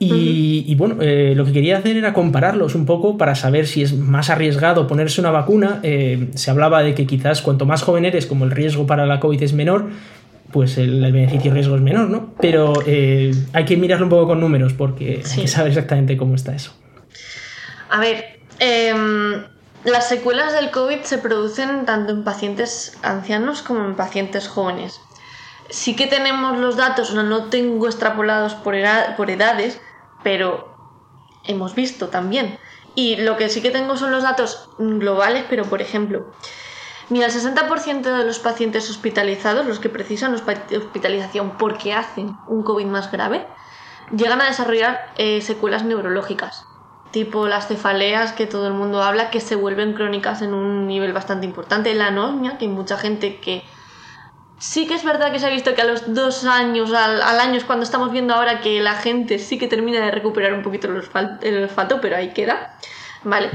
Y, 0.00 0.76
bueno, 0.76 0.98
eh, 1.00 1.32
lo 1.34 1.44
que 1.44 1.52
quería 1.52 1.78
hacer 1.78 1.96
era 1.96 2.12
compararlos 2.12 2.76
un 2.76 2.86
poco 2.86 3.18
para 3.18 3.34
saber 3.34 3.66
si 3.66 3.82
es 3.82 3.94
más 3.94 4.30
arriesgado 4.30 4.86
ponerse 4.86 5.20
una 5.20 5.32
vacuna. 5.32 5.80
se 5.82 6.50
hablaba 6.52 6.84
de 6.84 6.94
que 6.94 7.04
quizás 7.04 7.42
cuanto 7.42 7.66
más 7.66 7.82
joven 7.82 8.04
eres, 8.04 8.26
como 8.26 8.44
el 8.44 8.52
riesgo 8.52 8.86
para 8.86 9.06
la 9.06 9.18
COVID 9.18 9.42
es 9.42 9.54
menor, 9.54 9.88
pues 10.52 10.78
el, 10.78 11.00
beneficio 11.10 11.52
riesgo 11.52 11.74
es 11.74 11.82
menor, 11.82 12.10
¿no? 12.10 12.32
Pero 12.40 12.74
hay 12.86 13.64
que 13.64 13.76
mirarlo 13.76 14.06
un 14.06 14.10
poco 14.10 14.28
con 14.28 14.40
números 14.40 14.72
porque 14.72 15.20
hay 15.28 15.42
que 15.42 15.48
saber 15.48 15.70
exactamente 15.70 16.16
cómo 16.16 16.36
está 16.36 16.54
eso. 16.54 16.72
A 17.90 17.98
ver, 17.98 18.37
Em, 18.58 19.44
las 19.84 20.08
secuelas 20.08 20.52
del 20.52 20.70
COVID 20.72 21.02
se 21.02 21.18
producen 21.18 21.86
tanto 21.86 22.12
en 22.12 22.24
pacientes 22.24 22.98
ancianos 23.02 23.62
como 23.62 23.84
en 23.84 23.94
pacientes 23.94 24.48
jóvenes. 24.48 25.00
Sí 25.70 25.94
que 25.94 26.06
tenemos 26.06 26.58
los 26.58 26.76
datos, 26.76 27.14
no 27.14 27.44
tengo 27.44 27.86
extrapolados 27.86 28.54
por, 28.54 28.74
por 29.16 29.30
edades, 29.30 29.80
pero 30.24 30.76
hemos 31.44 31.74
visto 31.74 32.08
también. 32.08 32.58
Y 32.94 33.16
lo 33.16 33.36
que 33.36 33.48
sí 33.48 33.62
que 33.62 33.70
tengo 33.70 33.96
son 33.96 34.10
los 34.10 34.24
datos 34.24 34.70
globales, 34.78 35.44
pero 35.48 35.64
por 35.64 35.80
ejemplo, 35.80 36.32
mira, 37.10 37.26
el 37.26 37.32
60% 37.32 38.00
de 38.00 38.24
los 38.24 38.40
pacientes 38.40 38.90
hospitalizados, 38.90 39.66
los 39.66 39.78
que 39.78 39.88
precisan 39.88 40.34
hospitalización 40.34 41.56
porque 41.58 41.92
hacen 41.92 42.36
un 42.48 42.64
COVID 42.64 42.86
más 42.86 43.12
grave, 43.12 43.46
llegan 44.10 44.40
a 44.40 44.46
desarrollar 44.46 45.12
eh, 45.16 45.40
secuelas 45.42 45.84
neurológicas 45.84 46.67
tipo 47.10 47.48
las 47.48 47.68
cefaleas 47.68 48.32
que 48.32 48.46
todo 48.46 48.66
el 48.66 48.74
mundo 48.74 49.02
habla, 49.02 49.30
que 49.30 49.40
se 49.40 49.56
vuelven 49.56 49.94
crónicas 49.94 50.42
en 50.42 50.54
un 50.54 50.86
nivel 50.86 51.12
bastante 51.12 51.46
importante, 51.46 51.94
la 51.94 52.08
anosmia, 52.08 52.58
que 52.58 52.66
hay 52.66 52.70
mucha 52.70 52.98
gente 52.98 53.40
que 53.40 53.64
sí 54.58 54.86
que 54.86 54.94
es 54.94 55.04
verdad 55.04 55.32
que 55.32 55.38
se 55.38 55.46
ha 55.46 55.50
visto 55.50 55.74
que 55.74 55.82
a 55.82 55.86
los 55.86 56.14
dos 56.14 56.44
años, 56.44 56.92
al, 56.92 57.22
año 57.22 57.54
es 57.54 57.64
cuando 57.64 57.84
estamos 57.84 58.12
viendo 58.12 58.34
ahora 58.34 58.60
que 58.60 58.80
la 58.80 58.94
gente 58.94 59.38
sí 59.38 59.58
que 59.58 59.68
termina 59.68 60.00
de 60.00 60.10
recuperar 60.10 60.52
un 60.52 60.62
poquito 60.62 60.88
el 60.88 61.62
olfato, 61.62 62.00
pero 62.00 62.16
ahí 62.16 62.32
queda, 62.32 62.76
¿vale? 63.24 63.50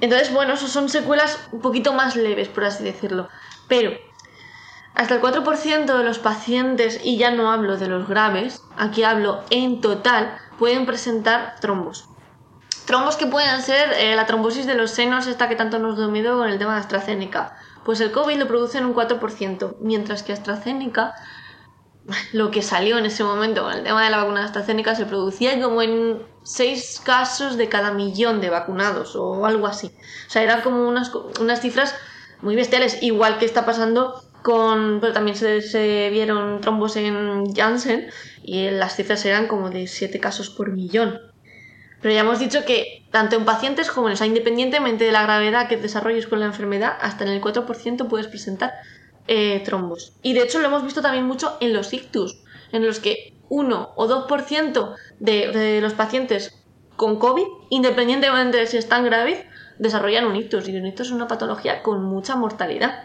Entonces, 0.00 0.32
bueno, 0.32 0.54
eso 0.54 0.66
son 0.66 0.88
secuelas 0.88 1.38
un 1.52 1.60
poquito 1.60 1.92
más 1.92 2.16
leves, 2.16 2.48
por 2.48 2.64
así 2.64 2.82
decirlo. 2.82 3.28
Pero 3.68 3.92
hasta 4.94 5.14
el 5.14 5.22
4% 5.22 5.96
de 5.96 6.04
los 6.04 6.18
pacientes, 6.18 7.00
y 7.04 7.16
ya 7.18 7.30
no 7.30 7.52
hablo 7.52 7.76
de 7.76 7.88
los 7.88 8.08
graves, 8.08 8.62
aquí 8.76 9.04
hablo 9.04 9.42
en 9.50 9.80
total, 9.80 10.36
pueden 10.58 10.86
presentar 10.86 11.56
trombos. 11.60 12.08
Trombos 12.86 13.16
que 13.16 13.26
pueden 13.26 13.62
ser 13.62 13.92
eh, 13.92 14.16
la 14.16 14.26
trombosis 14.26 14.66
de 14.66 14.74
los 14.74 14.90
senos, 14.90 15.26
esta 15.26 15.48
que 15.48 15.56
tanto 15.56 15.78
nos 15.78 15.96
dominó 15.96 16.36
con 16.36 16.48
el 16.48 16.58
tema 16.58 16.74
de 16.74 16.80
AstraZeneca. 16.80 17.56
Pues 17.84 18.00
el 18.00 18.10
COVID 18.12 18.36
lo 18.36 18.48
produce 18.48 18.78
en 18.78 18.86
un 18.86 18.94
4%, 18.94 19.76
mientras 19.80 20.22
que 20.22 20.32
AstraZeneca, 20.32 21.14
lo 22.32 22.50
que 22.50 22.62
salió 22.62 22.98
en 22.98 23.06
ese 23.06 23.22
momento 23.22 23.62
con 23.62 23.72
el 23.72 23.84
tema 23.84 24.04
de 24.04 24.10
la 24.10 24.18
vacuna 24.18 24.40
de 24.40 24.46
AstraZeneca, 24.46 24.94
se 24.94 25.06
producía 25.06 25.60
como 25.60 25.80
en 25.82 26.22
6 26.42 27.02
casos 27.04 27.56
de 27.56 27.68
cada 27.68 27.92
millón 27.92 28.40
de 28.40 28.50
vacunados 28.50 29.14
o 29.14 29.46
algo 29.46 29.66
así. 29.68 29.92
O 30.26 30.30
sea, 30.30 30.42
eran 30.42 30.62
como 30.62 30.88
unas, 30.88 31.12
unas 31.40 31.60
cifras 31.60 31.94
muy 32.40 32.56
bestiales, 32.56 33.02
igual 33.02 33.38
que 33.38 33.44
está 33.44 33.64
pasando 33.64 34.24
con... 34.42 34.98
Pero 35.00 35.12
también 35.12 35.36
se, 35.36 35.62
se 35.62 36.10
vieron 36.10 36.60
trombos 36.60 36.96
en 36.96 37.54
Janssen 37.54 38.10
y 38.42 38.70
las 38.70 38.96
cifras 38.96 39.24
eran 39.24 39.46
como 39.46 39.70
de 39.70 39.86
7 39.86 40.18
casos 40.18 40.50
por 40.50 40.72
millón. 40.72 41.31
Pero 42.02 42.14
ya 42.14 42.20
hemos 42.20 42.40
dicho 42.40 42.64
que 42.66 43.06
tanto 43.10 43.36
en 43.36 43.44
pacientes 43.44 43.88
jóvenes, 43.88 44.20
o 44.20 44.24
independientemente 44.24 45.04
de 45.04 45.12
la 45.12 45.22
gravedad 45.22 45.68
que 45.68 45.76
desarrolles 45.76 46.26
con 46.26 46.40
la 46.40 46.46
enfermedad, 46.46 46.94
hasta 47.00 47.24
en 47.24 47.30
el 47.30 47.40
4% 47.40 48.08
puedes 48.08 48.26
presentar 48.26 48.72
eh, 49.28 49.62
trombos. 49.64 50.12
Y 50.20 50.34
de 50.34 50.42
hecho 50.42 50.58
lo 50.58 50.66
hemos 50.66 50.84
visto 50.84 51.00
también 51.00 51.24
mucho 51.24 51.56
en 51.60 51.72
los 51.72 51.92
ictus, 51.92 52.42
en 52.72 52.84
los 52.84 52.98
que 52.98 53.32
1 53.48 53.92
o 53.94 54.08
2% 54.08 54.96
de, 55.20 55.52
de 55.52 55.80
los 55.80 55.92
pacientes 55.94 56.58
con 56.96 57.18
COVID, 57.18 57.46
independientemente 57.70 58.58
de 58.58 58.66
si 58.66 58.78
están 58.78 59.04
graves, 59.04 59.44
desarrollan 59.78 60.26
un 60.26 60.36
ictus. 60.36 60.68
Y 60.68 60.76
un 60.76 60.86
ictus 60.86 61.06
es 61.08 61.12
una 61.12 61.28
patología 61.28 61.82
con 61.82 62.02
mucha 62.02 62.34
mortalidad. 62.34 63.04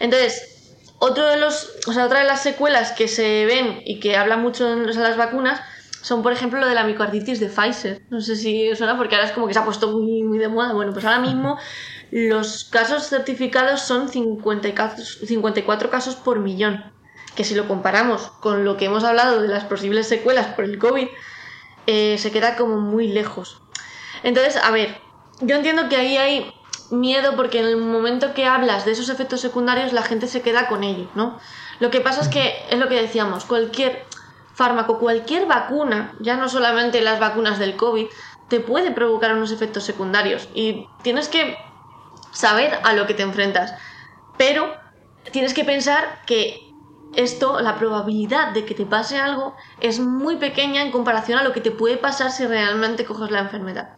Entonces, 0.00 0.74
otro 0.98 1.26
de 1.26 1.36
los, 1.36 1.76
o 1.86 1.92
sea, 1.92 2.06
otra 2.06 2.20
de 2.20 2.26
las 2.26 2.42
secuelas 2.42 2.92
que 2.92 3.06
se 3.08 3.44
ven 3.46 3.82
y 3.84 4.00
que 4.00 4.16
habla 4.16 4.36
mucho 4.36 4.72
en 4.72 4.86
las 4.86 5.16
vacunas 5.16 5.60
son, 6.02 6.22
por 6.22 6.32
ejemplo, 6.32 6.58
lo 6.58 6.66
de 6.66 6.74
la 6.74 6.84
micoarditis 6.84 7.38
de 7.38 7.46
Pfizer. 7.46 8.02
No 8.10 8.20
sé 8.20 8.34
si 8.34 8.74
suena 8.74 8.98
porque 8.98 9.14
ahora 9.14 9.28
es 9.28 9.32
como 9.32 9.46
que 9.46 9.54
se 9.54 9.60
ha 9.60 9.64
puesto 9.64 9.92
muy, 9.92 10.24
muy 10.24 10.38
de 10.38 10.48
moda. 10.48 10.72
Bueno, 10.72 10.92
pues 10.92 11.04
ahora 11.04 11.20
mismo 11.20 11.58
los 12.10 12.64
casos 12.64 13.08
certificados 13.08 13.82
son 13.82 14.08
54 14.08 15.90
casos 15.90 16.16
por 16.16 16.40
millón. 16.40 16.84
Que 17.36 17.44
si 17.44 17.54
lo 17.54 17.68
comparamos 17.68 18.32
con 18.40 18.64
lo 18.64 18.76
que 18.76 18.86
hemos 18.86 19.04
hablado 19.04 19.40
de 19.40 19.48
las 19.48 19.64
posibles 19.64 20.08
secuelas 20.08 20.48
por 20.48 20.64
el 20.64 20.78
COVID, 20.78 21.06
eh, 21.86 22.18
se 22.18 22.32
queda 22.32 22.56
como 22.56 22.80
muy 22.80 23.06
lejos. 23.06 23.62
Entonces, 24.24 24.56
a 24.56 24.72
ver, 24.72 24.98
yo 25.40 25.54
entiendo 25.54 25.88
que 25.88 25.96
ahí 25.96 26.16
hay 26.16 26.52
miedo 26.90 27.36
porque 27.36 27.60
en 27.60 27.66
el 27.66 27.76
momento 27.76 28.34
que 28.34 28.44
hablas 28.44 28.84
de 28.84 28.92
esos 28.92 29.08
efectos 29.08 29.40
secundarios 29.40 29.92
la 29.92 30.02
gente 30.02 30.26
se 30.26 30.42
queda 30.42 30.66
con 30.66 30.82
ellos, 30.82 31.08
¿no? 31.14 31.38
Lo 31.78 31.90
que 31.90 32.00
pasa 32.00 32.20
es 32.20 32.28
que 32.28 32.54
es 32.70 32.78
lo 32.78 32.88
que 32.88 33.00
decíamos, 33.00 33.44
cualquier 33.44 34.04
fármaco, 34.62 35.00
cualquier 35.00 35.46
vacuna, 35.46 36.14
ya 36.20 36.36
no 36.36 36.48
solamente 36.48 37.00
las 37.00 37.18
vacunas 37.18 37.58
del 37.58 37.74
COVID, 37.74 38.06
te 38.48 38.60
puede 38.60 38.92
provocar 38.92 39.34
unos 39.34 39.50
efectos 39.50 39.82
secundarios 39.82 40.48
y 40.54 40.86
tienes 41.02 41.28
que 41.28 41.56
saber 42.30 42.78
a 42.84 42.92
lo 42.92 43.08
que 43.08 43.14
te 43.14 43.24
enfrentas. 43.24 43.74
Pero 44.36 44.72
tienes 45.32 45.52
que 45.52 45.64
pensar 45.64 46.20
que 46.26 46.60
esto, 47.16 47.60
la 47.60 47.76
probabilidad 47.76 48.52
de 48.52 48.64
que 48.64 48.74
te 48.76 48.86
pase 48.86 49.18
algo 49.18 49.56
es 49.80 49.98
muy 49.98 50.36
pequeña 50.36 50.82
en 50.82 50.92
comparación 50.92 51.40
a 51.40 51.42
lo 51.42 51.52
que 51.52 51.60
te 51.60 51.72
puede 51.72 51.96
pasar 51.96 52.30
si 52.30 52.46
realmente 52.46 53.04
coges 53.04 53.32
la 53.32 53.40
enfermedad. 53.40 53.96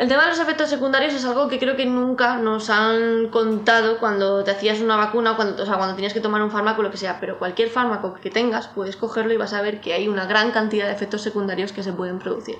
El 0.00 0.08
tema 0.08 0.22
de 0.22 0.30
los 0.30 0.40
efectos 0.40 0.70
secundarios 0.70 1.12
es 1.12 1.26
algo 1.26 1.48
que 1.48 1.58
creo 1.58 1.76
que 1.76 1.84
nunca 1.84 2.38
nos 2.38 2.70
han 2.70 3.28
contado 3.28 3.98
cuando 3.98 4.42
te 4.42 4.50
hacías 4.50 4.80
una 4.80 4.96
vacuna, 4.96 5.36
cuando, 5.36 5.62
o 5.62 5.66
sea, 5.66 5.76
cuando 5.76 5.94
tenías 5.94 6.14
que 6.14 6.22
tomar 6.22 6.40
un 6.40 6.50
fármaco, 6.50 6.80
lo 6.80 6.90
que 6.90 6.96
sea, 6.96 7.20
pero 7.20 7.38
cualquier 7.38 7.68
fármaco 7.68 8.14
que 8.14 8.30
tengas 8.30 8.66
puedes 8.68 8.96
cogerlo 8.96 9.34
y 9.34 9.36
vas 9.36 9.52
a 9.52 9.60
ver 9.60 9.82
que 9.82 9.92
hay 9.92 10.08
una 10.08 10.24
gran 10.24 10.52
cantidad 10.52 10.86
de 10.86 10.94
efectos 10.94 11.20
secundarios 11.20 11.74
que 11.74 11.82
se 11.82 11.92
pueden 11.92 12.18
producir. 12.18 12.56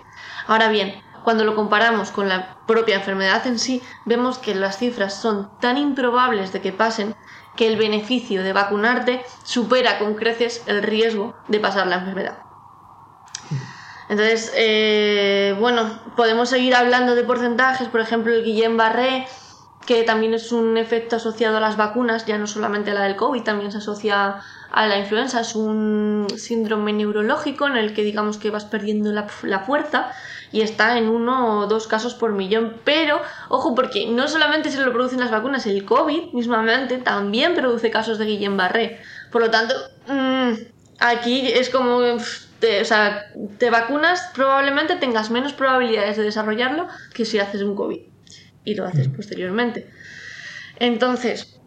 Ahora 0.49 0.69
bien, 0.69 1.03
cuando 1.25 1.45
lo 1.45 1.57
comparamos 1.57 2.11
con 2.11 2.29
la 2.29 2.59
propia 2.67 2.97
enfermedad 2.97 3.47
en 3.47 3.59
sí, 3.59 3.81
vemos 4.05 4.37
que 4.37 4.55
las 4.55 4.77
cifras 4.77 5.15
son 5.15 5.51
tan 5.61 5.79
improbables 5.79 6.53
de 6.53 6.61
que 6.61 6.75
pasen 6.75 7.15
que 7.57 7.69
el 7.69 7.79
beneficio 7.79 8.43
de 8.43 8.53
vacunarte 8.53 9.25
supera 9.45 9.99
con 9.99 10.13
creces 10.15 10.63
el 10.67 10.83
riesgo 10.83 11.35
de 11.49 11.59
pasar 11.59 11.87
la 11.87 12.01
enfermedad. 12.01 12.50
Entonces, 14.11 14.53
eh, 14.57 15.55
bueno, 15.61 16.01
podemos 16.17 16.49
seguir 16.49 16.75
hablando 16.75 17.15
de 17.15 17.23
porcentajes, 17.23 17.87
por 17.87 18.01
ejemplo, 18.01 18.35
el 18.35 18.45
Guillain-Barré, 18.45 19.25
que 19.87 20.03
también 20.03 20.35
es 20.35 20.51
un 20.51 20.77
efecto 20.77 21.15
asociado 21.15 21.59
a 21.59 21.61
las 21.61 21.77
vacunas, 21.77 22.27
ya 22.27 22.37
no 22.37 22.49
solamente 22.49 22.91
a 22.91 22.95
la 22.95 23.05
del 23.05 23.15
COVID, 23.15 23.45
también 23.45 23.71
se 23.71 23.79
asocia 23.79 24.41
a 24.73 24.87
la 24.89 24.99
influenza, 24.99 25.41
es 25.41 25.55
un 25.55 26.27
síndrome 26.37 26.93
neurológico 26.93 27.69
en 27.69 27.77
el 27.77 27.95
que 27.95 28.03
digamos 28.03 28.37
que 28.37 28.51
vas 28.51 28.65
perdiendo 28.65 29.13
la, 29.13 29.29
fuerza 29.61 30.11
y 30.51 30.63
está 30.63 30.99
en 30.99 31.09
uno 31.09 31.61
o 31.61 31.67
dos 31.69 31.87
casos 31.87 32.15
por 32.15 32.33
millón, 32.33 32.79
pero 32.83 33.21
ojo 33.49 33.77
porque 33.77 34.09
no 34.09 34.27
solamente 34.27 34.71
se 34.71 34.85
lo 34.85 34.93
producen 34.93 35.21
las 35.21 35.31
vacunas, 35.31 35.67
el 35.67 35.85
COVID 35.85 36.33
mismamente 36.33 36.99
también 36.99 37.55
produce 37.55 37.93
casos 37.93 38.19
de 38.19 38.27
Guillain-Barré, 38.27 38.99
por 39.31 39.41
lo 39.41 39.53
tanto, 39.53 39.75
mm, 40.09 40.51
aquí 40.99 41.47
es 41.47 41.71
como... 41.71 42.01
Te, 42.61 42.81
o 42.81 42.85
sea, 42.85 43.33
te 43.59 43.71
vacunas, 43.71 44.31
probablemente 44.35 44.97
tengas 44.97 45.31
menos 45.31 45.53
probabilidades 45.53 46.17
de 46.17 46.25
desarrollarlo 46.25 46.89
que 47.15 47.25
si 47.25 47.39
haces 47.39 47.63
un 47.63 47.75
COVID 47.75 48.01
y 48.65 48.75
lo 48.75 48.87
haces 48.87 49.09
posteriormente. 49.09 49.91
Entonces, 50.79 51.61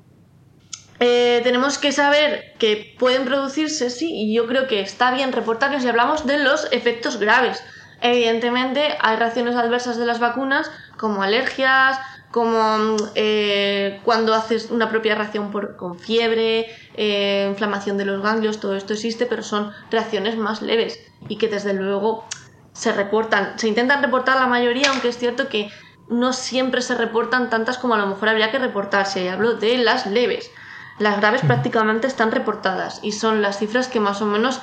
eh, 1.00 1.42
tenemos 1.44 1.78
que 1.78 1.92
saber 1.92 2.54
que 2.60 2.96
pueden 2.98 3.26
producirse, 3.26 3.90
sí, 3.90 4.12
y 4.14 4.36
yo 4.36 4.48
creo 4.48 4.68
que 4.68 4.80
está 4.80 5.14
bien 5.14 5.32
reportarlos 5.34 5.84
y 5.84 5.90
hablamos 5.90 6.26
de 6.26 6.38
los 6.38 6.68
efectos 6.72 7.20
graves. 7.20 7.62
Evidentemente, 8.02 8.98
hay 9.00 9.18
reacciones 9.18 9.56
adversas 9.56 9.98
de 9.98 10.06
las 10.06 10.20
vacunas, 10.20 10.70
como 10.98 11.24
alergias, 11.24 11.98
como 12.34 12.98
eh, 13.14 14.02
cuando 14.04 14.34
haces 14.34 14.72
una 14.72 14.90
propia 14.90 15.14
reacción 15.14 15.52
por, 15.52 15.78
con 15.78 16.00
fiebre, 16.00 16.66
eh, 16.96 17.46
inflamación 17.48 17.96
de 17.96 18.06
los 18.06 18.24
ganglios, 18.24 18.60
todo 18.60 18.76
esto 18.76 18.94
existe, 18.94 19.28
pero 19.28 19.44
son 19.44 19.72
reacciones 19.92 20.36
más 20.36 20.64
leves 20.64 21.00
y 21.30 21.38
que 21.38 21.48
desde 21.48 21.76
luego 21.76 22.26
se 22.74 22.92
reportan. 22.92 23.60
Se 23.60 23.68
intentan 23.68 24.02
reportar 24.02 24.38
la 24.38 24.48
mayoría, 24.48 24.90
aunque 24.90 25.10
es 25.10 25.18
cierto 25.20 25.48
que 25.48 25.70
no 26.10 26.34
siempre 26.34 26.82
se 26.82 26.96
reportan 26.96 27.52
tantas 27.52 27.78
como 27.78 27.94
a 27.94 28.00
lo 28.00 28.08
mejor 28.08 28.30
habría 28.30 28.50
que 28.50 28.58
reportarse. 28.58 29.24
Y 29.24 29.28
hablo 29.28 29.54
de 29.54 29.78
las 29.78 30.08
leves. 30.08 30.50
Las 30.98 31.20
graves 31.20 31.42
prácticamente 31.42 32.08
están 32.08 32.32
reportadas 32.32 33.00
y 33.04 33.12
son 33.12 33.44
las 33.44 33.60
cifras 33.60 33.88
que 33.88 34.00
más 34.00 34.24
o 34.24 34.26
menos 34.26 34.60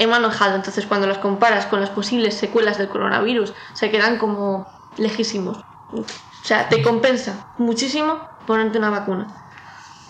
he 0.00 0.08
manejado. 0.08 0.56
Entonces, 0.56 0.86
cuando 0.86 1.06
las 1.06 1.18
comparas 1.18 1.66
con 1.66 1.80
las 1.80 1.90
posibles 1.90 2.34
secuelas 2.34 2.78
del 2.78 2.88
coronavirus, 2.88 3.54
se 3.74 3.92
quedan 3.92 4.18
como 4.18 4.66
lejísimos. 4.96 5.58
O 5.92 6.44
sea, 6.44 6.68
te 6.68 6.82
compensa 6.82 7.52
muchísimo 7.58 8.18
ponerte 8.46 8.78
una 8.78 8.90
vacuna. 8.90 9.26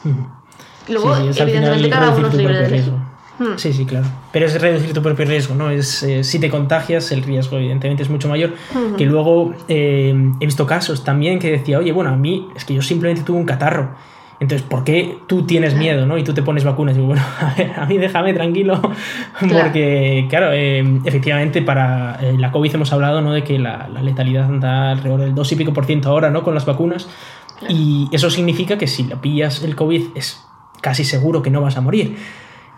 Luego, 0.88 1.16
evidentemente, 1.16 1.90
cada 1.90 2.10
uno 2.10 2.28
es 2.28 2.34
libre 2.34 2.59
de 2.59 2.68
riesgo. 2.68 2.96
Hmm. 3.38 3.56
Sí, 3.56 3.72
sí, 3.72 3.86
claro. 3.86 4.06
Pero 4.32 4.46
es 4.46 4.60
reducir 4.60 4.92
tu 4.92 5.02
propio 5.02 5.24
riesgo, 5.24 5.54
¿no? 5.54 5.70
Es, 5.70 6.02
eh, 6.02 6.22
si 6.22 6.38
te 6.38 6.50
contagias, 6.50 7.12
el 7.12 7.22
riesgo 7.22 7.56
evidentemente 7.56 8.02
es 8.02 8.10
mucho 8.10 8.28
mayor. 8.28 8.54
Hmm. 8.74 8.96
Que 8.96 9.04
luego 9.04 9.54
eh, 9.68 10.14
he 10.40 10.44
visto 10.44 10.66
casos 10.66 11.04
también 11.04 11.38
que 11.38 11.50
decía, 11.50 11.78
oye, 11.78 11.92
bueno, 11.92 12.10
a 12.10 12.16
mí 12.16 12.48
es 12.54 12.64
que 12.64 12.74
yo 12.74 12.82
simplemente 12.82 13.22
tuve 13.22 13.38
un 13.38 13.46
catarro. 13.46 13.94
Entonces, 14.43 14.66
¿por 14.66 14.82
qué 14.82 15.19
tú 15.28 15.47
tienes 15.47 15.77
miedo, 15.77 16.05
¿no? 16.05 16.19
Y 16.19 16.24
tú 16.24 16.35
te 16.35 16.43
pones 16.43 16.64
vacunas. 16.64 16.97
Y 16.97 16.98
digo, 16.98 17.06
bueno, 17.14 17.23
a, 17.40 17.55
ver, 17.55 17.73
a 17.77 17.86
mí 17.86 17.97
déjame 17.97 18.35
tranquilo, 18.35 18.82
porque, 19.40 20.27
claro, 20.28 20.48
eh, 20.52 20.85
efectivamente, 21.05 21.62
para 21.62 22.20
la 22.20 22.51
COVID 22.51 22.74
hemos 22.74 22.93
hablado, 22.93 23.23
¿no? 23.23 23.32
De 23.32 23.44
que 23.44 23.60
la, 23.60 23.89
la, 23.89 24.02
letalidad 24.02 24.47
anda 24.47 24.90
alrededor 24.90 25.20
del 25.20 25.35
2 25.36 25.52
y 25.52 25.56
pico 25.56 25.73
por 25.73 25.86
ciento 25.86 26.09
ahora, 26.09 26.31
¿no? 26.31 26.43
Con 26.43 26.55
las 26.55 26.66
vacunas. 26.66 27.09
Y 27.69 28.09
eso 28.10 28.31
significa 28.31 28.77
que 28.77 28.89
si 28.89 29.05
la 29.05 29.20
pillas 29.20 29.62
el 29.62 29.77
COVID 29.77 30.09
es 30.16 30.44
casi 30.81 31.05
seguro 31.05 31.40
que 31.40 31.51
no 31.51 31.60
vas 31.60 31.77
a 31.77 31.81
morir 31.81 32.16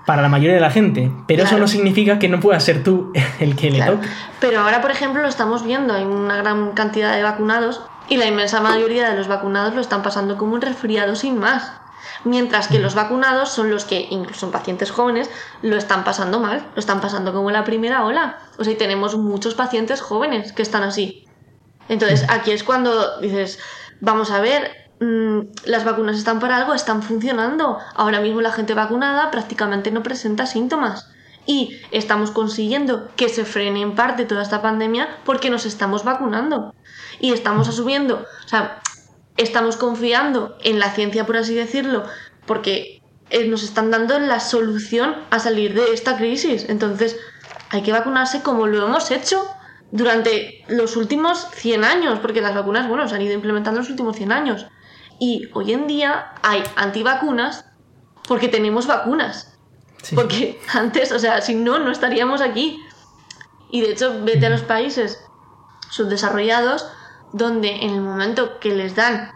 para 0.04 0.20
la 0.20 0.28
mayoría 0.28 0.54
de 0.54 0.60
la 0.60 0.70
gente, 0.70 1.10
pero 1.26 1.44
eso 1.44 1.58
no 1.58 1.66
significa 1.66 2.18
que 2.18 2.28
no 2.28 2.40
puedas 2.40 2.62
ser 2.62 2.82
tú 2.82 3.10
el 3.40 3.56
que 3.56 3.70
le 3.70 3.82
toque. 3.82 4.06
Pero 4.38 4.60
ahora, 4.60 4.82
por 4.82 4.90
ejemplo, 4.90 5.22
lo 5.22 5.28
estamos 5.28 5.64
viendo, 5.64 5.94
hay 5.94 6.04
una 6.04 6.36
gran 6.36 6.72
cantidad 6.72 7.16
de 7.16 7.22
vacunados 7.22 7.80
y 8.08 8.16
la 8.16 8.26
inmensa 8.26 8.60
mayoría 8.60 9.10
de 9.10 9.16
los 9.16 9.28
vacunados 9.28 9.74
lo 9.74 9.80
están 9.80 10.02
pasando 10.02 10.36
como 10.36 10.54
un 10.54 10.60
resfriado 10.60 11.16
sin 11.16 11.38
más. 11.38 11.72
Mientras 12.24 12.68
que 12.68 12.78
los 12.78 12.94
vacunados 12.94 13.50
son 13.50 13.70
los 13.70 13.84
que, 13.84 14.06
incluso 14.10 14.46
en 14.46 14.52
pacientes 14.52 14.90
jóvenes, 14.90 15.30
lo 15.62 15.76
están 15.76 16.04
pasando 16.04 16.40
mal, 16.40 16.66
lo 16.74 16.80
están 16.80 17.00
pasando 17.00 17.32
como 17.32 17.50
la 17.50 17.64
primera 17.64 18.04
ola. 18.04 18.38
O 18.58 18.64
sea, 18.64 18.72
y 18.72 18.76
tenemos 18.76 19.16
muchos 19.16 19.54
pacientes 19.54 20.00
jóvenes 20.00 20.52
que 20.52 20.62
están 20.62 20.82
así. 20.82 21.26
Entonces, 21.88 22.24
aquí 22.28 22.50
es 22.50 22.64
cuando 22.64 23.20
dices, 23.20 23.58
vamos 24.00 24.30
a 24.30 24.40
ver, 24.40 24.84
Mm, 25.00 25.48
las 25.64 25.84
vacunas 25.84 26.16
están 26.16 26.40
para 26.40 26.56
algo, 26.56 26.74
están 26.74 27.02
funcionando. 27.02 27.78
Ahora 27.94 28.20
mismo 28.20 28.40
la 28.40 28.52
gente 28.52 28.74
vacunada 28.74 29.30
prácticamente 29.30 29.90
no 29.90 30.02
presenta 30.02 30.46
síntomas. 30.46 31.10
Y 31.46 31.76
estamos 31.90 32.30
consiguiendo 32.30 33.08
que 33.16 33.28
se 33.28 33.44
frene 33.44 33.82
en 33.82 33.94
parte 33.94 34.24
toda 34.24 34.42
esta 34.42 34.62
pandemia 34.62 35.08
porque 35.24 35.50
nos 35.50 35.66
estamos 35.66 36.04
vacunando. 36.04 36.74
Y 37.20 37.32
estamos 37.32 37.68
asumiendo, 37.68 38.24
o 38.44 38.48
sea, 38.48 38.80
estamos 39.36 39.76
confiando 39.76 40.56
en 40.62 40.78
la 40.78 40.90
ciencia, 40.92 41.26
por 41.26 41.36
así 41.36 41.54
decirlo, 41.54 42.04
porque 42.46 43.02
eh, 43.30 43.46
nos 43.48 43.62
están 43.62 43.90
dando 43.90 44.18
la 44.18 44.40
solución 44.40 45.16
a 45.30 45.38
salir 45.38 45.74
de 45.74 45.92
esta 45.92 46.16
crisis. 46.16 46.66
Entonces, 46.68 47.16
hay 47.70 47.82
que 47.82 47.92
vacunarse 47.92 48.42
como 48.42 48.66
lo 48.66 48.86
hemos 48.86 49.10
hecho 49.10 49.44
durante 49.90 50.64
los 50.68 50.96
últimos 50.96 51.48
100 51.54 51.84
años, 51.84 52.18
porque 52.20 52.40
las 52.40 52.54
vacunas, 52.54 52.88
bueno, 52.88 53.08
se 53.08 53.14
han 53.14 53.22
ido 53.22 53.34
implementando 53.34 53.80
en 53.80 53.84
los 53.84 53.90
últimos 53.90 54.16
100 54.16 54.32
años. 54.32 54.66
Y 55.18 55.48
hoy 55.54 55.72
en 55.72 55.86
día 55.86 56.32
hay 56.42 56.62
antivacunas 56.76 57.64
porque 58.26 58.48
tenemos 58.48 58.86
vacunas. 58.86 59.56
Porque 60.14 60.60
antes, 60.72 61.12
o 61.12 61.18
sea, 61.18 61.40
si 61.40 61.54
no, 61.54 61.78
no 61.78 61.90
estaríamos 61.90 62.40
aquí. 62.40 62.80
Y 63.70 63.80
de 63.80 63.92
hecho, 63.92 64.22
vete 64.22 64.46
a 64.46 64.50
los 64.50 64.62
países 64.62 65.20
subdesarrollados 65.90 66.86
donde 67.34 67.82
en 67.82 67.90
el 67.90 68.00
momento 68.00 68.60
que 68.60 68.74
les 68.74 68.94
dan 68.94 69.32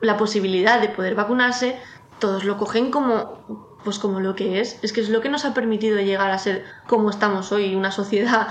la 0.00 0.16
posibilidad 0.16 0.80
de 0.80 0.88
poder 0.88 1.16
vacunarse, 1.16 1.76
todos 2.20 2.44
lo 2.44 2.56
cogen 2.56 2.90
como 2.90 3.68
pues 3.82 3.98
como 3.98 4.20
lo 4.20 4.36
que 4.36 4.60
es, 4.60 4.78
es 4.82 4.92
que 4.92 5.00
es 5.00 5.08
lo 5.08 5.20
que 5.20 5.30
nos 5.30 5.44
ha 5.44 5.52
permitido 5.52 5.98
llegar 5.98 6.30
a 6.30 6.38
ser 6.38 6.64
como 6.86 7.10
estamos 7.10 7.50
hoy, 7.50 7.74
una 7.74 7.90
sociedad 7.90 8.48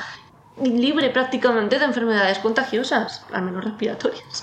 libre 0.61 1.11
prácticamente 1.11 1.79
de 1.79 1.85
enfermedades 1.85 2.39
contagiosas, 2.39 3.25
al 3.31 3.43
menos 3.43 3.63
respiratorias. 3.63 4.41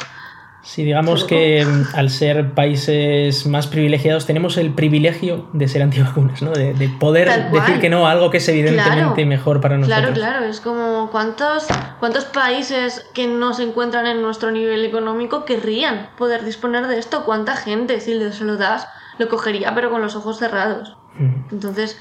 Sí, 0.67 0.83
digamos 0.83 1.23
que 1.23 1.65
mm, 1.65 1.95
al 1.97 2.11
ser 2.11 2.53
países 2.53 3.47
más 3.47 3.69
privilegiados 3.69 4.27
tenemos 4.27 4.57
el 4.57 4.75
privilegio 4.75 5.47
de 5.53 5.69
ser 5.69 5.81
antivacunas, 5.81 6.43
¿no? 6.43 6.51
De, 6.51 6.75
poder 6.99 7.53
decir 7.53 7.79
que 7.79 7.89
no 7.89 8.09
a 8.09 8.11
algo 8.11 8.31
que 8.31 8.39
es 8.39 8.49
evidentemente 8.49 9.25
mejor 9.27 9.61
para 9.61 9.79
nosotros. 9.79 10.01
Claro, 10.01 10.15
claro, 10.15 10.47
es 10.47 10.61
como 10.61 11.09
¿cuántos, 11.13 11.69
cuántos 12.01 12.25
países 12.25 13.07
que 13.15 13.29
no 13.29 13.55
se 13.55 13.63
encuentran 13.63 14.09
en 14.09 14.21
nuestro 14.21 14.51
nivel 14.51 14.85
económico 14.85 15.45
querrían 15.45 16.11
poder 16.19 16.45
disponer 16.45 16.89
de 16.89 16.99
esto. 16.99 17.25
¿Cuánta 17.25 17.55
gente, 17.55 18.01
si 18.01 18.19
se 18.33 18.45
lo 18.45 18.57
das, 18.57 18.89
lo 19.19 19.29
cogería 19.29 19.73
pero 19.73 19.89
con 19.89 20.03
los 20.03 20.17
ojos 20.17 20.39
cerrados? 20.41 20.97
Entonces, 21.53 21.97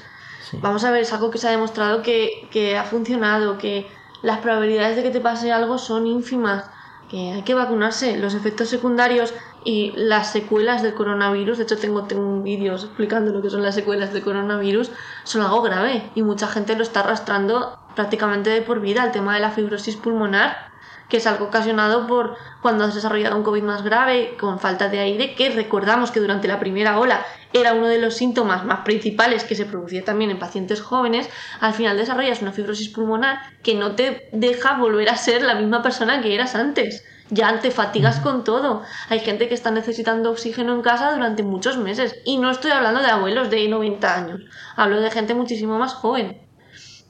vamos 0.54 0.82
a 0.82 0.90
ver, 0.90 1.02
es 1.02 1.12
algo 1.12 1.30
que 1.30 1.38
se 1.38 1.46
ha 1.46 1.52
demostrado 1.52 2.02
que, 2.02 2.48
que 2.50 2.76
ha 2.76 2.82
funcionado, 2.82 3.58
que 3.58 3.86
las 4.22 4.38
probabilidades 4.38 4.96
de 4.96 5.04
que 5.04 5.10
te 5.10 5.20
pase 5.20 5.52
algo 5.52 5.78
son 5.78 6.08
ínfimas 6.08 6.64
que 7.08 7.32
hay 7.32 7.42
que 7.42 7.54
vacunarse. 7.54 8.16
Los 8.16 8.34
efectos 8.34 8.68
secundarios 8.68 9.34
y 9.64 9.92
las 9.96 10.30
secuelas 10.30 10.82
del 10.82 10.94
coronavirus, 10.94 11.58
de 11.58 11.64
hecho 11.64 11.78
tengo, 11.78 12.04
tengo 12.04 12.42
vídeos 12.42 12.84
explicando 12.84 13.32
lo 13.32 13.42
que 13.42 13.50
son 13.50 13.62
las 13.62 13.74
secuelas 13.74 14.12
del 14.12 14.22
coronavirus, 14.22 14.90
son 15.24 15.42
algo 15.42 15.62
grave 15.62 16.10
y 16.14 16.22
mucha 16.22 16.46
gente 16.46 16.76
lo 16.76 16.82
está 16.82 17.00
arrastrando 17.00 17.78
prácticamente 17.94 18.50
de 18.50 18.62
por 18.62 18.80
vida. 18.80 19.04
El 19.04 19.12
tema 19.12 19.34
de 19.34 19.40
la 19.40 19.50
fibrosis 19.50 19.96
pulmonar 19.96 20.70
que 21.08 21.18
es 21.18 21.26
algo 21.26 21.46
ocasionado 21.46 22.06
por 22.06 22.36
cuando 22.62 22.84
has 22.84 22.94
desarrollado 22.94 23.36
un 23.36 23.42
COVID 23.44 23.62
más 23.62 23.82
grave, 23.82 24.36
con 24.38 24.58
falta 24.58 24.88
de 24.88 25.00
aire, 25.00 25.34
que 25.34 25.50
recordamos 25.50 26.10
que 26.10 26.20
durante 26.20 26.48
la 26.48 26.58
primera 26.58 26.98
ola 26.98 27.24
era 27.52 27.74
uno 27.74 27.86
de 27.86 27.98
los 27.98 28.14
síntomas 28.14 28.64
más 28.64 28.80
principales 28.80 29.44
que 29.44 29.54
se 29.54 29.66
producía 29.66 30.04
también 30.04 30.30
en 30.30 30.38
pacientes 30.38 30.80
jóvenes, 30.80 31.28
al 31.60 31.74
final 31.74 31.96
desarrollas 31.96 32.42
una 32.42 32.52
fibrosis 32.52 32.88
pulmonar 32.88 33.38
que 33.62 33.74
no 33.74 33.94
te 33.94 34.28
deja 34.32 34.76
volver 34.78 35.08
a 35.08 35.16
ser 35.16 35.42
la 35.42 35.54
misma 35.54 35.82
persona 35.82 36.20
que 36.20 36.34
eras 36.34 36.54
antes. 36.54 37.04
Ya 37.28 37.58
te 37.58 37.72
fatigas 37.72 38.20
con 38.20 38.44
todo. 38.44 38.82
Hay 39.08 39.18
gente 39.18 39.48
que 39.48 39.54
está 39.54 39.72
necesitando 39.72 40.30
oxígeno 40.30 40.74
en 40.74 40.82
casa 40.82 41.10
durante 41.10 41.42
muchos 41.42 41.76
meses. 41.76 42.14
Y 42.24 42.38
no 42.38 42.52
estoy 42.52 42.70
hablando 42.70 43.00
de 43.00 43.08
abuelos 43.08 43.50
de 43.50 43.66
90 43.66 44.14
años. 44.14 44.42
Hablo 44.76 45.00
de 45.00 45.10
gente 45.10 45.34
muchísimo 45.34 45.76
más 45.76 45.92
joven. 45.92 46.40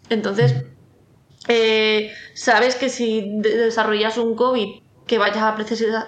Entonces, 0.08 0.54
eh, 1.48 2.12
sabes 2.34 2.76
que 2.76 2.88
si 2.88 3.38
desarrollas 3.38 4.18
un 4.18 4.34
COVID 4.34 4.82
que 5.06 5.18
vayas 5.18 5.38
a 5.38 5.54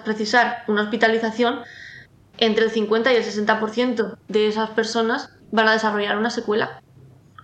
precisar 0.03 0.63
una 0.67 0.83
hospitalización, 0.83 1.61
entre 2.39 2.65
el 2.65 2.71
50 2.71 3.13
y 3.13 3.15
el 3.17 3.23
60% 3.23 4.17
de 4.27 4.47
esas 4.47 4.69
personas 4.71 5.29
van 5.51 5.67
a 5.67 5.73
desarrollar 5.73 6.17
una 6.17 6.29
secuela. 6.29 6.81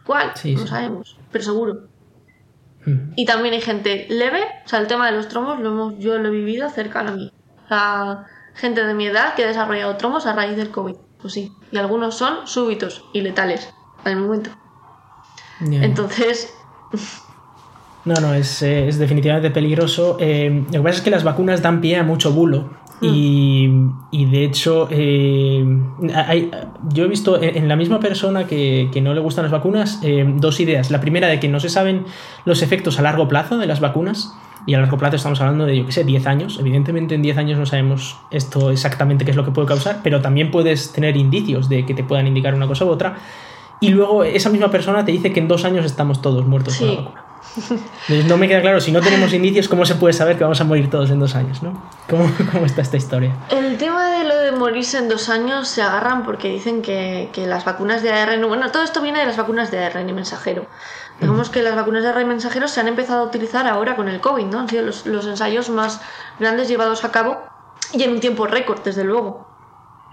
¿Cuál? 0.05 0.34
no 0.43 0.67
sabemos, 0.67 1.17
pero 1.31 1.43
seguro. 1.43 1.88
Hmm. 2.85 3.11
Y 3.15 3.26
también 3.26 3.53
hay 3.53 3.61
gente 3.61 4.05
leve, 4.09 4.43
o 4.65 4.67
sea, 4.67 4.80
el 4.80 4.88
tema 4.88 5.07
de 5.07 5.13
los 5.13 5.27
tromos 5.27 5.59
lo 5.59 5.69
hemos, 5.69 5.99
yo 5.99 6.17
lo 6.17 6.30
he 6.30 6.31
vivido 6.31 6.69
cercano 6.69 7.11
a 7.11 7.13
mí. 7.13 7.31
O 7.65 7.67
sea, 7.67 8.26
gente 8.53 8.85
de 8.85 8.93
mi 8.93 9.07
edad 9.07 9.35
que 9.35 9.43
ha 9.43 9.47
desarrollado 9.47 9.97
tromos 9.97 10.26
a 10.26 10.34
raíz 10.34 10.55
del 10.55 10.69
COVID. 10.69 10.95
Pues 11.22 11.34
sí, 11.34 11.51
y 11.72 11.77
algunos 11.77 12.15
son 12.15 12.47
súbitos 12.47 13.03
y 13.13 13.22
letales 13.22 13.69
al 14.03 14.17
momento. 14.17 14.51
Entonces... 15.61 16.53
No, 18.06 18.14
no, 18.22 18.36
es, 18.36 18.61
eh, 18.61 18.88
es 18.88 18.99
definitivamente 18.99 19.49
peligroso. 19.49 20.18
Eh, 20.19 20.64
lo 20.68 20.72
que 20.72 20.80
pasa 20.82 20.98
es 20.98 21.02
que 21.02 21.10
las 21.10 21.23
vacunas 21.23 21.64
dan 21.64 21.82
pie 21.82 21.98
a 21.98 22.03
mucho 22.03 22.32
bulo. 22.32 22.69
Mm. 23.02 23.90
Y, 24.11 24.26
de 24.26 24.45
hecho, 24.45 24.88
eh, 24.91 25.65
yo 26.94 27.03
he 27.03 27.07
visto 27.07 27.41
en 27.41 27.68
la 27.68 27.76
misma 27.76 27.99
persona 27.99 28.45
que, 28.45 28.90
no 29.02 29.14
le 29.14 29.19
gustan 29.19 29.44
las 29.44 29.52
vacunas 29.52 30.02
dos 30.38 30.60
ideas. 30.60 30.91
La 30.91 31.02
primera 31.02 31.27
de 31.27 31.40
que 31.40 31.49
no 31.49 31.60
se 31.60 31.69
saben 31.69 32.06
los 32.45 32.61
efectos 32.61 32.99
a 32.99 33.02
largo 33.02 33.27
plazo 33.27 33.57
de 33.57 33.65
las 33.65 33.80
vacunas. 33.80 34.34
Y 34.68 34.73
a 34.73 34.80
largo 34.80 34.98
plazo 34.98 35.18
estamos 35.18 35.41
hablando 35.41 35.65
de, 35.65 35.77
yo 35.77 35.86
qué 35.86 35.91
sé, 35.91 36.03
10 36.03 36.26
años. 36.27 36.57
Evidentemente 36.60 37.15
en 37.15 37.22
10 37.22 37.38
años 37.38 37.60
no 37.60 37.65
sabemos 37.65 38.18
esto 38.32 38.72
exactamente 38.72 39.26
qué 39.26 39.32
es 39.32 39.38
lo 39.38 39.45
que 39.45 39.52
puede 39.52 39.68
causar, 39.68 39.99
pero 40.03 40.22
también 40.22 40.49
puedes 40.49 40.91
tener 40.91 41.18
indicios 41.18 41.69
de 41.69 41.86
que 41.86 41.94
te 41.94 42.03
puedan 42.03 42.26
indicar 42.26 42.56
una 42.56 42.65
cosa 42.65 42.86
u 42.86 42.90
otra. 42.90 43.18
Y 43.80 43.90
luego 43.90 44.23
esa 44.23 44.49
misma 44.49 44.72
persona 44.72 45.06
te 45.06 45.11
dice 45.11 45.34
que 45.34 45.40
en 45.40 45.48
dos 45.48 45.65
años 45.65 45.86
estamos 45.86 46.22
todos 46.22 46.48
muertos 46.48 46.77
con 46.77 46.88
la 46.88 46.95
vacuna 46.95 47.24
no 48.27 48.38
me 48.38 48.48
queda 48.48 48.61
claro, 48.61 48.80
si 48.80 48.91
no 48.91 49.02
tenemos 49.02 49.34
indicios, 49.34 49.68
¿cómo 49.68 49.86
se 49.86 49.95
puede 49.95 50.14
saber 50.14 50.38
que 50.38 50.44
vamos 50.44 50.60
a 50.61 50.64
morir 50.64 50.90
todos 50.90 51.10
en 51.11 51.19
dos 51.19 51.36
años? 51.36 51.64
¿no? 51.64 51.82
¿Cómo, 52.10 52.30
¿Cómo, 52.52 52.65
está 52.65 52.82
esta 52.82 52.98
historia? 52.98 53.36
El 53.49 53.77
tema 53.77 54.10
de 54.11 54.26
lo 54.26 54.38
de 54.38 54.52
morirse 54.52 54.98
en 54.98 55.10
dos 55.10 55.30
años 55.30 55.68
se 55.68 55.82
agarran 55.82 56.23
porque 56.23 56.49
dicen 56.49 56.82
que, 56.82 57.30
que 57.34 57.48
las 57.48 57.65
vacunas 57.65 58.03
de 58.03 58.11
ARN, 58.11 58.48
bueno, 58.48 58.72
todo 58.72 58.84
esto 58.84 59.02
viene 59.02 59.19
de 59.19 59.26
las 59.26 59.38
vacunas 59.38 59.72
de 59.72 59.84
ARN 59.84 60.14
mensajero. 60.14 60.68
Digamos 61.19 61.49
que 61.49 61.61
las 61.61 61.76
vacunas 61.76 62.03
de 62.03 62.10
ARN 62.10 62.27
mensajero 62.27 62.68
se 62.68 62.82
han 62.82 62.88
empezado 62.88 63.22
a 63.22 63.27
utilizar 63.27 63.68
ahora 63.68 63.95
con 63.95 64.10
el 64.10 64.19
COVID, 64.19 64.45
¿no? 64.45 64.60
Han 64.60 64.69
sido 64.69 64.84
los, 64.84 65.06
los 65.06 65.26
ensayos 65.26 65.69
más 65.69 66.02
grandes 66.40 66.68
llevados 66.68 67.06
a 67.06 67.11
cabo 67.11 67.41
y 67.94 68.03
en 68.03 68.11
un 68.11 68.19
tiempo 68.19 68.48
récord, 68.48 68.82
desde 68.84 69.03
luego 69.03 69.55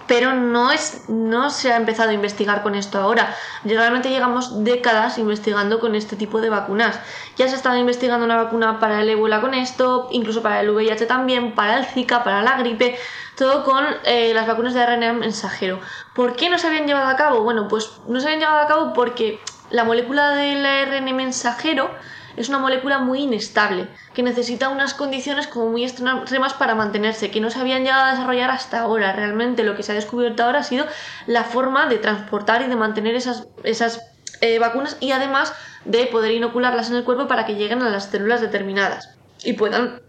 pero 0.07 0.35
no, 0.35 0.71
es, 0.71 1.09
no 1.09 1.51
se 1.51 1.73
ha 1.73 1.77
empezado 1.77 2.11
a 2.11 2.13
investigar 2.15 2.63
con 2.63 2.75
esto 2.75 2.99
ahora. 2.99 3.35
Realmente 3.65 4.11
llevamos 4.11 4.65
décadas 4.65 5.19
investigando 5.19 5.81
con 5.81 5.95
este 5.95 6.17
tipo 6.17 6.41
de 6.41 6.51
vacunas. 6.51 6.99
Ya 7.37 7.47
se 7.49 7.55
ha 7.55 7.57
estado 7.57 7.77
investigando 7.77 8.25
una 8.25 8.37
vacuna 8.37 8.79
para 8.79 9.01
el 9.01 9.11
ébola 9.11 9.41
con 9.41 9.55
esto, 9.55 10.09
incluso 10.11 10.43
para 10.43 10.61
el 10.61 10.71
VIH 10.71 11.07
también, 11.07 11.55
para 11.55 11.79
el 11.79 11.87
Zika, 11.87 12.25
para 12.25 12.43
la 12.43 12.57
gripe, 12.59 12.99
todo 13.37 13.65
con 13.65 13.85
eh, 14.05 14.33
las 14.35 14.47
vacunas 14.47 14.75
de 14.75 14.85
RNA 14.85 15.13
mensajero. 15.15 15.81
¿Por 16.15 16.37
qué 16.37 16.51
no 16.51 16.59
se 16.59 16.67
habían 16.67 16.87
llevado 16.87 17.09
a 17.09 17.17
cabo? 17.17 17.43
Bueno, 17.43 17.69
pues 17.69 17.91
no 18.07 18.21
se 18.21 18.27
habían 18.27 18.41
llevado 18.41 18.61
a 18.61 18.67
cabo 18.67 18.93
porque 18.93 19.41
la 19.71 19.85
molécula 19.85 20.31
del 20.31 20.65
ARN 20.65 21.17
mensajero 21.17 21.91
es 22.37 22.49
una 22.49 22.59
molécula 22.59 22.99
muy 22.99 23.21
inestable, 23.21 23.89
que 24.15 24.23
necesita 24.23 24.69
unas 24.69 24.95
condiciones 24.95 25.47
como 25.47 25.71
muy 25.71 25.85
extremas 25.85 26.55
para 26.55 26.75
mantenerse, 26.75 27.31
que 27.31 27.41
no 27.41 27.51
se 27.51 27.59
habían 27.59 27.83
llegado 27.83 28.05
a 28.05 28.11
desarrollar 28.13 28.51
hasta 28.51 28.81
ahora. 28.81 29.13
Realmente 29.13 29.65
lo 29.65 29.77
que 29.77 29.83
se 29.83 29.93
ha 29.93 29.95
descubierto 29.95 30.45
ahora 30.45 30.61
ha 30.61 30.65
sido 30.65 30.87
la 31.27 31.45
forma 31.45 31.87
de 31.87 31.99
transportar 31.99 32.63
y 32.63 32.69
de 32.69 32.77
mantener 32.77 33.15
esas, 33.15 33.47
esas 33.65 34.03
eh, 34.41 34.59
vacunas 34.59 34.97
y 35.01 35.13
además 35.13 35.53
de 35.85 36.07
poder 36.07 36.33
inocularlas 36.33 36.91
en 36.91 36.97
el 36.97 37.05
cuerpo 37.05 37.29
para 37.29 37.47
que 37.47 37.55
lleguen 37.55 37.83
a 37.83 37.91
las 37.91 38.07
células 38.07 38.41
determinadas 38.41 39.11
y 39.45 39.55
puedan, 39.55 40.01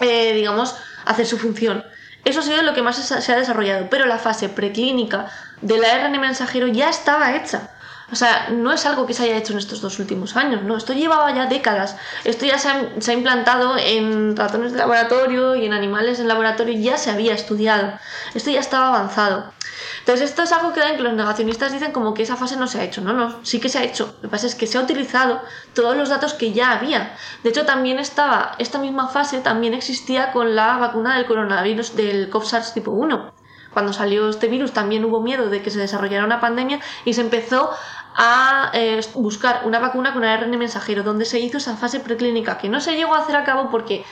eh, 0.00 0.32
digamos, 0.34 0.76
hacer 1.04 1.26
su 1.26 1.38
función. 1.38 1.84
Eso 2.24 2.40
ha 2.40 2.42
sido 2.42 2.62
lo 2.62 2.72
que 2.72 2.82
más 2.82 2.96
se 2.96 3.32
ha 3.32 3.36
desarrollado, 3.36 3.88
pero 3.90 4.06
la 4.06 4.18
fase 4.18 4.48
preclínica 4.48 5.30
del 5.60 5.84
ARN 5.84 6.18
mensajero 6.20 6.66
ya 6.68 6.88
estaba 6.88 7.36
hecha. 7.36 7.73
O 8.14 8.16
sea, 8.16 8.48
no 8.50 8.72
es 8.72 8.86
algo 8.86 9.06
que 9.08 9.12
se 9.12 9.24
haya 9.24 9.36
hecho 9.36 9.54
en 9.54 9.58
estos 9.58 9.80
dos 9.80 9.98
últimos 9.98 10.36
años, 10.36 10.62
no, 10.62 10.76
esto 10.76 10.92
llevaba 10.92 11.34
ya 11.34 11.46
décadas. 11.46 11.96
Esto 12.22 12.46
ya 12.46 12.58
se 12.58 12.68
ha, 12.68 13.12
implantado 13.12 13.76
en 13.76 14.36
ratones 14.36 14.70
de 14.70 14.78
laboratorio 14.78 15.56
y 15.56 15.66
en 15.66 15.72
animales 15.72 16.20
en 16.20 16.28
laboratorio, 16.28 16.78
ya 16.78 16.96
se 16.96 17.10
había 17.10 17.34
estudiado. 17.34 17.94
Esto 18.32 18.52
ya 18.52 18.60
estaba 18.60 18.86
avanzado. 18.86 19.52
Entonces, 19.98 20.30
esto 20.30 20.44
es 20.44 20.52
algo 20.52 20.72
que, 20.72 20.80
que 20.80 21.02
los 21.02 21.14
negacionistas 21.14 21.72
dicen 21.72 21.90
como 21.90 22.14
que 22.14 22.22
esa 22.22 22.36
fase 22.36 22.56
no 22.56 22.68
se 22.68 22.78
ha 22.78 22.84
hecho. 22.84 23.00
No, 23.00 23.14
no, 23.14 23.44
sí 23.44 23.58
que 23.58 23.68
se 23.68 23.80
ha 23.80 23.82
hecho. 23.82 24.14
Lo 24.18 24.28
que 24.28 24.28
pasa 24.28 24.46
es 24.46 24.54
que 24.54 24.68
se 24.68 24.78
ha 24.78 24.82
utilizado 24.82 25.42
todos 25.74 25.96
los 25.96 26.08
datos 26.08 26.34
que 26.34 26.52
ya 26.52 26.70
había. 26.70 27.16
De 27.42 27.50
hecho, 27.50 27.66
también 27.66 27.98
estaba, 27.98 28.54
esta 28.60 28.78
misma 28.78 29.08
fase 29.08 29.40
también 29.40 29.74
existía 29.74 30.30
con 30.30 30.54
la 30.54 30.76
vacuna 30.76 31.16
del 31.16 31.26
coronavirus 31.26 31.96
del 31.96 32.30
COVSARS 32.30 32.74
tipo 32.74 32.92
1 32.92 33.34
cuando 33.74 33.92
salió 33.92 34.28
este 34.30 34.46
virus 34.46 34.72
también 34.72 35.04
hubo 35.04 35.20
miedo 35.20 35.50
de 35.50 35.60
que 35.60 35.70
se 35.70 35.80
desarrollara 35.80 36.24
una 36.24 36.40
pandemia 36.40 36.80
y 37.04 37.12
se 37.12 37.20
empezó 37.20 37.70
a 38.14 38.70
eh, 38.74 39.00
buscar 39.14 39.62
una 39.64 39.80
vacuna 39.80 40.12
con 40.12 40.24
ARN 40.24 40.56
mensajero, 40.56 41.02
donde 41.02 41.24
se 41.24 41.40
hizo 41.40 41.58
esa 41.58 41.76
fase 41.76 42.00
preclínica 42.00 42.58
que 42.58 42.68
no 42.68 42.80
se 42.80 42.96
llegó 42.96 43.14
a 43.14 43.18
hacer 43.18 43.36
a 43.36 43.44
cabo 43.44 43.70
porque 43.70 44.04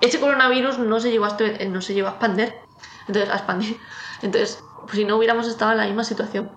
ese 0.00 0.20
coronavirus 0.20 0.78
no 0.78 1.00
se 1.00 1.10
llegó 1.10 1.24
a, 1.24 1.36
no 1.68 1.80
se 1.80 2.00
a 2.00 2.10
expandir. 2.10 2.54
Entonces, 3.08 3.30
a 3.30 3.36
expandir. 3.36 3.80
Entonces, 4.22 4.62
pues 4.82 4.96
si 4.96 5.04
no 5.04 5.16
hubiéramos 5.16 5.46
estado 5.46 5.72
en 5.72 5.78
la 5.78 5.86
misma 5.86 6.04
situación. 6.04 6.50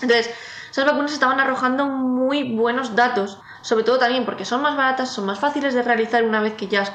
Entonces, 0.00 0.30
esas 0.70 0.86
vacunas 0.86 1.12
estaban 1.12 1.40
arrojando 1.40 1.86
muy 1.86 2.54
buenos 2.56 2.96
datos, 2.96 3.38
sobre 3.62 3.84
todo 3.84 3.98
también 3.98 4.24
porque 4.24 4.44
son 4.44 4.62
más 4.62 4.76
baratas, 4.76 5.10
son 5.10 5.26
más 5.26 5.38
fáciles 5.38 5.74
de 5.74 5.82
realizar 5.82 6.24
una 6.24 6.40
vez 6.40 6.54
que 6.54 6.68
ya 6.68 6.82
has, 6.82 6.92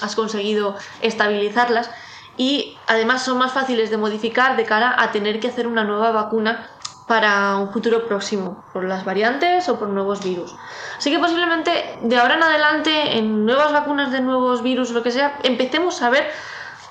has 0.00 0.16
conseguido 0.16 0.76
estabilizarlas 1.02 1.90
y 2.36 2.78
además 2.86 3.22
son 3.22 3.38
más 3.38 3.52
fáciles 3.52 3.90
de 3.90 3.98
modificar 3.98 4.56
de 4.56 4.64
cara 4.64 4.94
a 4.98 5.12
tener 5.12 5.40
que 5.40 5.48
hacer 5.48 5.66
una 5.66 5.84
nueva 5.84 6.10
vacuna 6.12 6.70
para 7.12 7.58
un 7.58 7.70
futuro 7.70 8.06
próximo, 8.06 8.64
por 8.72 8.84
las 8.84 9.04
variantes 9.04 9.68
o 9.68 9.78
por 9.78 9.86
nuevos 9.88 10.24
virus. 10.24 10.56
Así 10.96 11.10
que 11.10 11.18
posiblemente 11.18 11.98
de 12.00 12.16
ahora 12.16 12.36
en 12.36 12.42
adelante, 12.42 13.18
en 13.18 13.44
nuevas 13.44 13.70
vacunas 13.70 14.10
de 14.10 14.22
nuevos 14.22 14.62
virus 14.62 14.92
o 14.92 14.94
lo 14.94 15.02
que 15.02 15.10
sea, 15.10 15.38
empecemos 15.42 16.00
a 16.00 16.08
ver 16.08 16.30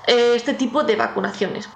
eh, 0.06 0.34
este 0.36 0.54
tipo 0.54 0.84
de 0.84 0.94
vacunaciones. 0.94 1.68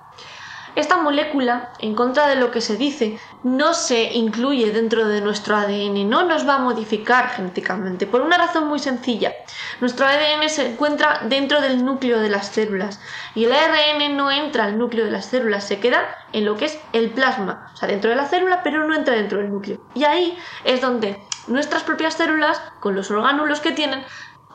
Esta 0.77 0.99
molécula, 0.99 1.73
en 1.79 1.95
contra 1.95 2.29
de 2.29 2.37
lo 2.37 2.51
que 2.51 2.61
se 2.61 2.77
dice, 2.77 3.19
no 3.43 3.73
se 3.73 4.13
incluye 4.13 4.73
dentro 4.73 5.09
de 5.09 5.23
nuestro 5.23 5.57
ADN, 5.57 6.07
no 6.07 6.25
nos 6.25 6.47
va 6.47 6.57
a 6.57 6.59
modificar 6.59 7.31
genéticamente, 7.31 8.07
por 8.07 8.21
una 8.21 8.37
razón 8.37 8.69
muy 8.69 8.79
sencilla. 8.79 9.33
Nuestro 9.81 10.05
ADN 10.05 10.47
se 10.51 10.73
encuentra 10.73 11.23
dentro 11.25 11.63
del 11.63 11.83
núcleo 11.83 12.21
de 12.21 12.29
las 12.29 12.49
células 12.49 13.01
y 13.35 13.45
el 13.45 13.55
ARN 13.55 14.19
no 14.19 14.31
entra 14.31 14.65
al 14.65 14.77
núcleo 14.77 15.07
de 15.07 15.13
las 15.13 15.25
células, 15.25 15.67
se 15.67 15.81
queda 15.81 16.15
en 16.35 16.45
lo 16.45 16.59
que 16.59 16.67
es 16.67 16.79
el 16.93 17.09
plasma, 17.09 17.71
o 17.73 17.77
sea, 17.79 17.89
dentro 17.89 18.11
de 18.11 18.17
la 18.17 18.27
célula, 18.27 18.63
pero 18.63 18.87
no 18.87 18.95
entra 18.95 19.15
dentro 19.15 19.39
del 19.39 19.51
núcleo. 19.51 19.81
Y 19.95 20.05
ahí 20.05 20.37
es 20.65 20.83
donde 20.83 21.23
nuestras 21.47 21.85
propias 21.85 22.13
células, 22.15 22.61
con 22.81 22.95
los 22.95 23.11
orgánulos 23.11 23.61
que 23.61 23.73
tienen, 23.73 24.05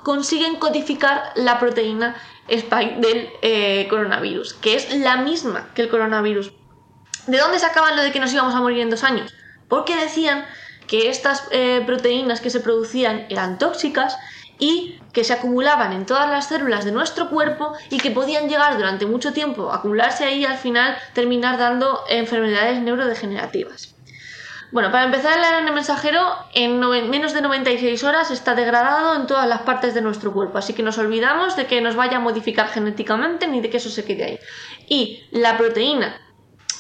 consiguen 0.04 0.58
codificar 0.58 1.32
la 1.36 1.60
proteína 1.60 2.16
spike 2.48 2.96
del 3.00 3.30
eh, 3.42 3.88
coronavirus, 3.90 4.54
que 4.56 4.76
es 4.76 4.94
la 4.96 5.18
misma 5.18 5.70
que 5.74 5.84
el 5.84 5.90
coronavirus. 5.90 6.52
¿De 7.28 7.38
dónde 7.38 7.60
sacaban 7.60 7.96
lo 7.96 8.02
de 8.02 8.12
que 8.12 8.20
nos 8.20 8.34
íbamos 8.34 8.56
a 8.56 8.62
morir 8.62 8.80
en 8.80 8.90
dos 8.90 9.04
años? 9.04 9.34
Porque 9.68 9.96
decían 9.96 10.46
que 10.88 11.10
estas 11.10 11.48
eh, 11.52 11.82
proteínas 11.86 12.42
que 12.42 12.50
se 12.50 12.60
producían 12.60 13.26
eran 13.30 13.58
tóxicas 13.58 14.18
y 14.60 15.00
que 15.14 15.24
se 15.24 15.34
acumulaban 15.34 15.94
en 15.94 16.06
todas 16.06 16.30
las 16.30 16.48
células 16.48 16.86
de 16.86 16.92
nuestro 16.92 17.30
cuerpo 17.30 17.74
y 17.90 17.98
que 17.98 18.12
podían 18.12 18.48
llegar 18.48 18.78
durante 18.78 19.06
mucho 19.06 19.34
tiempo 19.34 19.72
a 19.72 19.78
acumularse 19.78 20.24
ahí 20.24 20.42
y 20.42 20.46
al 20.46 20.58
final 20.58 20.98
terminar 21.14 21.58
dando 21.58 22.04
enfermedades 22.10 22.82
neurodegenerativas. 22.82 23.91
Bueno, 24.72 24.90
para 24.90 25.04
empezar, 25.04 25.38
el 25.38 25.44
ARN 25.44 25.74
mensajero 25.74 26.22
en 26.54 26.80
menos 27.10 27.34
de 27.34 27.42
96 27.42 28.04
horas 28.06 28.32
está 28.32 28.56
degradado 28.56 29.16
en 29.16 29.28
todas 29.28 29.46
las 29.46 29.62
partes 29.64 29.94
de 29.94 30.02
nuestro 30.02 30.32
cuerpo, 30.32 30.58
así 30.58 30.74
que 30.74 30.82
nos 30.82 30.98
olvidamos 30.98 31.58
de 31.58 31.68
que 31.68 31.82
nos 31.82 31.98
vaya 31.98 32.18
a 32.18 32.20
modificar 32.22 32.70
genéticamente 32.70 33.48
ni 33.48 33.60
de 33.60 33.70
que 33.70 33.78
eso 33.78 33.90
se 33.90 34.06
quede 34.06 34.24
ahí. 34.24 34.40
Y 34.88 35.26
la 35.32 35.58
proteína, 35.58 36.22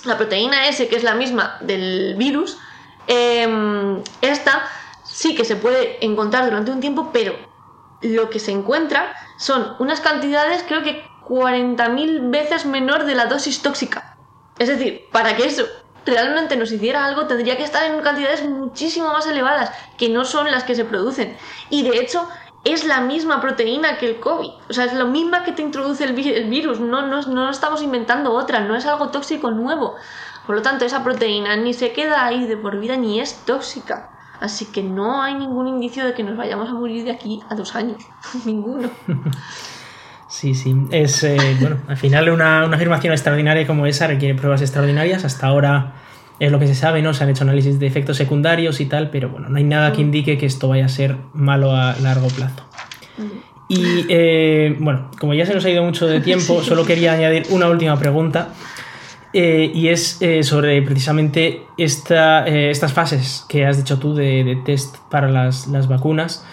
la 0.05 0.17
proteína 0.17 0.69
S, 0.69 0.87
que 0.87 0.95
es 0.95 1.03
la 1.03 1.15
misma 1.15 1.57
del 1.59 2.15
virus, 2.15 2.57
em, 3.07 4.01
esta 4.21 4.63
sí 5.03 5.35
que 5.35 5.43
se 5.43 5.57
puede 5.57 6.03
encontrar 6.05 6.45
durante 6.45 6.71
un 6.71 6.79
tiempo, 6.79 7.09
pero 7.11 7.35
lo 8.01 8.29
que 8.29 8.39
se 8.39 8.51
encuentra 8.51 9.13
son 9.37 9.75
unas 9.79 9.99
cantidades, 9.99 10.63
creo 10.65 10.81
que 10.81 11.03
40.000 11.27 12.31
veces 12.31 12.65
menor 12.65 13.03
de 13.03 13.15
la 13.15 13.25
dosis 13.25 13.61
tóxica. 13.61 14.15
Es 14.59 14.69
decir, 14.69 15.01
para 15.11 15.35
que 15.35 15.45
eso 15.45 15.65
realmente 16.05 16.55
nos 16.55 16.71
hiciera 16.71 17.05
algo, 17.05 17.27
tendría 17.27 17.57
que 17.57 17.63
estar 17.63 17.83
en 17.83 18.01
cantidades 18.01 18.43
muchísimo 18.47 19.09
más 19.09 19.27
elevadas, 19.27 19.71
que 19.97 20.09
no 20.09 20.25
son 20.25 20.49
las 20.51 20.63
que 20.63 20.75
se 20.75 20.85
producen. 20.85 21.35
Y 21.69 21.83
de 21.83 21.99
hecho, 21.99 22.27
es 22.63 22.85
la 22.85 23.01
misma 23.01 23.41
proteína 23.41 23.97
que 23.97 24.07
el 24.07 24.19
COVID. 24.19 24.51
O 24.69 24.73
sea, 24.73 24.85
es 24.85 24.93
la 24.93 25.05
misma 25.05 25.43
que 25.43 25.51
te 25.51 25.61
introduce 25.61 26.03
el, 26.03 26.13
virus. 26.13 26.79
No, 26.79 27.07
no, 27.07 27.21
no 27.21 27.49
estamos 27.49 27.81
inventando 27.81 28.33
otra, 28.33 28.59
no 28.59 28.75
es 28.75 28.85
algo 28.85 29.09
tóxico 29.09 29.51
nuevo. 29.51 29.95
Por 30.45 30.55
lo 30.55 30.61
tanto, 30.61 30.85
esa 30.85 31.03
proteína 31.03 31.55
ni 31.55 31.73
se 31.73 31.91
queda 31.91 32.25
ahí 32.25 32.45
de 32.45 32.57
por 32.57 32.79
vida 32.79 32.97
ni 32.97 33.19
es 33.19 33.45
tóxica. 33.45 34.09
Así 34.39 34.65
que 34.65 34.81
no 34.81 35.21
hay 35.21 35.35
ningún 35.35 35.67
indicio 35.67 36.03
de 36.03 36.13
que 36.13 36.23
nos 36.23 36.35
vayamos 36.35 36.69
a 36.69 36.73
morir 36.73 37.03
de 37.03 37.11
aquí 37.11 37.41
a 37.49 37.55
dos 37.55 37.75
años. 37.75 38.03
Ninguno. 38.45 38.89
Sí, 40.31 40.55
sí. 40.55 40.73
Es, 40.91 41.23
eh, 41.23 41.37
bueno, 41.59 41.77
al 41.87 41.97
final 41.97 42.29
una, 42.29 42.63
afirmación 42.63 43.11
extraordinaria 43.11 43.67
como 43.67 43.85
esa 43.85 44.07
requiere 44.07 44.33
pruebas 44.33 44.61
extraordinarias. 44.61 45.25
Hasta 45.25 45.45
ahora 45.45 45.93
es 46.39 46.51
lo 46.51 46.57
que 46.57 46.67
se 46.67 46.73
sabe, 46.73 47.01
¿no? 47.01 47.13
Se 47.13 47.23
han 47.23 47.29
hecho 47.29 47.43
análisis 47.43 47.79
de 47.79 47.85
efectos 47.85 48.17
secundarios 48.17 48.79
y 48.79 48.85
tal, 48.85 49.09
pero 49.09 49.29
bueno, 49.29 49.49
no 49.49 49.57
hay 49.57 49.65
nada 49.65 49.91
que 49.91 50.01
indique 50.01 50.37
que 50.37 50.45
esto 50.45 50.69
vaya 50.69 50.85
a 50.85 50.89
ser 50.89 51.17
malo 51.33 51.75
a 51.75 51.95
largo 52.01 52.27
plazo. 52.29 52.65
Y 53.67 54.05
eh, 54.09 54.75
bueno, 54.79 55.11
como 55.19 55.33
ya 55.33 55.45
se 55.45 55.53
nos 55.53 55.63
ha 55.65 55.69
ido 55.69 55.83
mucho 55.83 56.07
de 56.07 56.19
tiempo, 56.21 56.63
solo 56.63 56.85
quería 56.85 57.13
añadir 57.13 57.43
una 57.49 57.67
última 57.69 57.99
pregunta. 57.99 58.49
Eh, 59.33 59.71
y 59.73 59.87
es 59.87 60.21
eh, 60.21 60.43
sobre 60.43 60.81
precisamente 60.81 61.63
esta, 61.77 62.45
estas 62.45 62.91
fases 62.91 63.45
que 63.47 63.65
has 63.65 63.77
dicho 63.77 63.97
tú 63.97 64.13
de, 64.13 64.59
test 64.65 64.97
para 65.09 65.29
las, 65.29 65.67
las, 65.67 65.87
vacunas. 65.87 66.45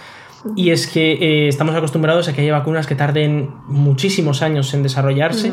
Y 0.55 0.71
es 0.71 0.87
que 0.87 1.49
estamos 1.49 1.75
acostumbrados 1.75 2.29
a 2.29 2.33
que 2.33 2.43
haya 2.43 2.53
vacunas 2.53 2.87
que 2.87 2.95
tarden 2.95 3.51
muchísimos 3.67 4.43
años 4.43 4.73
en 4.75 4.83
desarrollarse 4.83 5.53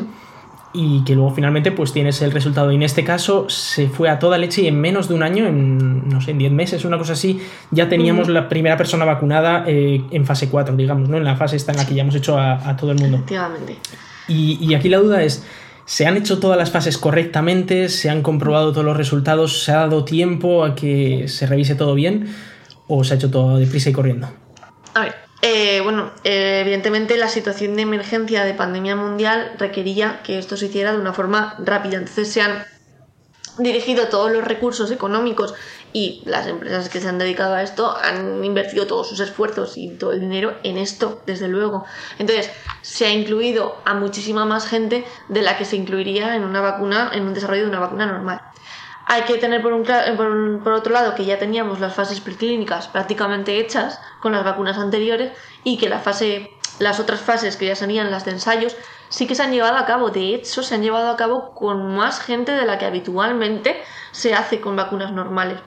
y 0.76 1.04
que 1.06 1.16
luego 1.16 1.32
finalmente 1.32 1.72
pues 1.72 1.94
tienes 1.94 2.22
el 2.22 2.32
resultado. 2.32 2.72
Y 2.72 2.76
en 2.76 2.84
este 2.84 3.04
caso 3.04 3.50
se 3.50 3.88
fue 3.88 4.10
a 4.10 4.20
toda 4.20 4.38
leche 4.38 4.62
y 4.62 4.68
en 4.68 4.80
menos 4.80 5.08
de 5.08 5.14
un 5.14 5.24
año, 5.24 5.48
en 5.48 6.10
no 6.10 6.22
sé, 6.22 6.32
en 6.32 6.38
10 6.38 6.52
meses, 6.52 6.86
una 6.86 6.98
cosa 6.98 7.14
así, 7.14 7.40
ya 7.72 7.88
teníamos 7.88 8.28
la 8.28 8.50
primera 8.50 8.76
persona 8.76 9.06
vacunada 9.06 9.64
eh, 9.68 10.04
en 10.12 10.26
fase 10.26 10.50
4, 10.50 10.76
digamos, 10.76 11.08
¿no? 11.08 11.18
En 11.18 11.24
la 11.24 11.38
fase 11.38 11.56
esta 11.56 11.72
en 11.72 11.78
la 11.78 11.88
que 11.88 11.96
ya 11.96 12.02
hemos 12.02 12.16
hecho 12.16 12.38
a, 12.38 12.76
todo 12.76 12.92
el 12.92 13.00
mundo. 13.00 13.18
Efectivamente. 13.18 13.78
Y, 14.28 14.58
y, 14.60 14.74
aquí 14.74 14.90
la 14.90 14.98
duda 14.98 15.24
es, 15.24 15.46
¿se 15.86 16.08
han 16.08 16.18
hecho 16.18 16.40
todas 16.40 16.58
las 16.58 16.72
fases 16.72 16.98
correctamente? 16.98 17.90
¿Se 17.90 18.10
han 18.10 18.22
comprobado 18.22 18.72
todos 18.72 18.86
los 18.86 18.98
resultados? 18.98 19.64
¿Se 19.64 19.72
ha 19.72 19.78
dado 19.78 20.04
tiempo 20.04 20.66
a 20.66 20.76
que 20.76 21.28
se 21.28 21.46
revise 21.46 21.76
todo 21.76 21.96
bien? 21.96 22.28
¿O 22.88 23.04
se 23.04 23.14
ha 23.14 23.18
hecho 23.18 23.32
todo 23.32 23.58
deprisa 23.58 23.92
y 23.92 23.94
corriendo? 23.94 24.28
A 24.96 25.02
ver, 25.02 25.16
eh, 25.42 25.82
bueno, 25.82 26.12
eh, 26.24 26.62
evidentemente 26.62 27.18
la 27.18 27.28
situación 27.28 27.76
de 27.76 27.82
emergencia 27.82 28.46
de 28.46 28.54
pandemia 28.54 28.96
mundial 28.96 29.52
requería 29.60 30.22
que 30.24 30.40
esto 30.40 30.56
se 30.56 30.68
hiciera 30.68 30.94
de 30.94 31.00
una 31.00 31.12
forma 31.12 31.58
rápida. 31.60 31.98
Entonces 31.98 32.32
se 32.32 32.42
han 32.42 32.66
dirigido 33.58 34.08
todos 34.08 34.32
los 34.32 34.46
recursos 34.46 34.92
económicos 34.92 35.54
y 35.92 36.22
las 36.26 36.48
empresas 36.48 36.88
que 36.88 37.02
se 37.02 37.10
han 37.10 37.18
dedicado 37.18 37.56
a 37.56 37.64
esto 37.64 37.94
han 37.94 38.44
invertido 38.44 38.88
todos 38.88 39.10
sus 39.10 39.20
esfuerzos 39.20 39.78
y 39.78 39.90
todo 39.90 40.14
el 40.14 40.22
dinero 40.22 40.58
en 40.64 40.78
esto, 40.78 41.22
desde 41.26 41.50
luego. 41.50 41.86
Entonces, 42.18 42.50
se 42.82 43.06
ha 43.06 43.12
incluido 43.12 43.76
a 43.84 43.96
muchísima 43.96 44.46
más 44.46 44.66
gente 44.66 45.04
de 45.28 45.42
la 45.42 45.58
que 45.58 45.66
se 45.66 45.76
incluiría 45.76 46.38
en 46.38 46.46
una 46.46 46.62
vacuna, 46.62 47.12
en 47.14 47.24
un 47.24 47.34
desarrollo 47.34 47.64
de 47.64 47.70
una 47.70 47.82
vacuna 47.82 48.06
normal. 48.06 48.42
Hay 49.08 49.24
que 49.24 49.38
tener 49.38 49.62
por, 49.62 49.74
un, 49.74 50.62
por, 50.64 50.74
otro 50.74 50.92
lado 50.92 51.14
que 51.14 51.26
ya 51.26 51.38
teníamos 51.38 51.80
las 51.80 51.94
fases 51.94 52.22
preclínicas 52.22 52.88
prácticamente 52.88 53.60
hechas 53.60 54.00
con 54.20 54.32
las 54.32 54.44
vacunas 54.44 54.78
anteriores 54.78 55.32
y 55.64 55.78
que 55.78 55.90
la 55.90 56.00
fase, 56.00 56.52
las 56.80 57.00
otras 57.00 57.22
fases 57.22 57.56
que 57.56 57.68
ya 57.68 57.76
serían 57.76 58.10
las 58.10 58.26
de 58.26 58.32
ensayos 58.32 58.76
sí 59.10 59.28
que 59.28 59.36
se 59.36 59.44
han 59.44 59.52
llevado 59.52 59.78
a 59.78 59.86
cabo. 59.86 60.10
De 60.10 60.34
hecho, 60.34 60.64
se 60.64 60.76
han 60.76 60.82
llevado 60.82 61.10
a 61.10 61.18
cabo 61.18 61.54
con 61.54 61.96
más 61.96 62.20
gente 62.20 62.52
de 62.52 62.66
la 62.66 62.80
que 62.80 62.86
habitualmente 62.86 63.82
se 64.12 64.34
hace 64.34 64.60
con 64.60 64.76
vacunas 64.76 65.12
normales. 65.12 65.60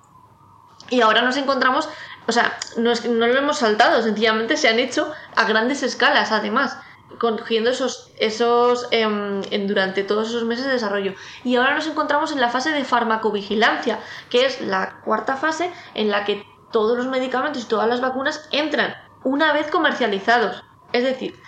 Y 0.90 1.02
ahora 1.02 1.22
nos 1.22 1.36
encontramos, 1.36 1.88
o 2.26 2.32
sea, 2.32 2.58
no, 2.76 2.92
no 2.94 3.26
lo 3.26 3.38
hemos 3.38 3.58
saltado, 3.58 4.02
sencillamente 4.02 4.56
se 4.56 4.68
han 4.68 4.78
hecho 4.78 5.12
a 5.36 5.44
grandes 5.44 5.82
escalas 5.82 6.32
además 6.32 6.78
cogiendo 7.18 7.70
esos, 7.70 8.10
esos 8.18 8.86
em, 8.90 9.40
durante 9.66 10.04
todos 10.04 10.28
esos 10.28 10.44
meses 10.44 10.66
de 10.66 10.72
desarrollo. 10.72 11.14
Y 11.44 11.56
ahora 11.56 11.74
nos 11.74 11.86
encontramos 11.86 12.32
en 12.32 12.40
la 12.40 12.50
fase 12.50 12.70
de 12.70 12.84
farmacovigilancia, 12.84 13.98
que 14.30 14.46
es 14.46 14.60
la 14.60 15.00
cuarta 15.04 15.36
fase 15.36 15.72
en 15.94 16.10
la 16.10 16.24
que 16.24 16.46
todos 16.70 16.96
los 16.96 17.06
medicamentos 17.06 17.62
y 17.62 17.68
todas 17.68 17.88
las 17.88 18.00
vacunas 18.00 18.48
entran 18.52 18.94
una 19.24 19.52
vez 19.52 19.70
comercializados. 19.70 20.64
Es 20.92 21.02
decir, 21.02 21.40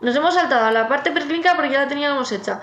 nos 0.00 0.14
hemos 0.16 0.34
saltado 0.34 0.66
a 0.66 0.72
la 0.72 0.88
parte 0.88 1.10
preclínica 1.10 1.54
porque 1.54 1.70
ya 1.70 1.82
la 1.82 1.88
teníamos 1.88 2.32
hecha. 2.32 2.62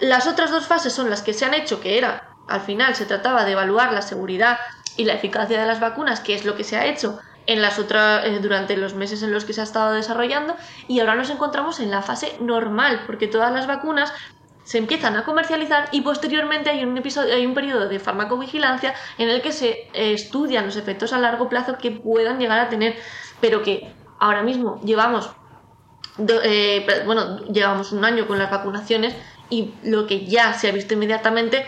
Las 0.00 0.26
otras 0.26 0.50
dos 0.50 0.66
fases 0.66 0.92
son 0.92 1.10
las 1.10 1.22
que 1.22 1.34
se 1.34 1.44
han 1.44 1.54
hecho, 1.54 1.80
que 1.80 1.98
era, 1.98 2.30
al 2.46 2.60
final 2.60 2.94
se 2.94 3.06
trataba 3.06 3.44
de 3.44 3.52
evaluar 3.52 3.92
la 3.92 4.02
seguridad 4.02 4.58
y 4.96 5.04
la 5.04 5.14
eficacia 5.14 5.60
de 5.60 5.66
las 5.66 5.80
vacunas, 5.80 6.20
que 6.20 6.34
es 6.34 6.44
lo 6.44 6.56
que 6.56 6.64
se 6.64 6.76
ha 6.76 6.86
hecho 6.86 7.18
en 7.48 7.62
las 7.62 7.78
otras 7.78 8.26
eh, 8.26 8.38
durante 8.40 8.76
los 8.76 8.94
meses 8.94 9.22
en 9.22 9.32
los 9.32 9.44
que 9.44 9.54
se 9.54 9.62
ha 9.62 9.64
estado 9.64 9.92
desarrollando 9.94 10.54
y 10.86 11.00
ahora 11.00 11.16
nos 11.16 11.30
encontramos 11.30 11.80
en 11.80 11.90
la 11.90 12.02
fase 12.02 12.36
normal 12.40 13.02
porque 13.06 13.26
todas 13.26 13.52
las 13.52 13.66
vacunas 13.66 14.12
se 14.64 14.76
empiezan 14.76 15.16
a 15.16 15.24
comercializar 15.24 15.88
y 15.90 16.02
posteriormente 16.02 16.68
hay 16.68 16.84
un 16.84 16.96
episodio 16.98 17.34
hay 17.34 17.46
un 17.46 17.54
periodo 17.54 17.88
de 17.88 17.98
farmacovigilancia 17.98 18.94
en 19.16 19.30
el 19.30 19.40
que 19.40 19.52
se 19.52 19.88
eh, 19.94 20.12
estudian 20.12 20.66
los 20.66 20.76
efectos 20.76 21.14
a 21.14 21.18
largo 21.18 21.48
plazo 21.48 21.78
que 21.78 21.90
puedan 21.90 22.38
llegar 22.38 22.60
a 22.60 22.68
tener 22.68 22.96
pero 23.40 23.62
que 23.62 23.90
ahora 24.20 24.42
mismo 24.42 24.78
llevamos 24.84 25.30
eh, 26.18 26.86
bueno 27.06 27.46
llevamos 27.46 27.92
un 27.92 28.04
año 28.04 28.26
con 28.26 28.38
las 28.38 28.50
vacunaciones 28.50 29.16
y 29.48 29.72
lo 29.84 30.06
que 30.06 30.26
ya 30.26 30.52
se 30.52 30.68
ha 30.68 30.72
visto 30.72 30.92
inmediatamente 30.92 31.64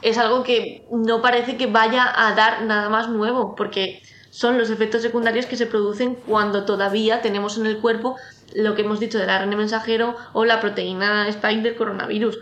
es 0.00 0.16
algo 0.16 0.42
que 0.42 0.86
no 0.90 1.20
parece 1.20 1.58
que 1.58 1.66
vaya 1.66 2.10
a 2.16 2.34
dar 2.34 2.62
nada 2.62 2.88
más 2.88 3.10
nuevo 3.10 3.54
porque 3.54 4.00
son 4.38 4.56
los 4.56 4.70
efectos 4.70 5.02
secundarios 5.02 5.46
que 5.46 5.56
se 5.56 5.66
producen 5.66 6.14
cuando 6.14 6.64
todavía 6.64 7.22
tenemos 7.22 7.58
en 7.58 7.66
el 7.66 7.78
cuerpo 7.78 8.14
lo 8.54 8.76
que 8.76 8.82
hemos 8.82 9.00
dicho 9.00 9.18
del 9.18 9.30
ARN 9.30 9.56
mensajero 9.56 10.14
o 10.32 10.44
la 10.44 10.60
proteína 10.60 11.26
spike 11.26 11.62
del 11.62 11.74
coronavirus. 11.74 12.38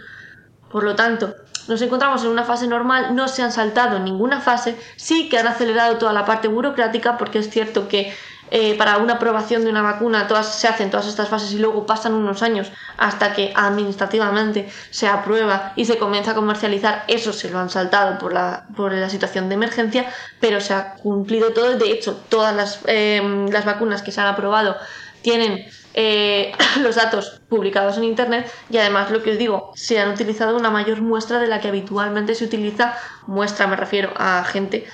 Por 0.70 0.84
lo 0.84 0.94
tanto, 0.94 1.34
nos 1.68 1.80
encontramos 1.80 2.22
en 2.22 2.28
una 2.28 2.44
fase 2.44 2.66
normal, 2.66 3.14
no 3.14 3.28
se 3.28 3.42
han 3.42 3.50
saltado 3.50 3.98
ninguna 3.98 4.42
fase, 4.42 4.76
sí 4.96 5.30
que 5.30 5.38
han 5.38 5.46
acelerado 5.46 5.96
toda 5.96 6.12
la 6.12 6.26
parte 6.26 6.48
burocrática 6.48 7.16
porque 7.16 7.38
es 7.38 7.48
cierto 7.48 7.88
que 7.88 8.12
eh, 8.50 8.74
para 8.76 8.98
una 8.98 9.14
aprobación 9.14 9.64
de 9.64 9.70
una 9.70 9.82
vacuna 9.82 10.28
todas, 10.28 10.58
se 10.58 10.68
hacen 10.68 10.90
todas 10.90 11.06
estas 11.06 11.28
fases 11.28 11.52
y 11.52 11.58
luego 11.58 11.86
pasan 11.86 12.14
unos 12.14 12.42
años 12.42 12.70
hasta 12.96 13.32
que 13.32 13.52
administrativamente 13.54 14.68
se 14.90 15.08
aprueba 15.08 15.72
y 15.76 15.84
se 15.84 15.98
comienza 15.98 16.30
a 16.30 16.34
comercializar, 16.34 17.04
eso 17.08 17.32
se 17.32 17.50
lo 17.50 17.58
han 17.58 17.70
saltado 17.70 18.18
por 18.18 18.32
la, 18.32 18.66
por 18.76 18.92
la 18.92 19.10
situación 19.10 19.48
de 19.48 19.54
emergencia, 19.54 20.06
pero 20.40 20.60
se 20.60 20.74
ha 20.74 20.94
cumplido 20.94 21.52
todo. 21.52 21.76
De 21.76 21.90
hecho, 21.90 22.20
todas 22.28 22.54
las, 22.54 22.80
eh, 22.86 23.20
las 23.50 23.64
vacunas 23.64 24.02
que 24.02 24.12
se 24.12 24.20
han 24.20 24.28
aprobado 24.28 24.76
tienen 25.22 25.66
eh, 25.94 26.52
los 26.82 26.94
datos 26.96 27.40
publicados 27.48 27.96
en 27.96 28.04
Internet 28.04 28.52
y 28.70 28.76
además 28.76 29.10
lo 29.10 29.22
que 29.22 29.32
os 29.32 29.38
digo, 29.38 29.72
se 29.74 29.98
han 29.98 30.10
utilizado 30.10 30.56
una 30.56 30.70
mayor 30.70 31.00
muestra 31.00 31.40
de 31.40 31.48
la 31.48 31.60
que 31.60 31.68
habitualmente 31.68 32.34
se 32.34 32.44
utiliza, 32.44 32.96
muestra 33.26 33.66
me 33.66 33.76
refiero 33.76 34.12
a 34.16 34.44
gente 34.44 34.86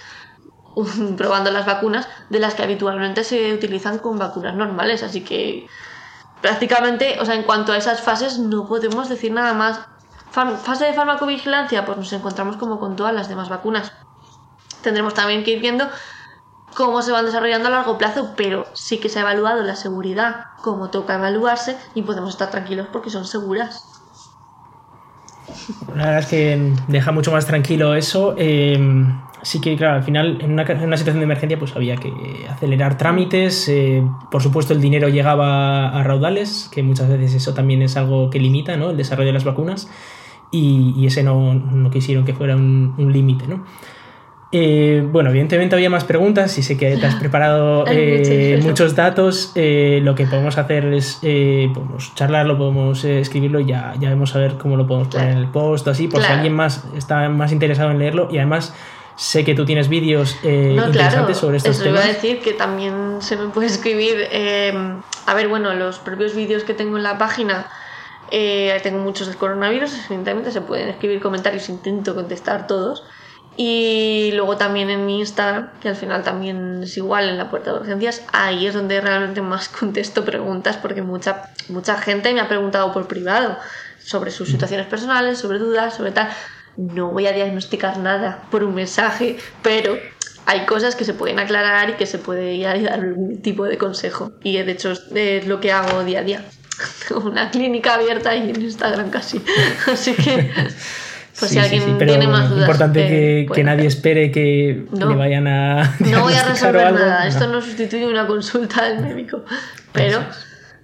probando 1.16 1.50
las 1.50 1.66
vacunas 1.66 2.08
de 2.30 2.38
las 2.38 2.54
que 2.54 2.62
habitualmente 2.62 3.24
se 3.24 3.52
utilizan 3.52 3.98
con 3.98 4.18
vacunas 4.18 4.54
normales. 4.54 5.02
Así 5.02 5.22
que 5.22 5.66
prácticamente, 6.40 7.18
o 7.20 7.24
sea, 7.24 7.34
en 7.34 7.44
cuanto 7.44 7.72
a 7.72 7.76
esas 7.76 8.00
fases 8.00 8.38
no 8.38 8.66
podemos 8.66 9.08
decir 9.08 9.32
nada 9.32 9.54
más. 9.54 9.80
fase 10.30 10.86
de 10.86 10.94
farmacovigilancia, 10.94 11.84
pues 11.84 11.98
nos 11.98 12.12
encontramos 12.12 12.56
como 12.56 12.78
con 12.80 12.96
todas 12.96 13.14
las 13.14 13.28
demás 13.28 13.48
vacunas. 13.48 13.92
Tendremos 14.82 15.14
también 15.14 15.44
que 15.44 15.52
ir 15.52 15.60
viendo 15.60 15.88
cómo 16.74 17.02
se 17.02 17.12
van 17.12 17.26
desarrollando 17.26 17.68
a 17.68 17.70
largo 17.70 17.98
plazo, 17.98 18.32
pero 18.36 18.66
sí 18.72 18.98
que 18.98 19.08
se 19.08 19.18
ha 19.18 19.22
evaluado 19.22 19.62
la 19.62 19.76
seguridad 19.76 20.46
como 20.62 20.90
toca 20.90 21.14
evaluarse 21.14 21.76
y 21.94 22.02
podemos 22.02 22.30
estar 22.30 22.50
tranquilos 22.50 22.88
porque 22.92 23.10
son 23.10 23.26
seguras. 23.26 23.88
La 25.94 26.06
verdad 26.06 26.18
es 26.20 26.26
que 26.26 26.72
deja 26.88 27.12
mucho 27.12 27.30
más 27.30 27.46
tranquilo 27.46 27.94
eso. 27.94 28.34
Eh, 28.38 28.78
sí 29.42 29.60
que, 29.60 29.76
claro, 29.76 29.96
al 29.96 30.02
final, 30.02 30.38
en 30.40 30.52
una, 30.52 30.64
situación 30.96 31.18
de 31.18 31.24
emergencia, 31.24 31.58
pues 31.58 31.76
había 31.76 31.96
que 31.96 32.12
acelerar 32.48 32.96
trámites. 32.96 33.68
Eh, 33.68 34.02
por 34.30 34.42
supuesto, 34.42 34.72
el 34.72 34.80
dinero 34.80 35.08
llegaba 35.08 35.88
a 35.88 36.02
raudales, 36.02 36.70
que 36.72 36.82
muchas 36.82 37.08
veces 37.08 37.34
eso 37.34 37.52
también 37.52 37.82
es 37.82 37.96
algo 37.96 38.30
que 38.30 38.38
limita 38.38 38.76
¿no? 38.76 38.90
el 38.90 38.96
desarrollo 38.96 39.28
de 39.28 39.34
las 39.34 39.44
vacunas. 39.44 39.90
Y, 40.50 41.06
ese 41.06 41.22
no, 41.22 41.54
no, 41.54 41.90
quisieron 41.90 42.24
que 42.24 42.34
fuera 42.34 42.56
un, 42.56 43.10
límite, 43.10 43.46
¿no? 43.48 43.64
Eh, 44.54 45.02
bueno, 45.10 45.30
evidentemente 45.30 45.74
había 45.74 45.88
más 45.88 46.04
preguntas 46.04 46.58
y 46.58 46.62
sé 46.62 46.76
que 46.76 46.94
te 46.98 47.06
has 47.06 47.14
preparado 47.20 47.86
eh, 47.88 48.60
muchos 48.62 48.94
datos. 48.94 49.52
lo 49.54 50.14
que 50.14 50.26
podemos 50.26 50.58
hacer 50.58 50.92
es 50.92 51.20
podemos 51.22 52.14
charlarlo, 52.14 52.58
podemos 52.58 53.02
escribirlo 53.02 53.60
y 53.60 53.64
ya, 53.64 53.94
ya 53.98 54.10
vamos 54.10 54.36
a 54.36 54.40
ver 54.40 54.58
cómo 54.58 54.76
lo 54.76 54.86
podemos 54.86 55.08
poner 55.08 55.30
en 55.30 55.38
el 55.38 55.48
post 55.48 55.88
o 55.88 55.90
así, 55.90 56.06
por 56.06 56.22
si 56.22 56.30
alguien 56.30 56.52
más 56.52 56.84
está 56.94 57.30
más 57.30 57.50
interesado 57.50 57.90
en 57.90 57.98
leerlo. 57.98 58.28
Y 58.30 58.36
además, 58.36 58.74
Sé 59.16 59.44
que 59.44 59.54
tú 59.54 59.64
tienes 59.64 59.88
vídeos 59.88 60.36
eh, 60.42 60.76
interesantes 60.76 61.36
sobre 61.36 61.58
estos 61.58 61.76
eso 61.76 61.84
temas. 61.84 62.04
Iba 62.04 62.10
a 62.10 62.14
decir 62.14 62.40
que 62.40 62.52
también 62.54 63.18
se 63.20 63.36
me 63.36 63.48
puede 63.48 63.66
escribir. 63.66 64.28
Em, 64.30 65.02
a 65.26 65.34
ver, 65.34 65.48
bueno, 65.48 65.74
los 65.74 65.98
propios 65.98 66.34
vídeos 66.34 66.64
que 66.64 66.74
tengo 66.74 66.96
en 66.96 67.02
la 67.02 67.18
página. 67.18 67.66
Eh, 68.30 68.80
tengo 68.82 68.98
muchos 68.98 69.26
del 69.26 69.36
coronavirus, 69.36 69.92
evidentemente 70.06 70.50
se 70.50 70.62
pueden 70.62 70.88
escribir 70.88 71.20
comentarios, 71.20 71.68
intento 71.68 72.14
contestar 72.14 72.66
todos. 72.66 73.04
Y 73.56 74.30
luego 74.34 74.56
también 74.56 74.88
en 74.88 75.04
mi 75.04 75.20
Instagram, 75.20 75.68
que 75.80 75.90
al 75.90 75.96
final 75.96 76.22
también 76.22 76.82
es 76.82 76.96
igual 76.96 77.28
en 77.28 77.36
la 77.36 77.50
puerta 77.50 77.72
de 77.72 77.80
urgencias, 77.80 78.22
ahí 78.32 78.66
es 78.66 78.72
donde 78.72 78.98
realmente 79.02 79.42
más 79.42 79.68
contesto 79.80 80.24
preguntas, 80.24 80.78
porque 80.78 81.02
mucha, 81.02 81.50
mucha 81.68 81.98
gente 81.98 82.32
me 82.32 82.40
ha 82.40 82.48
preguntado 82.48 82.92
por 82.92 83.06
privado 83.06 83.58
sobre 83.98 84.30
sus 84.30 84.48
situaciones 84.48 84.86
personales, 84.86 85.38
sobre 85.38 85.58
dudas, 85.58 85.94
sobre 85.94 86.12
tal 86.12 86.30
no 86.76 87.10
voy 87.10 87.26
a 87.26 87.32
diagnosticar 87.32 87.98
nada 87.98 88.44
por 88.50 88.64
un 88.64 88.74
mensaje, 88.74 89.36
pero 89.62 89.96
hay 90.46 90.66
cosas 90.66 90.96
que 90.96 91.04
se 91.04 91.14
pueden 91.14 91.38
aclarar 91.38 91.90
y 91.90 91.92
que 91.94 92.06
se 92.06 92.18
puede 92.18 92.60
dar 92.60 92.76
algún 92.92 93.42
tipo 93.42 93.64
de 93.64 93.78
consejo. 93.78 94.32
Y 94.42 94.56
de 94.56 94.72
hecho 94.72 94.92
es 94.92 95.46
lo 95.46 95.60
que 95.60 95.72
hago 95.72 96.04
día 96.04 96.20
a 96.20 96.22
día. 96.22 96.44
Una 97.24 97.50
clínica 97.50 97.94
abierta 97.94 98.34
y 98.34 98.50
en 98.50 98.60
Instagram 98.60 99.10
casi. 99.10 99.40
Así 99.92 100.14
que... 100.14 100.50
Pues 101.38 101.50
si 101.50 101.58
alguien 101.58 101.96
tiene 101.96 102.28
más 102.28 102.50
dudas. 102.50 102.64
Es 102.64 102.68
importante 102.68 103.08
que, 103.08 103.46
que, 103.54 103.64
nadie 103.64 103.86
espere 103.86 104.30
que 104.30 104.84
le 104.92 105.14
vayan 105.14 105.48
a. 105.48 105.96
No 106.00 106.24
voy 106.24 106.34
a 106.34 106.44
resolver 106.44 106.92
nada. 106.92 107.26
Esto 107.26 107.48
no 107.48 107.62
sustituye 107.62 108.06
una 108.06 108.26
consulta 108.26 108.84
del 108.84 109.00
médico. 109.00 109.42
Pero. 109.92 110.22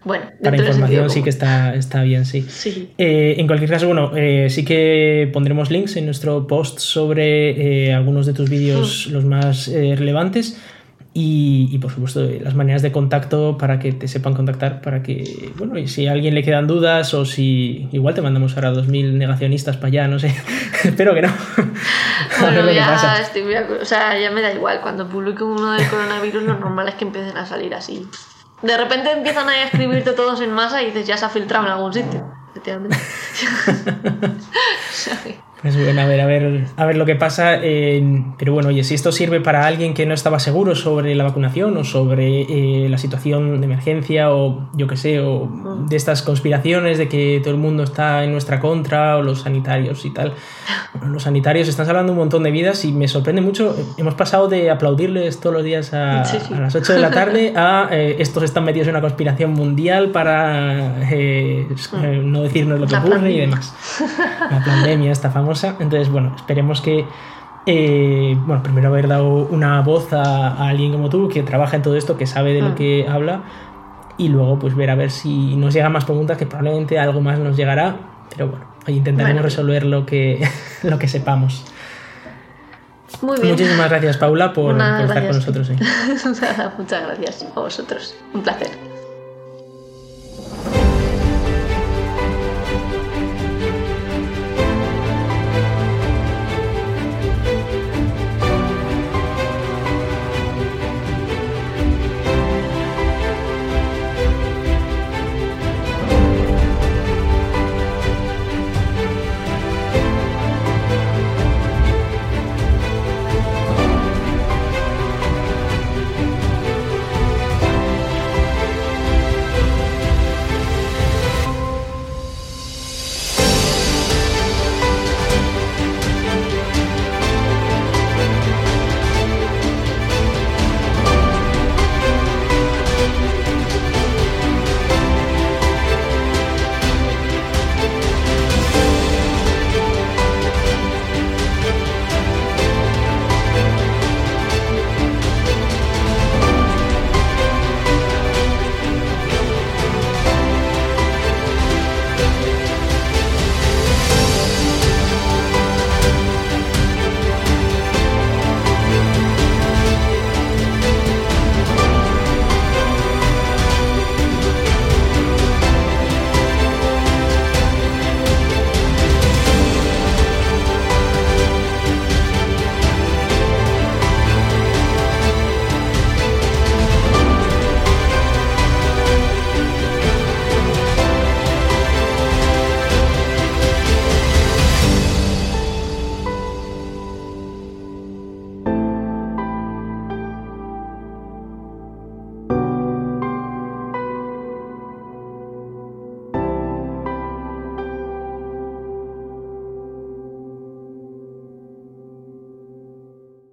Bueno, 0.04 0.26
para 0.42 0.56
información 0.56 1.10
sí 1.10 1.22
que 1.22 1.30
está, 1.30 1.74
está 1.74 2.02
bien, 2.02 2.24
sí. 2.24 2.42
sí. 2.42 2.90
Eh, 2.98 3.36
en 3.38 3.46
cualquier 3.46 3.70
caso, 3.70 3.86
bueno, 3.86 4.12
eh, 4.16 4.48
sí 4.48 4.64
que 4.64 5.28
pondremos 5.32 5.70
links 5.70 5.96
en 5.96 6.06
nuestro 6.06 6.46
post 6.46 6.78
sobre 6.78 7.86
eh, 7.86 7.94
algunos 7.94 8.26
de 8.26 8.32
tus 8.32 8.48
vídeos, 8.48 9.08
hmm. 9.08 9.12
los 9.12 9.24
más 9.24 9.68
relevantes. 9.68 10.60
Y, 11.20 11.76
por 11.78 11.90
supuesto 11.90 12.28
las 12.40 12.54
maneras 12.54 12.80
de 12.80 12.92
contacto 12.92 13.58
para 13.58 13.80
que 13.80 13.92
te 13.92 14.06
sepan 14.06 14.34
contactar, 14.34 14.80
para 14.80 15.02
que, 15.02 15.50
bueno, 15.56 15.76
y 15.76 15.88
si 15.88 16.06
a 16.06 16.12
alguien 16.12 16.32
le 16.32 16.44
quedan 16.44 16.68
dudas 16.68 17.12
o 17.12 17.24
si 17.24 17.88
igual 17.90 18.14
te 18.14 18.22
mandamos 18.22 18.54
ahora 18.54 18.72
2.000 18.72 19.14
negacionistas 19.14 19.76
para 19.76 19.88
allá, 19.88 20.06
no 20.06 20.20
sé, 20.20 20.32
espero 20.84 21.14
que 21.14 21.22
no. 21.22 21.28
bueno, 22.40 22.70
ya, 22.70 23.18
estoy 23.20 23.42
o 23.52 23.84
sea, 23.84 24.16
ya 24.16 24.30
me 24.30 24.42
da 24.42 24.52
igual, 24.52 24.80
cuando 24.80 25.08
publico 25.08 25.44
uno 25.44 25.72
del 25.72 25.88
coronavirus 25.88 26.44
lo 26.44 26.54
normal 26.56 26.88
es 26.88 26.94
que 26.94 27.04
empiecen 27.04 27.36
a 27.36 27.44
salir 27.44 27.74
así. 27.74 28.06
De 28.62 28.76
repente 28.76 29.12
empiezan 29.12 29.48
a 29.48 29.62
escribirte 29.62 30.12
todos 30.12 30.40
en 30.40 30.52
masa 30.52 30.82
y 30.82 30.86
dices, 30.86 31.06
ya 31.06 31.16
se 31.16 31.24
ha 31.24 31.28
filtrado 31.28 31.66
en 31.66 31.72
algún 31.72 31.92
sitio. 31.92 32.28
Efectivamente. 32.50 32.96
Pues 35.60 35.76
bueno, 35.76 36.00
a 36.00 36.06
ver, 36.06 36.20
a 36.20 36.26
ver, 36.26 36.66
a 36.76 36.86
ver 36.86 36.96
lo 36.96 37.04
que 37.04 37.16
pasa. 37.16 37.58
pero 38.38 38.52
bueno, 38.52 38.68
oye, 38.68 38.84
si 38.84 38.94
esto 38.94 39.10
sirve 39.10 39.40
para 39.40 39.66
alguien 39.66 39.92
que 39.92 40.06
no 40.06 40.14
estaba 40.14 40.38
seguro 40.38 40.76
sobre 40.76 41.16
la 41.16 41.24
vacunación 41.24 41.76
o 41.76 41.84
sobre 41.84 42.42
eh, 42.42 42.88
la 42.88 42.96
situación 42.96 43.60
de 43.60 43.66
emergencia 43.66 44.32
o 44.32 44.68
yo 44.74 44.86
qué 44.86 44.96
sé, 44.96 45.20
o 45.20 45.48
de 45.88 45.96
estas 45.96 46.22
conspiraciones 46.22 46.96
de 46.96 47.08
que 47.08 47.40
todo 47.42 47.52
el 47.52 47.60
mundo 47.60 47.82
está 47.82 48.22
en 48.22 48.30
nuestra 48.30 48.60
contra 48.60 49.16
o 49.16 49.22
los 49.22 49.40
sanitarios 49.40 50.04
y 50.04 50.10
tal. 50.10 50.34
los 51.04 51.24
sanitarios 51.24 51.66
están 51.66 51.86
salvando 51.86 52.12
un 52.12 52.18
montón 52.18 52.44
de 52.44 52.52
vidas 52.52 52.84
y 52.84 52.92
me 52.92 53.08
sorprende 53.08 53.42
mucho. 53.42 53.74
Hemos 53.96 54.14
pasado 54.14 54.46
de 54.46 54.70
aplaudirles 54.70 55.40
todos 55.40 55.54
los 55.54 55.64
días 55.64 55.92
a, 55.92 56.22
las 56.50 56.74
8 56.74 56.92
de 56.92 56.98
la 57.00 57.10
tarde 57.10 57.52
a 57.56 57.88
eh, 57.90 58.16
estos 58.20 58.44
están 58.44 58.64
metidos 58.64 58.86
en 58.86 58.94
una 58.94 59.00
conspiración 59.00 59.52
mundial 59.54 60.10
para 60.10 61.02
eh, 61.10 61.66
mm. 61.68 62.30
no 62.30 62.42
decirnos 62.42 62.78
lo 62.78 62.86
que 62.86 62.94
ocurre 62.94 63.32
y 63.32 63.40
demás. 63.40 63.74
La 64.50 64.62
pandemia, 64.64 65.10
esta 65.10 65.30
famosa 65.30 65.47
entonces, 65.80 66.10
bueno, 66.10 66.34
esperemos 66.36 66.80
que, 66.80 67.06
eh, 67.66 68.36
bueno, 68.46 68.62
primero 68.62 68.88
haber 68.88 69.08
dado 69.08 69.28
una 69.50 69.80
voz 69.82 70.12
a, 70.12 70.68
alguien 70.68 70.92
como 70.92 71.08
tú 71.08 71.28
que 71.28 71.42
trabaja 71.42 71.76
en 71.76 71.82
todo 71.82 71.96
esto, 71.96 72.16
que 72.16 72.26
sabe 72.26 72.52
de 72.52 72.62
lo 72.62 72.70
mm. 72.70 72.74
que 72.74 73.06
habla, 73.08 73.42
y 74.16 74.28
luego 74.28 74.58
pues 74.58 74.74
ver 74.74 74.90
a 74.90 74.94
ver 74.94 75.10
si 75.10 75.56
nos 75.56 75.74
llegan 75.74 75.92
más 75.92 76.04
preguntas, 76.04 76.36
que 76.36 76.46
probablemente 76.46 76.98
algo 76.98 77.20
más 77.20 77.38
nos 77.38 77.56
llegará, 77.56 77.96
pero 78.30 78.48
bueno, 78.48 78.66
intentaremos 78.86 79.42
resolver 79.42 79.84
lo 79.84 80.06
que, 80.06 80.46
lo 80.82 80.98
que 80.98 81.08
sepamos. 81.08 81.64
Muy 83.22 83.40
bien. 83.40 83.52
Muchísimas 83.52 83.88
gracias, 83.88 84.16
Paula, 84.16 84.52
por, 84.52 84.76
estar 84.76 85.26
con 85.26 85.36
nosotros. 85.36 85.70
Muchas 86.78 87.06
gracias 87.06 87.46
a 87.54 87.60
vosotros. 87.60 88.14
Un 88.34 88.42
placer. 88.42 88.87